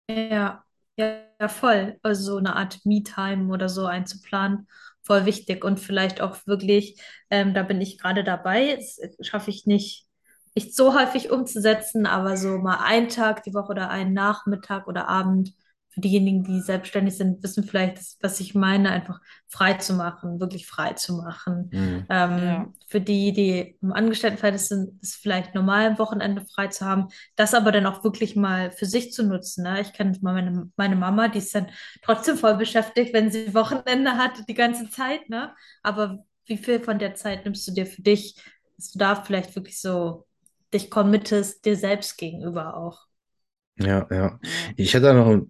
Ja, 0.09 0.64
ja, 0.96 1.22
ja, 1.40 1.48
voll. 1.48 1.98
Also 2.03 2.22
so 2.32 2.36
eine 2.38 2.57
Art 2.57 2.84
Me-Time 2.84 3.53
oder 3.53 3.68
so 3.68 3.86
einzuplanen, 3.86 4.68
voll 5.03 5.26
wichtig. 5.26 5.64
Und 5.64 5.80
vielleicht 5.80 6.20
auch 6.20 6.36
wirklich, 6.46 7.01
ähm, 7.30 7.55
da 7.55 7.62
bin 7.62 7.80
ich 7.80 7.98
gerade 7.98 8.24
dabei, 8.24 8.76
das 8.76 8.98
schaffe 9.26 9.51
ich 9.51 9.66
nicht, 9.66 10.07
nicht 10.55 10.74
so 10.76 10.98
häufig 10.98 11.30
umzusetzen, 11.30 12.07
aber 12.07 12.36
so 12.36 12.59
mal 12.59 12.78
einen 12.84 13.09
Tag 13.09 13.42
die 13.44 13.55
Woche 13.55 13.70
oder 13.70 13.90
einen 13.90 14.12
Nachmittag 14.14 14.86
oder 14.88 15.09
Abend 15.09 15.53
für 15.91 16.01
diejenigen, 16.01 16.45
die 16.45 16.61
selbstständig 16.61 17.16
sind, 17.16 17.43
wissen 17.43 17.64
vielleicht, 17.64 17.99
was 18.22 18.41
ich 18.41 18.55
meine, 18.55 18.91
einfach 18.91 19.20
frei 19.49 19.74
zu 19.74 19.95
machen, 19.95 20.41
wirklich 20.41 20.66
frei 20.66 20.93
zu 20.95 21.14
machen. 21.16 21.70
Hm. 21.72 22.07
Ähm, 22.09 22.38
Ja. 22.38 22.72
für 22.86 23.01
die, 23.01 23.32
die 23.32 23.76
im 23.82 23.93
Angestelltenverhältnis 23.93 24.68
sind, 24.68 25.03
ist 25.03 25.16
vielleicht 25.16 25.55
normal 25.55 25.86
am 25.88 25.99
Wochenende 25.99 26.45
frei 26.55 26.68
zu 26.68 26.84
haben, 26.86 27.09
das 27.36 27.55
aber 27.55 27.72
dann 27.72 27.86
auch 27.86 28.05
wirklich 28.05 28.36
mal 28.36 28.70
für 28.70 28.86
sich 28.86 29.12
zu 29.12 29.24
nutzen. 29.24 29.64
Ne? 29.64 29.80
Ich 29.80 29.93
kenne 29.93 30.16
mal 30.22 30.34
meine, 30.34 30.70
meine 30.76 30.97
Mama, 30.97 31.28
die 31.28 31.38
ist 31.38 31.55
dann 31.55 31.70
trotzdem 32.03 32.36
voll 32.38 32.57
beschäftigt, 32.57 33.12
wenn 33.12 33.30
sie 33.30 33.55
Wochenende 33.55 34.12
hat, 34.16 34.49
die 34.49 34.55
ganze 34.55 34.88
Zeit, 34.91 35.28
ne? 35.28 35.55
Aber 35.82 36.24
wie 36.47 36.57
viel 36.59 36.80
von 36.80 36.99
der 36.99 37.14
Zeit 37.14 37.45
nimmst 37.45 37.66
du 37.68 37.72
dir 37.72 37.86
für 37.86 38.03
dich, 38.03 38.36
dass 38.76 38.93
du 38.93 38.99
da 38.99 39.14
vielleicht 39.16 39.55
wirklich 39.57 39.80
so 39.80 40.26
dich 40.72 40.91
committest, 40.91 41.64
dir 41.64 41.76
selbst 41.76 42.16
gegenüber 42.18 42.76
auch? 42.76 43.07
Ja, 43.81 44.07
ja. 44.11 44.39
Ich 44.76 44.95
hätte 44.95 45.07
da 45.07 45.12
noch 45.14 45.43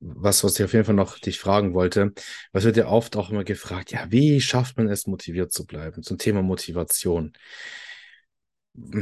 was, 0.00 0.44
was 0.44 0.58
ich 0.58 0.64
auf 0.64 0.72
jeden 0.72 0.84
Fall 0.84 0.94
noch 0.94 1.18
dich 1.18 1.38
fragen 1.38 1.74
wollte. 1.74 2.12
Was 2.52 2.64
wird 2.64 2.76
ja 2.76 2.86
oft 2.88 3.16
auch 3.16 3.30
immer 3.30 3.44
gefragt, 3.44 3.92
ja, 3.92 4.06
wie 4.10 4.40
schafft 4.40 4.76
man 4.76 4.88
es, 4.88 5.06
motiviert 5.06 5.52
zu 5.52 5.66
bleiben? 5.66 6.02
Zum 6.02 6.18
Thema 6.18 6.42
Motivation. 6.42 7.32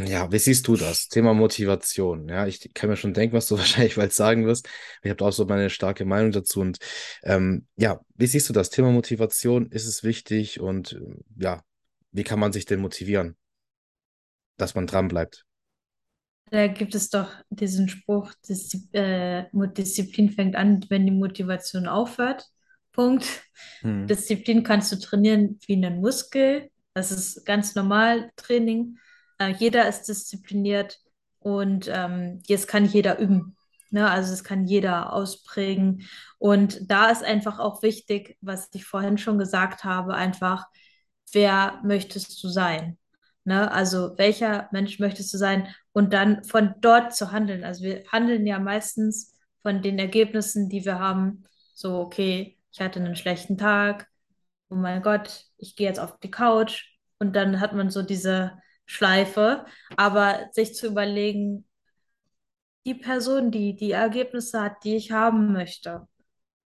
Ja, 0.07 0.33
wie 0.33 0.39
siehst 0.39 0.67
du 0.67 0.77
das? 0.77 1.09
Thema 1.09 1.35
Motivation. 1.35 2.29
Ja, 2.29 2.47
ich 2.47 2.73
kann 2.75 2.89
mir 2.91 2.97
schon 2.97 3.13
denken, 3.15 3.37
was 3.37 3.47
du 3.47 3.57
wahrscheinlich 3.59 3.97
bald 3.97 4.13
sagen 4.13 4.47
wirst. 4.47 4.69
Ich 5.03 5.11
habe 5.11 5.25
auch 5.25 5.31
so 5.33 5.45
meine 5.45 5.71
starke 5.71 6.05
Meinung 6.05 6.33
dazu. 6.33 6.61
Und 6.61 6.79
ähm, 7.23 7.67
ja, 7.77 8.01
wie 8.17 8.27
siehst 8.27 8.49
du 8.49 8.53
das? 8.53 8.71
Thema 8.71 8.91
Motivation, 8.91 9.71
ist 9.71 9.87
es 9.87 10.03
wichtig? 10.03 10.61
Und 10.61 10.99
ja, 11.37 11.63
wie 12.13 12.25
kann 12.25 12.41
man 12.41 12.53
sich 12.53 12.65
denn 12.65 12.81
motivieren, 12.81 13.37
dass 14.59 14.75
man 14.75 14.87
dran 14.87 15.09
bleibt? 15.09 15.47
Da 16.51 16.67
gibt 16.69 16.95
es 16.95 17.11
doch 17.11 17.31
diesen 17.51 17.89
Spruch, 17.89 18.33
Diszi 18.49 18.89
äh, 18.93 19.45
Disziplin 19.53 20.31
fängt 20.31 20.57
an, 20.57 20.85
wenn 20.89 21.05
die 21.07 21.13
Motivation 21.13 21.87
aufhört. 21.87 22.47
Punkt. 22.93 23.27
Hm. 23.81 24.07
Disziplin 24.07 24.63
kannst 24.63 24.91
du 24.93 24.97
trainieren 24.97 25.59
wie 25.67 25.75
einen 25.75 26.01
Muskel. 26.01 26.71
Das 26.95 27.13
ist 27.13 27.45
ganz 27.45 27.75
normal 27.75 28.31
Training. 28.37 28.99
Äh, 29.39 29.55
jeder 29.59 29.89
ist 29.89 30.05
diszipliniert 30.05 30.99
und 31.39 31.89
ähm, 31.93 32.43
jetzt 32.47 32.67
kann 32.67 32.85
jeder 32.87 33.19
üben. 33.19 33.57
Ne? 33.91 34.11
Also 34.11 34.33
es 34.33 34.45
kann 34.45 34.67
jeder 34.67 35.13
ausprägen. 35.13 36.07
Und 36.39 36.91
da 36.91 37.11
ist 37.11 37.25
einfach 37.25 37.59
auch 37.59 37.83
wichtig, 37.83 38.37
was 38.41 38.69
ich 38.75 38.85
vorhin 38.85 39.19
schon 39.19 39.39
gesagt 39.39 39.85
habe, 39.85 40.15
einfach, 40.15 40.67
wer 41.33 41.81
möchtest 41.85 42.43
du 42.43 42.49
sein? 42.49 42.99
Ne? 43.45 43.71
Also 43.71 44.19
welcher 44.19 44.69
Mensch 44.73 44.99
möchtest 44.99 45.33
du 45.33 45.39
sein? 45.39 45.69
Und 45.99 46.13
dann 46.13 46.45
von 46.45 46.77
dort 46.81 47.13
zu 47.13 47.33
handeln. 47.33 47.65
Also 47.65 47.83
wir 47.83 48.05
handeln 48.13 48.47
ja 48.47 48.61
meistens 48.61 49.35
von 49.63 49.83
den 49.83 49.99
Ergebnissen, 49.99 50.69
die 50.69 50.85
wir 50.85 51.01
haben. 51.01 51.43
So, 51.75 51.99
okay, 51.99 52.57
ich 52.71 52.81
hatte 52.81 53.01
einen 53.01 53.17
schlechten 53.17 53.59
Tag. 53.59 54.07
Oh 54.71 54.77
mein 54.77 55.03
Gott, 55.03 55.47
ich 55.57 55.75
gehe 55.75 55.89
jetzt 55.89 55.99
auf 55.99 56.21
die 56.21 56.31
Couch. 56.31 56.85
Und 57.19 57.35
dann 57.35 57.59
hat 57.59 57.73
man 57.73 57.91
so 57.91 58.03
diese 58.03 58.53
Schleife. 58.87 59.67
Aber 59.97 60.49
sich 60.53 60.77
zu 60.77 60.87
überlegen, 60.87 61.67
die 62.87 62.95
Person, 62.95 63.51
die 63.51 63.75
die 63.75 63.91
Ergebnisse 63.91 64.63
hat, 64.63 64.85
die 64.85 64.95
ich 64.95 65.11
haben 65.11 65.53
möchte, 65.53 66.07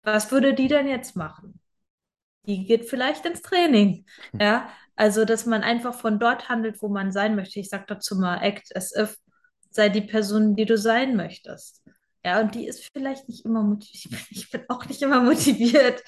was 0.04 0.32
würde 0.32 0.54
die 0.54 0.70
denn 0.70 0.88
jetzt 0.88 1.18
machen? 1.18 1.60
Die 2.46 2.66
geht 2.66 2.86
vielleicht 2.86 3.26
ins 3.26 3.42
Training. 3.42 4.06
Ja, 4.40 4.70
also 4.98 5.24
dass 5.26 5.46
man 5.46 5.64
einfach 5.64 5.94
von 5.94 6.20
dort 6.20 6.50
handelt, 6.50 6.82
wo 6.82 6.90
man 6.90 7.12
sein 7.12 7.36
möchte. 7.36 7.60
Ich 7.60 7.70
sage 7.70 7.86
dazu 7.88 8.18
mal, 8.18 8.42
act 8.44 8.76
as 8.76 8.94
if, 8.96 9.16
sei 9.70 9.90
die 9.90 10.02
Person, 10.02 10.56
die 10.56 10.66
du 10.66 10.78
sein 10.78 11.16
möchtest. 11.16 11.84
Ja, 12.26 12.42
und 12.42 12.56
die 12.56 12.68
ist 12.68 12.90
vielleicht 12.92 13.30
nicht 13.30 13.46
immer 13.46 13.64
motiviert. 13.64 14.22
Ich 14.32 14.50
bin 14.50 14.62
auch 14.68 14.86
nicht 14.86 15.02
immer 15.02 15.22
motiviert. 15.22 16.04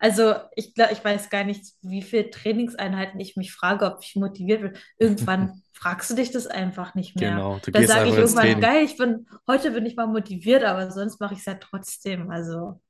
Also 0.00 0.34
ich 0.56 0.74
glaube, 0.74 0.92
ich 0.92 1.04
weiß 1.04 1.28
gar 1.28 1.44
nicht, 1.44 1.64
wie 1.82 2.02
viele 2.02 2.30
Trainingseinheiten 2.30 3.20
ich 3.20 3.36
mich 3.36 3.52
frage, 3.52 3.84
ob 3.84 4.02
ich 4.02 4.16
motiviert 4.16 4.62
bin. 4.62 4.72
Irgendwann 4.98 5.62
fragst 5.72 6.10
du 6.10 6.14
dich 6.14 6.30
das 6.30 6.46
einfach 6.46 6.94
nicht 6.94 7.16
mehr. 7.16 7.30
Genau, 7.30 7.58
du 7.62 7.70
Da 7.70 7.80
gehst 7.80 7.92
sage 7.92 8.08
ich 8.08 8.16
irgendwann, 8.16 8.42
Training. 8.44 8.60
geil, 8.60 8.84
ich 8.84 8.96
bin, 8.96 9.26
heute 9.46 9.70
bin 9.72 9.86
ich 9.86 9.96
mal 9.96 10.06
motiviert, 10.06 10.64
aber 10.64 10.90
sonst 10.90 11.20
mache 11.20 11.34
ich 11.34 11.40
es 11.40 11.46
ja 11.46 11.54
trotzdem. 11.54 12.30
Also 12.30 12.80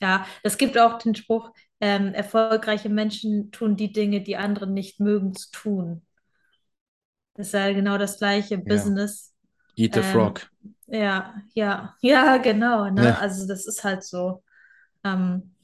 ja, 0.00 0.26
es 0.42 0.58
gibt 0.58 0.78
auch 0.78 0.98
den 0.98 1.14
Spruch, 1.14 1.52
ähm, 1.82 2.14
erfolgreiche 2.14 2.90
Menschen 2.90 3.52
tun 3.52 3.76
die 3.76 3.92
Dinge, 3.92 4.22
die 4.22 4.38
andere 4.38 4.68
nicht 4.68 5.00
mögen 5.00 5.34
zu 5.36 5.50
tun. 5.52 6.02
Das 7.34 7.48
ist 7.48 7.52
ja 7.54 7.72
genau 7.72 7.98
das 7.98 8.18
gleiche 8.18 8.58
Ja. 8.64 8.66
Business. 8.66 9.34
Eat 9.76 9.94
the 9.94 10.02
Ähm, 10.02 10.02
frog. 10.02 10.50
ja, 10.86 11.34
ja, 11.54 11.96
ja, 12.02 12.36
genau, 12.38 12.90
ne? 12.90 13.16
Ja. 13.16 13.18
Also 13.18 13.46
das 13.46 13.66
ist 13.66 13.84
halt 13.84 14.04
so 14.04 14.42
ähm, 15.04 15.54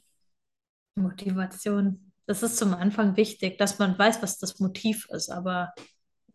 Motivation. 0.97 2.13
Das 2.27 2.43
ist 2.43 2.59
zum 2.59 2.75
Anfang 2.75 3.17
wichtig, 3.17 3.57
dass 3.59 3.79
man 3.79 3.99
weiß, 3.99 4.23
was 4.23 4.39
das 4.39 4.61
Motiv 4.61 5.09
ist, 5.11 5.31
aber 5.31 5.73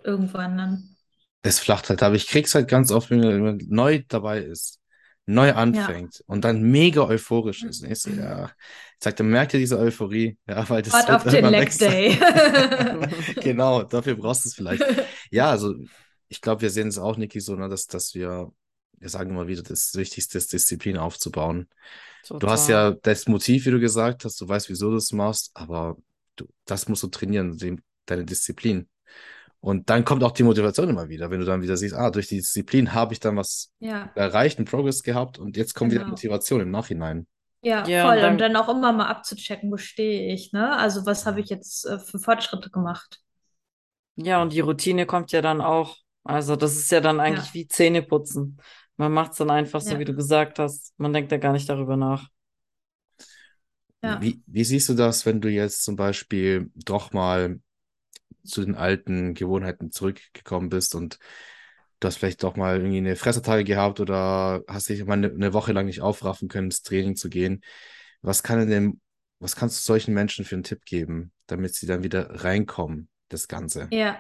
irgendwann 0.03 0.57
dann, 0.57 0.97
Es 1.41 1.59
flacht 1.59 1.89
halt, 1.89 2.03
aber 2.03 2.15
ich 2.15 2.27
krieg's 2.27 2.55
halt 2.55 2.67
ganz 2.69 2.91
oft, 2.91 3.09
wenn 3.09 3.23
jemand 3.23 3.69
neu 3.69 4.03
dabei 4.07 4.39
ist, 4.41 4.79
neu 5.25 5.47
ja. 5.47 5.55
anfängt 5.55 6.23
und 6.27 6.43
dann 6.43 6.61
mega 6.61 7.01
euphorisch 7.03 7.63
ist. 7.63 7.83
Und 7.83 7.91
ich 7.91 7.99
so, 7.99 8.11
ja, 8.11 8.45
ich 8.45 9.03
sag, 9.03 9.15
dann 9.15 9.27
merkt 9.27 9.53
ihr 9.53 9.59
diese 9.59 9.79
Euphorie, 9.79 10.37
ja, 10.47 10.67
weil 10.69 10.81
das 10.81 10.93
auf 11.09 11.23
den 11.23 11.69
sein. 11.69 11.77
Day. 11.79 12.19
Genau, 13.41 13.83
dafür 13.83 14.15
brauchst 14.15 14.45
du 14.45 14.49
es 14.49 14.55
vielleicht. 14.55 14.83
Ja, 15.31 15.49
also 15.49 15.73
ich 16.27 16.41
glaube, 16.41 16.61
wir 16.61 16.69
sehen 16.69 16.89
es 16.89 16.99
auch, 16.99 17.17
Niki, 17.17 17.39
so, 17.39 17.55
ne, 17.55 17.69
dass, 17.69 17.87
dass 17.87 18.13
wir, 18.13 18.51
wir 18.99 19.09
sagen 19.09 19.31
immer 19.31 19.47
wieder, 19.47 19.63
das 19.63 19.95
Wichtigste 19.95 20.37
ist, 20.37 20.53
Disziplin 20.53 20.97
aufzubauen. 20.97 21.67
Du 22.27 22.47
hast 22.47 22.67
Total. 22.67 22.91
ja 22.91 22.97
das 23.01 23.27
Motiv, 23.27 23.65
wie 23.65 23.71
du 23.71 23.79
gesagt 23.79 24.25
hast, 24.25 24.39
du 24.39 24.47
weißt, 24.47 24.69
wieso 24.69 24.91
du 24.91 24.97
es 24.97 25.11
machst, 25.11 25.51
aber 25.55 25.97
du, 26.35 26.45
das 26.65 26.87
musst 26.87 27.03
du 27.03 27.07
trainieren, 27.07 27.81
deine 28.05 28.25
Disziplin. 28.25 28.87
Und 29.63 29.89
dann 29.89 30.05
kommt 30.05 30.23
auch 30.23 30.31
die 30.31 30.43
Motivation 30.43 30.89
immer 30.89 31.09
wieder, 31.09 31.31
wenn 31.31 31.39
du 31.39 31.45
dann 31.45 31.61
wieder 31.61 31.77
siehst, 31.77 31.95
ah, 31.95 32.11
durch 32.11 32.27
die 32.27 32.37
Disziplin 32.37 32.93
habe 32.93 33.13
ich 33.13 33.19
dann 33.21 33.37
was 33.37 33.71
Ja, 33.79 34.13
erreicht, 34.13 34.57
einen 34.59 34.65
Progress 34.67 35.03
gehabt 35.03 35.39
und 35.39 35.57
jetzt 35.57 35.73
kommt 35.75 35.91
wieder 35.93 36.03
genau. 36.03 36.07
Motivation 36.07 36.61
im 36.61 36.71
Nachhinein. 36.71 37.27
Ja, 37.61 37.87
Ja, 37.87 37.93
voll. 37.93 38.11
und 38.11 38.21
Und 38.25 38.37
dann, 38.37 38.41
dann 38.41 38.55
auch 38.55 38.69
immer 38.69 38.91
mal 38.91 39.07
abzuchecken, 39.07 39.71
wo 39.71 39.77
stehe 39.77 40.33
ich, 40.33 40.51
ne? 40.51 40.75
Also 40.77 41.05
was 41.05 41.25
habe 41.25 41.39
ich 41.41 41.49
jetzt 41.49 41.85
äh, 41.85 41.97
für 41.99 42.19
Fortschritte 42.19 42.69
gemacht? 42.69 43.21
ja, 44.15 44.41
und 44.41 44.53
die 44.53 44.59
Routine 44.59 45.05
kommt 45.05 45.31
ja 45.31 45.41
dann 45.41 45.61
auch. 45.61 45.97
Also 46.23 46.55
das 46.55 46.75
ist 46.75 46.91
ja 46.91 47.01
dann 47.01 47.19
eigentlich 47.19 47.53
Ja, 47.53 47.53
wie 47.53 47.67
Zähneputzen. 47.67 48.61
Man 48.97 49.11
macht 49.11 49.31
es 49.31 49.37
dann 49.39 49.49
einfach 49.49 49.81
so, 49.81 49.97
wie 49.97 50.05
du 50.05 50.13
gesagt 50.15 50.59
hast. 50.59 50.93
Man 50.97 51.13
denkt 51.13 51.31
ja 51.31 51.37
gar 51.37 51.53
nicht 51.53 51.67
darüber 51.69 51.97
nach. 51.97 52.29
ja. 54.01 54.21
Wie, 54.21 54.41
wie 54.47 54.63
siehst 54.65 54.89
du 54.89 54.93
das, 54.95 55.25
wenn 55.25 55.39
du 55.41 55.49
jetzt 55.49 55.83
zum 55.83 55.95
Beispiel 55.95 56.69
doch 56.75 57.13
mal 57.13 57.59
zu 58.43 58.63
den 58.63 58.75
alten 58.75 59.33
Gewohnheiten 59.33 59.91
zurückgekommen 59.91 60.69
bist 60.69 60.95
und 60.95 61.19
du 61.99 62.07
hast 62.07 62.17
vielleicht 62.17 62.43
doch 62.43 62.55
mal 62.55 62.77
irgendwie 62.77 62.97
eine 62.97 63.15
Fressertage 63.15 63.63
gehabt 63.63 63.99
oder 63.99 64.63
hast 64.67 64.89
dich 64.89 65.03
mal 65.05 65.13
eine, 65.13 65.29
eine 65.31 65.53
Woche 65.53 65.73
lang 65.73 65.85
nicht 65.85 66.01
aufraffen 66.01 66.47
können, 66.49 66.67
ins 66.67 66.83
Training 66.83 67.15
zu 67.15 67.29
gehen. 67.29 67.61
Was 68.21 68.43
kann 68.43 68.67
denn, 68.69 69.01
was 69.39 69.55
kannst 69.55 69.79
du 69.79 69.83
solchen 69.83 70.13
Menschen 70.13 70.45
für 70.45 70.55
einen 70.55 70.63
Tipp 70.63 70.85
geben? 70.85 71.31
damit 71.47 71.75
sie 71.75 71.85
dann 71.85 72.03
wieder 72.03 72.43
reinkommen, 72.45 73.09
das 73.27 73.49
Ganze. 73.49 73.89
Ja. 73.89 74.17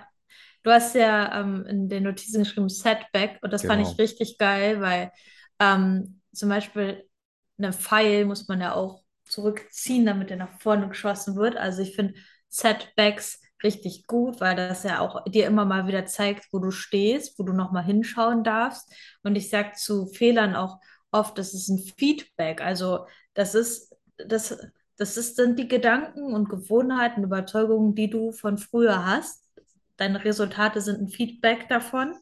Du 0.63 0.71
hast 0.71 0.95
ja 0.95 1.41
ähm, 1.41 1.65
in 1.67 1.89
den 1.89 2.03
Notizen 2.03 2.39
geschrieben 2.43 2.69
Setback 2.69 3.39
und 3.43 3.53
das 3.53 3.63
fand 3.63 3.81
Genau. 3.81 3.91
ich 3.91 3.99
richtig 3.99 4.37
geil, 4.39 4.81
weil 4.81 5.11
ähm, 5.59 6.21
zum 6.33 6.49
Beispiel 6.49 7.09
einen 7.57 7.73
Pfeil 7.73 8.25
muss 8.25 8.47
man 8.49 8.61
ja 8.61 8.75
auch 8.75 9.03
zurückziehen, 9.25 10.05
damit 10.05 10.31
er 10.31 10.37
nach 10.37 10.59
vorne 10.61 10.89
geschossen 10.89 11.35
wird. 11.37 11.57
Also 11.57 11.81
ich 11.83 11.95
finde 11.95 12.15
Setbacks 12.49 13.41
richtig 13.63 14.07
gut, 14.07 14.41
weil 14.41 14.55
das 14.55 14.83
ja 14.83 14.99
auch 14.99 15.23
dir 15.25 15.47
immer 15.47 15.65
mal 15.65 15.87
wieder 15.87 16.05
zeigt, 16.05 16.47
wo 16.51 16.59
du 16.59 16.71
stehst, 16.71 17.37
wo 17.39 17.43
du 17.43 17.53
nochmal 17.53 17.83
hinschauen 17.83 18.43
darfst. 18.43 18.91
Und 19.23 19.35
ich 19.35 19.49
sage 19.49 19.73
zu 19.75 20.07
Fehlern 20.07 20.55
auch 20.55 20.79
oft, 21.11 21.37
das 21.37 21.53
ist 21.53 21.69
ein 21.69 21.79
Feedback. 21.79 22.61
Also 22.61 23.05
das 23.33 23.55
ist, 23.55 23.95
das, 24.17 24.57
das 24.97 25.17
ist, 25.17 25.35
sind 25.35 25.57
die 25.59 25.67
Gedanken 25.67 26.33
und 26.33 26.49
Gewohnheiten, 26.49 27.23
Überzeugungen, 27.23 27.95
die 27.95 28.09
du 28.09 28.31
von 28.31 28.57
früher 28.57 29.05
hast. 29.05 29.43
Deine 29.97 30.23
Resultate 30.23 30.81
sind 30.81 31.01
ein 31.01 31.09
Feedback 31.09 31.69
davon. 31.69 32.15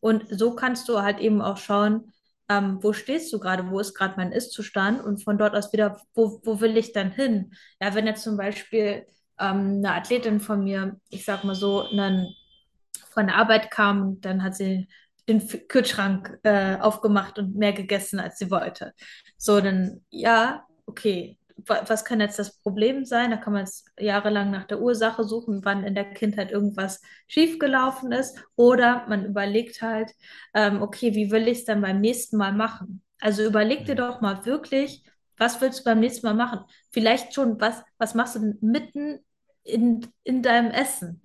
Und 0.00 0.24
so 0.30 0.54
kannst 0.54 0.88
du 0.88 1.02
halt 1.02 1.18
eben 1.18 1.40
auch 1.42 1.56
schauen, 1.56 2.12
ähm, 2.48 2.78
wo 2.82 2.92
stehst 2.92 3.32
du 3.32 3.40
gerade, 3.40 3.70
wo 3.70 3.80
ist 3.80 3.94
gerade 3.94 4.14
mein 4.16 4.32
Ist-Zustand 4.32 5.02
und 5.02 5.22
von 5.24 5.38
dort 5.38 5.54
aus 5.54 5.72
wieder, 5.72 6.00
wo, 6.14 6.40
wo 6.44 6.60
will 6.60 6.76
ich 6.76 6.92
dann 6.92 7.10
hin? 7.10 7.52
Ja, 7.80 7.94
wenn 7.94 8.06
jetzt 8.06 8.22
zum 8.22 8.36
Beispiel 8.36 9.06
ähm, 9.40 9.78
eine 9.78 9.94
Athletin 9.94 10.40
von 10.40 10.64
mir, 10.64 11.00
ich 11.10 11.24
sag 11.24 11.44
mal 11.44 11.54
so, 11.54 11.82
einen, 11.88 12.34
von 13.10 13.26
der 13.26 13.36
Arbeit 13.36 13.70
kam 13.70 14.02
und 14.02 14.24
dann 14.24 14.42
hat 14.42 14.56
sie 14.56 14.88
den 15.28 15.42
Kühlschrank 15.68 16.38
äh, 16.44 16.76
aufgemacht 16.78 17.38
und 17.38 17.56
mehr 17.56 17.72
gegessen, 17.72 18.20
als 18.20 18.38
sie 18.38 18.50
wollte. 18.50 18.92
So, 19.36 19.60
dann, 19.60 20.04
ja, 20.10 20.64
okay, 20.86 21.38
wa- 21.66 21.82
was 21.86 22.04
kann 22.04 22.20
jetzt 22.20 22.38
das 22.38 22.60
Problem 22.60 23.04
sein? 23.04 23.30
Da 23.32 23.36
kann 23.36 23.52
man 23.52 23.62
jetzt 23.64 23.90
jahrelang 23.98 24.50
nach 24.50 24.64
der 24.66 24.80
Ursache 24.80 25.24
suchen, 25.24 25.64
wann 25.64 25.82
in 25.84 25.94
der 25.94 26.04
Kindheit 26.14 26.52
irgendwas 26.52 27.00
schiefgelaufen 27.26 28.12
ist. 28.12 28.38
Oder 28.54 29.06
man 29.08 29.24
überlegt 29.26 29.82
halt, 29.82 30.12
ähm, 30.54 30.82
okay, 30.82 31.14
wie 31.14 31.30
will 31.30 31.48
ich 31.48 31.58
es 31.60 31.64
dann 31.64 31.80
beim 31.80 32.00
nächsten 32.00 32.36
Mal 32.36 32.52
machen? 32.52 33.02
Also 33.20 33.42
überleg 33.44 33.84
dir 33.86 33.94
Mhm. 33.94 33.96
doch 33.96 34.20
mal 34.20 34.44
wirklich, 34.46 35.04
was 35.38 35.60
willst 35.60 35.80
du 35.80 35.84
beim 35.84 36.00
nächsten 36.00 36.26
Mal 36.26 36.34
machen? 36.34 36.60
Vielleicht 36.90 37.34
schon, 37.34 37.60
was, 37.60 37.82
was 37.98 38.14
machst 38.14 38.36
du 38.36 38.40
denn 38.40 38.58
mitten 38.60 39.20
in, 39.62 40.06
in 40.24 40.42
deinem 40.42 40.70
Essen? 40.70 41.22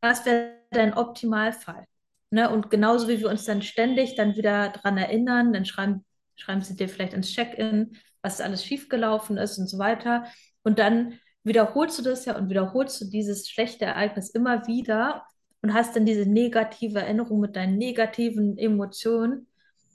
Was 0.00 0.24
wäre 0.24 0.52
dein 0.70 0.94
Optimalfall? 0.94 1.84
Ne? 2.30 2.50
Und 2.50 2.70
genauso 2.70 3.08
wie 3.08 3.20
wir 3.20 3.28
uns 3.28 3.44
dann 3.44 3.62
ständig 3.62 4.14
dann 4.14 4.36
wieder 4.36 4.70
dran 4.70 4.98
erinnern, 4.98 5.52
dann 5.52 5.64
schreiben, 5.64 6.04
schreiben 6.36 6.62
sie 6.62 6.76
dir 6.76 6.88
vielleicht 6.88 7.14
ins 7.14 7.32
Check-in, 7.32 7.96
was 8.22 8.40
alles 8.40 8.64
schiefgelaufen 8.64 9.36
ist 9.38 9.58
und 9.58 9.68
so 9.68 9.78
weiter. 9.78 10.26
Und 10.62 10.78
dann 10.78 11.18
wiederholst 11.44 11.98
du 11.98 12.02
das 12.02 12.24
ja 12.24 12.36
und 12.36 12.50
wiederholst 12.50 13.00
du 13.00 13.04
dieses 13.06 13.48
schlechte 13.48 13.84
Ereignis 13.84 14.30
immer 14.30 14.66
wieder 14.66 15.24
und 15.62 15.74
hast 15.74 15.96
dann 15.96 16.06
diese 16.06 16.28
negative 16.28 17.00
Erinnerung 17.00 17.40
mit 17.40 17.56
deinen 17.56 17.78
negativen 17.78 18.58
Emotionen. 18.58 19.46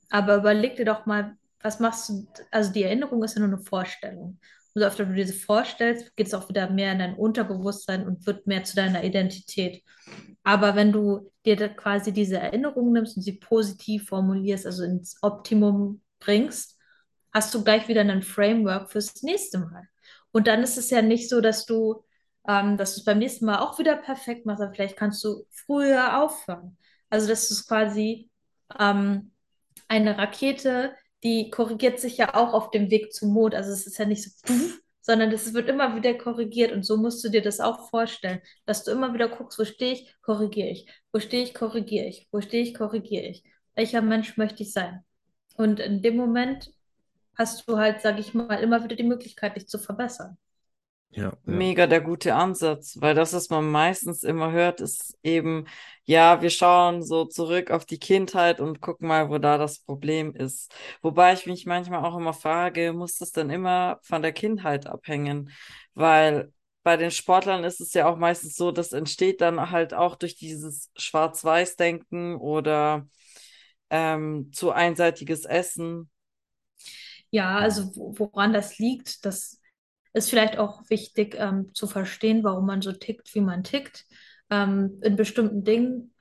Aber 0.10 0.38
überleg 0.38 0.78
dir 0.78 0.86
doch 0.86 1.06
mal, 1.06 1.38
was 1.64 1.80
machst 1.80 2.10
du? 2.10 2.28
Also 2.52 2.72
die 2.72 2.84
Erinnerung 2.84 3.24
ist 3.24 3.36
ja 3.36 3.40
nur 3.40 3.50
eine 3.50 3.64
Vorstellung. 3.64 4.40
Und 4.74 4.82
so 4.82 4.88
öfter 4.88 5.06
du 5.06 5.14
diese 5.14 5.34
vorstellst, 5.34 6.16
geht 6.16 6.28
es 6.28 6.34
auch 6.34 6.48
wieder 6.50 6.70
mehr 6.70 6.94
in 6.94 7.00
dein 7.00 7.16
Unterbewusstsein 7.16 8.06
und 8.08 8.26
wird 8.26 8.48
mehr 8.48 8.64
zu 8.64 8.76
deiner 8.76 9.04
Identität. 9.04 9.84
Aber 10.44 10.76
wenn 10.76 10.92
du 10.92 11.32
dir 11.46 11.70
quasi 11.70 12.14
diese 12.14 12.38
Erinnerung 12.38 12.94
nimmst 12.94 13.18
und 13.18 13.24
sie 13.24 13.34
positiv 13.34 14.08
formulierst, 14.08 14.66
also 14.66 14.84
ins 14.84 15.18
Optimum 15.22 16.02
bringst, 16.20 16.78
hast 17.34 17.54
du 17.54 17.64
gleich 17.64 17.88
wieder 17.88 18.02
ein 18.02 18.24
Framework 18.24 18.92
fürs 18.92 19.22
nächste 19.24 19.60
Mal. 19.60 19.88
Und 20.32 20.48
dann 20.48 20.64
ist 20.64 20.78
es 20.78 20.90
ja 20.90 21.02
nicht 21.02 21.30
so, 21.30 21.42
dass 21.42 21.66
du, 21.66 22.04
ähm, 22.48 22.78
dass 22.78 22.98
es 22.98 23.04
beim 23.04 23.20
nächsten 23.20 23.46
Mal 23.46 23.60
auch 23.60 23.78
wieder 23.80 23.98
perfekt 23.98 24.46
machst, 24.46 24.62
aber 24.62 24.74
vielleicht 24.74 24.98
kannst 24.98 25.24
du 25.24 25.46
früher 25.50 26.22
aufhören. 26.22 26.78
Also, 27.10 27.28
du 27.28 27.34
es 27.34 27.68
quasi 27.68 28.30
ähm, 28.80 29.32
eine 29.88 30.18
Rakete, 30.18 30.96
die 31.24 31.50
korrigiert 31.50 32.00
sich 32.00 32.18
ja 32.18 32.34
auch 32.36 32.54
auf 32.54 32.72
dem 32.72 32.90
Weg 32.90 33.14
zum 33.14 33.32
Mond. 33.34 33.56
Also 33.56 33.72
es 33.72 33.86
ist 33.88 33.98
ja 33.98 34.06
nicht 34.06 34.24
so, 34.24 34.56
sondern 35.02 35.32
es 35.32 35.54
wird 35.54 35.70
immer 35.70 35.96
wieder 35.96 36.14
korrigiert. 36.14 36.72
Und 36.72 36.84
so 36.84 36.98
musst 36.98 37.24
du 37.24 37.30
dir 37.30 37.42
das 37.42 37.60
auch 37.60 37.90
vorstellen, 37.90 38.42
dass 38.66 38.84
du 38.84 38.92
immer 38.92 39.14
wieder 39.14 39.30
guckst, 39.30 39.60
wo 39.60 39.66
stehe 39.66 39.94
ich, 39.94 40.16
korrigiere 40.22 40.70
ich. 40.70 40.88
Wo 41.12 41.20
stehe 41.20 41.44
ich, 41.44 41.54
korrigiere 41.54 42.06
ich. 42.08 42.28
Wo 42.32 42.42
stehe 42.42 42.64
ich, 42.64 42.74
korrigiere 42.74 43.26
ich. 43.26 43.44
Welcher 43.76 44.02
Mensch 44.02 44.38
möchte 44.38 44.64
ich 44.64 44.74
sein? 44.74 45.04
Und 45.56 45.80
in 45.80 46.02
dem 46.02 46.16
Moment 46.18 46.72
hast 47.38 47.68
du 47.68 47.78
halt, 47.78 48.02
sage 48.02 48.20
ich 48.20 48.34
mal, 48.34 48.56
immer 48.56 48.84
wieder 48.84 48.96
die 48.96 49.04
Möglichkeit, 49.04 49.56
dich 49.56 49.68
zu 49.68 49.80
verbessern. 49.80 50.38
Ja, 51.12 51.32
ja. 51.46 51.66
Mega 51.66 51.88
der 51.88 52.02
gute 52.02 52.36
Ansatz, 52.36 52.98
weil 53.02 53.16
das, 53.16 53.34
was 53.34 53.50
man 53.50 53.70
meistens 53.70 54.24
immer 54.24 54.52
hört, 54.52 54.80
ist 54.80 55.18
eben, 55.24 55.66
ja, 56.06 56.42
wir 56.42 56.50
schauen 56.52 57.04
so 57.04 57.26
zurück 57.26 57.72
auf 57.72 57.86
die 57.86 58.00
Kindheit 58.00 58.60
und 58.60 58.80
gucken 58.80 59.08
mal, 59.08 59.30
wo 59.30 59.38
da 59.40 59.58
das 59.58 59.80
Problem 59.80 60.36
ist. 60.36 60.74
Wobei 61.02 61.34
ich 61.34 61.48
mich 61.48 61.66
manchmal 61.66 62.06
auch 62.06 62.16
immer 62.18 62.34
frage, 62.34 62.94
muss 62.94 63.18
das 63.18 63.32
denn 63.32 63.50
immer 63.50 64.00
von 64.04 64.22
der 64.22 64.34
Kindheit 64.34 64.88
abhängen? 64.88 65.52
Weil 65.96 66.54
bei 66.84 66.96
den 66.98 67.12
Sportlern 67.12 67.64
ist 67.64 67.82
es 67.82 67.94
ja 67.94 68.08
auch 68.08 68.18
meistens 68.18 68.56
so, 68.56 68.72
das 68.72 68.94
entsteht 68.94 69.42
dann 69.42 69.72
halt 69.72 69.94
auch 69.94 70.16
durch 70.16 70.36
dieses 70.38 70.92
Schwarz-Weiß-Denken 70.96 72.36
oder 72.36 73.08
ähm, 73.90 74.52
zu 74.54 74.72
einseitiges 74.72 75.46
Essen. 75.46 76.10
Ja, 77.32 77.58
also 77.58 77.96
wo- 77.96 78.14
woran 78.18 78.54
das 78.54 78.78
liegt, 78.80 79.26
das 79.26 79.61
ist 80.14 80.30
vielleicht 80.30 80.58
auch 80.58 80.90
wichtig 80.90 81.36
ähm, 81.38 81.74
zu 81.74 81.88
verstehen, 81.88 82.44
warum 82.44 82.66
man 82.66 82.82
so 82.82 82.92
tickt, 82.92 83.34
wie 83.34 83.42
man 83.42 83.64
tickt, 83.64 84.06
ähm, 84.50 85.00
in 85.02 85.16
bestimmten 85.16 85.64
Dingen. 85.64 86.14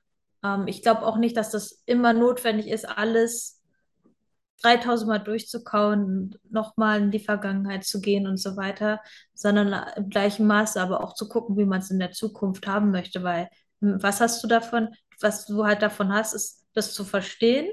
Ähm, 0.44 0.66
ich 0.66 0.82
glaube 0.82 1.04
auch 1.06 1.16
nicht, 1.16 1.36
dass 1.36 1.50
das 1.50 1.82
immer 1.86 2.12
notwendig 2.12 2.68
ist, 2.68 2.88
alles 2.88 3.60
3000 4.62 5.08
Mal 5.08 5.18
durchzukauen, 5.18 6.38
nochmal 6.50 7.00
in 7.00 7.10
die 7.10 7.18
Vergangenheit 7.18 7.84
zu 7.84 8.00
gehen 8.00 8.26
und 8.26 8.36
so 8.36 8.56
weiter, 8.56 9.00
sondern 9.34 9.74
im 9.96 10.10
gleichen 10.10 10.46
Maße 10.46 10.80
aber 10.80 11.02
auch 11.02 11.14
zu 11.14 11.28
gucken, 11.28 11.56
wie 11.56 11.64
man 11.64 11.80
es 11.80 11.90
in 11.90 11.98
der 11.98 12.12
Zukunft 12.12 12.66
haben 12.66 12.90
möchte, 12.90 13.22
weil 13.22 13.48
hm, 13.80 14.02
was 14.02 14.20
hast 14.20 14.42
du 14.44 14.48
davon? 14.48 14.88
Was 15.20 15.46
du 15.46 15.64
halt 15.64 15.82
davon 15.82 16.12
hast, 16.12 16.34
ist 16.34 16.66
das 16.74 16.94
zu 16.94 17.04
verstehen 17.04 17.70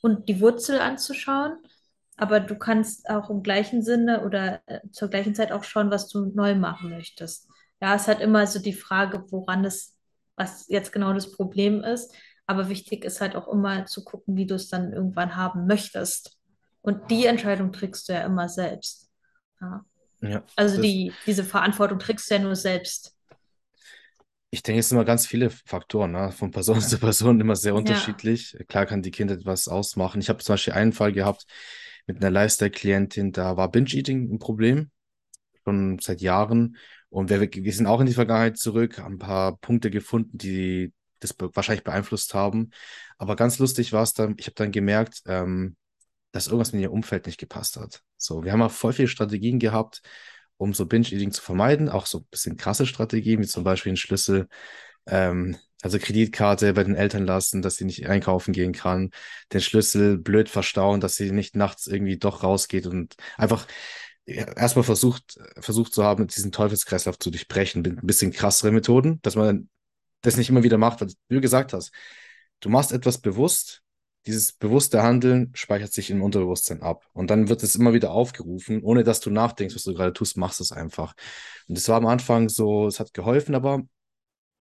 und 0.00 0.28
die 0.28 0.40
Wurzel 0.40 0.80
anzuschauen, 0.80 1.56
aber 2.20 2.40
du 2.40 2.54
kannst 2.54 3.08
auch 3.08 3.30
im 3.30 3.42
gleichen 3.42 3.82
Sinne 3.82 4.24
oder 4.24 4.60
äh, 4.66 4.80
zur 4.92 5.08
gleichen 5.08 5.34
Zeit 5.34 5.52
auch 5.52 5.64
schauen, 5.64 5.90
was 5.90 6.08
du 6.08 6.26
neu 6.34 6.54
machen 6.54 6.90
möchtest. 6.90 7.48
Ja, 7.80 7.94
es 7.94 8.08
hat 8.08 8.20
immer 8.20 8.46
so 8.46 8.58
die 8.60 8.74
Frage, 8.74 9.24
woran 9.30 9.64
es, 9.64 9.96
was 10.36 10.68
jetzt 10.68 10.92
genau 10.92 11.14
das 11.14 11.32
Problem 11.32 11.82
ist. 11.82 12.14
Aber 12.46 12.68
wichtig 12.68 13.06
ist 13.06 13.22
halt 13.22 13.36
auch 13.36 13.48
immer 13.48 13.86
zu 13.86 14.04
gucken, 14.04 14.36
wie 14.36 14.44
du 14.46 14.56
es 14.56 14.68
dann 14.68 14.92
irgendwann 14.92 15.34
haben 15.34 15.66
möchtest. 15.66 16.38
Und 16.82 17.10
die 17.10 17.24
Entscheidung 17.24 17.72
trägst 17.72 18.08
du 18.08 18.12
ja 18.12 18.22
immer 18.22 18.50
selbst. 18.50 19.08
Ja. 19.62 19.84
Ja, 20.20 20.42
Also 20.56 20.82
die, 20.82 21.14
diese 21.26 21.44
Verantwortung 21.44 21.98
trägst 21.98 22.30
du 22.30 22.34
ja 22.34 22.40
nur 22.42 22.56
selbst. 22.56 23.16
ich 24.50 24.62
denke, 24.62 24.80
es 24.80 24.88
sind 24.88 24.96
immer 24.98 25.04
ganz 25.04 25.26
viele 25.26 25.48
Faktoren, 25.48 26.10
ne? 26.12 26.32
Von 26.32 26.50
Person 26.50 26.80
zu 26.80 26.98
Person 26.98 27.40
immer 27.40 27.56
sehr 27.56 27.74
unterschiedlich. 27.74 28.56
Klar 28.68 28.84
kann 28.84 29.00
die 29.00 29.10
Kindheit 29.12 29.46
was 29.46 29.68
ausmachen. 29.68 30.20
Ich 30.20 30.28
habe 30.28 30.42
zum 30.42 30.54
Beispiel 30.54 30.74
einen 30.74 30.92
Fall 30.92 31.12
gehabt 31.12 31.46
mit 32.14 32.22
einer 32.24 32.30
Lifestyle-Klientin, 32.30 33.32
da 33.32 33.56
war 33.56 33.70
Binge-Eating 33.70 34.32
ein 34.32 34.38
Problem, 34.38 34.90
schon 35.64 35.98
seit 35.98 36.20
Jahren. 36.20 36.76
Und 37.08 37.30
wir, 37.30 37.40
wir 37.40 37.72
sind 37.72 37.86
auch 37.86 38.00
in 38.00 38.06
die 38.06 38.14
Vergangenheit 38.14 38.58
zurück, 38.58 38.98
haben 38.98 39.14
ein 39.14 39.18
paar 39.18 39.56
Punkte 39.58 39.90
gefunden, 39.90 40.38
die 40.38 40.92
das 41.20 41.34
wahrscheinlich 41.38 41.84
beeinflusst 41.84 42.34
haben. 42.34 42.70
Aber 43.18 43.36
ganz 43.36 43.58
lustig 43.58 43.92
war 43.92 44.02
es 44.02 44.14
dann, 44.14 44.36
ich 44.38 44.46
habe 44.46 44.54
dann 44.54 44.72
gemerkt, 44.72 45.22
ähm, 45.26 45.76
dass 46.32 46.46
irgendwas 46.46 46.72
mit 46.72 46.82
ihrem 46.82 46.92
Umfeld 46.92 47.26
nicht 47.26 47.38
gepasst 47.38 47.76
hat. 47.76 48.02
So, 48.16 48.44
wir 48.44 48.52
haben 48.52 48.62
auch 48.62 48.70
voll 48.70 48.92
viele 48.92 49.08
Strategien 49.08 49.58
gehabt, 49.58 50.02
um 50.56 50.72
so 50.74 50.86
Binge-Eating 50.86 51.32
zu 51.32 51.42
vermeiden, 51.42 51.88
auch 51.88 52.06
so 52.06 52.18
ein 52.18 52.26
bisschen 52.30 52.56
krasse 52.56 52.86
Strategien, 52.86 53.40
wie 53.40 53.46
zum 53.46 53.64
Beispiel 53.64 53.92
ein 53.92 53.96
Schlüssel, 53.96 54.48
ähm, 55.06 55.56
also 55.82 55.98
Kreditkarte 55.98 56.72
bei 56.74 56.84
den 56.84 56.94
Eltern 56.94 57.26
lassen, 57.26 57.62
dass 57.62 57.76
sie 57.76 57.84
nicht 57.84 58.06
einkaufen 58.08 58.52
gehen 58.52 58.72
kann, 58.72 59.10
den 59.52 59.60
Schlüssel 59.60 60.18
blöd 60.18 60.48
verstauen, 60.48 61.00
dass 61.00 61.16
sie 61.16 61.32
nicht 61.32 61.56
nachts 61.56 61.86
irgendwie 61.86 62.18
doch 62.18 62.42
rausgeht 62.42 62.86
und 62.86 63.14
einfach 63.36 63.66
erstmal 64.26 64.84
versucht, 64.84 65.38
versucht 65.58 65.94
zu 65.94 66.04
haben, 66.04 66.26
diesen 66.26 66.52
Teufelskreislauf 66.52 67.18
zu 67.18 67.30
durchbrechen, 67.30 67.82
mit 67.82 68.02
ein 68.02 68.06
bisschen 68.06 68.32
krassere 68.32 68.72
Methoden, 68.72 69.20
dass 69.22 69.36
man 69.36 69.68
das 70.20 70.36
nicht 70.36 70.50
immer 70.50 70.62
wieder 70.62 70.78
macht, 70.78 71.00
weil 71.00 71.08
wie 71.28 71.34
du 71.36 71.40
gesagt 71.40 71.72
hast, 71.72 71.92
du 72.60 72.68
machst 72.68 72.92
etwas 72.92 73.18
bewusst, 73.18 73.82
dieses 74.26 74.52
bewusste 74.52 75.02
Handeln 75.02 75.50
speichert 75.54 75.92
sich 75.92 76.10
im 76.10 76.22
Unterbewusstsein 76.22 76.82
ab. 76.82 77.06
Und 77.14 77.30
dann 77.30 77.48
wird 77.48 77.62
es 77.62 77.74
immer 77.74 77.94
wieder 77.94 78.10
aufgerufen, 78.10 78.82
ohne 78.82 79.02
dass 79.02 79.20
du 79.20 79.30
nachdenkst, 79.30 79.74
was 79.74 79.84
du 79.84 79.94
gerade 79.94 80.12
tust, 80.12 80.36
machst 80.36 80.60
es 80.60 80.72
einfach. 80.72 81.14
Und 81.68 81.78
das 81.78 81.88
war 81.88 81.96
am 81.96 82.06
Anfang 82.06 82.50
so, 82.50 82.86
es 82.86 83.00
hat 83.00 83.14
geholfen, 83.14 83.54
aber 83.54 83.82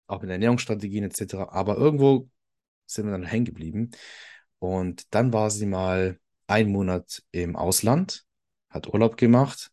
auch 0.08 0.22
mit 0.22 0.32
Ernährungsstrategien 0.32 1.03
etc. 1.03 1.49
Aber 1.51 1.78
irgendwo 1.78 2.30
sind 2.86 3.05
wir 3.05 3.12
dann 3.12 3.24
hängen 3.26 3.45
geblieben. 3.45 3.91
Und 4.60 5.14
dann 5.14 5.34
war 5.34 5.49
sie 5.51 5.66
mal 5.66 6.20
einen 6.47 6.72
Monat 6.72 7.24
im 7.32 7.55
Ausland, 7.55 8.26
hat 8.70 8.88
Urlaub 8.93 9.18
gemacht 9.18 9.72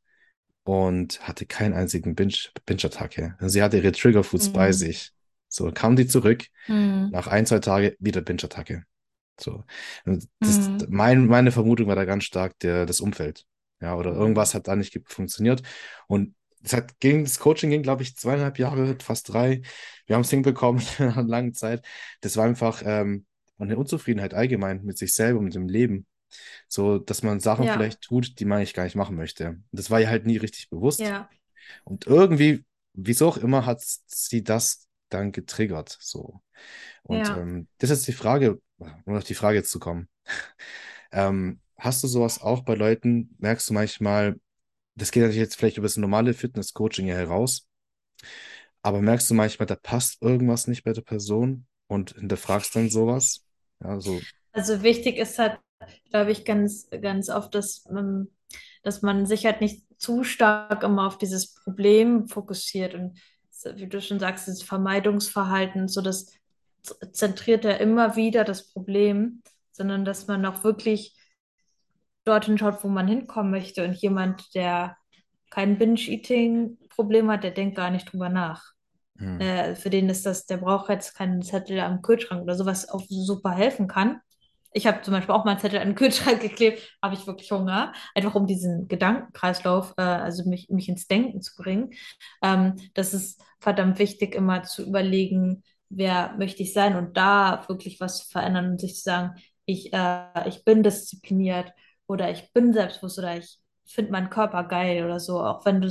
und 0.64 1.20
hatte 1.26 1.46
keinen 1.46 1.74
einzigen 1.74 2.14
Binge, 2.14 2.34
Binge-Attacke. 2.66 3.36
Also 3.38 3.52
sie 3.52 3.62
hatte 3.62 3.78
ihre 3.78 3.92
Triggerfoods 3.92 4.50
bei 4.50 4.68
Mhm. 4.68 4.72
sich. 4.72 5.12
So 5.48 5.70
kam 5.72 5.96
die 5.96 6.06
zurück, 6.06 6.46
Mhm. 6.66 7.10
nach 7.10 7.26
ein, 7.28 7.46
zwei 7.46 7.60
Tage 7.60 7.96
wieder 8.00 8.22
Binge-Attacke. 8.22 8.84
So. 9.38 9.64
Das, 10.04 10.28
Mhm. 10.40 10.86
mein, 10.88 11.26
meine 11.26 11.52
Vermutung 11.52 11.86
war 11.86 11.96
da 11.96 12.04
ganz 12.04 12.24
stark 12.24 12.58
der, 12.60 12.86
das 12.86 13.00
Umfeld. 13.00 13.44
Ja, 13.80 13.96
oder 13.96 14.12
irgendwas 14.12 14.54
hat 14.54 14.68
da 14.68 14.76
nicht 14.76 14.98
funktioniert. 15.06 15.62
Und 16.06 16.34
es 16.64 16.72
hat, 16.72 16.98
ging, 17.00 17.24
das 17.24 17.38
Coaching 17.38 17.70
ging, 17.70 17.82
glaube 17.82 18.02
ich, 18.02 18.16
zweieinhalb 18.16 18.58
Jahre, 18.58 18.96
fast 19.00 19.32
drei. 19.32 19.62
Wir 20.06 20.16
haben 20.16 20.22
es 20.22 20.30
hinbekommen 20.30 20.82
nach 20.98 21.16
einer 21.18 21.28
langen 21.28 21.54
Zeit. 21.54 21.84
Das 22.20 22.36
war 22.36 22.44
einfach 22.44 22.82
ähm, 22.84 23.26
eine 23.58 23.76
Unzufriedenheit 23.76 24.34
allgemein 24.34 24.82
mit 24.84 24.98
sich 24.98 25.14
selber, 25.14 25.40
mit 25.40 25.54
dem 25.54 25.68
Leben. 25.68 26.06
So, 26.68 26.98
dass 26.98 27.22
man 27.22 27.40
Sachen 27.40 27.66
Ja, 27.66 27.74
vielleicht 27.74 28.00
tut, 28.02 28.38
die 28.40 28.44
man 28.44 28.58
eigentlich 28.58 28.74
gar 28.74 28.84
nicht 28.84 28.96
machen 28.96 29.16
möchte. 29.16 29.48
Und 29.50 29.66
das 29.72 29.90
war 29.90 30.00
ihr 30.00 30.08
halt 30.08 30.26
nie 30.26 30.36
richtig 30.36 30.70
bewusst. 30.70 31.00
ja, 31.00 31.28
Und 31.84 32.06
irgendwie, 32.06 32.64
wieso 32.94 33.28
auch 33.28 33.36
immer, 33.36 33.66
hat 33.66 33.82
sie 33.82 34.42
das 34.42 34.88
dann 35.10 35.32
getriggert. 35.32 35.96
So. 36.00 36.40
Und 37.04 37.18
ja. 37.18 37.36
ähm, 37.36 37.68
das 37.78 37.90
ist 37.90 38.06
die 38.08 38.12
Frage, 38.12 38.60
um 38.78 39.14
auf 39.14 39.24
die 39.24 39.34
Frage 39.34 39.58
jetzt 39.58 39.70
zu 39.70 39.78
kommen. 39.78 40.08
Ähm, 41.16 41.60
hast 41.78 42.02
du 42.02 42.08
sowas 42.08 42.42
auch 42.42 42.62
bei 42.64 42.74
Leuten? 42.74 43.36
Merkst 43.38 43.70
du 43.70 43.74
manchmal, 43.74 44.34
das 44.96 45.10
geht 45.12 45.22
natürlich 45.22 45.40
jetzt 45.40 45.56
vielleicht 45.56 45.78
über 45.78 45.86
das 45.86 45.96
normale 45.96 46.34
Fitness-Coaching 46.34 47.06
hier 47.06 47.16
heraus, 47.16 47.68
aber 48.82 49.00
merkst 49.00 49.30
du 49.30 49.34
manchmal, 49.34 49.66
da 49.66 49.76
passt 49.76 50.20
irgendwas 50.22 50.66
nicht 50.66 50.84
bei 50.84 50.92
der 50.92 51.02
Person 51.02 51.66
und 51.86 52.14
hinterfragst 52.14 52.74
dann 52.76 52.90
sowas? 52.90 53.44
Ja, 53.82 54.00
so, 54.00 54.26
Also 54.52 54.82
wichtig 54.82 55.16
ist 55.16 55.38
halt, 55.38 55.58
glaube 56.10 56.32
ich, 56.32 56.44
ganz, 56.44 56.88
ganz 57.00 57.28
oft, 57.28 57.54
dass, 57.54 57.84
ähm, 57.90 58.28
dass 58.82 59.02
man 59.02 59.26
sich 59.26 59.46
halt 59.46 59.60
nicht 59.60 59.84
zu 59.98 60.24
stark 60.24 60.82
immer 60.82 61.06
auf 61.06 61.18
dieses 61.18 61.54
Problem 61.54 62.28
fokussiert. 62.28 62.94
Und 62.94 63.18
wie 63.76 63.86
du 63.88 64.00
schon 64.00 64.20
sagst, 64.20 64.46
dieses 64.46 64.62
Vermeidungsverhalten, 64.62 65.88
so 65.88 66.00
das 66.02 66.30
zentriert 67.12 67.64
ja 67.64 67.72
immer 67.72 68.16
wieder 68.16 68.44
das 68.44 68.68
Problem, 68.70 69.42
sondern 69.72 70.04
dass 70.04 70.26
man 70.26 70.44
auch 70.46 70.64
wirklich 70.64 71.16
dorthin 72.24 72.58
schaut, 72.58 72.82
wo 72.84 72.88
man 72.88 73.08
hinkommen 73.08 73.50
möchte. 73.50 73.84
Und 73.84 73.94
jemand, 73.96 74.54
der 74.54 74.96
kein 75.50 75.78
Binge-Eating-Problem 75.78 77.30
hat, 77.30 77.44
der 77.44 77.52
denkt 77.52 77.76
gar 77.76 77.90
nicht 77.90 78.12
drüber 78.12 78.28
nach. 78.28 78.72
hm, 79.18 79.38
Äh, 79.38 79.74
für 79.74 79.90
den 79.90 80.08
ist 80.08 80.26
das, 80.26 80.46
der 80.46 80.58
braucht 80.58 80.88
jetzt 80.90 81.14
keinen 81.16 81.42
Zettel 81.42 81.80
am 81.80 82.02
Kühlschrank 82.02 82.42
oder 82.42 82.54
sowas 82.54 82.88
auch 82.88 83.02
super 83.08 83.50
helfen 83.52 83.88
kann. 83.88 84.20
Ich 84.76 84.86
habe 84.88 85.02
zum 85.02 85.12
Beispiel 85.14 85.34
auch 85.34 85.44
mal 85.44 85.52
einen 85.52 85.60
Zettel 85.60 85.78
an 85.80 85.88
den 85.88 85.94
Kühlschrank 85.94 86.40
geklebt, 86.42 86.96
habe 87.02 87.14
ich 87.14 87.26
wirklich 87.26 87.50
Hunger, 87.52 87.92
einfach 88.14 88.34
um 88.34 88.46
diesen 88.46 88.88
Gedankenkreislauf, 88.88 89.94
äh, 89.98 90.02
also 90.02 90.48
mich, 90.48 90.68
mich 90.70 90.88
ins 90.88 91.06
Denken 91.08 91.42
zu 91.42 91.54
bringen. 91.56 91.90
Ähm, 92.42 92.74
das 92.94 93.14
ist 93.14 93.42
verdammt 93.60 93.98
wichtig, 93.98 94.34
immer 94.34 94.62
zu 94.64 94.84
überlegen, 94.86 95.62
wer 95.88 96.34
möchte 96.38 96.62
ich 96.62 96.72
sein 96.72 96.96
und 96.96 97.16
da 97.16 97.64
wirklich 97.68 98.00
was 98.00 98.18
zu 98.24 98.30
verändern 98.30 98.72
und 98.72 98.80
sich 98.80 98.96
zu 98.96 99.02
sagen, 99.02 99.34
ich, 99.64 99.92
äh, 99.92 100.48
ich 100.48 100.64
bin 100.64 100.82
diszipliniert 100.82 101.72
oder 102.06 102.30
ich 102.30 102.52
bin 102.52 102.72
selbstbewusst 102.72 103.18
oder 103.18 103.36
ich 103.36 103.58
finde 103.84 104.12
meinen 104.12 104.30
Körper 104.30 104.64
geil 104.64 105.04
oder 105.04 105.20
so, 105.20 105.40
auch 105.40 105.64
wenn 105.64 105.80
du 105.80 105.88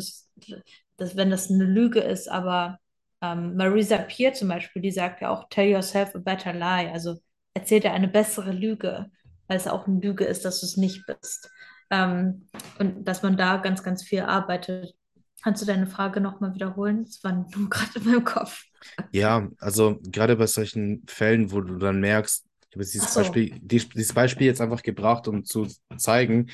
das, 0.98 1.16
wenn 1.16 1.30
das 1.30 1.50
eine 1.50 1.66
Lüge 1.66 2.00
ist, 2.00 2.30
aber 2.30 2.80
ähm, 3.24 3.56
Marisa 3.56 3.98
Peer 3.98 4.34
zum 4.34 4.50
Beispiel, 4.50 4.82
die 4.82 4.92
sagt 4.92 5.22
ja 5.22 5.30
auch, 5.30 5.48
tell 5.50 5.70
yourself 5.70 6.14
a 6.14 6.20
better 6.20 6.54
lie. 6.54 6.92
Also 6.92 7.16
erzähl 7.54 7.80
dir 7.80 7.94
eine 7.94 8.10
bessere 8.10 8.52
Lüge, 8.52 9.10
weil 9.48 9.58
es 9.58 9.68
auch 9.68 9.88
eine 9.88 10.00
Lüge 10.00 10.26
ist, 10.26 10.44
dass 10.44 10.60
du 10.60 10.66
es 10.66 10.78
nicht 10.78 11.06
bist. 11.06 11.50
Ähm, 11.90 12.48
und 12.80 13.06
dass 13.06 13.24
man 13.24 13.38
da 13.38 13.58
ganz, 13.58 13.82
ganz 13.82 14.04
viel 14.04 14.22
arbeitet. 14.22 14.94
Kannst 15.42 15.62
du 15.62 15.66
deine 15.66 15.88
Frage 15.88 16.20
nochmal 16.22 16.54
wiederholen? 16.54 17.06
Das 17.06 17.24
war 17.24 17.32
nur 17.34 17.48
gerade 17.70 18.00
in 18.00 18.06
meinem 18.06 18.24
Kopf. 18.26 18.64
Ja, 19.12 19.48
also 19.60 20.00
gerade 20.04 20.36
bei 20.36 20.48
solchen 20.48 21.06
Fällen, 21.08 21.52
wo 21.52 21.62
du 21.62 21.78
dann 21.78 22.02
merkst, 22.02 22.46
ich 22.74 22.76
habe 22.78 22.86
dieses 22.86 23.12
so, 23.12 23.20
Beispiel, 23.20 23.60
dies- 23.62 23.90
dieses 23.90 24.14
Beispiel 24.14 24.48
jetzt 24.48 24.62
einfach 24.62 24.82
gebracht, 24.84 25.28
um 25.28 25.44
zu 25.46 25.68
zeigen, 25.98 26.50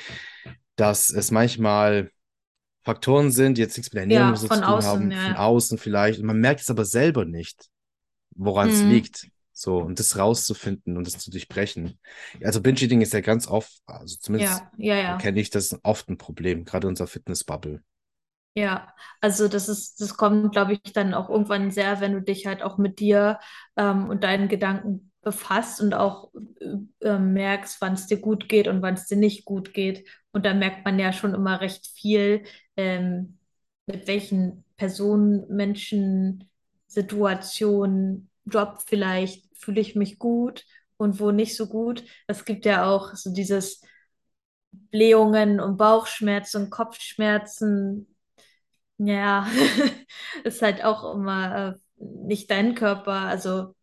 dass 0.76 1.10
es 1.10 1.32
manchmal 1.32 2.12
Faktoren 2.84 3.32
sind, 3.32 3.58
die 3.58 3.62
jetzt 3.62 3.78
nichts 3.78 3.92
mit 3.92 3.96
der 3.96 4.04
Ernährung 4.04 4.36
ja, 4.36 4.38
so 4.38 4.50
zu 4.50 4.62
tun 4.62 4.84
außen, 4.84 4.84
haben, 4.84 5.12
ja. 5.12 5.18
von 5.18 5.36
außen 5.36 5.78
vielleicht. 5.78 6.20
Und 6.20 6.26
man 6.28 6.40
merkt 6.40 6.62
es 6.62 6.70
aber 6.70 6.86
selber 6.86 7.26
nicht, 7.26 7.70
woran 8.36 8.70
es 8.70 8.84
Mhm. 8.84 8.84
liegt. 8.84 9.30
So, 9.54 9.80
und 9.80 10.00
das 10.00 10.18
rauszufinden 10.18 10.98
und 10.98 11.08
das 11.08 11.18
zu 11.20 11.32
durchbrechen. 11.32 12.00
Also 12.44 12.62
Binge-Eating 12.62 13.02
ist 13.02 13.14
ja 13.14 13.22
ganz 13.22 13.48
oft, 13.48 13.82
also 13.88 14.18
zumindest 14.20 14.64
Ja, 14.64 14.72
ja, 14.78 14.96
ja. 14.96 15.16
kenne 15.18 15.40
ich 15.42 15.50
das 15.52 15.78
oft 15.84 16.10
ein 16.10 16.18
Problem, 16.18 16.66
gerade 16.66 16.88
in 16.88 16.92
unserer 16.92 17.08
Fitnessbubble. 17.08 17.84
Ja, 18.56 18.94
also 19.22 19.48
das 19.48 19.70
ist, 19.70 20.02
das 20.02 20.18
kommt, 20.18 20.52
glaube 20.52 20.74
ich, 20.74 20.94
dann 20.94 21.14
auch 21.14 21.30
irgendwann 21.30 21.72
sehr, 21.72 22.02
wenn 22.02 22.14
du 22.14 22.22
dich 22.22 22.46
halt 22.46 22.62
auch 22.64 22.78
mit 22.78 23.00
dir 23.00 23.40
ähm, 23.78 24.10
und 24.10 24.24
deinen 24.24 24.50
Gedanken 24.50 25.09
befasst 25.22 25.82
und 25.82 25.94
auch 25.94 26.32
äh, 27.02 27.20
merkst, 27.20 27.82
wann 27.82 27.94
es 27.94 28.08
dir 28.08 28.20
gut 28.20 28.48
geht 28.50 28.68
und 28.68 28.82
wann 28.82 28.94
es 28.94 29.08
dir 29.08 29.18
nicht 29.18 29.46
gut 29.46 29.74
geht. 29.74 30.08
Und 30.32 30.46
da 30.46 30.54
merkt 30.54 30.86
man 30.86 31.00
ja 31.00 31.12
schon 31.14 31.34
immer 31.34 31.62
recht 31.62 31.88
viel, 31.88 32.44
ähm, 32.78 33.38
mit 33.86 34.08
welchen 34.08 34.64
Personen, 34.78 35.46
Menschen, 35.50 36.50
Situationen, 36.88 38.30
Job 38.46 38.82
vielleicht 38.86 39.46
fühle 39.56 39.82
ich 39.82 39.96
mich 39.96 40.20
gut 40.20 40.66
und 40.98 41.20
wo 41.20 41.32
nicht 41.32 41.56
so 41.56 41.68
gut. 41.68 42.04
Es 42.28 42.46
gibt 42.46 42.66
ja 42.66 42.86
auch 42.90 43.16
so 43.16 43.32
dieses 43.34 43.82
Blähungen 44.72 45.60
und 45.60 45.78
Bauchschmerzen 45.78 46.70
Kopfschmerzen. 46.70 48.08
Ja, 48.98 49.48
ist 50.44 50.62
halt 50.62 50.84
auch 50.84 51.16
immer 51.16 51.76
äh, 51.76 52.04
nicht 52.26 52.52
dein 52.52 52.76
Körper, 52.76 53.14
also 53.14 53.76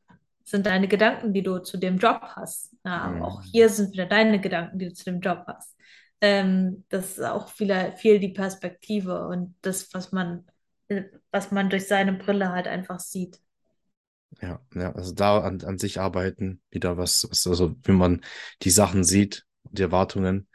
sind 0.46 0.66
deine 0.66 0.88
Gedanken, 0.88 1.34
die 1.34 1.42
du 1.42 1.58
zu 1.60 1.78
dem 1.78 1.98
Job 1.98 2.22
hast. 2.22 2.74
Ja, 2.86 3.00
aber 3.02 3.26
auch 3.26 3.42
Mhm. 3.42 3.52
hier 3.52 3.68
sind 3.70 3.92
wieder 3.94 4.06
deine 4.06 4.40
Gedanken, 4.40 4.78
die 4.78 4.88
du 4.88 4.94
zu 4.94 5.04
dem 5.04 5.20
Job 5.20 5.44
hast. 5.48 5.76
Ähm, 6.22 6.84
das 6.90 7.12
ist 7.18 7.24
auch 7.24 7.50
viel, 7.50 7.92
viel 7.98 8.20
die 8.20 8.30
Perspektive 8.30 9.28
und 9.28 9.56
das, 9.62 9.92
was 9.94 10.12
man, 10.12 10.46
äh, 10.88 11.04
was 11.32 11.52
man 11.52 11.70
durch 11.70 11.88
seine 11.88 12.14
Brille 12.14 12.50
halt 12.52 12.68
einfach 12.68 13.00
sieht. 13.00 13.40
Ja, 14.42 14.60
ja, 14.74 14.92
also 14.92 15.12
da 15.12 15.40
an, 15.40 15.62
an 15.62 15.78
sich 15.78 15.98
arbeiten, 16.00 16.60
wieder 16.70 16.96
was, 16.98 17.26
was, 17.30 17.46
also 17.46 17.74
wie 17.84 17.92
man 17.92 18.22
die 18.62 18.70
Sachen 18.70 19.02
sieht, 19.04 19.46
die 19.70 19.82
Erwartungen 19.82 20.48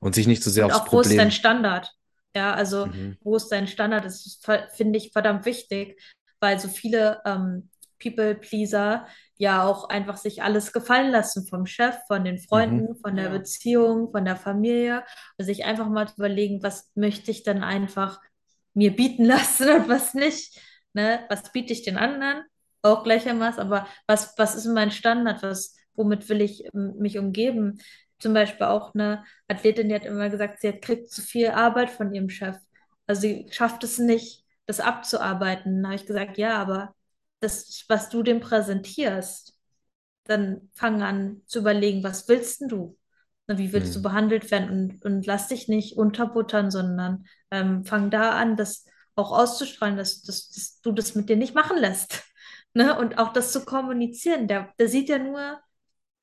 und 0.00 0.14
sich 0.14 0.26
nicht 0.26 0.42
so 0.42 0.50
sehr 0.50 0.66
Und 0.66 0.68
aufs 0.68 0.84
auch, 0.84 0.92
wo 0.92 1.00
ist 1.00 1.18
dein 1.18 1.30
Problem. 1.30 1.32
Standard? 1.32 1.90
Ja, 2.34 2.54
also 2.54 2.88
Mhm. 2.88 3.16
wo 3.22 3.36
ist 3.36 3.48
dein 3.48 3.66
Standard? 3.66 4.04
Das 4.04 4.40
finde 4.74 4.98
ich 4.98 5.12
verdammt 5.12 5.44
wichtig, 5.46 6.00
weil 6.40 6.58
so 6.58 6.68
viele 6.68 7.20
ähm, 7.24 7.70
People-Pleaser 8.00 9.06
ja 9.42 9.64
auch 9.66 9.88
einfach 9.90 10.16
sich 10.16 10.42
alles 10.42 10.72
gefallen 10.72 11.10
lassen 11.12 11.46
vom 11.46 11.66
Chef, 11.66 11.96
von 12.08 12.24
den 12.24 12.38
Mhm. 12.50 12.50
Freunden, 12.50 12.96
von 12.96 13.16
der 13.16 13.28
Ja. 13.28 13.30
Beziehung, 13.30 14.10
von 14.12 14.24
der 14.24 14.36
Familie 14.36 15.04
und 15.38 15.44
sich 15.46 15.64
einfach 15.66 15.88
mal 15.88 16.08
zu 16.08 16.14
überlegen, 16.16 16.62
was 16.62 16.90
möchte 16.96 17.30
ich 17.32 17.44
denn 17.44 17.62
einfach 17.64 18.20
mir 18.74 18.94
bieten 18.94 19.24
lassen 19.26 19.68
und 19.70 19.88
was 19.88 20.14
nicht. 20.14 20.60
Ne? 20.94 21.20
Was 21.28 21.52
biete 21.52 21.72
ich 21.72 21.82
den 21.82 21.96
anderen? 21.98 22.42
Auch 22.82 23.04
gleichermaßen, 23.04 23.60
aber 23.62 23.86
was, 24.06 24.34
was 24.38 24.54
ist 24.56 24.66
mein 24.66 24.90
Standard? 24.90 25.42
Was, 25.42 25.76
womit 25.94 26.28
will 26.28 26.40
ich 26.40 26.64
ähm, 26.74 26.94
mich 26.98 27.18
umgeben? 27.18 27.78
Zum 28.18 28.34
Beispiel 28.34 28.66
auch 28.66 28.94
eine 28.94 29.24
Athletin, 29.48 29.88
die 29.88 29.94
hat 29.94 30.04
immer 30.04 30.30
gesagt, 30.30 30.60
sie 30.60 30.68
hat, 30.68 30.82
kriegt 30.82 31.10
zu 31.10 31.22
viel 31.22 31.48
Arbeit 31.50 31.90
von 31.90 32.12
ihrem 32.14 32.28
Chef. 32.28 32.56
Also 33.06 33.22
sie 33.22 33.46
schafft 33.50 33.84
es 33.84 33.98
nicht, 33.98 34.44
das 34.66 34.80
abzuarbeiten. 34.80 35.82
Da 35.82 35.88
habe 35.90 35.96
ich 35.96 36.06
gesagt, 36.06 36.38
ja, 36.38 36.56
aber 36.58 36.94
das, 37.42 37.84
was 37.88 38.08
du 38.08 38.22
dem 38.22 38.40
präsentierst, 38.40 39.54
dann 40.24 40.70
fang 40.74 41.02
an 41.02 41.42
zu 41.46 41.60
überlegen, 41.60 42.02
was 42.04 42.28
willst 42.28 42.60
denn 42.60 42.68
du? 42.68 42.98
Wie 43.48 43.72
willst 43.72 43.94
du 43.96 43.98
Mhm. 43.98 44.02
behandelt 44.02 44.50
werden? 44.50 44.70
Und, 44.70 45.04
und 45.04 45.26
lass 45.26 45.48
dich 45.48 45.68
nicht 45.68 45.96
unterbuttern, 45.96 46.70
sondern 46.70 47.26
ähm, 47.50 47.84
fang 47.84 48.10
da 48.10 48.32
an, 48.32 48.56
das 48.56 48.86
auch 49.14 49.32
auszustrahlen, 49.32 49.96
dass, 49.96 50.22
dass, 50.22 50.50
dass 50.50 50.80
du 50.80 50.92
das 50.92 51.14
mit 51.14 51.28
dir 51.28 51.36
nicht 51.36 51.54
machen 51.54 51.78
lässt. 51.78 52.22
Ne? 52.74 52.98
Und 52.98 53.18
auch 53.18 53.34
das 53.34 53.52
zu 53.52 53.66
kommunizieren. 53.66 54.48
Der, 54.48 54.72
der 54.78 54.88
sieht 54.88 55.10
ja 55.10 55.18
nur, 55.18 55.60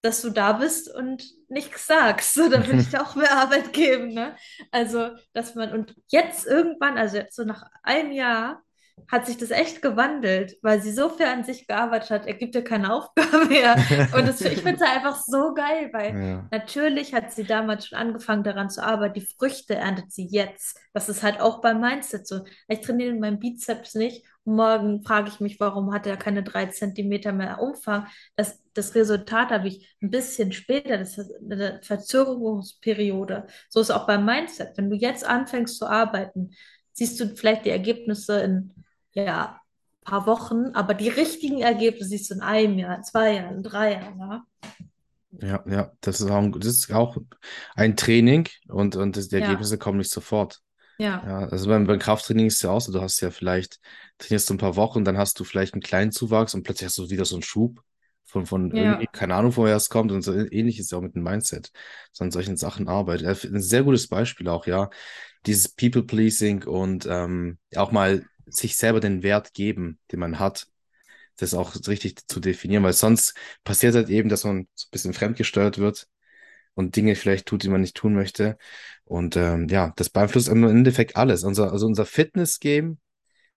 dass 0.01 0.21
du 0.21 0.29
da 0.29 0.53
bist 0.53 0.93
und 0.93 1.23
nichts 1.49 1.87
sagst. 1.87 2.33
So, 2.33 2.49
da 2.49 2.65
will 2.67 2.79
ich 2.79 2.87
dir 2.89 3.01
auch 3.01 3.15
mehr 3.15 3.37
Arbeit 3.37 3.73
geben, 3.73 4.13
ne? 4.13 4.35
Also, 4.71 5.11
dass 5.33 5.55
man, 5.55 5.73
und 5.73 5.95
jetzt 6.07 6.47
irgendwann, 6.47 6.97
also 6.97 7.17
jetzt 7.17 7.35
so 7.35 7.43
nach 7.43 7.63
einem 7.83 8.11
Jahr, 8.13 8.63
hat 9.07 9.25
sich 9.25 9.37
das 9.37 9.51
echt 9.51 9.81
gewandelt, 9.81 10.57
weil 10.61 10.81
sie 10.81 10.91
so 10.91 11.09
viel 11.09 11.25
an 11.27 11.43
sich 11.43 11.67
gearbeitet 11.67 12.09
hat, 12.09 12.25
er 12.27 12.33
gibt 12.33 12.55
ihr 12.55 12.63
keine 12.63 12.93
Aufgabe 12.93 13.45
mehr. 13.45 13.75
Und 14.15 14.27
das, 14.27 14.41
ich 14.41 14.61
finde 14.61 14.75
es 14.75 14.81
einfach 14.81 15.15
so 15.21 15.53
geil, 15.53 15.89
weil 15.93 16.15
Ja. 16.19 16.47
natürlich 16.51 17.13
hat 17.13 17.31
sie 17.31 17.43
damals 17.45 17.87
schon 17.87 17.97
angefangen 17.97 18.43
daran 18.43 18.69
zu 18.69 18.83
arbeiten, 18.83 19.13
die 19.15 19.25
Früchte 19.37 19.75
erntet 19.75 20.11
sie 20.11 20.25
jetzt. 20.27 20.77
Das 20.93 21.09
ist 21.09 21.23
halt 21.23 21.39
auch 21.39 21.61
beim 21.61 21.79
Mindset 21.81 22.27
so. 22.27 22.41
Ich 22.67 22.81
trainiere 22.81 23.13
meinen 23.15 23.39
Bizeps 23.39 23.95
nicht 23.95 24.25
und 24.45 24.55
morgen 24.55 25.03
frage 25.03 25.29
ich 25.29 25.39
mich, 25.39 25.59
warum 25.59 25.93
hat 25.93 26.07
er 26.07 26.17
keine 26.17 26.43
drei 26.43 26.65
Zentimeter 26.67 27.31
mehr 27.31 27.61
Umfang? 27.61 28.07
Das, 28.35 28.61
das 28.73 28.95
Resultat 28.95 29.49
habe 29.51 29.67
ich 29.67 29.95
ein 30.01 30.09
bisschen 30.09 30.51
später, 30.51 30.97
das 30.97 31.17
ist 31.17 31.31
eine 31.49 31.79
Verzögerungsperiode. 31.83 33.47
So 33.69 33.79
ist 33.81 33.91
auch 33.91 34.07
beim 34.07 34.25
Mindset. 34.25 34.77
Wenn 34.77 34.89
du 34.89 34.95
jetzt 34.95 35.25
anfängst 35.25 35.77
zu 35.77 35.85
arbeiten, 35.87 36.51
siehst 36.93 37.19
du 37.19 37.27
vielleicht 37.35 37.65
die 37.65 37.69
Ergebnisse 37.69 38.39
in 38.41 38.73
ja, 39.13 39.61
ein 40.01 40.05
paar 40.05 40.25
Wochen, 40.27 40.67
aber 40.75 40.93
die 40.93 41.09
richtigen 41.09 41.61
Ergebnisse 41.61 42.09
siehst 42.09 42.29
du 42.31 42.35
in 42.35 42.41
einem 42.41 42.77
Jahr, 42.79 43.01
zwei 43.03 43.33
Jahren, 43.35 43.63
drei 43.63 43.93
Jahren. 43.93 44.17
Ne? 44.17 44.43
Ja, 45.31 45.63
ja, 45.67 45.91
das 46.01 46.21
ist 46.21 46.29
auch, 46.29 46.37
ein- 46.37 46.51
das 46.53 46.65
ist 46.67 46.91
auch 46.91 47.15
ein 47.75 47.95
Training 47.95 48.47
und, 48.67 48.95
und 48.95 49.15
das, 49.15 49.27
die 49.27 49.35
Ja, 49.35 49.35
Ergebnisse 49.35 49.77
kommen 49.77 49.99
nicht 49.99 50.09
sofort. 50.11 50.59
ja, 50.97 51.23
Ja, 51.23 51.39
also 51.49 51.69
beim, 51.69 51.87
beim 51.87 51.99
Krafttraining 51.99 52.47
ist 52.47 52.55
es 52.57 52.61
ja 52.63 52.71
auch 52.71 52.81
so, 52.81 52.91
du 52.93 53.01
hast 53.01 53.21
ja 53.21 53.31
vielleicht, 53.31 53.79
trainierst 54.19 54.49
du 54.49 54.55
ein 54.55 54.57
paar 54.59 54.75
Wochen, 54.77 55.05
dann 55.05 55.17
hast 55.17 55.39
du 55.39 55.43
vielleicht 55.45 55.73
einen 55.73 55.81
kleinen 55.83 56.11
Zuwachs 56.11 56.53
und 56.55 56.63
plötzlich 56.63 56.87
hast 56.87 56.97
du 56.99 57.09
wieder 57.09 57.25
so 57.25 57.35
einen 57.35 57.43
Schub 57.43 57.81
von, 58.25 58.45
von 58.45 58.71
irgendwie, 58.73 59.07
ja, 59.07 59.09
keine 59.09 59.35
Ahnung, 59.35 59.55
woher 59.57 59.75
es 59.75 59.89
kommt 59.89 60.11
und 60.11 60.21
so 60.23 60.33
ähnlich 60.33 60.79
ist 60.79 60.91
ja 60.91 60.99
auch 60.99 61.01
mit 61.03 61.15
dem 61.15 61.23
Mindset, 61.23 61.71
so 62.13 62.23
an 62.25 62.31
solchen 62.31 62.57
Sachen 62.57 62.87
arbeitet. 62.89 63.45
Äh, 63.45 63.47
Ein 63.49 63.61
sehr 63.61 63.83
gutes 63.83 64.07
Beispiel 64.07 64.47
auch, 64.49 64.67
ja, 64.67 64.89
dieses 65.45 65.69
People-Pleasing 65.75 66.63
und 66.65 67.05
ähm, 67.09 67.57
auch 67.75 67.91
mal 67.91 68.25
sich 68.51 68.77
selber 68.77 68.99
den 68.99 69.23
Wert 69.23 69.53
geben, 69.53 69.99
den 70.11 70.19
man 70.19 70.39
hat, 70.39 70.67
das 71.37 71.53
auch 71.53 71.75
richtig 71.87 72.27
zu 72.27 72.39
definieren, 72.39 72.83
weil 72.83 72.93
sonst 72.93 73.33
passiert 73.63 73.95
halt 73.95 74.09
eben, 74.09 74.29
dass 74.29 74.43
man 74.43 74.67
so 74.75 74.87
ein 74.87 74.91
bisschen 74.91 75.13
fremdgesteuert 75.13 75.77
wird 75.77 76.07
und 76.73 76.95
Dinge 76.95 77.15
vielleicht 77.15 77.45
tut, 77.45 77.63
die 77.63 77.69
man 77.69 77.81
nicht 77.81 77.95
tun 77.95 78.13
möchte. 78.13 78.57
Und 79.05 79.35
ähm, 79.37 79.67
ja, 79.69 79.93
das 79.95 80.09
beeinflusst 80.09 80.49
im 80.49 80.63
Endeffekt 80.63 81.15
alles. 81.15 81.43
Unser, 81.43 81.71
also 81.71 81.87
unser 81.87 82.05
Fitness-Game, 82.05 82.99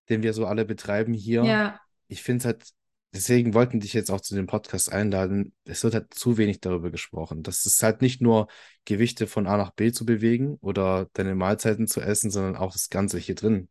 den 0.09 0.23
wir 0.23 0.33
so 0.33 0.47
alle 0.47 0.65
betreiben 0.65 1.13
hier, 1.13 1.45
ja, 1.45 1.81
ich 2.09 2.23
finde 2.23 2.39
es 2.39 2.45
halt, 2.45 2.69
deswegen 3.15 3.55
wollten 3.55 3.81
dich 3.81 3.93
jetzt 3.93 4.11
auch 4.11 4.21
zu 4.21 4.35
dem 4.35 4.47
Podcast 4.47 4.93
einladen. 4.93 5.53
Es 5.65 5.85
wird 5.85 5.95
halt 5.95 6.15
zu 6.15 6.39
wenig 6.39 6.61
darüber 6.61 6.91
gesprochen. 6.91 7.43
Das 7.43 7.67
ist 7.67 7.83
halt 7.83 8.03
nicht 8.03 8.21
nur 8.21 8.49
Gewichte 8.85 9.27
von 9.27 9.47
A 9.47 9.57
nach 9.57 9.71
B 9.71 9.93
zu 9.93 10.05
bewegen 10.07 10.57
oder 10.61 11.09
deine 11.13 11.35
Mahlzeiten 11.35 11.87
zu 11.87 12.01
essen, 12.01 12.31
sondern 12.31 12.57
auch 12.57 12.73
das 12.73 12.89
Ganze 12.89 13.19
hier 13.19 13.35
drin 13.35 13.69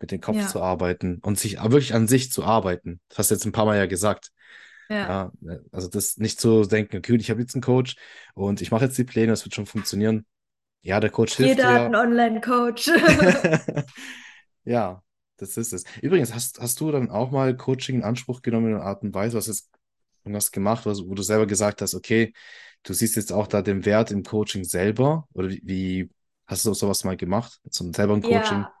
mit 0.00 0.10
dem 0.12 0.20
Kopf 0.20 0.46
zu 0.48 0.58
ja, 0.58 0.64
arbeiten 0.64 1.18
und 1.22 1.38
sich 1.38 1.62
wirklich 1.62 1.94
an 1.94 2.06
sich 2.06 2.30
zu 2.30 2.44
arbeiten. 2.44 3.00
Das 3.08 3.18
hast 3.18 3.30
du 3.30 3.34
jetzt 3.34 3.44
ein 3.44 3.52
paar 3.52 3.66
Mal 3.66 3.76
ja 3.76 3.86
gesagt. 3.86 4.30
ja. 4.88 5.32
Ja, 5.40 5.58
also 5.72 5.88
das 5.88 6.16
nicht 6.18 6.40
zu 6.40 6.64
denken, 6.64 6.98
okay, 6.98 7.16
ich 7.16 7.30
habe 7.30 7.40
jetzt 7.40 7.54
einen 7.54 7.62
Coach 7.62 7.96
und 8.34 8.60
ich 8.60 8.70
mache 8.70 8.84
jetzt 8.84 8.98
die 8.98 9.04
Pläne, 9.04 9.32
es 9.32 9.44
wird 9.44 9.54
schon 9.54 9.66
funktionieren. 9.66 10.26
Ja, 10.82 11.00
der 11.00 11.10
Coach 11.10 11.34
hilft 11.34 11.56
Jeder 11.56 11.72
hat 11.72 11.80
einen 11.80 11.92
dir. 11.92 11.98
Online-Coach. 12.00 12.90
Ja, 14.66 15.03
das 15.36 15.56
ist 15.56 15.72
es. 15.72 15.84
Übrigens, 16.00 16.34
hast, 16.34 16.60
hast 16.60 16.80
du 16.80 16.90
dann 16.90 17.10
auch 17.10 17.30
mal 17.30 17.56
Coaching 17.56 17.96
in 17.96 18.02
Anspruch 18.04 18.42
genommen 18.42 18.68
in 18.68 18.74
einer 18.74 18.84
Art 18.84 19.02
und 19.02 19.14
Weise? 19.14 19.36
Was 19.36 19.46
jetzt 19.46 19.70
irgendwas 20.24 20.52
gemacht, 20.52 20.86
was, 20.86 21.06
wo 21.06 21.14
du 21.14 21.22
selber 21.22 21.46
gesagt 21.46 21.82
hast, 21.82 21.94
okay, 21.94 22.32
du 22.82 22.92
siehst 22.92 23.16
jetzt 23.16 23.32
auch 23.32 23.46
da 23.46 23.62
den 23.62 23.84
Wert 23.84 24.10
im 24.10 24.22
Coaching 24.22 24.64
selber? 24.64 25.26
Oder 25.32 25.50
wie, 25.50 25.62
wie 25.64 26.10
hast 26.46 26.64
du 26.66 26.74
sowas 26.74 27.04
mal 27.04 27.16
gemacht? 27.16 27.60
So 27.70 27.90
selber 27.92 28.14
ein 28.14 28.22
Coaching? 28.22 28.64
Ja, 28.64 28.72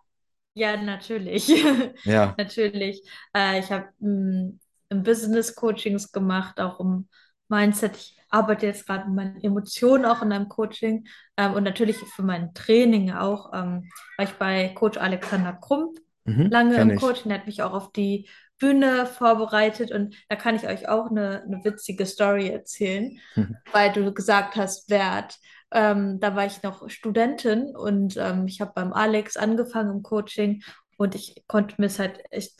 ja, 0.54 0.76
natürlich. 0.76 1.48
Ja. 2.04 2.34
Natürlich. 2.38 3.02
Äh, 3.34 3.60
ich 3.60 3.70
habe 3.70 3.88
im 4.00 4.60
Business 5.02 5.54
Coachings 5.54 6.12
gemacht, 6.12 6.60
auch 6.60 6.80
im 6.80 7.08
Mindset. 7.48 7.96
Ich 7.96 8.18
arbeite 8.30 8.66
jetzt 8.66 8.86
gerade 8.86 9.06
mit 9.06 9.16
meinen 9.16 9.40
Emotionen 9.42 10.04
auch 10.04 10.22
in 10.22 10.32
einem 10.32 10.48
Coaching 10.48 11.06
ähm, 11.36 11.54
und 11.54 11.64
natürlich 11.64 11.96
für 11.96 12.22
mein 12.22 12.52
Training 12.54 13.12
auch. 13.12 13.52
Ähm, 13.52 13.88
war 14.16 14.24
ich 14.26 14.32
bei 14.34 14.68
Coach 14.68 14.98
Alexander 14.98 15.52
Krump 15.54 15.98
Mhm, 16.24 16.50
lange 16.50 16.76
im 16.80 16.94
ich. 16.94 17.00
Coaching. 17.00 17.28
Der 17.30 17.38
hat 17.40 17.46
mich 17.46 17.62
auch 17.62 17.72
auf 17.72 17.92
die 17.92 18.28
Bühne 18.58 19.06
vorbereitet 19.06 19.90
und 19.92 20.14
da 20.28 20.36
kann 20.36 20.56
ich 20.56 20.66
euch 20.66 20.88
auch 20.88 21.10
eine, 21.10 21.42
eine 21.42 21.64
witzige 21.64 22.06
Story 22.06 22.48
erzählen, 22.48 23.18
Mhm. 23.36 23.54
weil 23.72 23.92
du 23.92 24.12
gesagt 24.14 24.56
hast, 24.56 24.90
Wert. 24.90 25.38
Ähm, 25.72 26.20
da 26.20 26.36
war 26.36 26.46
ich 26.46 26.62
noch 26.62 26.88
Studentin 26.88 27.74
und 27.74 28.16
ähm, 28.16 28.46
ich 28.46 28.60
habe 28.60 28.72
beim 28.74 28.92
Alex 28.92 29.36
angefangen 29.36 29.90
im 29.96 30.02
Coaching 30.04 30.62
und 30.98 31.16
ich 31.16 31.42
konnte 31.48 31.74
mir 31.78 31.86
es 31.86 31.98
halt 31.98 32.20
echt, 32.30 32.52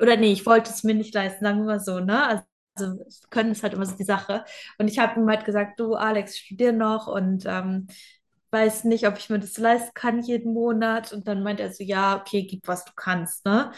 oder 0.00 0.16
nee, 0.16 0.32
ich 0.32 0.46
wollte 0.46 0.70
es 0.70 0.84
mir 0.84 0.94
nicht 0.94 1.14
leisten, 1.14 1.44
sagen 1.44 1.58
wir 1.60 1.66
mal 1.66 1.80
so, 1.80 2.00
ne? 2.00 2.26
Also, 2.26 2.42
also 2.74 2.98
Können 3.30 3.52
ist 3.52 3.62
halt 3.62 3.74
immer 3.74 3.84
so 3.86 3.96
die 3.96 4.04
Sache. 4.04 4.44
Und 4.78 4.88
ich 4.88 4.98
habe 4.98 5.20
ihm 5.20 5.28
halt 5.28 5.44
gesagt, 5.44 5.78
du 5.78 5.94
Alex, 5.94 6.38
studier 6.38 6.72
noch 6.72 7.06
und 7.06 7.44
ähm, 7.46 7.86
weiß 8.52 8.84
nicht, 8.84 9.06
ob 9.08 9.18
ich 9.18 9.30
mir 9.30 9.38
das 9.38 9.58
leisten 9.58 9.94
kann 9.94 10.22
jeden 10.22 10.52
Monat. 10.52 11.12
Und 11.12 11.26
dann 11.28 11.42
meint 11.42 11.60
er 11.60 11.72
so, 11.72 11.82
ja, 11.84 12.16
okay, 12.16 12.44
gib, 12.44 12.68
was 12.68 12.84
du 12.84 12.92
kannst, 12.94 13.44
ne? 13.44 13.72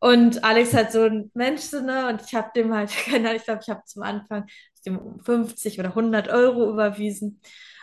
Und 0.00 0.44
Alex 0.44 0.74
hat 0.74 0.92
so 0.92 1.02
ein 1.04 1.30
Mensch, 1.34 1.72
ne? 1.72 2.08
Und 2.08 2.22
ich 2.22 2.34
habe 2.34 2.50
dem 2.54 2.74
halt, 2.74 2.90
keine 3.06 3.34
ich 3.36 3.44
glaube, 3.44 3.60
ich 3.62 3.70
habe 3.70 3.82
zum 3.84 4.02
Anfang 4.02 4.46
dem 4.86 5.20
50 5.20 5.78
oder 5.80 5.94
100 5.94 6.28
Euro 6.28 6.70
überwiesen. 6.70 7.40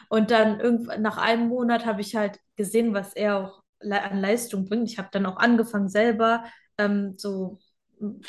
Und 0.09 0.31
dann 0.31 0.59
irgendwann 0.59 1.01
nach 1.01 1.17
einem 1.17 1.47
Monat 1.47 1.85
habe 1.85 2.01
ich 2.01 2.15
halt 2.15 2.39
gesehen, 2.55 2.93
was 2.93 3.13
er 3.13 3.37
auch 3.37 3.63
an 3.81 4.19
Leistung 4.19 4.65
bringt. 4.65 4.89
Ich 4.89 4.97
habe 4.97 5.09
dann 5.11 5.25
auch 5.25 5.37
angefangen, 5.37 5.89
selber 5.89 6.45
ähm, 6.77 7.15
so 7.17 7.59
ein 8.01 8.21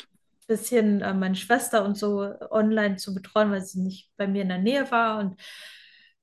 bisschen 0.47 1.01
äh, 1.01 1.13
meine 1.13 1.35
Schwester 1.35 1.83
und 1.85 1.97
so 1.97 2.33
online 2.51 2.97
zu 2.97 3.13
betreuen, 3.13 3.51
weil 3.51 3.61
sie 3.61 3.81
nicht 3.81 4.11
bei 4.17 4.27
mir 4.27 4.43
in 4.43 4.49
der 4.49 4.59
Nähe 4.59 4.89
war. 4.91 5.19
Und 5.19 5.39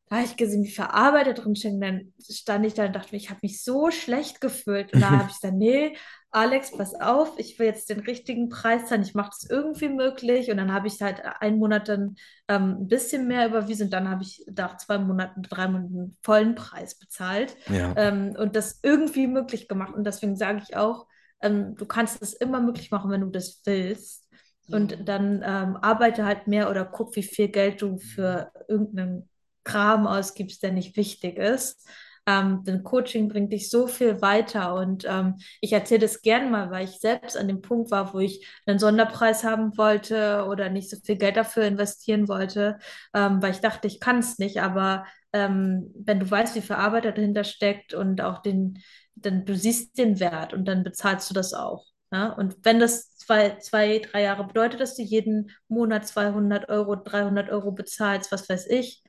da 0.08 0.16
habe 0.16 0.26
ich 0.26 0.36
gesehen, 0.36 0.62
wie 0.64 0.70
viel 0.70 0.84
Arbeit 0.84 1.26
da 1.26 1.32
drin. 1.32 1.54
Und 1.64 1.80
dann 1.80 2.12
stand 2.30 2.66
ich 2.66 2.74
da 2.74 2.84
und 2.86 2.94
dachte 2.94 3.08
mir, 3.12 3.18
ich 3.18 3.30
habe 3.30 3.40
mich 3.42 3.62
so 3.62 3.90
schlecht 3.90 4.40
gefühlt. 4.40 4.92
Und 4.92 5.00
da 5.00 5.18
habe 5.18 5.28
ich 5.30 5.34
gesagt, 5.40 5.54
nee, 5.54 5.96
Alex, 6.30 6.76
pass 6.76 6.94
auf, 6.94 7.38
ich 7.38 7.58
will 7.58 7.66
jetzt 7.66 7.88
den 7.90 8.00
richtigen 8.00 8.48
Preis 8.48 8.86
zahlen. 8.86 9.02
Ich 9.02 9.14
mache 9.14 9.30
das 9.30 9.48
irgendwie 9.48 9.88
möglich. 9.88 10.50
Und 10.50 10.58
dann 10.58 10.72
habe 10.72 10.88
ich 10.88 11.00
halt 11.00 11.22
einen 11.40 11.58
Monat 11.58 11.88
dann 11.88 12.16
ähm, 12.48 12.78
ein 12.82 12.88
bisschen 12.88 13.26
mehr 13.28 13.46
überwiesen. 13.48 13.86
Und 13.86 13.92
dann 13.92 14.08
habe 14.10 14.22
ich 14.22 14.44
nach 14.54 14.76
zwei 14.76 14.98
Monaten, 14.98 15.42
drei 15.42 15.68
Monaten 15.68 15.94
einen 15.98 16.18
vollen 16.22 16.54
Preis 16.54 16.96
bezahlt 16.98 17.56
Ja, 17.66 17.96
ähm, 17.96 18.34
und 18.38 18.56
das 18.56 18.80
irgendwie 18.82 19.26
möglich 19.26 19.68
gemacht. 19.68 19.94
Und 19.94 20.04
deswegen 20.04 20.36
sage 20.36 20.62
ich 20.68 20.76
auch, 20.76 21.06
ähm, 21.40 21.76
du 21.76 21.86
kannst 21.86 22.20
es 22.22 22.34
immer 22.34 22.60
möglich 22.60 22.90
machen, 22.90 23.10
wenn 23.10 23.20
du 23.22 23.28
das 23.30 23.62
willst. 23.64 24.28
Und 24.70 24.96
Mhm. 24.96 25.08
dann 25.08 25.42
ähm, 25.44 25.76
arbeite 25.76 26.24
halt 26.24 26.46
mehr 26.48 26.70
oder 26.70 26.84
guck, 26.84 27.14
wie 27.16 27.22
viel 27.22 27.48
Geld 27.48 27.80
du 27.82 27.98
für 27.98 28.50
irgendeinen 28.68 29.28
Kram 29.64 30.06
ausgibst, 30.06 30.62
der 30.62 30.72
nicht 30.72 30.96
wichtig 30.96 31.38
ist. 31.38 31.86
Ähm, 32.26 32.62
denn 32.64 32.82
Coaching 32.84 33.28
bringt 33.28 33.52
dich 33.52 33.68
so 33.68 33.86
viel 33.86 34.22
weiter. 34.22 34.74
Und 34.74 35.04
ähm, 35.06 35.36
ich 35.60 35.72
erzähle 35.72 36.00
das 36.00 36.22
gern 36.22 36.50
mal, 36.50 36.70
weil 36.70 36.84
ich 36.84 36.98
selbst 37.00 37.36
an 37.36 37.48
dem 37.48 37.60
Punkt 37.60 37.90
war, 37.90 38.14
wo 38.14 38.18
ich 38.18 38.46
einen 38.66 38.78
Sonderpreis 38.78 39.44
haben 39.44 39.76
wollte 39.76 40.46
oder 40.48 40.70
nicht 40.70 40.88
so 40.90 40.96
viel 41.04 41.16
Geld 41.16 41.36
dafür 41.36 41.64
investieren 41.64 42.28
wollte, 42.28 42.78
ähm, 43.14 43.42
weil 43.42 43.50
ich 43.52 43.60
dachte, 43.60 43.86
ich 43.88 44.00
kann 44.00 44.18
es 44.20 44.38
nicht. 44.38 44.62
Aber 44.62 45.04
ähm, 45.32 45.92
wenn 45.94 46.20
du 46.20 46.30
weißt, 46.30 46.54
wie 46.54 46.62
viel 46.62 46.76
Arbeit 46.76 47.04
dahinter 47.04 47.44
steckt 47.44 47.92
und 47.92 48.20
auch 48.22 48.40
den, 48.40 48.78
dann 49.16 49.44
du 49.44 49.54
siehst 49.56 49.98
den 49.98 50.18
Wert 50.20 50.54
und 50.54 50.64
dann 50.66 50.82
bezahlst 50.84 51.28
du 51.28 51.34
das 51.34 51.52
auch. 51.52 51.86
Ja? 52.10 52.28
Und 52.32 52.56
wenn 52.62 52.80
das 52.80 53.16
zwei, 53.16 53.56
zwei, 53.58 53.98
drei 53.98 54.22
Jahre 54.22 54.46
bedeutet, 54.46 54.80
dass 54.80 54.96
du 54.96 55.02
jeden 55.02 55.50
Monat 55.68 56.06
200 56.06 56.68
Euro, 56.70 56.96
300 56.96 57.50
Euro 57.50 57.72
bezahlst, 57.72 58.32
was 58.32 58.48
weiß 58.48 58.66
ich, 58.68 59.03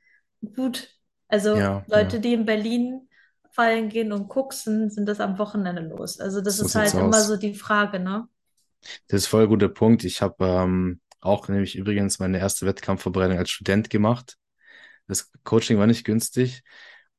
gut. 0.53 0.89
Also 1.27 1.55
ja, 1.57 1.85
Leute, 1.87 2.17
ja. 2.17 2.19
die 2.19 2.33
in 2.33 2.45
Berlin 2.45 3.09
feiern 3.51 3.89
gehen 3.89 4.11
und 4.11 4.27
gucksen, 4.29 4.89
sind 4.89 5.07
das 5.07 5.19
am 5.19 5.37
Wochenende 5.39 5.81
los. 5.81 6.19
Also 6.19 6.41
das 6.41 6.59
So 6.59 6.67
ist 6.67 6.75
halt 6.75 6.97
immer 6.97 7.07
aus. 7.19 7.27
so 7.27 7.37
die 7.37 7.53
Frage, 7.55 7.99
ne? 7.99 8.27
Das 9.07 9.21
ist 9.23 9.27
voll 9.27 9.43
ein 9.43 9.49
guter 9.49 9.69
Punkt. 9.69 10.03
Ich 10.03 10.21
habe 10.21 10.45
ähm, 10.45 11.01
auch 11.21 11.47
nämlich 11.47 11.75
übrigens 11.75 12.19
meine 12.19 12.39
erste 12.39 12.65
Wettkampfvorbereitung 12.65 13.37
als 13.37 13.49
Student 13.49 13.89
gemacht. 13.89 14.37
Das 15.07 15.31
Coaching 15.43 15.77
war 15.79 15.87
nicht 15.87 16.05
günstig 16.05 16.63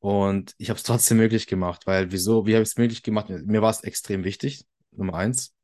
und 0.01 0.55
ich 0.59 0.71
habe 0.71 0.79
es 0.79 0.83
trotzdem 0.85 1.19
möglich 1.19 1.47
gemacht, 1.47 1.87
weil 1.87 2.13
wieso, 2.13 2.47
wie 2.47 2.55
habe 2.55 2.63
ich 2.63 2.71
es 2.71 2.77
möglich 2.79 3.03
gemacht? 3.03 3.29
Mir 3.31 3.63
war 3.63 3.71
es 3.71 3.85
extrem 3.85 4.25
wichtig, 4.25 4.67
Nummer 4.93 5.15
eins. 5.15 5.55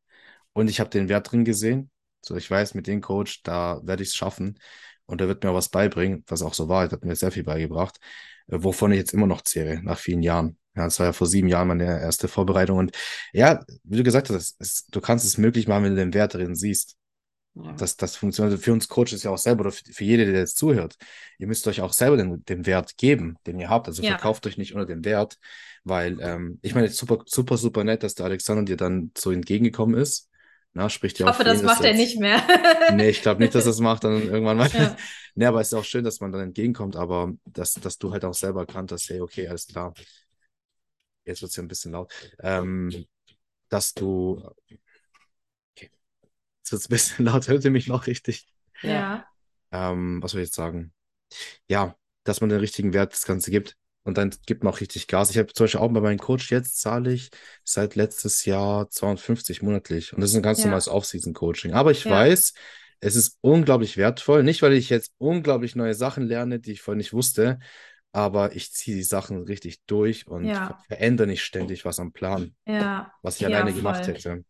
Und 0.52 0.68
ich 0.70 0.80
habe 0.80 0.90
den 0.90 1.08
Wert 1.08 1.32
drin 1.32 1.44
gesehen. 1.44 1.90
So, 2.22 2.36
ich 2.36 2.50
weiß, 2.50 2.74
mit 2.74 2.86
dem 2.86 3.00
Coach, 3.00 3.42
da 3.42 3.80
werde 3.84 4.02
ich 4.02 4.10
es 4.10 4.14
schaffen 4.14 4.58
und 5.06 5.20
er 5.20 5.28
wird 5.28 5.44
mir 5.44 5.54
was 5.54 5.68
beibringen, 5.68 6.24
was 6.26 6.42
auch 6.42 6.54
so 6.54 6.68
war. 6.68 6.84
Er 6.84 6.90
hat 6.90 7.04
mir 7.04 7.16
sehr 7.16 7.30
viel 7.32 7.44
beigebracht, 7.44 7.98
äh, 8.48 8.58
wovon 8.62 8.92
ich 8.92 8.98
jetzt 8.98 9.14
immer 9.14 9.26
noch 9.26 9.42
zehre, 9.42 9.82
nach 9.82 9.98
vielen 9.98 10.22
Jahren. 10.22 10.58
Ja, 10.74 10.84
das 10.84 10.98
war 10.98 11.06
ja 11.06 11.12
vor 11.12 11.26
sieben 11.26 11.48
Jahren 11.48 11.68
meine 11.68 11.84
erste 11.84 12.28
Vorbereitung. 12.28 12.78
Und 12.78 12.96
ja, 13.32 13.62
wie 13.84 13.98
du 13.98 14.02
gesagt 14.04 14.30
hast, 14.30 14.36
es, 14.36 14.56
es, 14.58 14.86
du 14.86 15.00
kannst 15.00 15.26
es 15.26 15.36
möglich 15.36 15.68
machen, 15.68 15.84
wenn 15.84 15.94
du 15.94 16.00
den 16.00 16.14
Wert 16.14 16.34
drin 16.34 16.54
siehst. 16.54 16.96
Ja. 17.54 17.72
Das, 17.72 17.98
das 17.98 18.16
funktioniert 18.16 18.58
für 18.60 18.72
uns 18.72 18.88
Coaches 18.88 19.22
ja 19.22 19.30
auch 19.30 19.36
selber 19.38 19.62
oder 19.62 19.72
für, 19.72 19.84
für 19.92 20.04
jede, 20.04 20.24
der 20.24 20.40
jetzt 20.40 20.56
zuhört. 20.56 20.96
Ihr 21.38 21.46
müsst 21.46 21.66
euch 21.66 21.82
auch 21.82 21.92
selber 21.92 22.16
den, 22.16 22.42
den 22.46 22.64
Wert 22.64 22.96
geben, 22.96 23.36
den 23.46 23.60
ihr 23.60 23.68
habt. 23.68 23.88
Also 23.88 24.02
Ja. 24.02 24.12
verkauft 24.12 24.46
euch 24.46 24.56
nicht 24.56 24.72
unter 24.72 24.86
dem 24.86 25.04
Wert, 25.04 25.38
weil 25.84 26.18
ähm, 26.22 26.58
ich 26.62 26.74
meine, 26.74 26.88
super, 26.88 27.18
super, 27.26 27.58
super 27.58 27.84
nett, 27.84 28.02
dass 28.02 28.14
der 28.14 28.24
Alexander 28.24 28.62
dir 28.64 28.78
dann 28.78 29.10
so 29.16 29.30
entgegengekommen 29.30 30.00
ist. 30.00 30.30
Na, 30.74 30.88
spricht 30.88 31.16
Ich 31.16 31.20
ja 31.20 31.26
auch 31.26 31.30
hoffe, 31.30 31.42
ihn, 31.42 31.48
das 31.48 31.62
macht 31.62 31.84
er 31.84 31.94
nicht 31.94 32.18
mehr. 32.18 32.42
Nee, 32.94 33.10
ich 33.10 33.22
glaube 33.22 33.40
nicht, 33.42 33.54
dass 33.54 33.64
er 33.64 33.70
es 33.70 33.80
macht 33.80 34.04
dann 34.04 34.22
irgendwann 34.22 34.56
mal. 34.56 34.68
Ja. 34.68 34.96
Nee, 35.34 35.46
aber 35.46 35.62
es 35.62 35.68
ist 35.68 35.74
auch 35.74 35.84
schön, 35.84 36.04
dass 36.04 36.20
man 36.20 36.30
dann 36.30 36.42
entgegenkommt, 36.42 36.94
aber 36.94 37.32
dass, 37.46 37.72
dass 37.72 37.96
du 37.96 38.12
halt 38.12 38.22
auch 38.22 38.34
selber 38.34 38.60
erkannt 38.60 38.92
hast, 38.92 39.08
hey, 39.08 39.18
okay, 39.22 39.48
alles 39.48 39.66
klar. 39.66 39.94
Jetzt 41.24 41.40
wird 41.40 41.48
es 41.48 41.56
ja 41.56 41.62
ein 41.62 41.68
bisschen 41.68 41.92
laut. 41.92 42.12
Ähm, 42.40 43.06
dass 43.70 43.94
du. 43.94 44.42
Okay, 45.74 45.90
jetzt 46.58 46.72
wird 46.72 46.82
es 46.82 46.86
ein 46.86 46.90
bisschen 46.90 47.24
laut, 47.24 47.48
hört 47.48 47.64
ihr 47.64 47.70
mich 47.70 47.86
noch 47.86 48.06
richtig? 48.06 48.46
Ja. 48.82 48.90
Ja. 48.90 49.26
Ähm, 49.70 50.22
was 50.22 50.32
soll 50.32 50.42
ich 50.42 50.48
jetzt 50.48 50.56
sagen? 50.56 50.92
Ja, 51.66 51.96
dass 52.24 52.42
man 52.42 52.50
den 52.50 52.60
richtigen 52.60 52.92
Wert 52.92 53.14
das 53.14 53.24
Ganze 53.24 53.50
gibt. 53.50 53.78
Und 54.04 54.18
dann 54.18 54.30
gibt 54.46 54.64
man 54.64 54.72
auch 54.72 54.80
richtig 54.80 55.06
Gas. 55.06 55.30
Ich 55.30 55.38
habe 55.38 55.52
zum 55.52 55.64
Beispiel 55.64 55.80
auch 55.80 55.92
bei 55.92 56.00
meinem 56.00 56.18
Coach 56.18 56.50
jetzt 56.50 56.80
zahle 56.80 57.12
ich 57.12 57.30
seit 57.64 57.94
letztes 57.94 58.44
Jahr 58.44 58.88
250 58.90 59.62
monatlich 59.62 60.12
und 60.12 60.20
das 60.20 60.30
ist 60.30 60.36
ein 60.36 60.42
ganz 60.42 60.58
Ja. 60.58 60.64
normales 60.64 60.88
Off-Season-Coaching. 60.88 61.72
Aber 61.72 61.90
ich 61.90 62.04
Ja. 62.04 62.10
weiß, 62.10 62.52
es 63.00 63.16
ist 63.16 63.38
unglaublich 63.40 63.96
wertvoll, 63.96 64.42
nicht 64.42 64.62
weil 64.62 64.72
ich 64.74 64.90
jetzt 64.90 65.12
unglaublich 65.18 65.76
neue 65.76 65.94
Sachen 65.94 66.24
lerne, 66.26 66.60
die 66.60 66.72
ich 66.72 66.82
vorher 66.82 66.98
nicht 66.98 67.12
wusste, 67.12 67.58
aber 68.12 68.54
ich 68.54 68.72
ziehe 68.72 68.96
die 68.96 69.02
Sachen 69.02 69.42
richtig 69.44 69.80
durch 69.86 70.26
und 70.26 70.48
Ja. 70.48 70.66
ver 70.66 70.76
verändere 70.88 71.26
nicht 71.26 71.42
ständig 71.42 71.84
was 71.84 71.98
am 71.98 72.12
Plan, 72.12 72.54
Ja, 72.66 73.12
was 73.22 73.36
ich 73.36 73.46
alleine 73.46 73.72
gemacht 73.72 74.06
voll. 74.06 74.14
hätte. 74.14 74.44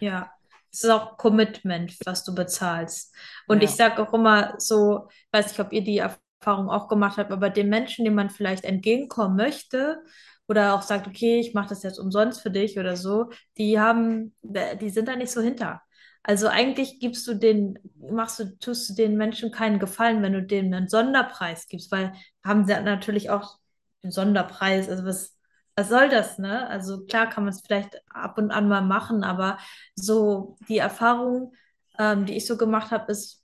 Ja. 0.00 0.30
Es 0.72 0.84
ist 0.84 0.90
auch 0.90 1.16
Commitment, 1.16 1.96
was 2.06 2.22
du 2.22 2.32
bezahlst. 2.34 3.12
Und 3.48 3.58
Ja. 3.58 3.64
ich 3.64 3.70
sage 3.70 4.00
auch 4.02 4.12
immer 4.14 4.54
so, 4.58 5.08
ich 5.10 5.32
weiß 5.32 5.48
nicht, 5.48 5.60
ob 5.60 5.72
ihr 5.72 5.82
die 5.82 6.00
Erfahrung 6.40 6.70
auch 6.70 6.88
gemacht 6.88 7.18
habt, 7.18 7.32
aber 7.32 7.50
den 7.50 7.68
Menschen, 7.68 8.04
denen 8.04 8.16
man 8.16 8.30
vielleicht 8.30 8.64
entgegenkommen 8.64 9.36
möchte 9.36 10.02
oder 10.48 10.74
auch 10.74 10.82
sagt, 10.82 11.06
okay, 11.06 11.38
ich 11.38 11.54
mache 11.54 11.68
das 11.68 11.82
jetzt 11.82 11.98
umsonst 11.98 12.40
für 12.40 12.50
dich 12.50 12.78
oder 12.78 12.96
so, 12.96 13.30
die 13.58 13.78
haben, 13.78 14.34
die 14.42 14.90
sind 14.90 15.06
da 15.08 15.16
nicht 15.16 15.30
so 15.30 15.40
hinter. 15.40 15.82
Also 16.22 16.48
eigentlich 16.48 16.98
gibst 17.00 17.26
du 17.26 17.34
den, 17.34 17.78
machst 18.10 18.38
du, 18.38 18.58
tust 18.58 18.90
du 18.90 18.94
den 18.94 19.16
Menschen 19.16 19.52
keinen 19.52 19.78
Gefallen, 19.78 20.22
wenn 20.22 20.32
du 20.32 20.42
denen 20.42 20.74
einen 20.74 20.88
Sonderpreis 20.88 21.66
gibst, 21.68 21.90
weil 21.92 22.12
haben 22.44 22.66
sie 22.66 22.72
natürlich 22.80 23.30
auch 23.30 23.58
den 24.02 24.10
Sonderpreis. 24.10 24.88
Also 24.88 25.04
was, 25.04 25.36
was 25.76 25.88
soll 25.88 26.08
das, 26.08 26.38
ne? 26.38 26.66
Also 26.68 27.04
klar 27.06 27.28
kann 27.28 27.44
man 27.44 27.52
es 27.54 27.62
vielleicht 27.62 28.00
ab 28.12 28.36
und 28.38 28.50
an 28.50 28.68
mal 28.68 28.82
machen, 28.82 29.24
aber 29.24 29.58
so 29.94 30.56
die 30.68 30.78
Erfahrung, 30.78 31.54
ähm, 31.98 32.26
die 32.26 32.36
ich 32.36 32.46
so 32.46 32.56
gemacht 32.56 32.90
habe, 32.90 33.10
ist, 33.12 33.39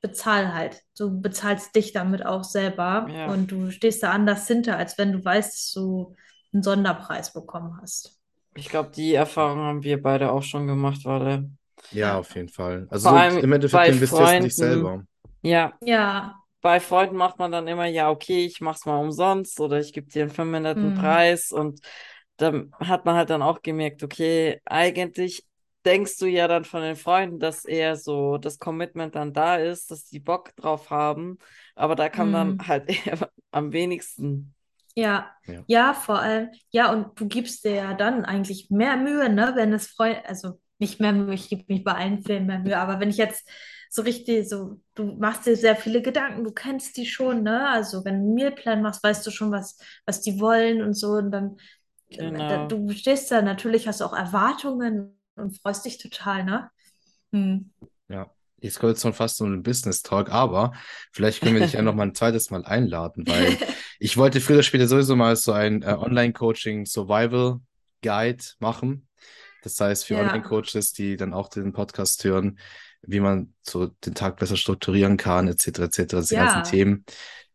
bezahl 0.00 0.54
halt. 0.54 0.82
Du 0.96 1.20
bezahlst 1.20 1.74
dich 1.74 1.92
damit 1.92 2.24
auch 2.24 2.44
selber 2.44 3.08
Ja. 3.12 3.32
und 3.32 3.50
du 3.50 3.70
stehst 3.70 4.02
da 4.02 4.10
anders 4.12 4.46
hinter, 4.46 4.76
als 4.76 4.98
wenn 4.98 5.12
du 5.12 5.24
weißt, 5.24 5.52
dass 5.54 5.72
du 5.72 6.14
einen 6.52 6.62
Sonderpreis 6.62 7.32
bekommen 7.32 7.78
hast. 7.82 8.18
Ich 8.54 8.68
glaube, 8.68 8.90
die 8.90 9.14
Erfahrung 9.14 9.60
haben 9.60 9.82
wir 9.84 10.02
beide 10.02 10.32
auch 10.32 10.42
schon 10.42 10.66
gemacht, 10.66 11.04
Wale. 11.04 11.48
Ja, 11.90 12.18
auf 12.18 12.34
jeden 12.34 12.48
Fall. 12.48 12.86
Also 12.90 13.08
so 13.08 13.16
im 13.38 13.52
Endeffekt 13.52 13.86
du 13.86 13.92
investierst 13.92 14.34
in 14.34 14.42
Freunden. 14.42 14.44
dich 14.44 14.56
selber. 14.56 15.04
Ja, 15.42 15.72
Ja, 15.80 16.42
bei 16.60 16.80
Freunden 16.80 17.16
macht 17.16 17.38
man 17.38 17.52
dann 17.52 17.68
immer, 17.68 17.86
ja, 17.86 18.10
okay, 18.10 18.46
ich 18.46 18.60
mach's 18.60 18.86
mal 18.86 18.98
umsonst 18.98 19.60
oder 19.60 19.80
ich 19.80 19.92
gebe 19.92 20.08
dir 20.10 20.22
einen 20.24 20.32
verminderten 20.32 20.90
Hm. 20.90 20.94
Preis 20.94 21.52
und 21.52 21.80
dann 22.38 22.72
hat 22.80 23.04
man 23.06 23.16
halt 23.16 23.30
dann 23.30 23.42
auch 23.42 23.62
gemerkt, 23.62 24.02
okay, 24.04 24.60
eigentlich 24.66 25.44
denkst 25.84 26.18
du 26.18 26.26
ja 26.26 26.48
dann 26.48 26.64
von 26.64 26.82
den 26.82 26.96
Freunden, 26.96 27.38
dass 27.40 27.64
eher 27.64 27.96
so 27.96 28.38
das 28.38 28.58
Commitment 28.58 29.14
dann 29.14 29.32
da 29.32 29.56
ist, 29.56 29.90
dass 29.90 30.04
die 30.04 30.20
Bock 30.20 30.54
drauf 30.56 30.90
haben, 30.90 31.38
aber 31.74 31.94
da 31.96 32.08
kam 32.08 32.32
dann 32.32 32.56
Hm. 32.56 32.66
halt 32.66 32.88
eher 33.06 33.30
am 33.50 33.72
wenigsten. 33.72 34.54
ja, 34.94 35.30
Ja. 35.46 35.64
ja, 35.66 35.94
vor 35.94 36.18
allem, 36.20 36.50
ja, 36.70 36.92
und 36.92 37.18
du 37.20 37.28
gibst 37.28 37.64
dir 37.64 37.74
ja 37.74 37.94
dann 37.94 38.24
eigentlich 38.24 38.70
mehr 38.70 38.96
Mühe, 38.96 39.28
ne, 39.28 39.52
wenn 39.54 39.72
es 39.72 39.86
Freunde, 39.88 40.24
also 40.26 40.60
nicht 40.78 41.00
mehr 41.00 41.12
Mühe, 41.12 41.34
ich 41.34 41.48
gebe 41.48 41.64
mich 41.68 41.84
bei 41.84 41.94
allen 41.94 42.22
Filmen 42.22 42.46
mehr 42.46 42.58
Mühe, 42.60 42.78
aber 42.78 43.00
wenn 43.00 43.10
ich 43.10 43.16
jetzt 43.16 43.48
so 43.90 44.02
richtig, 44.02 44.48
so, 44.48 44.80
du 44.94 45.04
machst 45.18 45.46
dir 45.46 45.56
sehr 45.56 45.76
viele 45.76 46.02
Gedanken, 46.02 46.44
du 46.44 46.52
kennst 46.52 46.96
die 46.96 47.06
schon, 47.06 47.42
ne, 47.42 47.68
also 47.70 48.04
wenn 48.04 48.14
du 48.20 48.20
einen 48.26 48.34
Mealplan 48.34 48.82
machst, 48.82 49.02
weißt 49.02 49.26
du 49.26 49.30
schon, 49.30 49.50
was, 49.52 49.78
was 50.06 50.20
die 50.20 50.40
wollen 50.40 50.82
und 50.82 50.94
so, 50.94 51.12
und 51.12 51.30
dann, 51.30 51.56
da, 52.48 52.58
Genau. 52.58 52.58
du 52.58 52.88
stehst 52.92 53.30
da, 53.30 53.42
natürlich 53.42 53.86
hast 53.88 54.00
du 54.00 54.04
auch 54.04 54.14
Erwartungen 54.16 55.17
und 55.38 55.58
freust 55.60 55.84
dich 55.84 55.98
total, 55.98 56.44
ne? 56.44 56.70
Hm. 57.32 57.70
Ja, 58.08 58.30
jetzt 58.60 58.78
kommt 58.78 58.90
jetzt 58.92 59.02
schon 59.02 59.12
fast 59.12 59.36
so 59.36 59.44
ein 59.44 59.62
Business 59.62 60.02
Talk, 60.02 60.30
aber 60.30 60.72
vielleicht 61.12 61.40
können 61.40 61.54
wir 61.54 61.62
dich 61.62 61.74
ja 61.74 61.82
noch 61.82 61.94
mal 61.94 62.04
ein 62.04 62.14
zweites 62.14 62.50
Mal 62.50 62.64
einladen, 62.64 63.26
weil 63.26 63.56
ich 63.98 64.16
wollte 64.16 64.40
früher 64.40 64.56
oder 64.56 64.62
später 64.62 64.88
sowieso 64.88 65.16
mal 65.16 65.36
so 65.36 65.52
ein 65.52 65.82
äh, 65.82 65.86
Online-Coaching 65.98 66.86
Survival 66.86 67.60
Guide 68.02 68.44
machen. 68.58 69.08
Das 69.62 69.80
heißt, 69.80 70.04
für 70.06 70.14
Ja. 70.14 70.20
Online-Coaches, 70.20 70.92
die 70.92 71.16
dann 71.16 71.34
auch 71.34 71.48
den 71.48 71.72
Podcast 71.72 72.24
hören, 72.24 72.58
wie 73.02 73.20
man 73.20 73.54
so 73.62 73.86
den 73.86 74.14
Tag 74.14 74.36
besser 74.38 74.56
strukturieren 74.56 75.16
kann, 75.16 75.48
etc., 75.48 75.80
etc., 75.80 76.20
diese 76.22 76.34
Ja. 76.36 76.44
ganzen 76.46 76.70
Themen. 76.70 77.04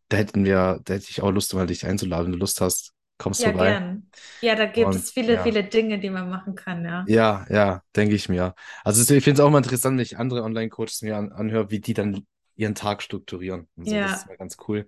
Da 0.10 0.18
hätten 0.18 0.46
wir, 0.46 0.80
da 0.84 0.94
hätte 0.96 1.08
ich 1.10 1.22
auch 1.22 1.32
Lust, 1.32 1.54
mal 1.54 1.66
dich 1.66 1.86
einzuladen. 1.86 2.26
Wenn 2.28 2.34
du 2.34 2.38
Lust 2.40 2.62
hast, 2.62 2.94
kommst 3.18 3.42
Ja, 3.42 3.52
vorbei. 3.52 3.80
gern. 3.80 4.10
Ja, 4.42 4.56
da 4.56 4.66
gibt 4.66 4.96
Und, 4.96 4.96
es 4.96 5.12
viele, 5.12 5.38
ja. 5.38 5.40
viele 5.40 5.64
Dinge, 5.64 6.00
die 6.00 6.10
man 6.10 6.30
machen 6.30 6.56
kann, 6.56 6.84
ja. 6.86 7.06
Ja, 7.06 7.46
ja, 7.50 7.82
denke 7.96 8.16
ich 8.16 8.30
mir. 8.30 8.56
Also 8.86 9.02
ich 9.02 9.24
finde 9.24 9.42
es 9.42 9.46
auch 9.46 9.50
mal 9.50 9.58
interessant, 9.58 9.98
wenn 9.98 10.04
ich 10.04 10.18
andere 10.18 10.44
Online-Coaches 10.44 11.02
mir 11.02 11.18
an, 11.18 11.32
anhöre, 11.34 11.70
wie 11.70 11.80
die 11.82 11.94
dann 11.94 12.26
ihren 12.56 12.76
Tag 12.76 13.02
strukturieren. 13.04 13.68
Und 13.76 13.88
so, 13.90 14.00
Ja. 14.00 14.00
das 14.00 14.20
ist 14.22 14.28
mal 14.28 14.38
ganz 14.38 14.56
cool, 14.68 14.88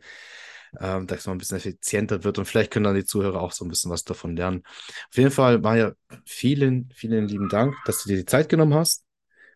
ähm, 0.79 1.07
dass 1.07 1.25
man 1.27 1.35
ein 1.35 1.39
bisschen 1.39 1.57
effizienter 1.57 2.23
wird 2.23 2.37
und 2.37 2.45
vielleicht 2.45 2.71
können 2.71 2.85
dann 2.85 2.95
die 2.95 3.05
Zuhörer 3.05 3.41
auch 3.41 3.51
so 3.51 3.65
ein 3.65 3.69
bisschen 3.69 3.91
was 3.91 4.03
davon 4.05 4.35
lernen. 4.35 4.63
Auf 4.65 5.17
jeden 5.17 5.31
Fall, 5.31 5.59
Maja, 5.59 5.93
vielen, 6.25 6.89
vielen 6.95 7.27
lieben 7.27 7.49
Dank, 7.49 7.75
dass 7.85 8.03
du 8.03 8.09
dir 8.09 8.17
die 8.17 8.25
Zeit 8.25 8.47
genommen 8.49 8.73
hast. 8.75 9.03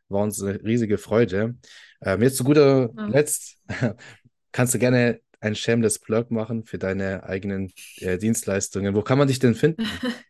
War 0.09 0.23
uns 0.23 0.41
eine 0.41 0.63
riesige 0.63 0.97
Freude. 0.97 1.57
Ähm, 2.01 2.21
jetzt 2.23 2.37
zu 2.37 2.43
guter 2.43 2.91
Ja. 2.91 3.07
Letzt 3.07 3.57
kannst 4.51 4.73
du 4.73 4.79
gerne 4.79 5.21
ein 5.41 5.55
Shameless 5.55 5.99
Plug 5.99 6.27
machen 6.29 6.65
für 6.65 6.77
deine 6.77 7.23
eigenen 7.23 7.71
äh, 7.97 8.17
Dienstleistungen. 8.17 8.95
Wo 8.95 9.01
kann 9.01 9.17
man 9.17 9.27
dich 9.27 9.39
denn 9.39 9.55
finden? 9.55 9.83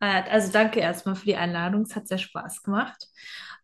Äh, 0.00 0.22
Also 0.30 0.52
danke 0.52 0.80
erstmal 0.80 1.14
für 1.16 1.26
die 1.26 1.36
Einladung. 1.36 1.82
Es 1.82 1.96
hat 1.96 2.08
sehr 2.08 2.18
Spaß 2.18 2.62
gemacht. 2.62 3.08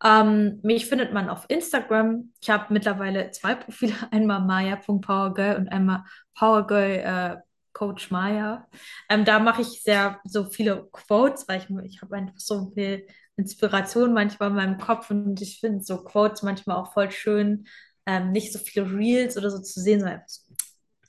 Ähm, 0.03 0.59
mich 0.63 0.85
findet 0.85 1.13
man 1.13 1.29
auf 1.29 1.45
Instagram. 1.49 2.31
Ich 2.41 2.49
habe 2.49 2.71
mittlerweile 2.73 3.31
zwei 3.31 3.55
Profile, 3.55 3.93
einmal 4.11 4.41
maya.powergirl 4.41 5.55
und 5.57 5.69
einmal 5.69 6.03
powergirl 6.35 6.91
äh, 7.37 7.37
Coach 7.73 8.11
Maya. 8.11 8.67
Ähm, 9.09 9.25
da 9.25 9.39
mache 9.39 9.61
ich 9.61 9.81
sehr 9.83 10.19
so 10.23 10.45
viele 10.45 10.87
Quotes, 10.91 11.47
weil 11.47 11.59
ich, 11.59 11.69
ich 11.85 12.01
habe 12.01 12.15
einfach 12.15 12.37
so 12.39 12.71
viel 12.73 13.05
Inspiration 13.35 14.13
manchmal 14.13 14.49
in 14.49 14.55
meinem 14.55 14.77
Kopf 14.79 15.11
und 15.11 15.39
ich 15.41 15.59
finde 15.59 15.83
so 15.83 16.03
Quotes 16.03 16.41
manchmal 16.41 16.77
auch 16.77 16.93
voll 16.93 17.11
schön, 17.11 17.67
ähm, 18.07 18.31
nicht 18.31 18.51
so 18.53 18.57
viele 18.59 18.89
Reels 18.91 19.37
oder 19.37 19.51
so 19.51 19.59
zu 19.61 19.79
sehen, 19.79 19.99
sondern 19.99 20.17
einfach, 20.19 20.29
so, 20.29 20.41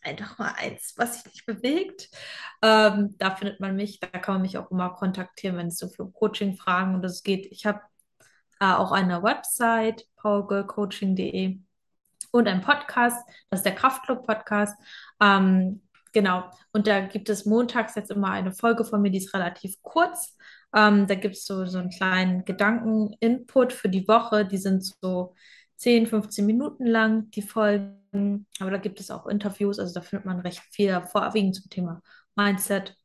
einfach 0.03 0.39
mal 0.39 0.55
eins, 0.57 0.95
was 0.97 1.15
sich 1.15 1.33
nicht 1.33 1.47
bewegt. 1.47 2.11
Ähm, 2.63 3.15
da 3.19 3.35
findet 3.35 3.61
man 3.61 3.77
mich, 3.77 4.01
da 4.01 4.09
kann 4.09 4.37
man 4.37 4.43
mich 4.43 4.59
auch 4.59 4.71
immer 4.71 4.91
kontaktieren, 4.91 5.57
wenn 5.57 5.69
es 5.69 5.79
so 5.79 5.89
für 5.89 6.11
Coaching-Fragen 6.11 6.95
und 6.95 7.05
es 7.05 7.23
geht. 7.23 7.47
Ich 7.47 7.67
habe 7.67 7.81
äh, 8.61 8.67
auch 8.67 8.93
eine 8.93 9.23
Website, 9.23 10.05
powergirlcoaching.de 10.17 11.59
und 12.31 12.49
einen 12.49 12.61
Podcast, 12.61 13.29
das 13.51 13.61
ist 13.61 13.67
der 13.67 13.75
Kraftclub-Podcast. 13.75 14.77
Ähm, 15.21 15.83
genau, 16.13 16.51
und 16.73 16.87
da 16.87 17.01
gibt 17.01 17.29
es 17.29 17.47
montags 17.47 17.95
jetzt 17.95 18.11
immer 18.11 18.31
eine 18.31 18.53
Folge 18.53 18.85
von 18.85 19.01
mir, 19.01 19.11
die 19.11 19.19
ist 19.19 19.35
relativ 19.35 19.81
kurz. 19.83 20.37
Ähm, 20.75 21.07
da 21.07 21.15
gibt 21.15 21.37
es 21.37 21.47
so, 21.47 21.65
so 21.65 21.79
einen 21.79 21.91
kleinen 21.91 22.45
Gedanken-Input 22.45 23.73
für 23.73 23.89
die 23.89 24.07
Woche, 24.07 24.45
die 24.45 24.59
sind 24.59 24.85
so 24.85 25.35
10, 25.79 26.07
15 26.07 26.45
Minuten 26.47 26.87
lang, 26.87 27.31
die 27.31 27.43
Folgen. 27.43 28.47
Aber 28.61 28.71
da 28.71 28.79
gibt 28.79 29.01
es 29.01 29.11
auch 29.11 29.27
Interviews, 29.27 29.79
also 29.79 29.95
da 29.95 30.01
findet 30.01 30.27
man 30.27 30.41
recht 30.41 30.61
viel, 30.71 31.01
vorwiegend 31.11 31.57
zum 31.57 31.71
Thema 31.71 32.03
Mindset. 32.37 32.97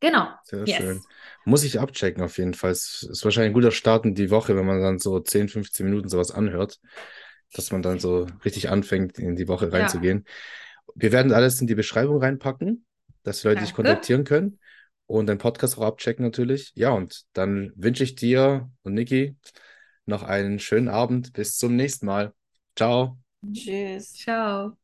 Genau. 0.00 0.28
Sehr 0.44 0.66
Yes. 0.66 0.76
schön. 0.76 1.02
Muss 1.44 1.64
ich 1.64 1.80
abchecken 1.80 2.22
auf 2.22 2.38
jeden 2.38 2.54
Fall. 2.54 2.70
Es 2.70 3.02
ist 3.02 3.24
wahrscheinlich 3.24 3.50
ein 3.50 3.54
guter 3.54 3.72
Start 3.72 4.04
in 4.04 4.14
die 4.14 4.30
Woche, 4.30 4.56
wenn 4.56 4.66
man 4.66 4.80
dann 4.80 4.98
so 4.98 5.18
10, 5.20 5.48
15 5.48 5.86
Minuten 5.86 6.08
sowas 6.08 6.30
anhört, 6.30 6.78
dass 7.52 7.72
man 7.72 7.82
dann 7.82 7.98
so 7.98 8.26
richtig 8.44 8.68
anfängt, 8.68 9.18
in 9.18 9.36
die 9.36 9.48
Woche 9.48 9.66
Ja. 9.66 9.78
reinzugehen. 9.78 10.26
Wir 10.94 11.12
werden 11.12 11.32
alles 11.32 11.60
in 11.60 11.66
die 11.66 11.74
Beschreibung 11.74 12.18
reinpacken, 12.18 12.84
dass 13.22 13.40
die 13.40 13.48
Leute 13.48 13.62
dich 13.62 13.74
kontaktieren 13.74 14.24
können 14.24 14.58
und 15.06 15.26
deinen 15.26 15.38
Podcast 15.38 15.78
auch 15.78 15.84
abchecken 15.84 16.24
natürlich. 16.24 16.72
Ja, 16.74 16.90
und 16.90 17.24
dann 17.32 17.72
wünsche 17.74 18.04
ich 18.04 18.14
dir 18.14 18.70
und 18.82 18.94
Niki 18.94 19.36
noch 20.06 20.22
einen 20.22 20.58
schönen 20.58 20.88
Abend. 20.88 21.32
Bis 21.32 21.58
zum 21.58 21.76
nächsten 21.76 22.06
Mal. 22.06 22.34
Ciao. 22.76 23.18
Tschüss. 23.52 24.12
Ciao. 24.14 24.76